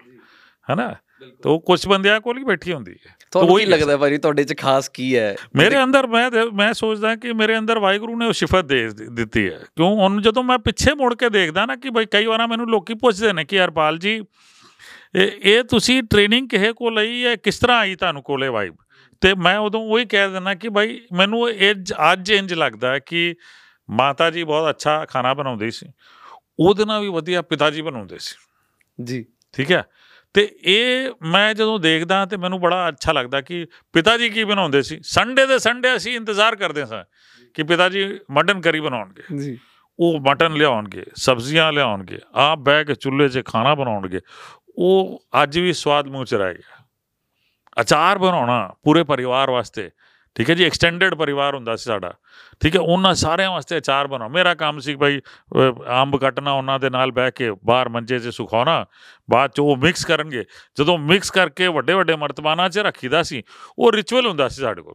ਹੈਨਾ 0.71 0.95
ਤਾਂ 1.43 1.59
ਕੁਝ 1.59 1.87
ਬੰਦਿਆਂ 1.87 2.21
ਕੋਲ 2.21 2.39
ਹੀ 2.39 2.45
ਬੈਠੀ 2.45 2.73
ਹੁੰਦੀ 2.73 2.93
ਹੈ। 2.93 3.17
ਤੁਹਾਨੂੰ 3.31 3.59
ਕੀ 3.59 3.65
ਲੱਗਦਾ 3.65 3.97
ਭਾਜੀ 3.97 4.19
ਤੁਹਾਡੇ 4.19 4.45
'ਚ 4.45 4.61
ਖਾਸ 4.61 4.89
ਕੀ 4.89 5.17
ਹੈ? 5.17 5.37
ਮੇਰੇ 5.57 5.83
ਅੰਦਰ 5.83 6.07
ਮੈਂ 6.07 6.31
ਮੈਂ 6.53 6.75
ਸੋਚਦਾ 6.75 7.17
ਕਿ 7.17 7.33
ਮੇਰੇ 7.33 7.59
ਅੰਦਰ 7.59 7.79
ਵਾਹਿਗੁਰੂ 7.79 8.17
ਨੇ 8.17 8.27
ਉਹ 8.27 8.33
ਸਿਫਤ 8.33 8.65
ਦੇ 8.65 8.91
ਦਿੱਤੀ 9.13 9.51
ਹੈ। 9.51 9.59
ਕਿਉਂ? 9.77 9.97
ਹੁਣ 9.97 10.23
ਜਦੋਂ 10.23 10.43
ਮੈਂ 10.43 10.59
ਪਿੱਛੇ 10.59 10.95
ਮੁੜ 10.95 11.15
ਕੇ 11.15 11.31
ਦੇਖਦਾ 11.31 11.67
ਨਾ 11.67 11.77
ਕਿ 11.77 11.91
ਬਈ 11.91 12.07
ਕਈ 12.07 12.27
ਵਾਰਾਂ 12.27 12.49
ਮੈਨੂੰ 12.49 12.71
ਲੋਕੀ 12.71 12.95
ਪੁੱਛਦੇ 12.95 13.33
ਨੇ 13.33 13.45
ਕਿ 13.45 13.61
ਹਰਪਾਲ 13.61 13.99
ਜੀ 13.99 14.23
ਇਹ 15.43 15.65
ਤੁਸੀਂ 15.65 16.03
ਟ੍ਰੇਨਿੰਗ 16.03 16.49
ਕਿਹੇ 16.49 16.73
ਕੋ 16.73 16.91
ਲਈ 16.91 17.25
ਹੈ? 17.25 17.37
ਕਿਸ 17.37 17.59
ਤਰ੍ਹਾਂ 17.59 17.79
ਆਈ 17.79 17.95
ਤੁਹਾਨੂੰ 17.95 18.23
ਕੋਲੇ 18.23 18.49
ਵਾਈਬ 18.49 18.77
ਤੇ 19.21 19.35
ਮੈਂ 19.35 19.59
ਉਦੋਂ 19.59 19.81
ਉਹੀ 19.81 20.05
ਕਹਿ 20.05 20.29
ਦਿੰਦਾ 20.29 20.55
ਕਿ 20.55 20.69
ਭਾਈ 20.69 21.01
ਮੈਨੂੰ 21.13 21.51
ਇਹ 21.51 21.75
ਅੱਜ 22.13 22.31
ਇੰਜ 22.31 22.55
ਲੱਗਦਾ 22.55 22.99
ਕਿ 22.99 23.35
ਮਾਤਾ 23.91 24.31
ਜੀ 24.31 24.45
ਬਹੁਤ 24.45 24.71
ਅੱਛਾ 24.71 25.05
ਖਾਣਾ 25.05 25.35
ਬਣਾਉਂਦੀ 25.35 25.71
ਸੀ। 25.71 25.87
ਉਹਦੇ 26.59 26.85
ਨਾਲ 26.85 27.01
ਵੀ 27.01 27.09
ਵਧੀਆ 27.09 27.43
ਪਿਤਾ 27.43 27.71
ਜੀ 27.71 27.83
ਬਣਾਉਂਦੇ 27.83 28.17
ਸੀ। 28.19 28.37
ਜੀ। 29.05 29.25
ਠੀਕ 29.53 29.73
ਹੈ? 29.73 29.85
ਤੇ 30.35 30.57
ਇਹ 30.65 31.11
ਮੈਂ 31.23 31.55
ਜਦੋਂ 31.55 31.79
ਦੇਖਦਾ 31.79 32.27
ਤੇ 32.27 32.37
ਮੈਨੂੰ 32.37 32.61
ਬੜਾ 32.61 32.89
ਅੱਛਾ 32.89 33.13
ਲੱਗਦਾ 33.13 33.41
ਕਿ 33.41 33.67
ਪਿਤਾ 33.93 34.17
ਜੀ 34.17 34.29
ਕੀ 34.29 34.45
ਬਣਾਉਂਦੇ 34.45 34.83
ਸੀ? 34.83 35.01
ਸੰਡੇ 35.03 35.47
ਦੇ 35.47 35.59
ਸੰਡੇ 35.59 35.97
ਅਸੀਂ 35.97 36.17
ਇੰਤਜ਼ਾਰ 36.17 36.57
ਕਰਦੇ 36.57 36.87
ਸਾਂ 36.87 37.05
ਕਿ 37.55 37.63
ਪਿਤਾ 37.63 37.89
ਜੀ 37.89 38.21
ਮਟਨ 38.31 38.61
ਕਰੀ 38.61 38.81
ਬਣਾਉਣਗੇ। 38.81 39.23
ਜੀ। 39.39 39.59
ਉਹ 39.99 40.21
ਮਟਨ 40.21 40.53
ਲਿਆਉਣਗੇ 40.53 41.05
ਸਬਜ਼ੀਆਂ 41.15 41.73
ਲਿਆਉਣਗੇ 41.73 42.19
ਆਪ 42.35 42.59
ਬਹਿ 42.59 42.85
ਕੇ 42.85 42.95
ਚੁੱਲ੍ਹੇ 42.95 43.29
'ਚ 43.29 43.43
ਖਾਣਾ 43.45 43.75
ਬਣਾਉਣਗੇ। 43.75 44.21
ਉਹ 44.79 45.25
ਅੱਜ 45.43 45.59
ਵੀ 45.59 45.73
ਸਵਾਦ 45.73 46.07
ਮੂੰਹ 46.07 46.25
'ਚ 46.25 46.35
ਰਹਿ 46.35 46.55
ਗਿਆ। 46.55 46.85
ਅਚਾਰ 47.81 48.19
ਬਣਾਉਣਾ 48.19 48.75
ਪੂਰੇ 48.83 49.05
ਪਰਿਵਾਰ 49.05 49.51
ਵਾਸਤੇ। 49.51 49.91
ਠੀਕ 50.35 50.51
ਹੈ 50.51 50.55
ਜੀ 50.55 50.65
ਐਕਸਟੈਂਡਡ 50.65 51.15
ਪਰਿਵਾਰ 51.15 51.55
ਹੁੰਦਾ 51.55 51.77
ਸੀ 51.77 51.85
ਸਾਡਾ। 51.85 52.15
ਠੀਕ 52.61 52.77
ਹੈ 52.77 52.81
ਉਹਨਾਂ 52.81 53.15
ਸਾਰਿਆਂ 53.15 53.51
ਵਾਸਤੇ 53.51 53.79
ਅਚਾਰ 53.79 54.07
ਬਣਾਓ 54.07 54.29
ਮੇਰਾ 54.29 54.55
ਕੰਮ 54.55 54.79
ਸੀ 54.79 54.97
ਭਾਈ 54.97 55.19
ਅਹ, 55.19 56.03
ਅੰਬ 56.03 56.17
ਕੱਟਣਾ 56.17 56.53
ਉਹਨਾਂ 56.53 56.79
ਦੇ 56.81 56.91
ਨਾਲ 56.91 57.13
ਬਹਿ 57.13 57.31
ਕੇ 57.31 57.51
ਬਾਹਰ 57.65 57.89
ਮੰਜੇ 57.89 58.19
'ਚ 58.19 58.29
ਸੁਖਾਉਣਾ 58.29 58.87
ਬਾਅਦ 59.31 59.51
'ਚ 59.51 59.61
ਉਹ 59.61 59.77
ਮਿਕਸ 59.77 60.05
ਕਰਨਗੇ। 60.05 60.45
ਜਦੋਂ 60.79 60.99
ਮਿਕਸ 60.99 61.31
ਕਰਕੇ 61.31 61.69
ਵੱਡੇ 61.69 61.95
ਵੱਡੇ 61.95 62.17
ਮਰਤਬਾਨਾਂ 62.17 62.69
'ਚ 62.69 62.79
ਰੱਖੀਦਾ 62.79 63.23
ਸੀ 63.23 63.43
ਉਹ 63.79 63.93
ਰਿਚੁਅਲ 63.93 64.27
ਹੁੰਦਾ 64.27 64.49
ਸੀ 64.49 64.63
ਸਾਡੇ 64.63 64.83
ਕੋਲ। 64.83 64.95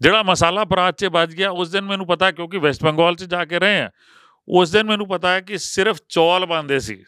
ਜਿਹੜਾ 0.00 0.22
ਮਸਾਲਾ 0.22 0.64
ਪਰਾਤ 0.64 0.98
'ਚ 0.98 1.04
ਬਚ 1.04 1.30
ਗਿਆ 1.30 1.50
ਉਸ 1.50 1.70
ਦਿਨ 1.70 1.84
ਮੈਨੂੰ 1.84 2.06
ਪਤਾ 2.06 2.30
ਕਿਉਂਕਿ 2.30 2.58
ਵੈਸਟ 2.58 2.84
ਬੰਗਾਲ 2.84 3.14
'ਚ 3.14 3.24
ਜਾ 3.24 3.44
ਕੇ 3.44 3.58
ਰਹੇ 3.58 3.80
ਆ 3.80 3.90
ਉਸ 4.48 4.70
ਦਿਨ 4.70 4.86
ਮੈਨੂੰ 4.86 5.08
ਪਤਾ 5.08 5.30
ਹੈ 5.30 5.40
ਕਿ 5.40 5.58
ਸਿਰਫ 5.58 5.98
ਚੌਲ 6.08 6.46
ਬਣਦੇ 6.46 6.80
ਸੀ। 6.80 7.04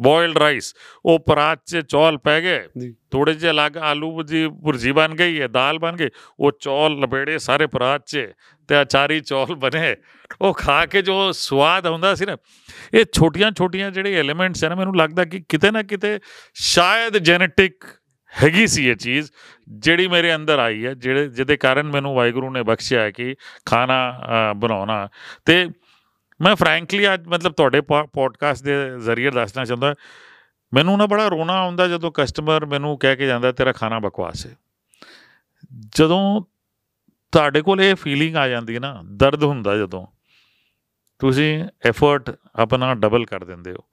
ਬੋਇਲਡ 0.00 0.38
ਰਾਈਸ 0.38 0.72
ਉਹ 1.04 1.18
ਪਰਾਤ 1.18 1.60
'ਚ 1.66 1.80
ਚੌਲ 1.88 2.18
ਪੈ 2.18 2.40
ਗਏ। 2.40 2.92
ਥੋੜੇ 3.10 3.34
ਜਿਹੇ 3.34 3.50
ਅਲੱਗ 3.50 3.76
ਆਲੂ 3.76 4.22
ਦੀ 4.22 4.46
ਭੁਰਜੀ 4.62 4.92
ਬਣ 4.92 5.14
ਗਈ 5.14 5.40
ਹੈ 5.40 5.48
ਦਾਲ 5.48 5.78
ਬਣ 5.78 5.96
ਗਈ 5.96 6.08
ਉਹ 6.40 6.52
ਚੌਲ 6.60 6.98
ਲਪੇੜੇ 7.00 7.38
ਸਾਰੇ 7.38 7.66
ਪਰਾਤ 7.66 8.06
'ਚ 8.06 8.26
ਤੇ 8.68 8.80
ਅਚਾਰੀ 8.82 9.20
ਚੌਲ 9.20 9.54
ਬਣੇ। 9.54 9.94
ਉਹ 10.40 10.54
ਖਾ 10.54 10.84
ਕੇ 10.86 11.02
ਜੋ 11.02 11.32
ਸਵਾਦ 11.32 11.86
ਹੁੰਦਾ 11.86 12.14
ਸੀ 12.14 12.26
ਨਾ 12.26 12.36
ਇਹ 12.94 13.04
ਛੋਟੀਆਂ 13.12 13.50
ਛੋਟੀਆਂ 13.58 13.90
ਜਿਹੜੇ 13.90 14.14
ਐਲੀਮੈਂਟਸ 14.14 14.64
ਹੈ 14.64 14.68
ਨਾ 14.68 14.74
ਮੈਨੂੰ 14.74 14.96
ਲੱਗਦਾ 14.96 15.24
ਕਿ 15.24 15.42
ਕਿਤੇ 15.48 15.70
ਨਾ 15.70 15.82
ਕਿਤੇ 15.82 16.18
ਸ਼ਾਇਦ 16.54 17.18
ਜੈਨੇਟਿਕ 17.18 17.84
ਹੈਗੀ 18.32 18.66
ਸੀ 18.66 18.88
ਇਹ 18.88 18.96
ਚੀਜ਼ 18.96 19.30
ਜਿਹੜੀ 19.78 20.06
ਮੇਰੇ 20.08 20.34
ਅੰਦਰ 20.34 20.58
ਆਈ 20.58 20.84
ਹੈ 20.86 20.94
ਜਿਹੜੇ 20.94 21.28
ਜਿਹਦੇ 21.28 21.56
ਕਾਰਨ 21.56 21.90
ਮੈਨੂੰ 21.90 22.14
ਵਾਹਿਗੁਰੂ 22.14 22.50
ਨੇ 22.50 22.62
ਬਖਸ਼ਿਆ 22.62 23.10
ਕਿ 23.10 23.34
ਖਾਣਾ 23.66 23.98
ਬਣਾਉਣਾ। 24.56 25.08
ਤੇ 25.44 25.66
ਮੈਂ 26.40 26.54
ਫ੍ਰੈਂਕਲੀ 26.56 27.12
ਅੱਜ 27.14 27.26
ਮਤਲਬ 27.28 27.52
ਤੁਹਾਡੇ 27.52 27.80
ਪੋਡਕਾਸਟ 27.80 28.64
ਦੇ 28.64 28.74
ਜ਼ਰੀਏ 28.98 29.30
ਦੱਸਣਾ 29.30 29.64
ਚਾਹੁੰਦਾ, 29.64 29.94
ਮੈਨੂੰ 30.72 30.96
ਨਾ 30.98 31.06
ਬੜਾ 31.06 31.28
ਰੋਣਾ 31.28 31.54
ਆਉਂਦਾ 31.54 31.86
ਜਦੋਂ 31.88 32.10
ਕਸਟਮਰ 32.14 32.66
ਮੈਨੂੰ 32.66 32.96
ਕਹਿ 32.98 33.16
ਕੇ 33.16 33.26
ਜਾਂਦਾ, 33.26 33.52
ਤੇਰਾ 33.52 33.72
ਖਾਣਾ 33.72 33.98
ਬਕਵਾਸ 33.98 34.46
ਹੈ। 34.46 34.56
ਜਦੋਂ 35.96 36.42
ਤੁਹਾਡੇ 37.32 37.62
ਕੋਲ 37.62 37.80
ਇਹ 37.80 37.94
ਫੀਲਿੰਗ 37.94 38.36
ਆ 38.36 38.46
ਜਾਂਦੀ 38.48 38.74
ਹੈ 38.74 38.80
ਨਾ, 38.80 39.00
ਦਰਦ 39.04 39.44
ਹੁੰਦਾ 39.44 39.76
ਜਦੋਂ, 39.76 40.06
ਤੁਸੀਂ 41.20 41.64
ਐਫਰਟ 41.84 42.30
ਆਪਣਾ 42.56 42.94
ਡਬਲ 42.94 43.24
ਕਰ 43.24 43.44
ਦਿੰਦੇ 43.44 43.72
ਹੋ। 43.72 43.84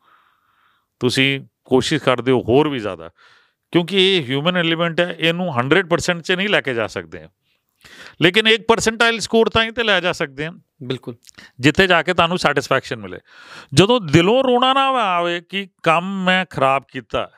ਤੁਸੀਂ 1.01 1.39
ਕੋਸ਼ਿਸ਼ 1.65 2.03
ਕਰਦੇ 2.03 2.31
ਹੋ 2.31 2.41
ਹੋਰ 2.41 2.69
ਵੀ 2.69 2.79
ਜ਼ਿਆਦਾ, 2.79 3.09
ਕਿਉਂਕਿ 3.73 3.97
ਇਹ 4.07 4.23
ਹਿਊਮਨ 4.23 4.57
ਐਲੀਮੈਂਟ 4.57 4.99
ਹੈ, 4.99 5.15
ਇਹਨੂੰ 5.19 5.51
100% 5.53 6.21
ਚ 6.21 6.31
ਨਹੀਂ 6.31 6.49
ਲੈ 6.49 6.61
ਕੇ 6.61 6.73
ਜਾ 6.73 6.87
ਸਕਦੇ। 6.87 7.27
ਲੇਕਿਨ 8.21 8.47
ਇੱਕ 8.47 8.63
ਪਰਸੈਂਟਾਈਲ 8.67 9.19
ਸਕੋਰ 9.19 9.49
ਤਾਂ 9.49 9.63
ਹੀ 9.63 9.71
ਤੇ 9.71 9.83
ਲੈ 9.83 9.99
ਜਾ 10.01 10.11
ਸਕਦੇ 10.11 10.45
ਹਾਂ। 10.45 10.53
ਬਿਲਕੁਲ। 10.83 11.15
ਜਿੱਥੇ 11.59 11.87
ਜਾ 11.87 12.03
ਕੇ 12.03 12.13
ਤੁਹਾਨੂੰ 12.13 12.37
ਸੈਟੀਸਫੈਕਸ਼ਨ 12.37 12.95
ਮਿਲੇ। 12.95 13.19
ਜਦੋਂ 13.73 14.01
ਦਿਲੋਂ 14.01 14.43
ਰੋਣਾ 14.43 14.73
ਨਾ 14.73 14.89
ਆਵੇ 14.89 15.41
ਕਿ 15.41 15.69
ਕੰਮ 15.83 16.25
ਮੈਂ 16.25 16.45
ਖਰਾਬ 16.45 16.83
ਕੀਤਾ, 16.87 17.31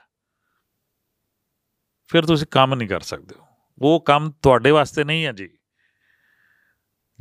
ਫਿਰ 2.08 2.26
ਤੁਸੀਂ 2.26 2.48
ਕੰਮ 2.48 2.76
ਨਹੀਂ 2.76 2.90
ਕਰ 2.90 3.02
ਸਕਦੇ। 3.02 3.36
ਹੋ 3.40 3.46
ਉਹ 3.82 4.02
ਕੰਮ 4.02 4.32
ਤੁਹਾਡੇ 4.32 4.72
ਵਾਸਤੇ 4.72 5.04
ਨਹੀਂ 5.04 5.26
ਹੈ 5.26 5.32
ਜੀ। 5.32 5.50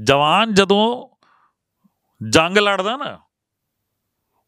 ਜਵਾਨ 0.02 0.54
ਜਦੋਂ 0.54 1.14
ਜੰਗ 2.28 2.58
ਲੜਦਾ 2.58 2.96
ਨਾ, 2.96 3.20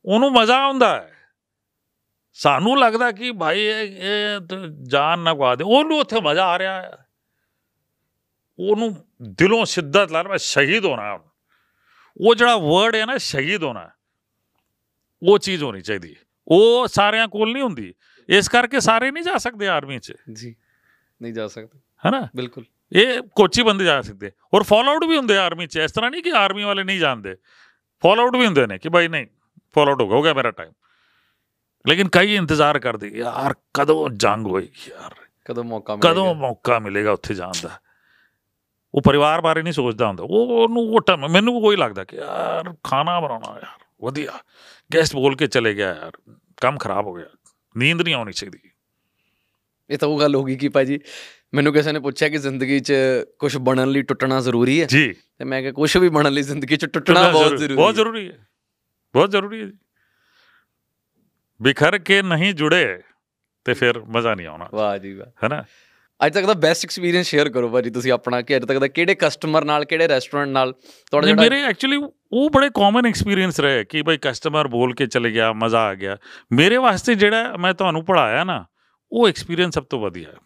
ਉਹਨੂੰ 0.04 0.32
ਮਜ਼ਾ 0.32 0.64
ਆਉਂਦਾ 0.64 1.00
ਹੈ। 1.00 1.12
ਸਾਨੂੰ 2.32 2.78
ਲੱਗਦਾ 2.78 3.12
ਕਿ 3.12 3.32
ਭਾਈ 3.32 3.60
ਇਹ 3.60 3.82
ਇਹ 3.82 4.46
ਤਾਂ 4.46 4.68
ਜਾਨ 4.68 5.18
ਨਾ 5.18 5.34
ਗਵਾ 5.34 5.54
ਦੇ। 5.54 5.64
ਉਹਨੂੰ 5.66 5.98
ਉੱਥੇ 6.00 6.20
ਮਜ਼ਾ 6.20 6.46
ਆ 6.46 6.58
ਰਿਹਾ 6.58 6.82
ਹੈ। 6.82 7.06
ਉਹਨੂੰ 8.58 9.04
ਦਿਲੋਂ 9.22 9.64
ਸਿੱਧਤ 9.64 10.12
ਲਾ 10.12 10.22
ਮੈਂ 10.22 10.38
ਸ਼ਹੀਦ 10.38 10.84
ਹੋਣਾ 10.84 11.12
ਹੁਣ। 11.12 11.22
ਉਹ 12.16 12.34
ਜਿਹੜਾ 12.34 12.56
ਵਰਡ 12.56 12.94
ਹੈ 12.94 13.06
ਨਾ 13.06 13.16
ਸ਼ਹੀਦ 13.16 13.64
ਹੋਣਾ 13.64 13.90
ਉਹ 15.28 15.38
ਚੀਜ਼ 15.38 15.62
ਹੋਣੀ 15.62 15.80
ਚਾਹੀਦੀ। 15.80 16.16
ਉਹ 16.48 16.88
ਸਾਰਿਆਂ 16.88 17.28
ਕੋਲ 17.28 17.52
ਨਹੀਂ 17.52 17.62
ਹੁੰਦੀ। 17.62 17.94
ਇਸ 18.28 18.48
ਕਰਕੇ 18.48 18.80
ਸਾਰੇ 18.80 19.10
ਨਹੀਂ 19.10 19.24
ਜਾ 19.24 19.38
ਸਕਦੇ 19.38 19.68
ਆਰਮੀ 19.68 19.98
'ਚ। 19.98 20.12
ਜੀ 20.32 20.56
ਨਹੀਂ 21.22 21.32
ਜਾ 21.32 21.48
ਸਕਦੇ। 21.48 21.78
ਹੈਨਾ? 22.06 22.28
ਬਿਲਕੁਲ। 22.36 22.64
ਇਹ 22.92 23.22
ਕੋਚੀ 23.22 23.62
ਬੰਦੇ 23.62 23.84
ਜਾ 23.84 24.02
ਸਕਦੇ। 24.02 24.30
ਔਰ 24.54 24.62
ਫਾਲ 24.62 24.88
ਆਊਟ 24.88 25.04
ਵੀ 25.04 25.16
ਹੁੰਦੇ 25.16 25.38
ਆਰਮੀ 25.38 25.66
'ਚ। 25.66 25.76
ਇਸ 25.76 25.92
ਤਰ੍ਹਾਂ 25.92 26.10
ਨਹੀਂ 26.10 26.22
ਕਿ 26.22 26.32
ਆਰਮੀ 26.32 26.64
ਵਾਲੇ 26.64 26.84
ਨਹੀਂ 26.84 27.00
ਜਾਣਦੇ। 27.00 27.34
ਫਾਲ 28.02 28.20
ਆਊਟ 28.20 28.36
ਵੀ 28.36 28.46
ਹੁੰਦੇ 28.46 28.66
ਨੇ 28.66 28.78
ਕਿ 28.78 28.88
ਭਾਈ 28.88 29.08
ਨਹੀਂ 29.08 29.26
ਫਾਲ 29.74 29.88
ਆਊਟ 29.88 30.00
ਹੋ 30.00 30.22
ਗਿਆ 30.22 30.34
ਮੇਰਾ 30.34 30.50
ਟਾਈਮ 30.50 30.72
ਲੇਕਿਨ 31.88 32.08
ਕਈ 32.08 32.34
ਇੰਤਜ਼ਾਰ 32.34 32.78
ਕਰਦੇ 32.78 33.08
ਯਾਰ 33.08 33.54
ਕਦੋਂ 33.74 34.10
ਜੰਗ 34.10 34.46
ਹੋਏਗੀ 34.46 34.90
ਯਾਰ। 34.90 35.14
ਕਦੋਂ 35.44 35.64
ਮੌਕਾ 35.64 35.96
ਕਦੋਂ 35.96 36.24
ਮਿਲੇਗਾ? 36.24 36.32
ਮੌਕਾ 36.32 36.78
ਮਿਲੇਗਾ 36.78 37.12
ਉੱਥੇ 37.12 37.34
ਜਾਣ 37.34 37.52
ਦਾ? 37.62 37.80
ਉਹ 38.94 39.02
ਪਰਿਵਾਰ 39.02 39.40
ਬਾਰੇ 39.40 39.62
ਨਹੀਂ 39.62 39.72
ਸੋਚਦਾ 39.72 40.08
ਹੁੰਦਾ। 40.08 40.24
ਉਹ 40.24 40.62
ਉਹਨੂੰ 40.62 40.82
ਉਹ 40.82 41.28
ਮੈਨੂੰ 41.28 41.60
ਕੋਈ 41.60 41.76
ਲੱਗਦਾ 41.76 42.04
ਕਿ 42.04 42.16
ਯਾਰ 42.16 42.74
ਖਾਣਾ 42.84 43.20
ਬਣਾਉਣਾ 43.20 43.50
ਯਾਰ 43.50 43.84
ਵਧੀਆ। 44.00 44.30
ਗੈਸਟ 44.94 45.12
ਬੋਲ 45.12 45.36
ਕੇ 45.36 45.46
ਚਲੇ 45.46 45.74
ਗਿਆ 45.74 45.96
ਯਾਰ 46.02 46.32
ਕੰਮ 46.56 46.78
ਖਰਾਬ 46.78 47.06
ਹੋ 47.06 47.12
ਗਿਆ। 47.14 47.26
ਨੀਂਦ 47.76 48.02
ਨਹੀਂ 48.02 48.14
ਆਉਣੀ 48.14 48.32
ਚਾਹੀਦੀ। 48.32 48.58
ਇਹ 49.90 49.98
ਤਾਂ 49.98 50.08
ਉਹ 50.08 50.20
ਗੱਲ 50.20 50.34
ਹੋ 50.34 50.44
ਗਈ 50.44 50.56
ਕਿ 50.56 50.68
ਭਾਜੀ 50.68 51.00
ਮੈਨੂੰ 51.54 51.72
ਕਿਸੇ 51.72 51.92
ਨੇ 51.92 52.00
ਪੁੱਛਿਆ 52.00 52.28
ਕਿ 52.28 52.38
ਜ਼ਿੰਦਗੀ 52.38 52.80
'ਚ 52.80 52.94
ਕੁਝ 53.38 53.56
ਬਣਨ 53.56 53.88
ਲਈ 53.88 54.02
ਟੁੱਟਣਾ 54.02 54.40
ਜ਼ਰੂਰੀ 54.40 54.80
ਹੈ? 54.80 54.86
ਜੀ। 54.86 55.12
ਤੇ 55.12 55.44
ਮੈਂ 55.44 55.62
ਕਿਹਾ 55.62 55.72
ਕੁਝ 55.72 55.96
ਵੀ 55.96 56.08
ਬਣਨ 56.08 56.32
ਲਈ 56.32 56.42
ਜ਼ਿੰਦਗੀ 56.42 56.76
'ਚ 56.76 56.86
ਟੁੱਟਣਾ 56.86 57.30
ਬਹੁਤ 57.30 57.56
ਜ਼ਰੂਰੀ 57.56 57.74
ਬਹੁਤ 57.74 57.90
ਹੈ। 57.90 57.96
ਜ਼ਰੂਰੀ 57.96 58.28
ਹੈ। 58.28 58.46
ਬਹੁਤ 59.12 59.30
ਜ਼ਰੂਰੀ 59.30 59.62
ਹੈ 59.62 59.70
ਬਿਖਰ 61.62 61.98
ਕੇ 61.98 62.22
ਨਹੀਂ 62.22 62.54
ਜੁੜੇ 62.54 63.00
ਤੇ 63.64 63.74
ਫਿਰ 63.74 64.00
ਮਜ਼ਾ 64.00 64.34
ਨਹੀਂ 64.34 64.46
ਆਉਣਾ। 64.46 64.68
ਵਾਹ 64.72 64.98
ਜੀ 64.98 65.14
ਵਾਹ। 65.14 65.26
ਹੈ 65.44 65.48
ਨਾ? 65.48 65.64
ਅੱਜ 66.26 66.34
ਤੱਕ 66.34 66.46
ਦਾ 66.46 66.52
ਬੈਸਟ 66.52 66.84
ਐਕਸਪੀਰੀਅੰਸ 66.84 67.26
ਸ਼ੇਅਰ 67.26 67.48
ਕਰੋ 67.48 67.68
ਭਾਜੀ 67.68 67.90
ਤੁਸੀਂ 67.90 68.12
ਆਪਣਾ 68.12 68.42
ਕਿ 68.42 68.56
ਅੱਜ 68.56 68.64
ਤੱਕ 68.64 68.78
ਦਾ 68.78 68.88
ਕਿਹੜੇ 68.88 69.14
ਕਸਟਮਰ 69.14 69.64
ਨਾਲ 69.64 69.84
ਕਿਹੜੇ 69.84 70.08
ਰੈਸਟੋਰੈਂਟ 70.08 70.48
ਨਾਲ 70.48 70.72
ਤੁਹਾਡਾ 71.10 71.26
ਜਿਹੜਾ 71.26 71.42
ਮੇਰੇ 71.42 71.62
ਐਕਚੁਅਲੀ 71.62 71.96
ਉਹ 72.32 72.50
ਬੜੇ 72.50 72.70
ਕਾਮਨ 72.74 73.06
ਐਕਸਪੀਰੀਅੰਸ 73.06 73.60
ਰਹੇ 73.60 73.84
ਕਿ 73.84 74.02
ਭਾਈ 74.02 74.18
ਕਸਟਮਰ 74.22 74.68
ਬੋਲ 74.68 74.94
ਕੇ 74.94 75.06
ਚਲੇ 75.06 75.32
ਗਿਆ 75.32 75.52
ਮਜ਼ਾ 75.52 75.80
ਆ 75.80 75.94
ਗਿਆ। 75.94 76.16
ਮੇਰੇ 76.52 76.76
ਵਾਸਤੇ 76.76 77.14
ਜਿਹੜਾ 77.14 77.56
ਮੈਂ 77.56 77.74
ਤੁਹਾਨੂੰ 77.74 78.04
ਪੜਾਇਆ 78.04 78.44
ਨਾ 78.44 78.64
ਉਹ 79.12 79.28
ਐਕਸਪੀਰੀਅੰਸ 79.28 79.74
ਸਭ 79.74 79.84
ਤੋਂ 79.84 80.00
ਵਧੀਆ 80.00 80.28
ਹੈ। 80.28 80.36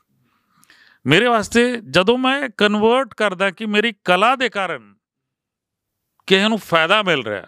ਮੇਰੇ 1.06 1.26
ਵਾਸਤੇ 1.26 1.80
ਜਦੋਂ 1.90 2.18
ਮੈਂ 2.18 2.48
ਕਨਵਰਟ 2.56 3.14
ਕਰਦਾ 3.14 3.50
ਕਿ 3.50 3.66
ਮੇਰੀ 3.66 3.94
ਕਲਾ 4.04 4.36
ਦੇ 4.36 4.48
ਕਾਰਨ 4.48 4.94
ਕਿਸੇ 6.26 6.48
ਨੂੰ 6.48 6.58
ਫਾਇਦਾ 6.58 7.02
ਮਿਲ 7.02 7.22
ਰਿਹਾ 7.22 7.46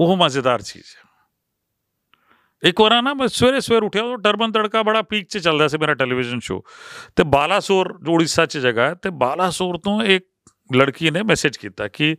ਉਹ 0.00 0.16
ਮਜ਼ੇਦਾਰ 0.16 0.62
ਚੀਜ਼ 0.62 0.96
ਹੈ। 0.96 1.05
ਇੱਕ 2.62 2.80
ਵਾਰ 2.80 3.02
ਨਾ 3.02 3.12
ਮੈਂ 3.14 3.28
ਸਵੇਰੇ 3.28 3.60
ਸਵੇਰ 3.60 3.82
ਉੱਠਿਆ 3.82 4.02
ਉਹ 4.02 4.16
ਟਰਬਨ 4.18 4.52
ਤੜਕਾ 4.52 4.82
ਬੜਾ 4.82 5.02
ਪੀਕ 5.02 5.28
'ਚ 5.28 5.38
ਚੱਲਦਾ 5.38 5.68
ਸੀ 5.68 5.78
ਮੇਰਾ 5.78 5.94
ਟੈਲੀਵਿਜ਼ਨ 5.94 6.40
ਸ਼ੋ 6.40 6.62
ਤੇ 7.16 7.24
ਬਾਲਾਸੋਰ 7.24 7.92
ਜੋ 8.02 8.12
ਉੜੀਸਾ 8.12 8.46
'ਚ 8.46 8.58
ਜਗ੍ਹਾ 8.58 8.88
ਹੈ 8.88 8.94
ਤੇ 8.94 9.10
ਬਾਲਾਸੋਰ 9.10 9.78
ਤੋਂ 9.78 10.00
ਇੱਕ 10.04 10.26
ਲੜਕੀ 10.70 11.10
ਨੇ 11.10 11.22
ਮੈਸੇਜ 11.22 11.56
ਕੀਤਾ 11.56 11.88
ਕਿ 11.88 12.16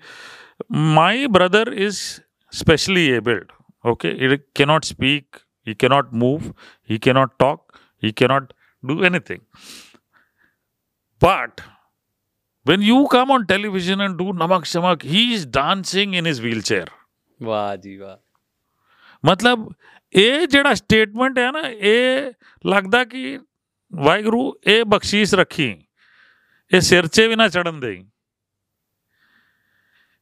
my 0.71 1.25
brother 1.27 1.71
is 1.77 1.97
specially 2.53 3.07
abled 3.07 3.51
okay 3.85 4.11
it 4.19 4.41
cannot 4.55 4.83
speak 4.83 5.37
he 5.67 5.73
cannot 5.73 6.13
move 6.13 6.51
he 6.89 6.97
cannot 6.97 7.31
talk 7.39 7.77
he 8.03 8.11
cannot 8.11 8.53
do 8.83 9.03
anything. 9.03 9.41
But 11.21 11.61
when 12.65 12.81
you 12.81 13.07
come 13.07 13.31
on 13.31 13.47
television 13.47 14.01
and 14.01 14.17
do 14.17 14.25
namak 14.33 14.65
shamak 14.65 15.01
he 15.03 15.33
is 15.33 15.45
dancing 15.47 16.13
in 16.13 16.25
his 16.25 16.41
wheelchair. 16.41 16.87
ਵਾਹ 17.39 17.75
ਜੀ 17.77 17.95
ਵਾਹ 17.97 18.17
ਮਤਲਬ 19.23 19.67
ਇਹ 20.12 20.46
ਜਿਹੜਾ 20.46 20.74
statement 20.74 21.38
ਹੈ 21.38 21.50
ਨਾ 21.52 21.60
ਇਹ 21.68 22.32
ਲੱਗਦਾ 22.64 23.04
ਕਿ 23.04 23.38
ਵਾਹਿਗੁਰੂ 23.92 24.54
ਇਹ 24.66 24.84
ਬਖਸ਼ੀਸ਼ 24.84 25.34
ਰੱਖੀ 25.34 25.74
ਇਹ 26.72 26.80
ਸਿਰ 26.80 27.06
'ਚ 27.06 27.20
ਵੀ 27.20 27.36
ਨਾ 27.36 27.48
ਚੜਨ 27.48 27.80
ਦੇਈ 27.80 28.04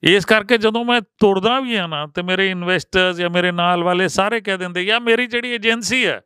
ਇਸ 0.03 0.25
ਕਰਕੇ 0.25 0.59
ਜਦੋਂ 0.59 0.85
ਮੈਂ 0.85 1.01
ਤੁਰਦਾ 1.19 1.59
ਵੀ 1.61 1.75
ਆ 1.75 1.87
ਨਾ 1.87 2.07
ਤੇ 2.07 2.23
ਮੇਰੇ 2.23 2.51
ਇਨਵੈਸਟਰਸ 2.51 3.17
ਜਾਂ 3.17 3.31
ਮੇਰੇ 3.31 3.51
ਨਾਲ 3.53 3.83
ਵਾਲੇ 3.83 4.09
ਸਾਰੇ 4.09 4.41
ਕਹਿ 4.41 4.57
ਦਿੰਦੇ 4.57 4.83
ਯਾ 4.83 4.99
ਮੇਰੀ 4.99 5.27
ਜਿਹੜੀ 5.27 5.51
ਏਜੰਸੀ 5.51 6.07
ਹੈ 6.07 6.21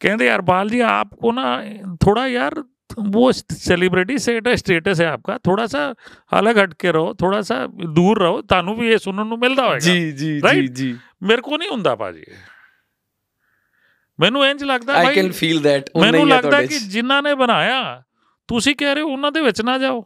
कहते 0.00 0.26
यार 0.26 0.40
बाल 0.42 0.70
जी 0.70 0.80
आपको 0.82 1.32
ना 1.32 1.48
थोड़ा 2.04 2.26
यार 2.26 2.54
वो 3.10 3.30
सेलिब्रिटी 3.32 4.18
सेट 4.18 4.48
स्टेटस 4.56 5.00
है 5.00 5.06
आपका 5.06 5.36
थोड़ा 5.46 5.66
सा 5.66 5.82
अलग 6.32 6.58
हट 6.58 6.72
के 6.74 6.90
रहो 6.90 7.14
थोड़ा 7.14 7.40
सा 7.42 7.58
दूर 7.98 8.22
रहो 8.22 8.40
ਤੁਹਾਨੂੰ 8.42 8.76
ਵੀ 8.76 8.90
ਇਹ 8.92 8.98
ਸੁਣਨ 8.98 9.26
ਨੂੰ 9.26 9.38
ਮਿਲਦਾ 9.38 9.66
ਹੋਵੇਗਾ 9.66 9.78
ਜੀ 9.78 10.00
ਜੀ 10.00 10.12
ਜੀ 10.12 10.40
Right? 10.40 10.72
ਜੀ 10.72 10.96
ਮੇਰੇ 11.22 11.42
ਕੋ 11.42 11.56
ਨਹੀਂ 11.56 11.68
ਹੁੰਦਾ 11.68 11.94
ਭਾਜੀ 11.96 12.24
ਮੈਨੂੰ 14.19 14.45
ਇੰਜ 14.45 14.63
ਲੱਗਦਾ 14.63 14.93
ਆਈ 14.93 15.05
ਭਾਈ 15.05 15.15
ਕੈਨ 15.15 15.31
ਫੀਲ 15.31 15.61
ਦੈਟ 15.61 15.89
ਮੈਨੂੰ 15.97 16.27
ਲੱਗਦਾ 16.27 16.61
ਕਿ 16.61 16.79
ਜਿਨ੍ਹਾਂ 16.79 17.23
ਨੇ 17.23 17.33
ਬਣਾਇਆ 17.35 18.03
ਤੁਸੀਂ 18.47 18.75
ਕਹਿ 18.75 18.95
ਰਹੇ 18.95 19.03
ਹੋ 19.03 19.09
ਉਹਨਾਂ 19.09 19.31
ਦੇ 19.31 19.41
ਵਿੱਚ 19.41 19.61
ਨਾ 19.61 19.77
ਜਾਓ। 19.77 20.05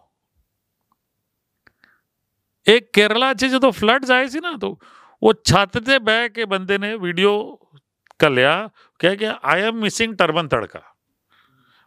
ਇਹ 2.68 2.82
ਕੇਰਲਾ 2.94 3.34
'ਚ 3.34 3.46
ਜਦੋਂ 3.46 3.72
ਫਲੱਡਸ 3.72 4.12
ਆਏ 4.12 4.28
ਸੀ 4.28 4.40
ਨਾ 4.40 4.52
ਤਾਂ 4.62 4.76
ਉਹ 5.24 5.34
ਛੱਤ 5.46 5.78
ਤੇ 5.78 6.00
ਬਹਿ 6.00 6.30
ਕੇ 6.30 6.46
ਬੰਦੇ 6.46 6.78
ਨੇ 6.78 6.96
ਵੀਡੀਓ 6.98 7.60
ਕੱਲਿਆ 8.20 8.70
ਕਹਿ 9.00 9.16
ਗਿਆ 9.16 9.40
ਆਈ 9.44 9.62
ਐਮ 9.62 9.76
ਮਿਸਿੰਗ 9.76 10.16
ਟਰਬਨ 10.16 10.48
ਤੜਕਾ। 10.48 10.82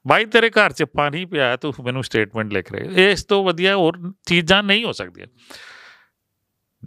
ਬਾਈ 0.07 0.25
ਤੇਰੇ 0.25 0.51
ਘਰ 0.51 0.72
'ਚ 0.72 0.83
ਪਾਣੀ 0.83 1.25
ਪਿਆ 1.25 1.57
ਤੂੰ 1.57 1.72
ਮੈਨੂੰ 1.85 2.05
ਸਟੇਟਮੈਂਟ 2.05 2.53
ਲਿਖ 2.53 2.72
ਰਿਹਾ 2.72 3.11
ਇਸ 3.11 3.25
ਤੋਂ 3.25 3.45
ਵਧੀਆ 3.45 3.77
ਹੋਰ 3.77 3.99
ਚੀਜ਼ਾਂ 4.27 4.62
ਨਹੀਂ 4.62 4.85
ਹੋ 4.85 4.93
ਸਕਦੀਆਂ। 4.93 5.27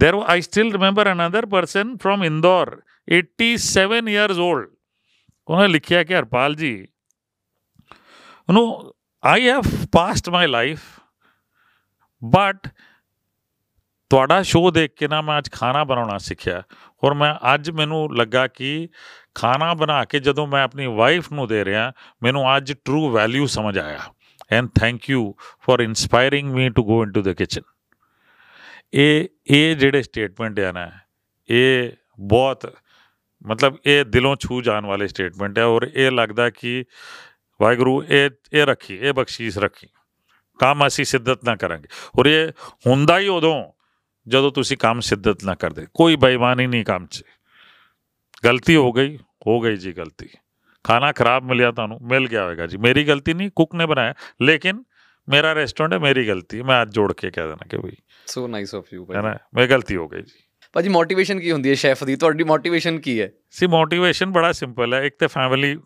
There 0.03 0.17
I 0.33 0.39
still 0.45 0.67
remember 0.73 1.03
another 1.11 1.43
person 1.53 1.93
from 2.01 2.25
Indore 2.25 2.73
87 3.17 4.09
years 4.15 4.41
old. 4.47 4.76
ਉਹਨੇ 5.47 5.67
ਲਿਖਿਆ 5.67 6.03
ਕਿ 6.03 6.15
ਹਰਪਾਲ 6.15 6.55
ਜੀ 6.55 6.87
ਨੂੰ 8.51 8.93
I 9.23 9.49
have 9.49 9.61
passed 9.91 10.29
my 10.29 10.47
life 10.47 10.79
but 12.21 12.67
ਤੁਹਾਡਾ 14.09 14.41
ਸ਼ੋਅ 14.43 14.71
ਦੇਖ 14.71 14.91
ਕੇ 14.91 15.07
ਨਾ 15.07 15.21
ਮੈਂ 15.21 15.37
ਅੱਜ 15.37 15.49
ਖਾਣਾ 15.51 15.83
ਬਣਾਉਣਾ 15.83 16.17
ਸਿੱਖਿਆ। 16.17 16.61
ਔਰ 17.03 17.13
ਮੈਂ 17.13 17.33
ਅੱਜ 17.53 17.69
ਮੈਨੂੰ 17.71 18.15
ਲੱਗਾ 18.15 18.47
ਕਿ 18.47 18.89
ਖਾਣਾ 19.35 19.73
ਬਣਾ 19.73 20.03
ਕੇ 20.05 20.19
ਜਦੋਂ 20.19 20.47
ਮੈਂ 20.47 20.63
ਆਪਣੀ 20.63 20.85
ਵਾਈਫ 20.87 21.31
ਨੂੰ 21.31 21.47
ਦੇ 21.47 21.65
ਰਿਹਾ, 21.65 21.91
ਮੈਨੂੰ 22.23 22.57
ਅੱਜ 22.57 22.73
ਟਰੂ 22.85 23.09
ਵੈਲਿਊ 23.09 23.45
ਸਮਝ 23.45 23.77
ਆਇਆ। 23.79 23.99
And 24.51 24.69
thank 24.79 25.09
you 25.09 25.33
for 25.59 25.81
inspiring 25.81 26.51
me 26.51 26.69
to 26.69 26.83
go 26.83 27.03
into 27.03 27.21
the 27.21 27.31
kitchen 27.31 27.61
ਇਹ 28.93 29.27
ਇਹ 29.47 29.75
ਜਿਹੜੇ 29.75 30.01
ਸਟੇਟਮੈਂਟ 30.01 30.59
ਆ 30.59 30.71
ਨਾ, 30.71 30.91
ਇਹ 31.49 31.91
ਬਹੁਤ 32.19 32.73
ਮਤਲਬ 33.45 33.77
ਇਹ 33.85 34.05
ਦਿਲੋਂ 34.05 34.35
ਛੂ 34.39 34.61
ਜਾਣ 34.61 34.85
ਵਾਲੇ 34.85 35.07
ਸਟੇਟਮੈਂਟ 35.07 35.59
ਹੈ 35.59 35.63
ਔਰ 35.63 35.91
ਇਹ 35.93 36.11
ਲੱਗਦਾ 36.11 36.49
ਕਿ 36.49 36.85
ਵਾਹਿਗੁਰੂ 37.61 38.03
ਇਹ 38.03 38.29
ਇਹ 38.53 38.65
ਰੱਖੀ 38.65 38.95
ਇਹ 38.95 39.13
ਬਖਸ਼ੀਸ਼ 39.13 39.57
ਰੱਖੀ। 39.57 39.87
ਕੰਮ 40.59 40.87
ਅਸੀਂ 40.87 41.05
ਸਿੱਧਤ 41.05 41.45
ਨਾ 41.45 41.55
ਕਰਾਂਗੇ। 41.55 41.87
ਔਰ 42.19 42.25
ਇਹ 42.25 42.49
ਹੁੰਦਾ 42.87 43.19
ਹੀ 43.19 43.27
ਉਦੋਂ 43.27 43.71
ਜਦੋਂ 44.27 44.51
ਤੁਸੀਂ 44.51 44.77
ਕੰਮ 44.77 44.99
ਸਿੱਧਤ 44.99 45.43
ਨਾ 45.43 45.55
ਕਰਦੇ। 45.55 45.87
ਕੋਈ 45.93 46.15
ਬੇਈਮਾਨੀ 46.15 46.67
ਨਹੀਂ 46.67 46.85
ਕੰਮ 46.85 47.05
'ਚ। 47.05 47.23
ਗਲਤੀ 48.45 48.75
ਹੋ 48.75 48.91
ਗਈ 48.91 49.17
ਹੋ 49.17 49.59
ਗਈ 49.59 49.75
ਜੀ 49.75 49.93
ਗਲਤੀ। 49.93 50.29
ਖਾਣਾ 50.83 51.11
ਖਰਾਬ 51.11 51.43
ਮਿਲਿਆ 51.43 51.71
ਤੁਹਾਨੂੰ 51.71 51.99
ਮਿਲ 52.01 52.27
ਗਿਆ 52.27 52.43
ਹੋਵੇਗਾ 52.43 52.67
ਜੀ। 52.67 52.77
ਮੇਰੀ 52.77 53.03
ਗਲਤੀ 53.03 53.33
ਨਹੀਂ 53.33 53.51
ਕੁੱਕ 53.55 53.75
ਨੇ 53.75 53.85
ਬਣਾਇਆ। 53.85 54.13
ਲੇਕਿਨ 54.41 54.83
ਮੇਰਾ 55.29 55.53
ਰੈਸਟੋਰੈਂਟ 55.53 55.93
ਹੈ 55.93 55.99
ਮੇਰੀ 55.99 56.27
ਗਲਤੀ 56.27 56.61
ਮੈਂ 56.61 56.81
ਅੱਜ 56.81 56.93
ਜੋੜ 56.93 57.13
ਕੇ 57.13 57.31
ਕਹਿ 57.31 57.43
ਦੇਣਾ 57.43 57.67
ਕਿ 57.67 57.77
ਬਈ 57.77 57.91
ਸੋ 58.27 58.47
ਨਾਈਸ 58.47 58.75
ਆਫ 58.75 58.93
ਯੂ 58.93 59.07
ਹੈ 59.15 59.21
ਨਾ 59.21 59.37
ਮੇਰੀ 59.53 59.67
ਗਲਤੀ 59.67 59.95
ਹੋ 59.95 60.07
ਗਈ 60.07 60.21
ਜੀ। 60.21 60.46
ਭਾਜੀ 60.73 60.89
ਮੋਟੀਵੇਸ਼ਨ 60.89 61.39
ਕੀ 61.39 61.51
ਹੁੰਦੀ 61.51 61.69
ਹੈ 61.69 61.73
ਸ਼ੈਫ 61.75 62.03
ਦੀ? 62.03 62.15
ਤੁਹਾਡੀ 62.15 62.43
ਮੋਟੀਵੇਸ਼ਨ 62.43 62.99
ਕੀ 62.99 63.19
ਹੈ? 63.21 63.29
ਸੀ 63.51 63.67
ਮੋਟੀਵੇਸ਼ਨ 63.67 64.31
ਬੜਾ 64.31 64.51
ਸਿੰਪਲ 64.51 64.93
ਹੈ। 64.93 65.01
ਇੱਕ 65.03 65.15
ਤੇ 65.19 65.27
ਫੈਮਿਲੀ 65.27 65.77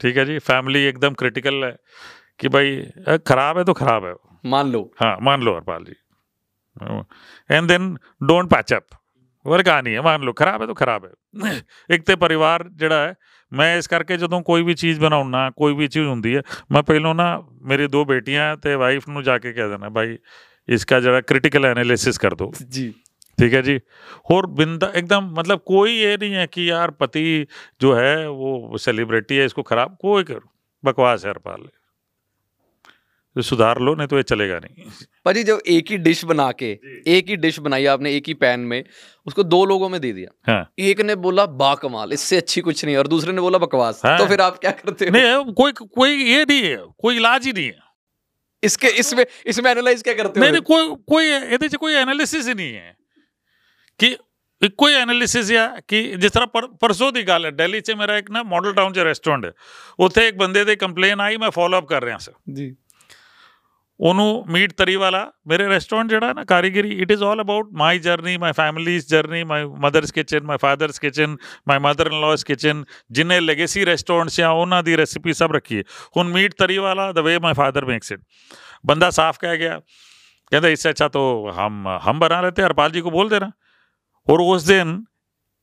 ਠੀਕ 0.00 0.18
ਹੈ 0.18 0.24
ਜੀ? 0.24 0.38
ਫੈਮਿਲੀ 0.38 0.88
ਇੱਕਦਮ 0.88 1.14
ਕ੍ਰਿਟੀਕਲ 1.14 1.64
ਹੈ 1.64 1.76
ਕਿ 2.38 2.48
ਭਾਈ 2.48 2.86
ਖਰਾਬ 3.24 3.58
ਹੈ 3.58 3.64
ਤਾਂ 3.64 3.74
ਖਰਾਬ 3.74 4.04
ਹੈ। 4.04 4.14
मान 4.46 4.68
लो 4.72 4.80
हाँ 4.98 5.14
मान 5.26 5.44
लो 5.44 5.52
Harpal 5.52 5.86
ji 5.86 5.94
and 7.50 7.70
then 7.70 7.86
don't 8.28 8.50
patch 8.52 8.74
up 8.76 8.96
ਹੋਰ 9.46 9.62
ਕਹਾਣੀ 9.62 9.94
ਹੈ 9.94 10.00
ਮੰਨ 10.00 10.22
ਲਓ। 10.22 10.32
ਖਰਾਬ 10.32 10.60
ਹੈ 10.62 10.66
ਤਾਂ 10.66 10.74
ਖਰਾਬ 10.74 11.04
ਹੈ। 11.04 11.62
ਇੱਕ 11.90 12.04
ਤੇ 12.06 12.16
ਪਰਿਵਾਰ 12.16 12.68
ਜਿਹੜਾ 12.68 13.00
ਹੈ 13.06 13.14
ਮੈਂ 13.52 13.76
ਇਸ 13.76 13.88
ਕਰਕੇ 13.88 14.16
ਜਦੋਂ 14.16 14.40
ਕੋਈ 14.42 14.62
ਵੀ 14.62 14.74
ਚੀਜ਼ 14.74 15.00
ਬਣਾਉਣਾ 15.00 15.50
ਕੋਈ 15.50 15.74
ਵੀ 15.74 15.88
ਚੀਜ਼ 15.88 16.06
ਹੁੰਦੀ 16.06 16.36
ਹੈ 16.36 16.42
ਮੈਂ 16.72 16.82
ਪਹਿਲਾਂ 16.82 17.14
ਨਾ 17.14 17.26
ਮੇਰੀ 17.62 17.86
ਦੋ 17.86 18.04
ਬੇਟੀਆਂ 18.04 18.56
ਤੇ 18.56 18.74
ਵਾਈਫ 18.74 19.08
ਨੂੰ 19.08 19.22
ਜਾ 19.22 19.38
ਕੇ 19.38 19.52
ਕਹਿ 19.52 19.68
ਦੇਣਾ 19.68 19.88
ਭਾਈ 19.88 20.18
ਇਸਕਾ 20.68 21.00
ਜਿਹੜਾ 21.00 21.20
ਕ੍ਰਿਟੀਕਲ 21.20 21.66
ਐਨਾਲਿਸਿਸ 21.66 22.18
ਕਰ 22.18 22.34
ਦੋ। 22.34 22.52
ਜੀ। 22.68 22.94
ठीक 23.38 23.54
है 23.54 23.62
जी। 23.62 23.78
और 24.30 24.46
बिंदा 24.52 24.92
एकदम 24.96 25.32
मतलब 25.34 25.62
कोई 25.66 25.92
ये 25.92 26.16
नहीं 26.16 26.32
है 26.32 26.46
कि 26.46 26.70
यार 26.70 26.90
पति 26.92 27.46
जो 27.80 27.94
है 27.94 28.28
वो 28.28 28.78
सेलिब्रिटी 28.78 29.36
है 29.36 29.44
इसको 29.46 29.62
खराब 29.64 29.96
कोई 30.00 30.24
करो 30.24 30.50
बकवास 30.84 31.24
है 31.24 31.30
हरपाल 31.30 31.68
तो 33.36 33.42
सुधार 33.42 33.78
लो 33.78 33.94
नहीं 33.94 34.08
तो 34.08 34.16
ये 34.16 34.22
चलेगा 34.22 34.58
नहीं। 34.58 34.84
भाजी 35.26 35.42
जब 35.44 35.60
एक 35.68 35.90
ही 35.90 35.96
डिश 35.98 36.24
बना 36.24 36.50
के 36.52 36.70
एक 37.08 37.28
ही 37.28 37.36
डिश 37.36 37.58
बनाई 37.60 37.84
आपने 37.86 38.14
एक 38.16 38.28
ही 38.28 38.34
पैन 38.34 38.60
में 38.60 38.82
उसको 39.26 39.42
दो 39.44 39.64
लोगों 39.64 39.88
में 39.88 40.00
दे 40.00 40.12
दिया। 40.12 40.52
हाँ। 40.52 40.72
एक 40.80 41.00
ने 41.00 41.14
बोला 41.16 41.44
बा 41.46 41.74
कमाल 41.74 42.12
इससे 42.12 42.36
अच्छी 42.36 42.60
कुछ 42.60 42.84
नहीं 42.84 42.96
और 42.96 43.08
दूसरे 43.08 43.32
ने 43.32 43.40
बोला 43.40 43.58
बकवास। 43.58 44.00
तो 44.02 44.08
हाँ। 44.08 44.18
तो 44.18 44.26
फिर 44.26 44.40
आप 44.40 44.58
क्या 44.58 44.70
करते 44.72 45.04
हो? 45.04 45.10
नहीं 45.10 45.52
कोई 45.54 45.72
कोई 45.72 46.10
ये 46.24 46.44
नहीं 46.44 46.62
है 46.62 46.76
कोई 46.98 47.16
इलाज 47.16 47.46
ही 47.46 47.52
नहीं 47.52 47.66
है। 47.66 47.86
इसके 48.62 48.88
इसमें 49.00 49.24
इसमें 49.46 49.70
एनालाइज 49.70 50.02
क्या 50.02 50.14
करते 50.14 50.40
हो? 50.40 50.46
नहीं 50.46 50.60
कोई 50.62 50.94
कोई 51.08 51.76
कोई 51.76 51.94
एनालिसिस 51.94 52.48
ही 52.48 52.54
नहीं 52.54 52.72
है। 52.74 52.96
ਕਿ 53.98 54.16
ਇੱਕੋ 54.62 54.88
ਹੀ 54.88 54.94
ਐਨਾਲਿਸਿਸ 54.94 55.52
ਆ 55.52 55.80
ਕਿ 55.88 56.14
ਜਿਸ 56.16 56.32
ਤਰ੍ਹਾਂ 56.32 56.62
ਪਰਸੋਂ 56.80 57.12
ਦੀ 57.12 57.22
ਗੱਲ 57.22 57.46
ਹੈ 57.46 57.50
ਦਿੱਲੀ 57.50 57.80
'ਚ 57.80 57.90
ਮੇਰਾ 57.90 58.16
ਇੱਕ 58.16 58.30
ਨਾ 58.30 58.42
ਮਾਡਲ 58.42 58.72
ਟਾਊਨ 58.72 58.92
'ਚ 58.92 58.98
ਰੈਸਟੋਰੈਂਟ 58.98 59.44
ਹੈ। 59.44 59.52
ਉੱਥੇ 60.00 60.28
ਇੱਕ 60.28 60.36
ਬੰਦੇ 60.36 60.64
ਦੇ 60.64 60.76
ਕੰਪਲੇਨ 60.76 61.20
ਆਈ 61.20 61.36
ਮੈਂ 61.36 61.50
ਫਾਲੋ 61.50 61.78
ਅਪ 61.78 61.84
ਕਰ 61.84 62.04
ਰਿਹਾ 62.04 62.18
ਸਰ। 62.18 62.32
ਜੀ। 62.52 62.76
ਉਹਨੂੰ 64.00 64.44
ਮੀਟ 64.48 64.72
ਤਰੀ 64.72 64.96
ਵਾਲਾ 64.96 65.32
ਮੇਰੇ 65.46 65.68
ਰੈਸਟੋਰੈਂਟ 65.68 66.10
ਜਿਹੜਾ 66.10 66.32
ਨਾ 66.32 66.44
ਕਾਰੀਗਰੀ 66.44 67.02
it 67.02 67.10
is 67.10 67.22
all 67.22 67.40
about 67.40 67.68
my 67.72 67.98
journey 67.98 68.36
my 68.36 68.52
family's 68.52 69.06
journey 69.06 69.44
my 69.44 69.64
mother's 69.64 70.12
kitchen 70.12 70.44
my 70.44 70.56
father's 70.56 70.98
kitchen 70.98 71.36
my 71.68 71.78
mother 71.78 72.06
in 72.06 72.20
law's 72.20 72.44
kitchen 72.44 72.84
ਜਿਨੇ 73.10 73.40
ਲੈਗੇਸੀ 73.40 73.86
ਰੈਸਟੋਰੈਂਟਸ 73.86 74.40
ਆ 74.40 74.48
ਉਹਨਾਂ 74.48 74.82
ਦੀ 74.82 74.96
ਰੈਸਿਪੀ 74.96 75.32
ਸਭ 75.32 75.52
ਰੱਖੀ 75.52 75.78
ਹੈ। 75.78 75.82
ਹੁਣ 76.16 76.28
ਮੀਟ 76.28 76.54
ਤਰੀ 76.54 76.78
ਵਾਲਾ 76.78 77.12
the 77.12 77.18
way 77.18 77.38
my 77.38 77.54
father 77.54 77.84
makes 77.84 78.12
it 78.12 78.20
ਬੰਦਾ 78.86 79.10
ਸਾਫ਼ 79.10 79.38
ਕਹਿ 79.40 79.58
ਗਿਆ 79.58 79.80
ਕਹਿੰਦਾ 80.50 80.68
ਇਸ 80.68 80.88
ਅੱਛਾ 80.88 81.08
ਤੋ 81.08 81.50
ਹਮ 81.58 81.88
ਹਮ 82.08 82.18
ਬਣਾ 82.18 82.40
ਲੈਤੇ 82.40 82.62
ਹਰਪਾਲ 82.62 82.90
ਜੀ 82.90 83.00
ਕੋ 83.00 83.10
ਬੋਲ 83.10 83.28
ਦੇਣਾ 83.28 83.50
और 84.27 84.41
उस 84.43 84.65
दिन 84.65 84.93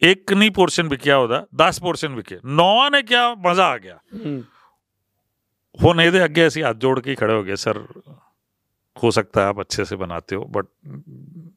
एक 0.02 0.32
नहीं 0.34 0.50
पोर्शन 0.52 0.88
बिकिया 0.88 1.16
होता 1.16 1.38
दस 1.60 1.78
पोर्शन 1.80 2.14
बिके 2.14 2.36
नौ 2.56 2.72
ने 2.90 3.02
क्या 3.04 3.22
मजा 3.40 3.66
आ 3.66 3.76
गया 3.78 3.98
हम्म, 4.14 4.40
ਹੁਣ 5.74 6.00
ਇਹਦੇ 6.00 6.24
ਅੱਗੇ 6.24 6.46
ਅਸੀਂ 6.46 6.62
ਹੱਥ 6.64 6.76
ਜੋੜ 6.78 6.98
ਕੇ 7.00 7.10
ਹੀ 7.10 7.16
ਖੜੇ 7.16 7.32
ਹੋ 7.32 7.42
ਗਏ 7.44 7.56
सर 7.58 7.80
हो 8.96 9.10
सकता 9.12 9.42
है 9.42 9.50
आप 9.50 9.60
अच्छे 9.60 9.84
से 9.84 9.96
बनाते 9.96 10.36
हो 10.36 10.46
बट 10.54 10.66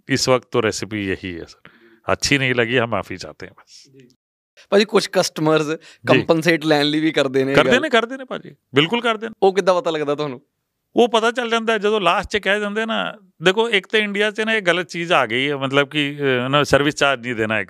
इस 0.10 0.28
वक्त 0.30 0.48
तो 0.52 0.62
रेसिपी 0.62 1.00
यही 1.06 1.32
है 1.32 1.48
सर 1.48 1.72
अच्छी 2.08 2.38
नहीं 2.38 2.54
लगी 2.54 2.78
हम 2.78 2.92
माफ़ी 2.92 3.18
चाहते 3.18 3.46
हैं 3.46 3.56
बस 3.56 3.80
ਭਾਜੀ 4.72 4.86
ਕੁਝ 4.86 5.02
ਕਸਟਮਰਸ 5.14 5.72
ਕੰਪਨਸੇਟ 6.06 6.66
ਲੈਣ 6.66 6.86
ਲਈ 6.86 7.00
ਵੀ 7.00 7.12
ਕਰਦੇ 7.12 7.44
ਨੇ 7.44 7.52
ਇਹ 7.52 7.56
ਕਰਦੇ 7.56 7.72
ਗੱਲ। 7.72 7.82
ਨੇ 7.82 7.90
ਕਰਦੇ 7.90 8.18
ਨੇ 8.18 8.26
ਭਾਜੀ 8.26 8.56
ਬਿਲਕੁਲ 8.74 9.02
ਕਰਦੇ 9.02 9.30
ਨੇ 9.30 9.34
ਉਹ 9.42 9.54
ਕਿੱਦਾਂ 9.54 9.74
ਪਤਾ 9.76 9.92
ਲੱਗਦਾ 9.92 10.16
ਤੁਹਾਨੂੰ 10.16 10.42
ਉਹ 10.97 11.09
ਪਤਾ 11.09 11.31
ਚੱਲ 11.31 11.51
ਜਾਂਦਾ 11.51 11.79
ਜਦੋਂ 11.79 12.01
ਲਾਸਟ 12.01 12.31
'ਚ 12.31 12.37
ਕਹਿ 12.37 12.61
ਦਿੰਦੇ 12.61 12.87
ਨਾ 12.87 13.15
ਦੇਖੋ 13.43 13.69
ਇੱਕ 13.71 13.87
ਤਾਂ 13.87 14.01
ਇੰਡੀਆ 14.01 14.31
'ਚ 14.31 14.41
ਨਾ 14.41 14.55
ਇਹ 14.55 14.63
ਗਲਤ 14.63 14.89
ਚੀਜ਼ 14.89 15.13
ਆ 15.13 15.27
ਗਈ 15.27 15.51
ਹੈ 15.51 15.57
ਮਤਲਬ 15.57 15.89
ਕਿ 15.89 16.19
ਅਹ, 16.21 16.49
ਨਾ 16.49 16.65
ਸਰਵਿਸ 16.65 16.95
ਚਾਰਜ 16.95 17.21
ਨਹੀਂ 17.21 17.35
ਦੇਣਾ 17.35 17.61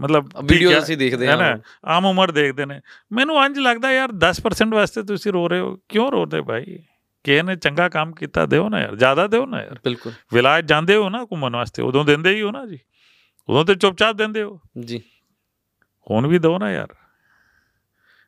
ਮਤਲਬ 0.00 0.28
ਵੀਡੀਓ 0.50 0.78
ਅਸੀਂ 0.78 0.96
ਦੇਖਦੇ 0.96 1.26
ਹੈ 1.26 1.36
ਨਾ 1.36 1.58
ਆਮ 1.84 2.06
ਉਮਰ 2.06 2.30
ਦੇਖਦੇ 2.30 2.66
ਨੇ। 2.66 2.80
ਮੈਨੂੰ 3.12 3.44
ਇੰਜ 3.44 3.58
ਲੱਗਦਾ 3.58 3.92
ਯਾਰ 3.92 4.08
10% 4.12 4.74
ਵਾਸਤੇ 4.74 5.02
ਤੁਸੀਂ 5.02 5.32
ਰੋ 5.32 5.48
ਰਹੇ 5.48 5.60
ਹੋ 5.60 5.78
ਕਿਉਂ 5.88 6.10
ਰੋ 6.12 6.24
ਰਹੇ 6.24 6.42
ਭਾਈ? 6.42 6.78
ਕਿਸੇ 7.24 7.42
ਨੇ 7.42 7.56
ਚੰਗਾ 7.56 7.88
ਕੰਮ 7.88 8.12
ਕੀਤਾ 8.12 8.46
ਦਿਓ 8.46 8.68
ਨਾ 8.68 8.80
ਯਾਰ 8.80 8.96
ਜ਼ਿਆਦਾ 8.96 9.26
ਦਿਓ 9.26 9.46
ਨਾ 9.46 9.62
ਯਾਰ। 9.62 9.78
ਬਿਲਕੁਲ। 9.84 10.12
ਵਿਲਾਇਤ 10.32 10.64
ਜਾਂਦੇ 10.64 10.96
ਹੋ 10.96 11.08
ਨਾ 11.08 11.24
ਘੁੰਮਣ 11.24 11.56
ਵਾਸਤੇ 11.56 11.82
ਉਦੋਂ 11.82 12.04
ਦਿੰਦੇ 12.04 12.30
ਹੀ 12.30 12.42
ਹੋ 12.42 12.50
ਨਾ 12.50 12.66
ਜੀ। 12.66 12.78
ਉਦੋਂ 13.48 13.64
ਤੇ 13.64 13.74
ਚੁੱਪਚਾਪ 13.74 14.16
ਦਿੰਦੇ 14.16 14.42
ਹੋ। 14.42 14.60
ਜੀ। 14.84 15.02
ਹੁਣ 16.10 16.26
ਵੀ 16.26 16.38
ਦਿਓ 16.38 16.58
ਨਾ 16.58 16.72
ਯਾਰ। 16.72 16.88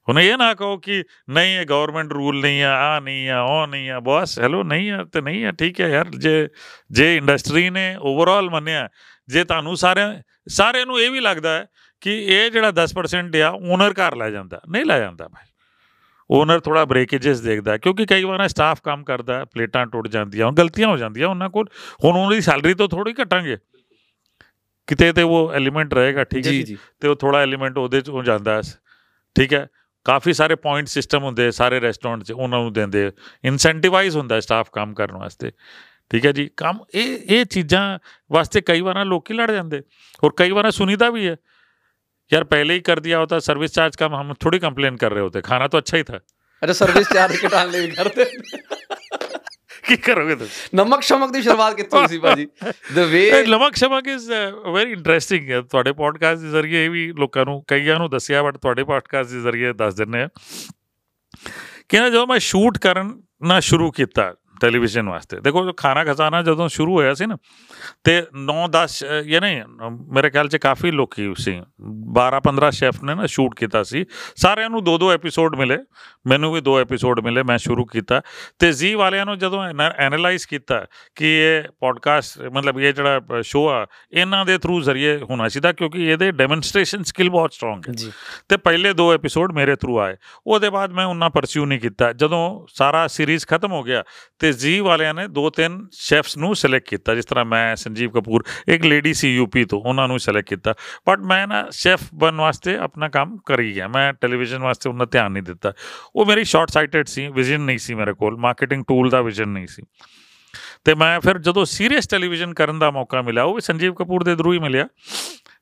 ਹੁਣ 0.09 0.19
ਇਹ 0.21 0.39
ਨਾ 0.39 0.55
ਕਹੋ 0.55 0.77
ਕਿ 0.77 1.05
ਨਹੀਂ 1.31 1.59
ਇਹ 1.59 1.67
ਗਵਰਨਮੈਂਟ 1.67 2.13
ਰੂਲ 2.13 2.41
ਨਹੀਂ 2.41 2.63
ਆ 2.63 2.73
ਆ 2.73 3.01
ਨਹੀਂ 3.01 3.31
ਆ 3.31 3.41
ਉਹ 3.41 3.67
ਨਹੀਂ 3.67 3.91
ਆ 3.91 4.01
ਬਸ 4.01 4.39
ਹੈਲੋ 4.39 4.63
ਨਹੀਂ 4.63 4.91
ਆ 4.91 5.05
ਤੇ 5.05 5.21
ਨਹੀਂ 5.21 5.47
ਆ 5.47 5.53
ਠੀਕ 5.53 5.81
ਹੈ 5.81 5.89
ਯਾਰ 5.89 6.05
ਜੇ 6.09 6.49
ਜੇ 6.91 7.17
ਇੰਡਸਟਰੀ 7.17 7.71
ਨੇ 7.71 7.97
ਓਵਰਆਲ 8.01 8.51
ਮੰਨਿਆ 8.51 8.89
ਜੇ 9.29 9.45
ਤੁਹਾਨੂੰ 9.45 9.77
ਸਾਰਿਆਂ 9.77 10.23
ਸਾਰਿਆਂ 10.49 10.87
ਨੂੰ 10.87 11.01
ਇਹ 11.01 11.11
ਵੀ 11.11 11.21
ਲੱਗਦਾ 11.21 11.59
ਹੈ 11.59 11.67
ਕਿ 12.01 12.25
ਇਹ 12.25 12.51
ਜਿਹੜਾ 12.51 12.73
10% 12.85 13.41
ਆ 13.43 13.51
ਓਨਰ 13.51 13.93
ਘਰ 13.93 14.17
ਲੈ 14.17 14.31
ਜਾਂਦਾ 14.31 14.61
ਨਹੀਂ 14.69 14.85
ਲੈ 14.85 14.99
ਜਾਂਦਾ 14.99 15.29
ਭਾਈ 15.29 15.47
ਓਨਰ 16.31 16.61
ਥੋੜਾ 16.61 16.85
ਬ੍ਰੇਕੇजेस 16.85 17.43
ਦੇਖਦਾ 17.43 17.77
ਕਿਉਂਕਿ 17.77 18.07
ਕਈ 18.07 18.25
ਵਾਰ 18.25 18.49
ਸਟਾਫ 18.49 18.81
ਕੰਮ 18.85 19.05
ਕਰਦਾ 19.05 19.45
ਪਲੇਟਾਂ 19.45 19.87
ਟੁੱਟ 19.87 20.09
ਜਾਂਦੀਆਂ 20.09 20.47
ਹੁਣ 20.47 20.55
ਗਲਤੀਆਂ 20.55 20.89
ਹੋ 20.89 20.97
ਜਾਂਦੀਆਂ 20.97 21.29
ਉਹਨਾਂ 21.29 21.51
ਕੋਲ 21.51 21.67
ਹੁਣ 22.05 22.17
ਉਹਨਾਂ 22.17 22.31
ਦੀ 22.31 22.41
ਸੈਲਰੀ 22.41 22.75
ਤੋਂ 22.75 22.89
ਥੋੜੀ 22.89 23.15
ਘਟਾਂਗੇ। 23.23 23.57
ਕਿਤੇ 24.87 25.13
ਤੇ 25.13 25.23
ਉਹ 25.23 25.53
ਐਲੀਮੈਂਟ 25.53 25.95
ਰਹੇਗਾ 25.95 26.25
ਠੀਕ 26.25 26.47
ਹੈ 26.47 26.53
ਤੇ 27.01 27.09
ਉਹ 27.09 27.17
ਥੋੜਾ 27.17 27.41
ਐਲੀਮੈਂਟ 27.41 27.79
ਉਹਦੇ 27.79 28.01
ਚ 28.01 28.09
ਹੋ 28.09 28.23
ਜਾਂਦਾ 28.23 28.63
ਠੀਕ 29.35 29.55
ਹੈ। 29.55 29.67
ਕਾਫੀ 30.06 30.34
ਸਾਰੇ 30.34 30.56
ਪੁਆਇੰਟ 30.56 30.88
ਸਿਸਟਮ 30.88 31.24
ਹੁੰਦੇ 31.24 31.49
ਸਾਰੇ 31.51 31.80
ਰੈਸਟੋਰੈਂਟ 31.80 32.24
'ਚ 32.24 32.32
ਉਹਨਾਂ 32.32 32.60
ਨੂੰ 32.60 32.74
ਦਿੰਦੇ 32.74 33.12
ਇਨਸੈਂਟੀਵਾਈਜ਼ 33.43 34.18
ਹੁੰਦਾ 34.18 34.39
ਸਟਾਫ 34.39 34.70
ਕੰਮ 34.70 34.93
ਕਰਨ 34.93 35.18
ਵਾਸਤੇ 35.18 35.51
ਠੀਕ 36.12 36.26
ਹੈ 36.26 36.32
ਜੀ 36.32 36.49
ਕੰਮ 36.58 36.80
ਇਹ 36.93 37.18
ਇਹ 37.30 37.45
ਚੀਜ਼ਾਂ 37.45 37.99
ਵਾਸਤੇ 38.32 38.62
ਕਈ 38.62 38.82
ਵਾਰ 38.82 39.04
ਲੋਕੀ 39.06 39.34
ਲੜ 39.34 39.51
ਜਾਂਦੇ 39.51 39.82
और 40.24 40.34
कई 40.38 40.51
बार 40.51 40.68
सुनीता 40.72 41.08
भी 41.10 41.24
है 41.24 41.32
यार 42.32 42.43
पहले 42.45 42.74
ही 42.74 42.82
कर 42.82 42.99
दिया 42.99 43.18
होता 43.18 43.39
सर्विस 43.41 43.74
चार्ज 43.74 43.95
का 43.95 44.08
हम 44.14 44.30
थोड़ी 44.45 44.60
कंप्लेन 44.60 44.95
कर 44.97 45.12
रहे 45.12 45.24
होते 45.24 45.41
खाना 45.41 45.68
तो 45.68 45.78
अच्छा 45.78 45.97
ही 45.97 46.04
था 46.04 46.20
ਅੱਛਾ 46.62 46.74
ਸਰਵਿਸ 46.76 47.08
ਚਾਰਜ 47.14 47.45
ਘਟਾਉਣ 47.45 47.72
ਲਈ 47.72 47.80
ਵੀ 47.82 47.91
ਕਰਦੇ 47.91 48.26
ਕੀ 49.89 49.97
ਕਰੋਗੇ 49.97 50.36
ਤੁਸੀਂ? 50.36 50.76
ਨਮਕ 50.76 51.03
ਸ਼ਮਕ 51.03 51.32
ਦੀ 51.32 51.43
ਸ਼ੁਰੂਆਤ 51.43 51.74
ਕਿੱਥੋਂ 51.74 52.09
ਸੀ 52.09 52.18
ਭਾਜੀ? 52.18 52.49
ਦ 52.95 52.99
ਵੇ 52.99 53.47
ਲਮਕ 53.47 53.74
ਸ਼ਮਕ 53.74 54.09
ਇਜ਼ 54.09 54.30
ਵੈਰੀ 54.72 54.93
ਇੰਟਰਸਟਿੰਗ 54.93 55.51
ਹੈ। 55.51 55.61
ਤੁਹਾਡੇ 55.61 55.93
ਪੋਡਕਾਸਟ 55.93 56.43
ਦੇ 56.43 56.49
ਜ਼ਰੀਏ 56.49 56.84
ਇਹ 56.84 56.91
ਵੀ 56.91 57.12
ਲੋਕਾਂ 57.18 57.45
ਨੂੰ 57.45 57.64
ਕਈਆਂ 57.66 57.99
ਨੂੰ 57.99 58.11
ਦੱਸਿਆ 58.11 58.43
ਬਟ 58.43 58.57
ਤੁਹਾਡੇ 58.57 58.84
ਪੋਡਕਾਸਟ 58.84 59.30
ਦੇ 59.30 59.41
ਜ਼ਰੀਏ 59.41 59.72
ਦੱਸ 59.72 59.95
ਦਿੰਨੇ 59.95 60.22
ਆ 60.22 60.28
ਕਿ 61.89 61.99
ਨਾ 61.99 62.09
ਜਦੋਂ 62.09 62.26
ਮੈਂ 62.26 62.39
ਸ਼ੂਟ 62.39 62.78
ਕਰਨ 62.78 63.22
ਨਾ 63.43 63.61
ਸ਼ੁਰੂ 63.61 63.91
ਕੀਤਾ 63.91 64.34
ਟੈਲੀਵਿਜ਼ਨ 64.61 65.09
ਵਾਸਤੇ। 65.09 65.41
ਦੇਖੋ 65.41 65.65
ਜੋ 65.65 65.73
ਖਾਣਾ 65.73 66.05
ਖਜ਼ਾਨਾ 66.05 66.43
ਜਦੋਂ 66.43 66.69
ਸ਼ੁਰੂ 66.69 66.95
ਹੋਇਆ 66.95 67.15
ਸੀ 67.15 67.27
ਨਾ 67.27 67.37
ਤੇ 68.05 68.27
9 68.35 68.57
10 68.69 69.03
ਇਹ 69.27 69.41
ਨਹੀਂ 69.41 69.63
ਅ, 69.63 69.67
ਮੇਰੇ 69.89 70.31
ਖਿਆਲ 70.31 70.49
'ਚ 70.49 70.57
ਕਾਫੀ 70.57 70.91
ਲੋਕੀ 70.91 71.35
ਸੀ 71.39 71.61
12 72.15 72.41
15 72.41 72.71
ਸ਼ੈਫ 72.71 73.03
ਨੇ 73.03 73.15
ਨਾ 73.15 73.27
ਸ਼ੂਟ 73.27 73.55
ਕੀਤਾ 73.55 73.83
ਸੀ। 73.83 74.05
ਸਾਰਿਆਂ 74.37 74.71
ਨੂੰ 74.71 74.85
ਦੋ 74.85 74.99
ਦੋ 74.99 75.13
ਐਪੀਸੋਡ 75.13 75.57
ਮਿਲੇ 75.57 75.79
ਮੈਨੂੰ 76.27 76.53
ਵੀ 76.53 76.61
ਦੋ 76.61 76.81
ਐਪੀਸੋਡ 76.81 77.21
ਮਿਲੇ 77.21 77.43
ਮੈਂ 77.43 77.59
ਸ਼ੁਰੂ 77.59 77.85
ਕੀਤਾ। 77.85 78.21
ਤੇ 78.59 78.73
ਜ਼ੀ 78.73 78.95
ਵਾਲਿਆਂ 78.95 79.27
ਨੂੰ 79.27 79.39
ਜਦੋਂ 79.39 79.65
ਐਨਾਲਾਈਜ਼ 79.97 80.47
ਕੀਤਾ 80.47 80.87
ਕਿ 81.15 81.27
ਇਹ 81.27 81.63
ਪੋਡਕਾਸਟ 81.81 82.41
ਮਤਲਬ 82.41 82.79
ਇਹ 82.81 82.93
ਜਿਹੜਾ 82.95 83.21
ਸ਼ੋਅ 83.43 83.71
ਆ 83.71 83.87
ਇਹਨਾਂ 84.13 84.45
ਦੇ 84.45 84.59
ਥਰੂ 84.59 84.81
ਜ਼ਰੀਏ 84.81 85.17
ਹੋਣਾ 85.31 85.49
ਚਾਹੀਦਾ 85.49 85.73
ਕਿਉਂਕਿ 85.73 86.05
ਇਹਦੇ 86.07 86.33
ਡੈਮੋਨਸਟ੍ਰੇਸ਼ਨ 86.33 87.03
ਸਕਿੱਲ 87.03 87.31
ਬਹੁਤ 87.31 87.53
ਸਟਰੋਂਗ 87.53 87.83
ਹੈ। 87.89 87.95
ਤੇ 88.49 88.57
ਪਹਿਲੇ 88.57 88.93
ਦੋ 88.93 89.13
ਐਪੀਸੋਡ 89.15 89.53
ਮੇਰੇ 89.53 89.77
ਥਰੂ 89.77 89.99
ਆਏ। 90.01 90.17
ਉਹਦੇ 90.47 90.71
ਬਾਅਦ 90.71 90.93
ਮੈਂ 90.93 91.07
ਉਹਨਾਂ 91.07 91.31
ਪਰਸਿਊ 91.31 91.65
ਨਹੀਂ 91.67 91.81
ਕੀਤਾ। 91.81 92.13
ਜਦੋਂ 92.13 92.67
ਸਾਰਾ 92.75 93.07
ਸੀਰੀਜ਼ 93.07 93.47
ਖਤਮ 93.47 93.73
ਹੋ 93.73 93.83
ਗਿਆ 93.83 94.05
ਤੇ 94.39 94.47
ਜੀ 94.53 94.80
ਵਾਲਿਆਂ 94.80 95.14
ਨੇ 95.14 95.28
ਦੋ 95.28 95.51
ਤਿੰਨ 95.51 95.86
ਸ਼ੈਫਸ 95.92 96.36
ਨੂੰ 96.36 96.57
ਸਿਲੈਕਟ 96.57 96.88
ਕੀਤਾ, 96.88 97.14
ਜਿਸ 97.14 97.24
ਤਰ੍ਹਾਂ 97.24 97.44
ਮੈਂ, 97.44 97.76
ਸੰਜੀਵ 97.76 98.11
ਕਪੂਰ, 98.11 98.44
ਇੱਕ 98.68 98.84
ਲੇਡੀ 98.84 99.14
ਸੀ 99.14 99.36
ਯੂਪੀ 99.36 99.64
ਤੋਂ, 99.64 99.80
ਉਹਨਾਂ 99.80 100.09
ਨੂੰ 100.09 100.18
ਸਿਲੈਕਟ 100.18 100.49
ਕੀਤਾ। 100.49 100.74
ਬਟ 101.09 101.18
ਮੈਂ 101.18 101.46
ਨਾ 101.46 101.66
ਸ਼ੈਫ 101.70 102.01
ਬਣਨ 102.14 102.40
ਵਾਸਤੇ 102.40 102.76
ਆਪਣਾ 102.76 103.09
ਕੰਮ 103.09 103.38
ਕਰੀ 103.46 103.74
ਗਿਆ। 103.74 103.88
ਮੈਂ 103.88 104.12
ਟੈਲੀਵਿਜ਼ਨ 104.12 104.59
ਵਾਸਤੇ 104.59 104.88
ਉਹਨਾਂ 104.88 105.07
ਧਿਆਨ 105.07 105.32
ਨਹੀਂ 105.32 105.42
ਦਿੱਤਾ। 105.42 105.72
ਉਹ 106.16 106.26
ਮੇਰੀ 106.26 106.44
ਸ਼ਾਰਟ 106.44 106.70
ਸਾਈਟਡ 106.70 107.07
ਸੀ 107.07 107.28
ਵਿਜ਼ਨ 107.28 107.61
ਨਹੀਂ 107.61 107.78
ਸੀ 107.78 107.94
ਮੇਰੇ 107.94 108.12
ਕੋਲ 108.12 108.36
ਮਾਰਕੀਟਿੰਗ 108.36 108.84
ਟੂਲ 108.88 109.11
ਦਾ 109.11 109.22
ਵਿਜ਼ਨ 109.22 109.49
ਨਹੀਂ 109.49 109.66
ਸੀ। 109.66 109.82
ਤੇ 110.84 110.94
ਮੈਂ 110.94 111.20
ਫਿਰ 111.20 111.38
ਜਦੋਂ 111.38 111.64
ਸੀਰੀਅਸ 111.64 112.09
ਟੈਲੀਵਿਜ਼ਨ 112.09 112.55
ਕਰਨ 112.55 112.78
ਦਾ 112.78 112.90
ਮੌਕਾ 112.90 113.22
ਮਿਲਿਆ, 113.22 113.42
ਉਹ 113.42 113.55
ਵੀ 113.55 113.61
ਸੰਜੀਵ 113.61 113.94
ਕਪੂਰ 113.94 114.22
ਦੇ 114.22 114.36
ਥਰੂ 114.36 114.53
ਹੀ 114.53 114.59
ਮਿਲਿਆ। 114.59 114.88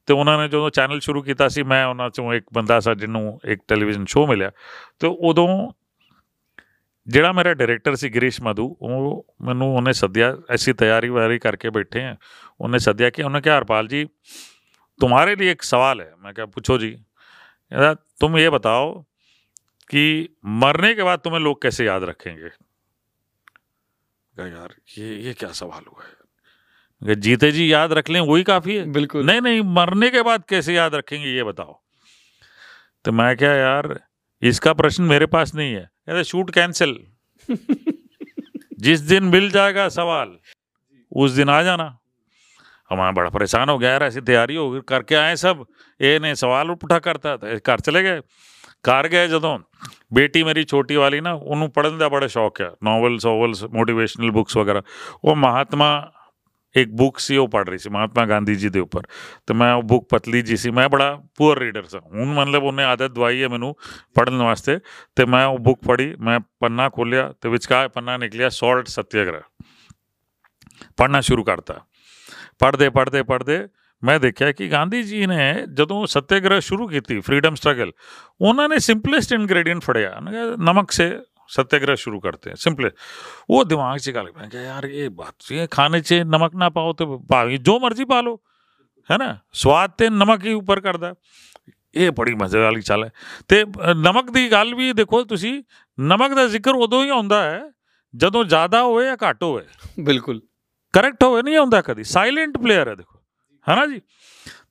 ਤੇ 0.06 0.14
ਉਹਨਾਂ 0.14 0.38
ਨੇ 0.38 0.48
ਜਦੋਂ 0.48 0.70
ਚੈਨਲ 0.70 1.00
ਸ਼ੁਰੂ 1.00 1.22
ਕੀਤਾ 1.22 1.48
ਸੀ, 1.48 1.62
ਮੈਂ 1.62 1.86
ਉਹਨਾਂ 1.86 2.10
ਚੋਂ 2.10 2.34
ਇੱਕ 2.34 2.46
ਬੰਦਾ 2.54 2.80
ਸੀ, 2.80 2.94
ਜਿਹਨੂੰ 2.94 3.40
ਇੱਕ 3.44 3.60
ਟੈਲੀਵਿਜ਼ਨ 3.68 4.04
ਸ਼ੋਅ 4.04 4.28
ਮਿਲਿਆ। 4.28 4.50
ਤੇ 4.98 5.08
ਉਦੋਂ 5.20 5.72
ਜਿਹੜਾ 7.07 7.31
ਮੇਰਾ 7.31 7.53
ਡਾਇਰੈਕਟਰ 7.53 7.95
ਸੀ 7.95 8.09
ਗਿਰੀਸ਼ 8.09 8.41
ਮਧੂ 8.41 8.77
ਉਹ 8.81 9.25
ਮੈਨੂੰ 9.41 9.75
ਉਹਨੇ 9.75 9.93
ਸੱਦਿਆ 9.93 10.37
ਐਸੀ 10.49 10.73
ਤਿਆਰੀ 10.73 11.09
ਵਾਰੀ 11.09 11.39
ਕਰਕੇ 11.39 11.69
ਬੈਠੇ 11.69 12.03
ਆ 12.03 12.15
ਉਹਨੇ 12.61 12.79
ਸੱਦਿਆ 12.79 13.09
ਕਿ 13.09 13.23
ਉਹਨੇ 13.23 13.41
ਕਿਹਾ 13.41 13.57
ਹਰਪਾਲ 13.57 13.87
ਜੀ 13.87 14.07
तुम्हारे 14.99 15.35
लिए 15.35 15.51
एक 15.51 15.63
सवाल 15.63 16.01
है 16.01 16.11
मैं 16.23 16.31
क्या 16.33 16.45
पूछो 16.47 16.77
जी 16.77 16.89
कहता, 16.89 17.93
तुम 17.93 18.35
ये 18.37 18.49
बताओ 18.49 18.89
कि 19.89 20.01
मरने 20.63 20.93
के 20.93 21.03
बाद 21.03 21.19
तुम्हें 21.19 21.39
लोग 21.41 21.61
कैसे 21.61 21.85
याद 21.85 22.03
रखेंगे 22.03 22.49
कहा, 22.49 24.47
यार 24.47 24.75
ये 24.97 25.15
ये 25.17 25.33
क्या 25.33 25.49
सवाल 25.51 25.83
हुआ 25.83 26.03
है 26.03 26.11
मैं 27.01 27.07
कहा, 27.07 27.21
जीते 27.21 27.51
जी 27.51 27.65
याद 27.71 27.93
रख 27.93 28.09
लें 28.09 28.19
वही 28.21 28.43
काफी 28.43 28.75
है 28.75 28.85
ਬਿਲਕੁਲ 28.91 29.25
नहीं 29.25 29.41
नहीं 29.41 29.61
मरने 29.71 30.09
के 30.09 30.21
बाद 30.21 30.45
कैसे 30.49 30.75
याद 30.75 30.95
रखेंगे 30.95 31.27
ये 31.29 31.43
बताओ 31.43 31.73
तो 33.05 33.11
मैं 33.13 33.35
क्या 33.37 33.53
यार 33.55 33.89
इसका 34.41 34.73
प्रश्न 34.73 35.03
मेरे 35.05 35.25
पास 35.27 35.53
नहीं 35.55 35.73
है 35.73 35.89
कहते 36.07 36.23
शूट 36.23 36.51
कैंसिल 36.51 36.97
जिस 38.79 38.99
दिन 39.07 39.23
मिल 39.27 39.49
जाएगा 39.51 39.87
सवाल 39.91 40.37
उस 41.11 41.31
दिन 41.31 41.49
आ 41.49 41.61
जाना 41.63 41.97
हमारा 42.91 43.11
बड़ा 43.11 43.29
परेशान 43.29 43.69
हो 43.69 43.77
गया 43.77 43.91
यार 43.91 44.03
ऐसी 44.03 44.21
तैयारी 44.23 44.55
हो 44.55 44.69
गई 44.71 44.79
करके 44.87 45.15
आए 45.15 45.35
सब 45.37 45.65
ये 45.99 46.17
ने 46.19 46.33
सवाल 46.37 46.71
उठा 46.71 46.99
करता 46.99 47.37
था 47.37 47.53
घर 47.55 47.79
चले 47.81 48.03
गए 48.03 48.21
ਘਰ 48.89 49.07
ਗਏ 49.07 49.27
ਜਦੋਂ 49.27 49.57
ਬੇਟੀ 50.13 50.43
ਮੇਰੀ 50.43 50.63
ਛੋਟੀ 50.63 50.95
ਵਾਲੀ 50.95 51.19
ਨਾ 51.21 51.33
ਉਹਨੂੰ 51.33 51.69
ਪੜ੍ਹਨ 51.71 51.97
ਦਾ 51.97 52.07
ਬੜਾ 52.09 52.27
ਸ਼ੌਕ 52.27 52.61
ਹੈ 52.61 52.69
ਨੋਵਲਸ 52.83 53.25
ਓਵਲਸ 53.25 53.63
ਮੋਟੀਵੇਸ਼ਨਲ 53.63 54.31
ਬੁੱਕਸ 54.31 54.57
ਵਗੈਰਾ 54.57 54.81
ਉਹ 55.23 55.35
ਮਹਾਤਮਾ 55.35 55.89
ਇੱਕ 56.76 56.90
ਬੁੱਕ 56.90 57.18
ਸੀ 57.18 57.36
ਉਹ 57.36 57.48
ਪੜ੍ਹ 57.48 57.68
ਰਹੀ 57.68 57.78
ਸੀ 57.78 57.90
ਮਹਾਤਮਾ 57.90 58.24
ਗਾਂਧੀ 58.26 58.54
ਜੀ 58.54 58.68
ਦੇ 58.68 58.80
ਉੱਪਰ 58.80 59.06
ਤੇ 59.46 59.54
ਮੈਂ 59.54 59.72
ਉਹ 59.74 59.82
ਬੁੱਕ 59.82 60.06
ਪਤਲੀ 60.08 60.42
ਜੀ 60.42 60.56
ਸੀ 60.56 60.70
ਮੈਂ 60.70 60.88
ਬੜਾ 60.88 61.14
ਪੂਅਰ 61.36 61.58
ਰੀਡਰ 61.58 61.84
ਸਾਂ 61.84 62.00
ਹੁਣ 62.00 62.34
ਮਤਲਬ 62.34 62.64
ਉਹਨੇ 62.64 62.84
ਆਦਤ 62.84 63.10
ਦਵਾਈ 63.10 63.42
ਹੈ 63.42 63.48
ਮੈਨੂੰ 63.48 63.74
ਪੜਨ 64.14 64.42
ਵਾਸਤੇ 64.42 64.78
ਤੇ 65.16 65.24
ਮੈਂ 65.24 65.44
ਉਹ 65.46 65.58
ਬੁੱਕ 65.58 65.80
ਪੜ੍ਹੀ 65.86 66.14
ਮੈਂ 66.20 66.38
ਪੰਨਾ 66.60 66.88
ਖੋਲਿਆ 66.88 67.32
ਤੇ 67.40 67.48
ਵਿਚਕਾਰ 67.48 67.88
ਪੰਨਾ 67.88 68.16
ਨਿਕਲਿਆ 68.16 68.48
ਸੌਲਟ 68.48 68.88
ਸਤਿਆਗ੍ਰਹਿ 68.88 69.42
ਪੜਨਾ 70.96 71.20
ਸ਼ੁਰੂ 71.20 71.44
ਕਰਤਾ 71.44 71.80
ਪੜਦੇ 72.58 72.88
ਪੜਦੇ 72.88 73.22
ਪੜਦੇ 73.22 73.66
ਮੈਂ 74.02 74.18
ਦੇਖਿਆ 74.20 74.52
ਕਿ 74.52 74.68
ਗਾਂਧੀ 74.70 75.02
ਜੀ 75.02 75.26
ਨੇ 75.26 75.52
ਜਦੋਂ 75.74 76.06
ਸਤਿਆਗ੍ਰਹਿ 76.06 76.60
ਸ਼ੁਰੂ 76.60 76.88
ਕੀਤੀ 76.88 77.18
ਫਰੀडम 77.20 77.54
ਸਟਰਗਲ 77.54 77.92
ਉਹਨਾਂ 78.40 78.68
ਨੇ 78.68 78.78
ਸਿੰਪਲੈਸਟ 78.78 79.32
ਇਨਗਰੀਡੀਐਂਟ 79.32 79.82
ਫੜਿਆ 79.82 80.20
ਨਮਕ 80.58 80.90
ਸੇ 80.90 81.10
सत्याग्रह 81.49 81.97
शुरू 81.97 82.19
करते 82.21 82.49
हैं 82.49 82.57
सिंपल 82.59 82.89
वो 83.49 83.61
दिमाग 83.67 83.97
से 83.99 84.11
गल 84.13 84.27
मैं 84.33 84.49
कहा 84.49 84.61
यार 84.63 84.85
ये 84.91 85.07
बात 85.15 85.47
ये 85.51 85.65
खाने 85.71 85.99
च 86.03 86.19
नमक 86.29 86.53
ना 86.57 86.69
पाओ 86.71 86.93
तो 86.95 87.07
भावी 87.29 87.57
जो 87.63 87.75
मर्जी 87.81 88.05
पा 88.07 88.19
लो 88.21 88.33
है 89.09 89.17
ना 89.17 89.27
स्वाद 89.57 89.95
ਤੇ 89.97 90.09
ਨਮਕ 90.11 90.43
ਹੀ 90.45 90.53
ਉੱਪਰ 90.53 90.79
ਕਰਦਾ 90.81 91.13
ਇਹ 91.95 92.11
ਬੜੀ 92.11 92.33
ਮਜ਼ੇ 92.35 92.59
ਵਾਲੀ 92.59 92.81
ਚਾਲ 92.81 93.03
ਹੈ 93.03 93.09
ਤੇ 93.49 93.61
ਅ, 93.63 93.93
ਨਮਕ 93.97 94.29
ਦੀ 94.31 94.51
ਗੱਲ 94.51 94.73
ਵੀ 94.75 94.91
ਦੇਖੋ 94.93 95.23
ਤੁਸੀਂ 95.25 95.53
ਨਮਕ 95.97 96.33
ਦਾ 96.33 96.47
ਜ਼ਿਕਰ 96.47 96.75
ਉਦੋਂ 96.77 97.03
ਹੀ 97.03 97.09
ਆਉਂਦਾ 97.11 97.41
ਹੈ 97.43 97.61
ਜਦੋਂ 98.13 98.43
ਜ਼ਿਆਦਾ 98.45 98.81
ਹੋਵੇ 98.83 99.05
ਜਾਂ 99.05 99.17
ਘੱਟ 99.21 99.43
ਹੋਵੇ 99.43 99.63
ਬਿਲਕੁਲ 100.03 100.39
ਕਰੈਕਟ 100.93 101.23
ਹੋਵੇ 101.23 101.41
ਨਹੀਂ 101.41 101.57
ਆਉਂਦਾ 101.57 101.81
ਕਦੀ 101.81 102.03
ਸਾਇਲੈਂਟ 102.09 102.57
ਪਲੇਅਰ 102.57 102.87
ਹੈ 102.87 102.95
ਦੇਖੋ 102.95 103.19
ਹੈਨਾ 103.67 103.85
ਜੀ 103.85 103.99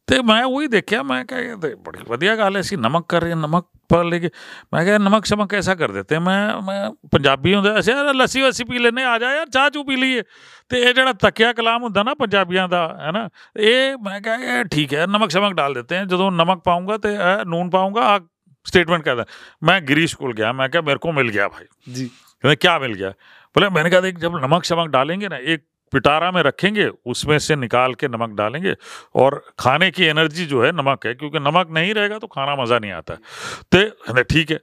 ਤੇ 0.07 0.23
ਮੈਂ 0.23 0.45
ਉਹੀ 0.45 0.67
ਦੇਖਿਆ 0.67 1.03
ਮੈਂ 1.03 1.25
ਕਿਹਾ 1.25 1.41
ਇਹ 1.41 1.57
ਤੇ 1.57 1.75
ਬੜੀ 1.75 1.99
ਵਧੀਆ 2.09 2.37
ਗੱਲ 2.37 2.57
ਹੈ 2.57 2.63
ਸੀ 2.63 2.77
ਨਮਕ 2.77 3.07
ਕਰ 3.09 3.23
ਰਹੇ 3.23 3.31
ਹਾਂ, 3.31 3.37
ਨਮਕ 3.37 3.67
ਪਾ 3.89 4.03
ਲੈ 4.03 4.19
ਕੇ 4.19 4.31
ਮੈਂ 4.75 4.85
ਕਿਹਾ 4.85 4.99
ਨਮਕ 4.99 5.25
ਸ਼ਮਕ 5.25 5.55
ਐਸਾ 5.55 5.75
ਕਰ 5.75 5.93
ਦਿੱਤੇ 5.93 6.19
ਮੈਂ 6.19 6.61
ਮੈਂ 6.63 6.91
ਪੰਜਾਬੀ 7.13 7.55
ਹੁੰਦਾ 7.55 7.79
ਅਸੀਂ 7.79 7.95
ਯਾਰ 7.95 8.15
ਲੱਸੀ 8.15 8.43
ਵਸੀ 8.43 8.65
ਪੀ 8.65 8.79
ਲੈਨੇ 8.79 9.05
ਆ 9.05 9.19
ਜਾ 9.19 9.33
ਯਾਰ 9.35 9.47
ਚਾਹ 9.47 9.71
ਚੂ 9.71 9.85
ਪੀ 9.85 9.97
ਲਈਏ 9.97 10.23
ਤੇ 10.69 10.81
ਇਹ 10.81 10.95
ਜਿਹੜਾ 10.95 11.13
ਤਕਿਆ 11.13 11.53
ਕਲਾਮ 11.53 11.83
ਹੁੰਦਾ 11.83 12.03
ਨਾ 12.03 12.15
ਪੰਜਾਬੀਆਂ 12.15 12.69
ਦਾ 12.69 12.99
ਹੈ 13.01 13.13
ਨਾ 13.13 13.29
ਇਹ 13.57 13.97
ਮੈਂ 14.03 14.21
ਕਿਹਾ 14.21 14.35
ਇਹ 14.35 14.65
ਠੀਕ 14.65 14.95
ਹੈ 14.95 15.07
ਨਮਕ 15.07 15.31
ਸ਼ਮਕ 15.31 15.53
ਡਾਲ 15.53 15.75
ਦਿੱਤੇ 15.75 15.97
हैं 15.97 16.07
ਜਦੋਂ 16.09 16.33
ਨਮਕ 16.33 16.63
ਪਾਉਂਗਾ 16.65 16.99
ਤੇ 16.99 17.15
ਇਹ 17.15 17.45
ਨੂਨ 17.47 17.71
ਪਾਉਂਗਾ 17.71 18.09
ਆ 18.15 18.21
स्टेटमेंट 18.67 19.05
कहता 19.05 19.25
मैं 19.63 19.75
गिरीश 19.85 20.15
को 20.15 20.31
गया 20.33 20.49
मैं 20.53 20.65
क्या 20.71 20.81
मेरे 20.83 20.99
को 20.99 21.13
मिल 21.13 21.29
गया 21.29 21.45
भाई 21.49 21.93
ਜੀ 21.95 22.03
कहते 22.45 22.57
क्या 22.57 22.73
मिल 22.79 22.95
गया 22.95 23.13
बोले 23.57 23.69
मैंने 23.69 23.93
कहा 23.95 24.01
देख 24.01 24.19
जब 24.19 24.37
नमक 24.43 24.67
शमक 24.71 24.91
डालेंगे 24.91 25.29
ना 25.29 25.39
एक 25.55 25.63
पिटारा 25.94 26.32
में 26.32 26.42
रखेंगे, 26.44 26.88
उसमें 27.06 27.38
से 27.40 27.56
निकाल 27.56 27.94
के 27.94 28.08
नमक 28.08 28.36
डालेंगे 28.38 28.76
और 29.16 29.42
खाने 29.60 29.90
की 29.92 30.06
एनर्जी 30.06 30.46
जो 30.46 30.64
है 30.64 30.72
नमक 30.74 31.06
है, 31.06 31.14
क्योंकि 31.14 31.40
नमक 31.40 31.70
नहीं 31.72 31.94
रहेगा 31.94 32.18
तो 32.20 32.28
खाना 32.28 32.56
मज़ा 32.56 32.80
नहीं 32.80 32.92
आता। 32.92 33.16
तो 33.72 34.24
ठीक 34.24 34.52
है, 34.52 34.60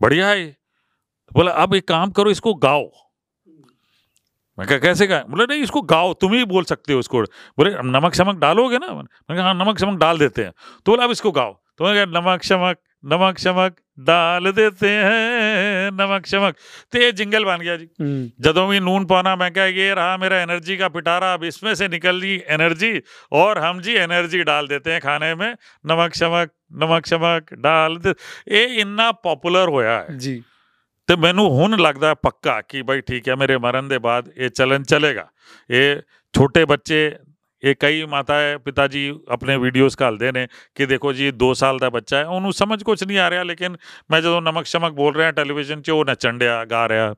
बढ़िया 0.00 0.28
है 0.28 0.54
बोला, 1.32 1.52
अब 1.52 1.74
एक 1.74 1.86
काम 1.88 2.10
करो, 2.10 2.30
इसको 2.30 2.54
गाओ। 2.56 2.84
मैं 4.58 4.66
कहा, 4.68 4.78
कैसे 4.78 5.06
गाए? 5.06 5.24
बोले, 5.28 5.44
नहीं, 5.44 5.62
इसको 5.62 5.80
गाओ, 5.82 6.12
तुम 6.14 6.32
ही 6.34 6.44
बोल 6.44 6.64
सकते 6.64 6.92
हो 6.92 6.98
इसको। 7.00 7.22
बोले 7.58 7.70
नमक 7.84 8.14
शमक 8.14 8.36
डालोगे 8.38 8.78
ना? 8.78 8.86
मैंने 8.88 9.34
कहा 9.34 9.44
हाँ 9.44 9.54
नमक 9.54 9.78
शमक 9.78 9.98
डाल 10.00 10.18
देते 10.18 10.44
हैं। 10.44 10.52
तो 10.86 10.92
बोला, 10.92 11.04
अब 11.04 11.10
इसको 11.10 11.30
गाओ। 11.32 11.52
तो 11.78 11.84
मैं 11.84 12.06
नमक 12.08 12.42
शमक 12.42 12.78
ਨਮਕ 13.04 13.38
ਸ਼ਮਕ 13.38 13.72
ਦਾਲ 14.04 14.52
ਦਿੱਤੇ 14.52 14.88
ਹੈ 14.88 15.90
ਨਮਕ 15.92 16.26
ਸ਼ਮਕ 16.26 16.54
ਤੇ 16.90 17.08
ਇਹ 17.08 17.12
ਜਿੰਗਲ 17.12 17.44
ਬਣ 17.44 17.58
ਗਿਆ 17.58 17.76
ਜੀ। 17.76 17.88
ਜਦੋਂ 18.40 18.68
ਵੀ 18.68 18.80
ਨੂਨ 18.80 19.06
ਪਾਣਾ 19.06 19.36
ਮੈਂ 19.36 19.50
ਕਹਾਂ 19.50 19.66
ਇਹ 19.66 19.94
ਰਹਾ 19.94 20.16
ਮੇਰਾ 20.16 20.42
એનર્ਜੀ 20.42 20.76
ਦਾ 20.76 20.88
ਪਿਟਾਰਾ 20.88 21.34
ਅਬ 21.34 21.44
ਇਸਮੇ 21.44 21.74
ਸੇ 21.74 21.88
ਨਿਕਲ 21.88 22.20
ਗਈ 22.20 22.40
એનર્ਜੀ 22.54 23.02
ਔਰ 23.32 23.58
ਹਮ 23.58 23.80
ਜੀ 23.80 23.96
એનર્ਜੀ 23.96 24.42
ਡਾਲ 24.42 24.66
ਦੇਤੇ 24.66 24.92
ਹੈ 24.92 25.00
ਖਾਣੇ 25.00 25.34
ਮੇ। 25.34 25.54
ਨਮਕ 25.86 26.14
ਸ਼ਮਕ 26.14 26.50
ਨਮਕ 26.72 27.06
ਸ਼ਮਕ 27.06 27.54
ਡਾਲ 27.54 28.00
ਇਹ 28.48 28.68
ਇੰਨਾ 28.68 29.12
ਪਪੂਲਰ 29.12 29.68
ਹੋਇਆ 29.68 30.02
ਹੈ। 30.02 30.06
ਜੀ। 30.16 30.42
ਤੇ 31.06 31.16
ਮੈਨੂੰ 31.16 31.50
ਹੁਣ 31.50 31.78
ਲੱਗਦਾ 31.78 32.14
ਪੱਕਾ 32.14 32.60
ਕਿ 32.60 32.82
ਬਈ 32.82 33.00
ਠੀਕ 33.00 33.28
ਹੈ 33.28 33.34
ਮੇਰੇ 33.34 33.58
ਮਰਨ 33.58 33.88
ਦੇ 33.88 33.98
ਬਾਅਦ 33.98 34.32
ਇਹ 34.36 34.50
ਚਲਨ 34.50 34.82
ਚਲੇਗਾ। 34.82 35.26
ਇਹ 35.70 35.96
ਛੋਟੇ 36.36 36.64
ਬੱਚੇ 36.64 37.16
ਇਹ 37.66 37.74
ਕਈ 37.80 38.04
ਮਾਤਾ 38.04 38.34
ਪਿਤਾ 38.64 38.88
ਜੀ 38.88 39.20
ਆਪਣੇ 39.28 39.56
ਵੀਡੀਓਜ਼ 39.56 39.96
ਘਾਲਦੇ 40.02 40.32
ਨੇ 40.32 40.48
ਕਿ 40.74 40.86
ਦੇਖੋ 40.86 41.12
ਜੀ 41.12 41.32
2 41.44 41.52
ਸਾਲ 41.54 41.78
ਦਾ 41.78 41.90
ਬੱਚਾ 41.90 42.16
ਹੈ 42.16 42.24
ਉਹਨੂੰ 42.24 42.52
ਸਮਝ 42.52 42.82
ਕੁਝ 42.82 43.04
ਨਹੀਂ 43.04 43.18
ਆ 43.18 43.30
ਰਿਹਾ 43.30 43.42
ਲੇਕਿਨ 43.42 43.76
ਮੈਂ 44.10 44.20
ਜਦੋਂ 44.20 44.42
ਨਮਕ 44.42 44.66
ਸ਼ਮਕ 44.66 44.92
ਬੋਲ 44.92 45.16
ਰਿਹਾ 45.16 45.30
ਟੈਲੀਵਿਜ਼ਨ 45.30 45.82
'ਚ 45.82 45.90
ਉਹ 45.90 46.04
ਨੱਚਣ 46.04 46.38
ਡਿਆ 46.38 46.64
ਗਾ 46.64 46.88
ਰਿਹਾ। 46.88 47.14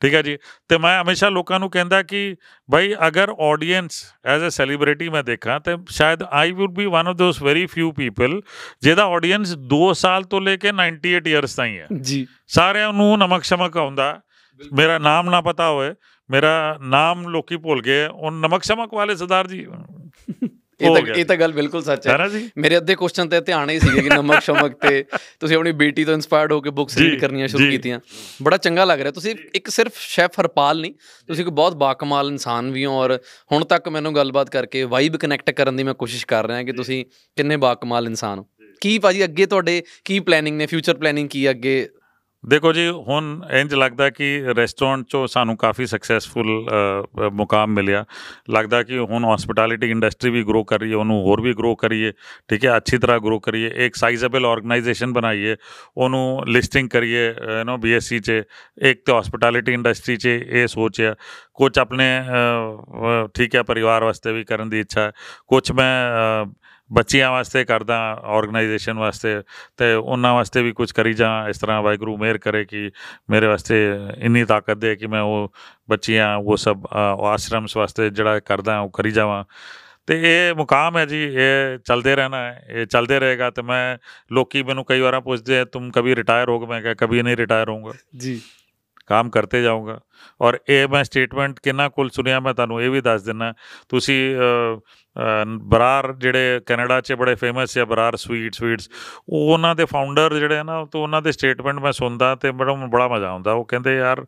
ਠੀਕ 0.00 0.14
ਹੈ 0.14 0.22
ਜੀ? 0.22 0.38
ਤੇ 0.68 0.78
ਮੈਂ 0.78 1.02
ਹਮੇਸ਼ਾ 1.02 1.28
ਲੋਕਾਂ 1.28 1.60
ਨੂੰ 1.60 1.70
ਕਹਿੰਦਾ 1.70 2.02
ਕਿ 2.02 2.36
ਭਾਈ 2.72 2.94
ਅਗਰ 3.08 3.28
ਆਡੀਅנס 3.28 3.90
ਐਜ਼ 4.24 4.44
ਅ 4.46 4.48
ਸੈਲੀਬ੍ਰਿਟੀ 4.48 5.08
ਮੈਂ 5.08 5.24
ਦੇਖਾਂ 5.24 5.60
ਤੇ 5.60 5.76
ਸ਼ਾਇਦ 5.88 6.22
I 6.22 6.52
would 6.52 6.74
be 6.74 6.86
one 6.86 7.08
of 7.08 7.16
those 7.16 7.42
very 7.42 7.66
few 7.66 7.92
people 7.92 8.40
ਜਿਹਦਾ 8.82 9.04
ਆਡੀਅנס 9.04 9.56
2 9.74 9.92
ਸਾਲ 9.92 10.24
ਤੋਂ 10.24 10.40
ਲੈ 10.40 10.56
ਕੇ 10.56 10.72
98 10.72 11.26
ਇਅਰਸ 11.26 11.54
ਤਾਈਂ 11.54 11.78
ਹੈ। 11.78 11.86
ਜੀ। 12.00 12.26
ਸਾਰਿਆਂ 12.46 12.92
ਨੂੰ 12.92 13.18
ਨਮਕ 13.18 13.44
ਸ਼ਮਕ 13.44 13.76
ਆਉਂਦਾ 13.76 14.20
ਮੇਰਾ 14.72 14.98
ਨਾਮ 14.98 15.30
ਨਾ 15.30 15.40
ਪਤਾ 15.40 15.68
ਹੋਵੇ 15.68 15.94
ਮੇਰਾ 16.30 16.78
ਨਾਮ 16.80 17.28
ਲੋਕੀ 17.28 17.56
ਭੁੱਲ 17.56 17.82
ਗਏ 17.82 18.06
ਉਹ 18.06 18.30
ਨਮਕ 18.30 18.62
ਸ਼ਮਕ 18.62 18.94
ਵਾਲੇ 18.94 19.16
ਸਰਦਾਰ 19.16 19.46
ਜੀ। 19.46 19.66
ਇਹ 20.80 20.94
ਤਾਂ 20.94 21.14
ਇਹ 21.14 21.24
ਤਾਂ 21.24 21.36
ਗੱਲ 21.36 21.52
ਬਿਲਕੁਲ 21.52 21.82
ਸੱਚ 21.82 22.06
ਹੈ। 22.08 22.16
ਮੇਰੇ 22.58 22.76
ਅੱਧੇ 22.76 22.94
ਕੁਐਸਚਨ 22.94 23.28
ਤੇ 23.28 23.40
ਧਿਆਨ 23.40 23.70
ਹੀ 23.70 23.78
ਸੀਗੇ 23.80 24.00
ਕਿ 24.02 24.08
ਨਮਕ 24.08 24.40
ਸ਼ਮਕ 24.44 24.72
ਤੇ 24.88 25.04
ਤੁਸੀਂ 25.40 25.56
ਆਪਣੀ 25.56 25.72
ਬੇਟੀ 25.72 26.04
ਤੋਂ 26.04 26.14
ਇਨਸਪਾਇਰਡ 26.14 26.52
ਹੋ 26.52 26.60
ਕੇ 26.60 26.70
ਬੁੱਕਸ 26.70 26.96
ਰੀਡ 26.98 27.20
ਕਰਨੀਆਂ 27.20 27.48
ਸ਼ੁਰੂ। 27.48 27.70
ਕੀਤੀਆਂ। 27.70 28.00
ਬੜਾ 28.42 28.56
ਚੰਗਾ 28.56 28.84
ਲੱਗ 28.84 29.00
ਰਿਹਾ। 29.00 29.12
ਤੁਸੀਂ 29.12 29.34
ਇੱਕ 29.54 29.68
ਸਿਰਫ 29.68 29.92
ਸ਼ੈਫ 29.98 30.40
ਹਰਪਾਲ 30.40 30.80
ਨਹੀਂ 30.80 30.94
ਤੁਸੀਂ 31.26 31.44
ਕੋਈ 31.44 31.52
ਬਹੁਤ 31.52 31.76
ਬਾਕਮਾਲ 31.76 32.28
ਇਨਸਾਨ 32.28 32.70
ਵੀ 32.70 32.84
ਹੋ 32.84 32.92
ਔਰ 32.92 33.18
ਹੁਣ 33.52 33.64
ਤੱਕ 33.64 33.88
ਮੈਨੂੰ 33.88 34.14
ਗੱਲਬਾਤ 34.14 34.50
ਕਰਕੇ 34.50 34.82
ਵਾਈਬ 34.84 35.16
ਕਨੈਕਟ 35.16 35.50
ਕਰਨ 35.50 35.76
ਦੀ 35.76 35.82
ਮੈਂ 35.82 35.94
ਕੋਸ਼ਿਸ਼ 35.94 36.26
ਕਰ 36.26 36.46
ਰਿਹਾ 36.46 36.62
ਕਿ 36.62 36.72
ਤੁਸੀਂ 36.72 37.04
ਕਿੰਨੇ 37.36 37.56
ਬਾਕਮਾਲ 37.56 38.06
ਇਨਸਾਨ 38.06 38.38
ਹੋ। 38.38 38.46
ਕੀ 38.80 38.98
ਭਾਜੀ 38.98 39.24
ਅੱਗੇ 39.24 39.46
ਤੁਹਾਡੇ 39.46 39.82
ਕੀ 40.04 40.20
ਪਲੈਨਿੰਗ 40.20 40.56
ਨੇ? 40.56 40.66
ਫਿਊਚਰ 40.66 40.94
ਪਲੈਨਿੰਗ 40.94 41.28
ਕੀ 41.28 41.50
ਅੱਗੇ? 41.50 41.88
ਦੇਖੋ 42.44 42.72
ਜੀ 42.72 42.88
ਹੁਣ 42.88 43.26
ਇੰਜ 43.50 43.74
ਲੱਗਦਾ 43.74 44.08
ਕਿ 44.10 44.26
ਰੈਸਟੋਰੈਂਟ 44.56 45.04
ਚੋਂ 45.08 45.26
ਸਾਨੂੰ 45.26 45.56
ਕਾਫੀ 45.56 45.86
ਸਕਸੈਸਫੁਲ 45.86 46.48
ਮੁਕਾਮ 47.32 47.70
ਮਿਲਿਆ। 47.74 48.04
ਲੱਗਦਾ 48.50 48.82
ਕਿ 48.82 48.98
ਹੁਣ 48.98 49.24
ਹਸਪਿਟੈਲਿਟੀ 49.34 49.90
ਇੰਡਸਟਰੀ 49.90 50.30
ਵੀ 50.30 50.42
ਗਰੋ 50.44 50.62
ਕਰ 50.64 50.80
ਰਹੀ 50.80 50.90
ਹੈ 50.90 50.96
ਉਹਨੂੰ 50.96 51.20
ਹੋਰ 51.22 51.40
ਵੀ 51.40 51.54
ਗਰੋ 51.54 51.74
ਕਰੀਏ। 51.74 52.12
ਠੀਕ 52.48 52.64
ਹੈ 52.64 52.76
ਅੱਛੀ 52.76 52.98
ਤਰ੍ਹਾਂ 52.98 53.18
ਗਰੋ 53.20 53.38
ਕਰੀਏ 53.38 53.70
ਇੱਕ 53.86 53.94
ਸਾਈਜ਼ੇਬਲ 53.94 54.46
ਆਰਗੇਨਾਈਜੇਸ਼ਨ 54.46 55.12
ਬਣਾਈਏ 55.12 55.56
ਉਹਨੂੰ 55.96 56.44
ਲਿਸਟਿੰਗ 56.48 56.88
ਕਰੀਏ 56.88 57.26
ਯੂ 57.26 57.70
نو 57.70 57.76
ਬੀਐਸਸੀ 57.78 58.18
ਚ 58.20 58.30
ਇੱਕ 58.82 59.02
ਤੇ 59.06 59.18
ਹਸਪਿਟੈਲਿਟੀ 59.18 59.72
ਇੰਡਸਟਰੀ 59.72 60.16
ਚ 60.16 60.26
ਇਹ 60.26 60.66
ਸੋਚਿਆ 60.66 61.14
ਕੁਝ 61.54 61.78
ਆਪਣੇ 61.78 62.04
ਅ, 62.20 63.24
ਅ, 63.24 63.28
ਠੀਕ 63.34 63.54
ਹੈ 63.54 63.62
ਪਰਿਵਾਰ 63.62 64.04
ਵਾਸਤੇ 64.04 64.32
ਵੀ 64.32 64.44
ਕਰਨ 64.44 64.70
ਦੀ 64.70 64.80
ਇੱਛਾ। 64.80 65.00
ਹੈ 65.00 65.12
ਕੁਝ 65.46 65.72
ਮੈਂ 65.72 65.92
ਅ, 66.44 66.46
ਬੱਚਿਆਂ 66.92 67.30
ਵਾਸਤੇ 67.30 67.64
ਕਰਦਾ 67.64 68.20
ਆਰਗੇਨਾਈਜੇਸ਼ਨ 68.24 68.92
ਵਾਸਤੇ 68.92 69.42
ਤੇ 69.76 69.94
ਉਹਨਾਂ 69.94 70.34
ਵਾਸਤੇ 70.34 70.62
ਵੀ 70.62 70.72
ਕੁਝ 70.72 70.92
ਕਰੀ 70.92 71.12
ਜਾ 71.12 71.48
ਇਸ 71.48 71.58
ਤਰ੍ਹਾਂ 71.58 71.82
ਵਾਹਿਗੁਰੂ 71.82 72.16
ਮਿਹਰ 72.16 72.38
ਕਰੇ 72.38 72.64
ਕਿ 72.64 72.90
ਮੇਰੇ 73.30 73.46
ਵਾਸਤੇ 73.46 73.90
ਇੰਨੀ 74.18 74.44
ਤਾਕਤ 74.44 74.74
ਦੇ 74.74 74.96
ਕਿ 74.96 75.06
ਮੈਂ 75.06 75.20
ਉਹ 75.20 75.52
ਬੱਚੀਆਂ 75.90 76.36
ਉਹ 76.36 76.56
ਸਭ 76.56 76.80
ਆਸ਼ਰਮਸ 77.20 77.76
ਵਾਸਤੇ 77.76 78.10
ਜਿਹੜਾ 78.10 78.40
ਕਰਦਾ 78.40 78.80
ਉਹ 78.80 78.90
ਕਰੀ 78.90 79.10
ਜਾਵਾਂ। 79.10 79.44
ਤੇ 80.06 80.20
ਇਹ 80.22 80.54
ਮੁਕਾਮ 80.54 80.96
ਹੈ 80.96 81.06
ਜੀ 81.06 81.22
ਇਹ 81.24 81.78
ਚੱਲਦੇ 81.84 82.16
ਰਹਿਣਾ 82.16 82.36
ਹੈ 82.36 82.66
ਇਹ 82.70 82.86
ਚੱਲਦੇ 82.86 83.20
ਰਹੇਗਾ 83.20 83.50
ਤੇ 83.50 83.62
ਮੈਂ 83.62 83.98
ਲੋਕੀ 84.32 84.62
ਮੈਨੂੰ 84.62 84.84
ਕਈ 84.84 85.00
ਵਾਰਾਂ 85.00 85.20
ਪੁੱਛਦੇ 85.20 85.58
ਆ 85.58 85.64
ਤੁਮ 85.64 85.90
ਕभी 85.90 86.14
ਰਿਟਾਇਰ 86.16 86.48
ਹੋਗੇ? 86.48 86.66
ਮੈਂ 86.66 86.82
ਕਿਹਾ 86.82 86.94
ਕभी 86.94 87.22
ਨਹੀਂ 87.22 87.36
ਰਿਟਾਇਰ 87.36 87.68
ਹੋਊਂਗਾ। 87.68 87.92
ਜੀ। 88.16 88.40
ਕੰਮ 89.06 89.30
ਕਰਤੇ 89.30 89.62
ਜਾਊਂਗਾ। 89.62 90.00
ਔਰ 90.40 90.58
ਇਹ 90.68 90.86
ਮੈਂ 90.88 91.04
ਸਟੇਟਮੈਂਟ 91.04 91.60
ਕਿੰਨਾ 91.60 91.88
ਕੁਲ 91.88 92.10
ਸੁਣਿਆ 92.10 92.40
ਮੈਂ 92.40 92.54
ਤੁਹਾਨੂੰ 92.54 92.82
ਇਹ 92.82 92.90
ਵੀ 92.90 93.00
ਦੱਸ 93.00 93.22
ਦਿੰਨਾ। 93.22 93.52
ਤੁਸੀਂ 93.88 94.36
ਬਰਾਰ 95.64 96.12
ਜਿਹੜੇ 96.12 96.60
ਕੈਨੇਡਾ 96.66 97.00
'ਚ 97.00 97.12
ਬੜੇ 97.12 97.34
ਫੇਮਸ 97.34 97.76
ਹੈ 97.78 97.84
ਬਰਾਰ 97.84 98.16
ਸਵੀਟ 98.16 98.54
ਸਵੀਟਸ 98.54 98.88
ਉਹ 99.28 99.52
ਉਹਨਾਂ 99.52 99.74
ਦੇ 99.74 99.84
ਫਾਊਂਡਰ 99.84 100.34
ਜਿਹੜੇ 100.38 100.58
ਆ 100.58 100.62
ਨਾ 100.62 100.84
ਤੋਂ 100.84 101.02
ਉਹਨਾਂ 101.02 101.20
ਦੇ 101.22 101.32
ਸਟੇਟਮੈਂਟ 101.32 101.78
ਮੈਂ 101.78 101.92
ਸੁਣਦਾ 101.92 102.34
ਤੇ 102.34 102.50
ਬੜਾ 102.52 102.72
ਬੜਾ 102.74 103.06
ਮਜ਼ਾ 103.08 103.28
ਆਉਂਦਾ। 103.28 103.52
ਉਹ 103.52 103.64
ਕਹਿੰਦੇ 103.64 103.96
ਯਾਰ 103.96 104.24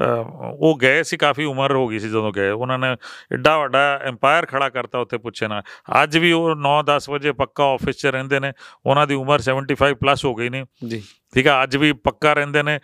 ਉਹ 0.00 0.76
ਗਏ 0.82 1.02
ਸੀ 1.02 1.16
ਕਾਫੀ 1.16 1.44
ਉਮਰ 1.44 1.72
ਹੋ 1.72 1.86
ਗਈ 1.88 1.98
ਸੀ 1.98 2.08
ਜਦੋਂ 2.08 2.32
ਗਏ। 2.32 2.50
ਉਹਨਾਂ 2.50 2.78
ਨੇ 2.78 2.92
ਐਡਾ 3.32 3.56
ਵੱਡਾ 3.58 3.84
ਐਮਪਾਇਰ 4.02 4.46
ਖੜਾ 4.46 4.68
ਕਰਤਾ 4.68 4.98
ਉੱਥੇ 4.98 5.18
ਪੁੱਛੇ 5.18 5.48
ਨਾ 5.48 5.62
ਅੱਜ 6.02 6.18
ਵੀ 6.18 6.32
ਉਹ 6.32 6.54
9-10 6.58 7.08
ਵਜੇ 7.10 7.32
ਪੱਕਾ 7.32 7.64
ਆਫਿਸ 7.64 7.96
'ਚ 7.96 8.06
ਰਹਿੰਦੇ 8.06 8.40
ਨੇ। 8.40 8.52
ਉਹਨਾਂ 8.86 9.06
ਦੀ 9.06 9.14
ਉਮਰ 9.14 9.40
75 9.40 9.94
ਪਲੱਸ 9.94 10.24
ਹੋ 10.24 10.34
ਗਈ 10.34 10.48
ਨੇ। 10.48 10.64
ਜੀ। 10.88 11.02
ਠੀਕ 11.34 11.46
ਹੈ 11.46 11.62
ਅੱਜ 11.62 11.76
ਵੀ 11.76 11.92
ਪੱਕਾ 12.04 12.32
ਰਹਿੰਦੇ 12.32 12.62
ਨੇ। 12.62 12.78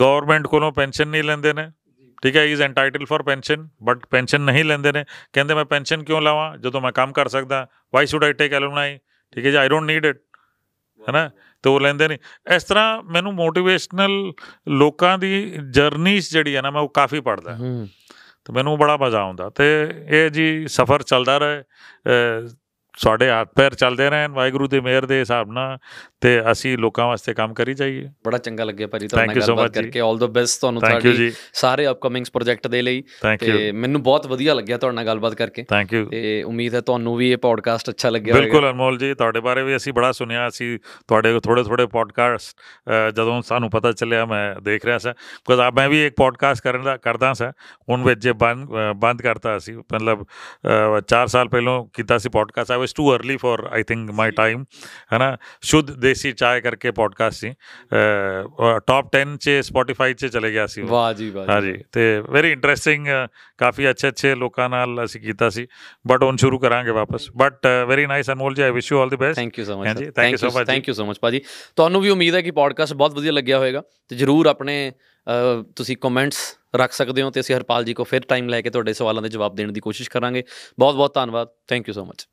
ਗਵਰਨਮੈਂਟ 0.00 0.46
ਕੋਲੋਂ 0.46 0.72
ਪੈਨਸ਼ਨ 0.72 1.08
ਨਹੀਂ 1.08 1.24
ਲੈਂਦੇ 1.24 1.52
ਨੇ। 1.52 1.70
ਠੀਕ 2.24 2.36
ਹੈ 2.36 2.44
is 2.44 2.62
entitled 2.62 3.04
for 3.04 3.22
pension 3.22 3.68
but 3.82 4.06
pension 4.06 4.40
ਨਹੀਂ 4.40 4.64
ਲੈਂਦੇ 4.64 4.92
ਨੇ। 4.92 5.04
ਕਹਿੰਦੇ 5.32 5.54
ਮੈਂ 5.54 5.64
ਪੈਨਸ਼ਨ 5.64 6.04
ਕਿਉਂ 6.04 6.22
ਲਾਵਾਂ? 6.22 6.58
ਜਦੋਂ 6.58 6.80
ਮੈਂ 6.80 6.92
ਕੰਮ 6.92 7.12
ਕਰ 7.12 7.28
ਸਕਦਾ 7.28 7.66
ਵਾਈ 7.94 8.06
ਸ਼ੁਡ 8.06 8.24
ਆਈ 8.24 8.32
ਟੇਕ 8.32 8.52
ਐਲੂਮਨਾਈ 8.52 8.98
ਠੀਕ 9.32 9.46
ਹੈ 9.46 9.50
ਜੀ 9.50 9.56
ਆਈ 9.56 9.68
ਡੋਨਟ 9.68 9.86
ਨੀਡ 9.86 10.04
ਇਟ 10.04 10.16
ਹੈਨਾ? 11.08 11.30
ਤੇ 11.62 11.70
ਉਹ 11.70 11.80
ਲੈਂਦੇ 11.80 12.08
ਨਹੀਂ। 12.08 12.18
ਇਸ 12.54 12.64
ਤਰ੍ਹਾਂ 12.64 13.02
ਮੈਨੂੰ 13.02 13.34
ਮੋਟੀਵੇਸ਼ਨਲ 13.34 14.32
ਲੋਕਾਂ 14.68 15.18
ਦੀ 15.18 15.58
ਜਰਨੀਸ 15.70 16.32
ਜਿਹੜੀ 16.32 16.56
ਹੈ 16.56 16.62
ਨਾ 16.62 16.70
ਮੈਂ 16.70 16.80
ਉਹ 16.80 16.88
ਕਾਫੀ 16.88 17.20
ਪੜਦਾ 17.20 17.56
ਹੂੰ। 17.56 17.88
ਤੇ 18.44 18.52
ਮੈਨੂੰ 18.52 18.78
ਬੜਾ 18.78 18.96
ਮਜ਼ਾ 18.96 19.20
ਆਉਂਦਾ। 19.20 19.50
ਤੇ 19.50 19.88
ਇਹ 20.08 20.30
ਜੀ 20.30 20.68
ਸਫ਼ਰ 20.68 21.02
ਚੱਲਦਾ 21.02 21.38
ਰਹੇ। 21.38 21.62
ਸਾਡੇ 22.96 23.28
ਹੱਥ 23.30 23.48
ਪੈਰ 23.56 23.74
ਚੱਲਦੇ 23.74 24.08
ਰਹਿਣ 24.10 24.32
ਵਾਹਿਗੁਰੂ 24.32 24.66
ਦੀ 24.68 24.80
ਮਿਹਰ 24.80 25.06
ਦੇ 25.06 25.18
ਹਿਸਾਬ 25.20 25.50
ਨਾਲ 25.52 25.78
ਤੇ 26.20 26.30
ਅਸੀਂ 26.52 26.76
ਲੋਕਾਂ 26.78 27.06
ਵਾਸਤੇ 27.06 27.34
ਕੰਮ 27.34 27.54
ਕਰੀ 27.54 27.74
ਜਾਈਏ। 27.74 28.08
ਬੜਾ 28.24 28.38
ਚੰਗਾ 28.38 28.64
ਲੱਗਿਆ 28.64 28.86
ਭਾਜੀ 28.86 29.08
ਤੁਹਾਡੇ 29.08 29.40
ਗੱਲਬਾਤ। 29.40 29.70
ਕਰਕੇ। 29.70 30.00
올 30.02 30.18
ਦ 30.18 30.24
ਬੈਸਟ 30.24 30.60
ਤੁਹਾਨੂੰ 30.60 30.82
ਤੁਹਾਡੀ 30.82 31.32
ਸਾਰੇ 31.52 31.88
ਅਪਕਮਿੰਗਸ 31.88 32.30
ਪ੍ਰੋਜੈਕਟ 32.30 32.66
ਦੇ 32.66 32.82
ਲਈ। 32.82 33.02
ਤੇ 33.40 33.72
ਮੈਨੂੰ 33.72 34.02
ਬਹੁਤ 34.02 34.26
ਵਧੀਆ 34.26 34.54
ਲੱਗਿਆ 34.54 34.78
ਤੁਹਾਡੇ 34.78 34.94
ਨਾਲ 34.94 35.06
ਗੱਲਬਾਤ 35.06 35.34
ਕਰਕੇ। 35.34 35.62
ਥੈਂਕ 35.62 35.92
ਯੂ 35.92 36.04
ਤੇ 36.10 36.42
ਉਮੀਦ 36.42 36.74
ਹੈ 36.74 36.80
ਤੁਹਾਨੂੰ 36.80 37.16
ਵੀ 37.16 37.30
ਇਹ 37.32 37.36
ਪੋਡਕਾਸਟ 37.36 37.90
ਅੱਛਾ 37.90 38.10
ਲੱਗਿਆ 38.10 38.34
ਹੋਵੇਗਾ। 38.34 38.50
ਬਿਲਕੁਲ 38.50 38.70
ਅਨਮੋਲ 38.70 38.98
ਜੀ 38.98 39.14
ਤੁਹਾਡੇ 39.14 39.40
ਬਾਰੇ 39.40 39.62
ਵੀ 39.62 39.76
ਅਸੀਂ 39.76 39.92
ਬੜਾ 39.92 40.12
ਸੁਣਿਆ। 40.12 40.46
ਅਸੀਂ 40.48 40.78
ਤੁਹਾਡੇ 41.08 41.40
ਥੋੜੇ 41.40 41.62
ਥੋੜੇ 41.62 41.86
ਪੋਡਕਾਸਟ 41.86 42.56
ਜਦੋਂ 43.16 43.40
ਸਾਨੂੰ 43.42 43.70
ਪਤਾ 43.70 43.92
ਚੱਲਿਆ 43.92 44.24
ਮੈਂ 44.26 44.54
ਦੇਖ 44.62 44.84
ਰਿਹਾ 44.84 44.98
ਸਾਂ। 44.98 45.12
ਬਿਕਾਜ਼ 45.12 45.60
ਆ 45.60 45.70
ਮੈਂ 45.70 45.88
ਵੀ 45.88 46.04
ਇੱਕ 46.06 46.14
ਪੋਡਕਾਸਟ 46.16 46.62
ਕਰਨ 46.62 46.82
ਦਾ 46.82 46.96
ਕਰਦਾ 46.96 47.32
ਸਾਂ। 47.32 47.52
ਹੁਣ 47.88 48.02
ਵਿੱਚ 48.04 48.20
ਜੇ 48.20 48.32
ਬੰਦ 48.32 48.66
ਬੰਦ 48.96 49.22
ਕਰਤਾ 49.22 49.58
ਸੀ 49.58 49.76
ਮਤਲਬ 49.94 50.24
4 51.08 51.26
ਸਾਲ 51.26 51.48
ਪਹਿਲਾਂ 51.48 51.82
ਕੀਤਾ 51.92 52.18
ਸੀ 52.18 52.28
podcast 52.28 52.83
was 52.84 52.96
too 52.98 53.08
early 53.14 53.38
for 53.38 53.56
I 53.72 53.82
think 53.82 54.14
my 54.14 54.28
time 54.32 54.64
है 55.12 55.18
ना? 55.18 55.30
शुद्ध 55.64 55.96
देसी 56.06 56.32
चाय 56.34 56.60
करके 56.60 56.92
पॉडकास्ट 56.92 57.40
ਸੀ 57.40 57.52
ਟਾਪ 58.86 59.16
10 59.16 59.36
ਚ 59.36 59.50
ਸਪੋਟੀਫਾਈ 59.60 60.14
ਚ 60.14 60.26
ਚਲੇ 60.26 60.50
ਗਿਆ 60.52 60.66
ਸੀ 60.66 60.82
ਵਾਹ 60.82 61.12
ਜੀ 61.14 61.30
ਵਾਹ 61.30 61.46
ਹਾਂ 61.50 61.60
ਜੀ 61.62 61.72
ਤੇ 61.92 62.22
ਵੈਰੀ 62.30 62.52
ਇੰਟਰਸਟਿੰਗ 62.52 63.06
ਕਾਫੀ 63.58 63.90
ਅੱਛੇ 63.90 64.08
ਅੱਛੇ 64.08 64.34
ਲੋਕਾਂ 64.34 64.68
ਨਾਲ 64.68 65.04
ਅਸੀਂ 65.04 65.20
ਕੀਤਾ 65.20 65.50
ਸੀ 65.50 65.66
ਬਟ 66.06 66.22
ਹੁਣ 66.22 66.36
ਸ਼ੁਰੂ 66.36 66.58
ਕਰਾਂਗੇ 66.58 66.90
ਵਾਪਸ 66.90 67.30
but 67.36 67.66
very 67.88 68.06
nice 68.06 68.30
Anmol 68.30 68.54
ji 68.54 68.62
I 68.62 68.70
wish 68.70 68.92
you 68.92 69.00
all 69.00 69.08
the 69.08 69.16
best 69.16 69.36
thank 69.36 69.58
you 69.58 69.64
so 69.64 69.82
much 69.82 69.98
ਜੀ 69.98 70.10
thank 70.10 70.32
you 70.32 70.50
so 70.50 70.58
much 70.58 70.66
thank 70.66 70.88
you 70.88 70.94
so 70.94 71.06
much 71.06 71.18
ਭਾਜੀ 71.20 71.40
ਤੁਹਾਨੂੰ 71.76 72.00
ਵੀ 72.00 72.10
ਉਮੀਦ 72.10 72.34
ਹੈ 72.34 72.42
ਕਿ 72.42 72.50
ਪੋਡਕਾਸਟ 72.50 72.94
ਬਹੁਤ 72.94 73.14
ਵਧੀਆ 73.14 73.32
ਲੱਗਿਆ 73.32 73.58
ਹੋਵੇਗਾ 73.58 73.82
ਤੇ 74.08 74.16
ਜਰੂਰ 74.16 74.46
ਆਪਣੇ 74.46 74.92
ਤੁਸੀਂ 75.76 75.96
ਕਮੈਂਟਸ 75.96 76.38
ਰੱਖ 76.76 76.92
ਸਕਦੇ 76.92 77.22
ਹੋ 77.22 77.30
ਤੇ 77.30 77.40
ਅਸੀਂ 77.40 77.54
ਹਰਪਾਲ 77.56 77.84
ਜੀ 77.84 77.94
ਕੋ 77.94 78.04
ਫਿਰ 78.04 78.20
ਟਾਈਮ 78.20 78.48
ਲੈ 78.48 78.60
ਕੇ 78.60 78.70
ਤੁਹਾਡੇ 78.70 78.92
ਸਵਾਲਾਂ 78.92 79.22
ਦੇ 79.22 79.28
ਜਵਾਬ 79.28 79.54
ਦੇਣ 79.54 79.72
ਦੀ 79.72 79.80
ਕੋਸ਼ਿਸ਼ 79.80 80.10
ਕਰਾਂਗੇ 80.10 80.42
ਬਹੁਤ 80.78 80.94
ਬਹੁਤ 80.94 81.14
ਧੰਨਵਾਦ 81.14 81.48
ਥੈਂਕ 81.68 81.88
ਯੂ 81.88 81.94
ਸੋ 81.94 82.04
ਮਚ 82.04 82.28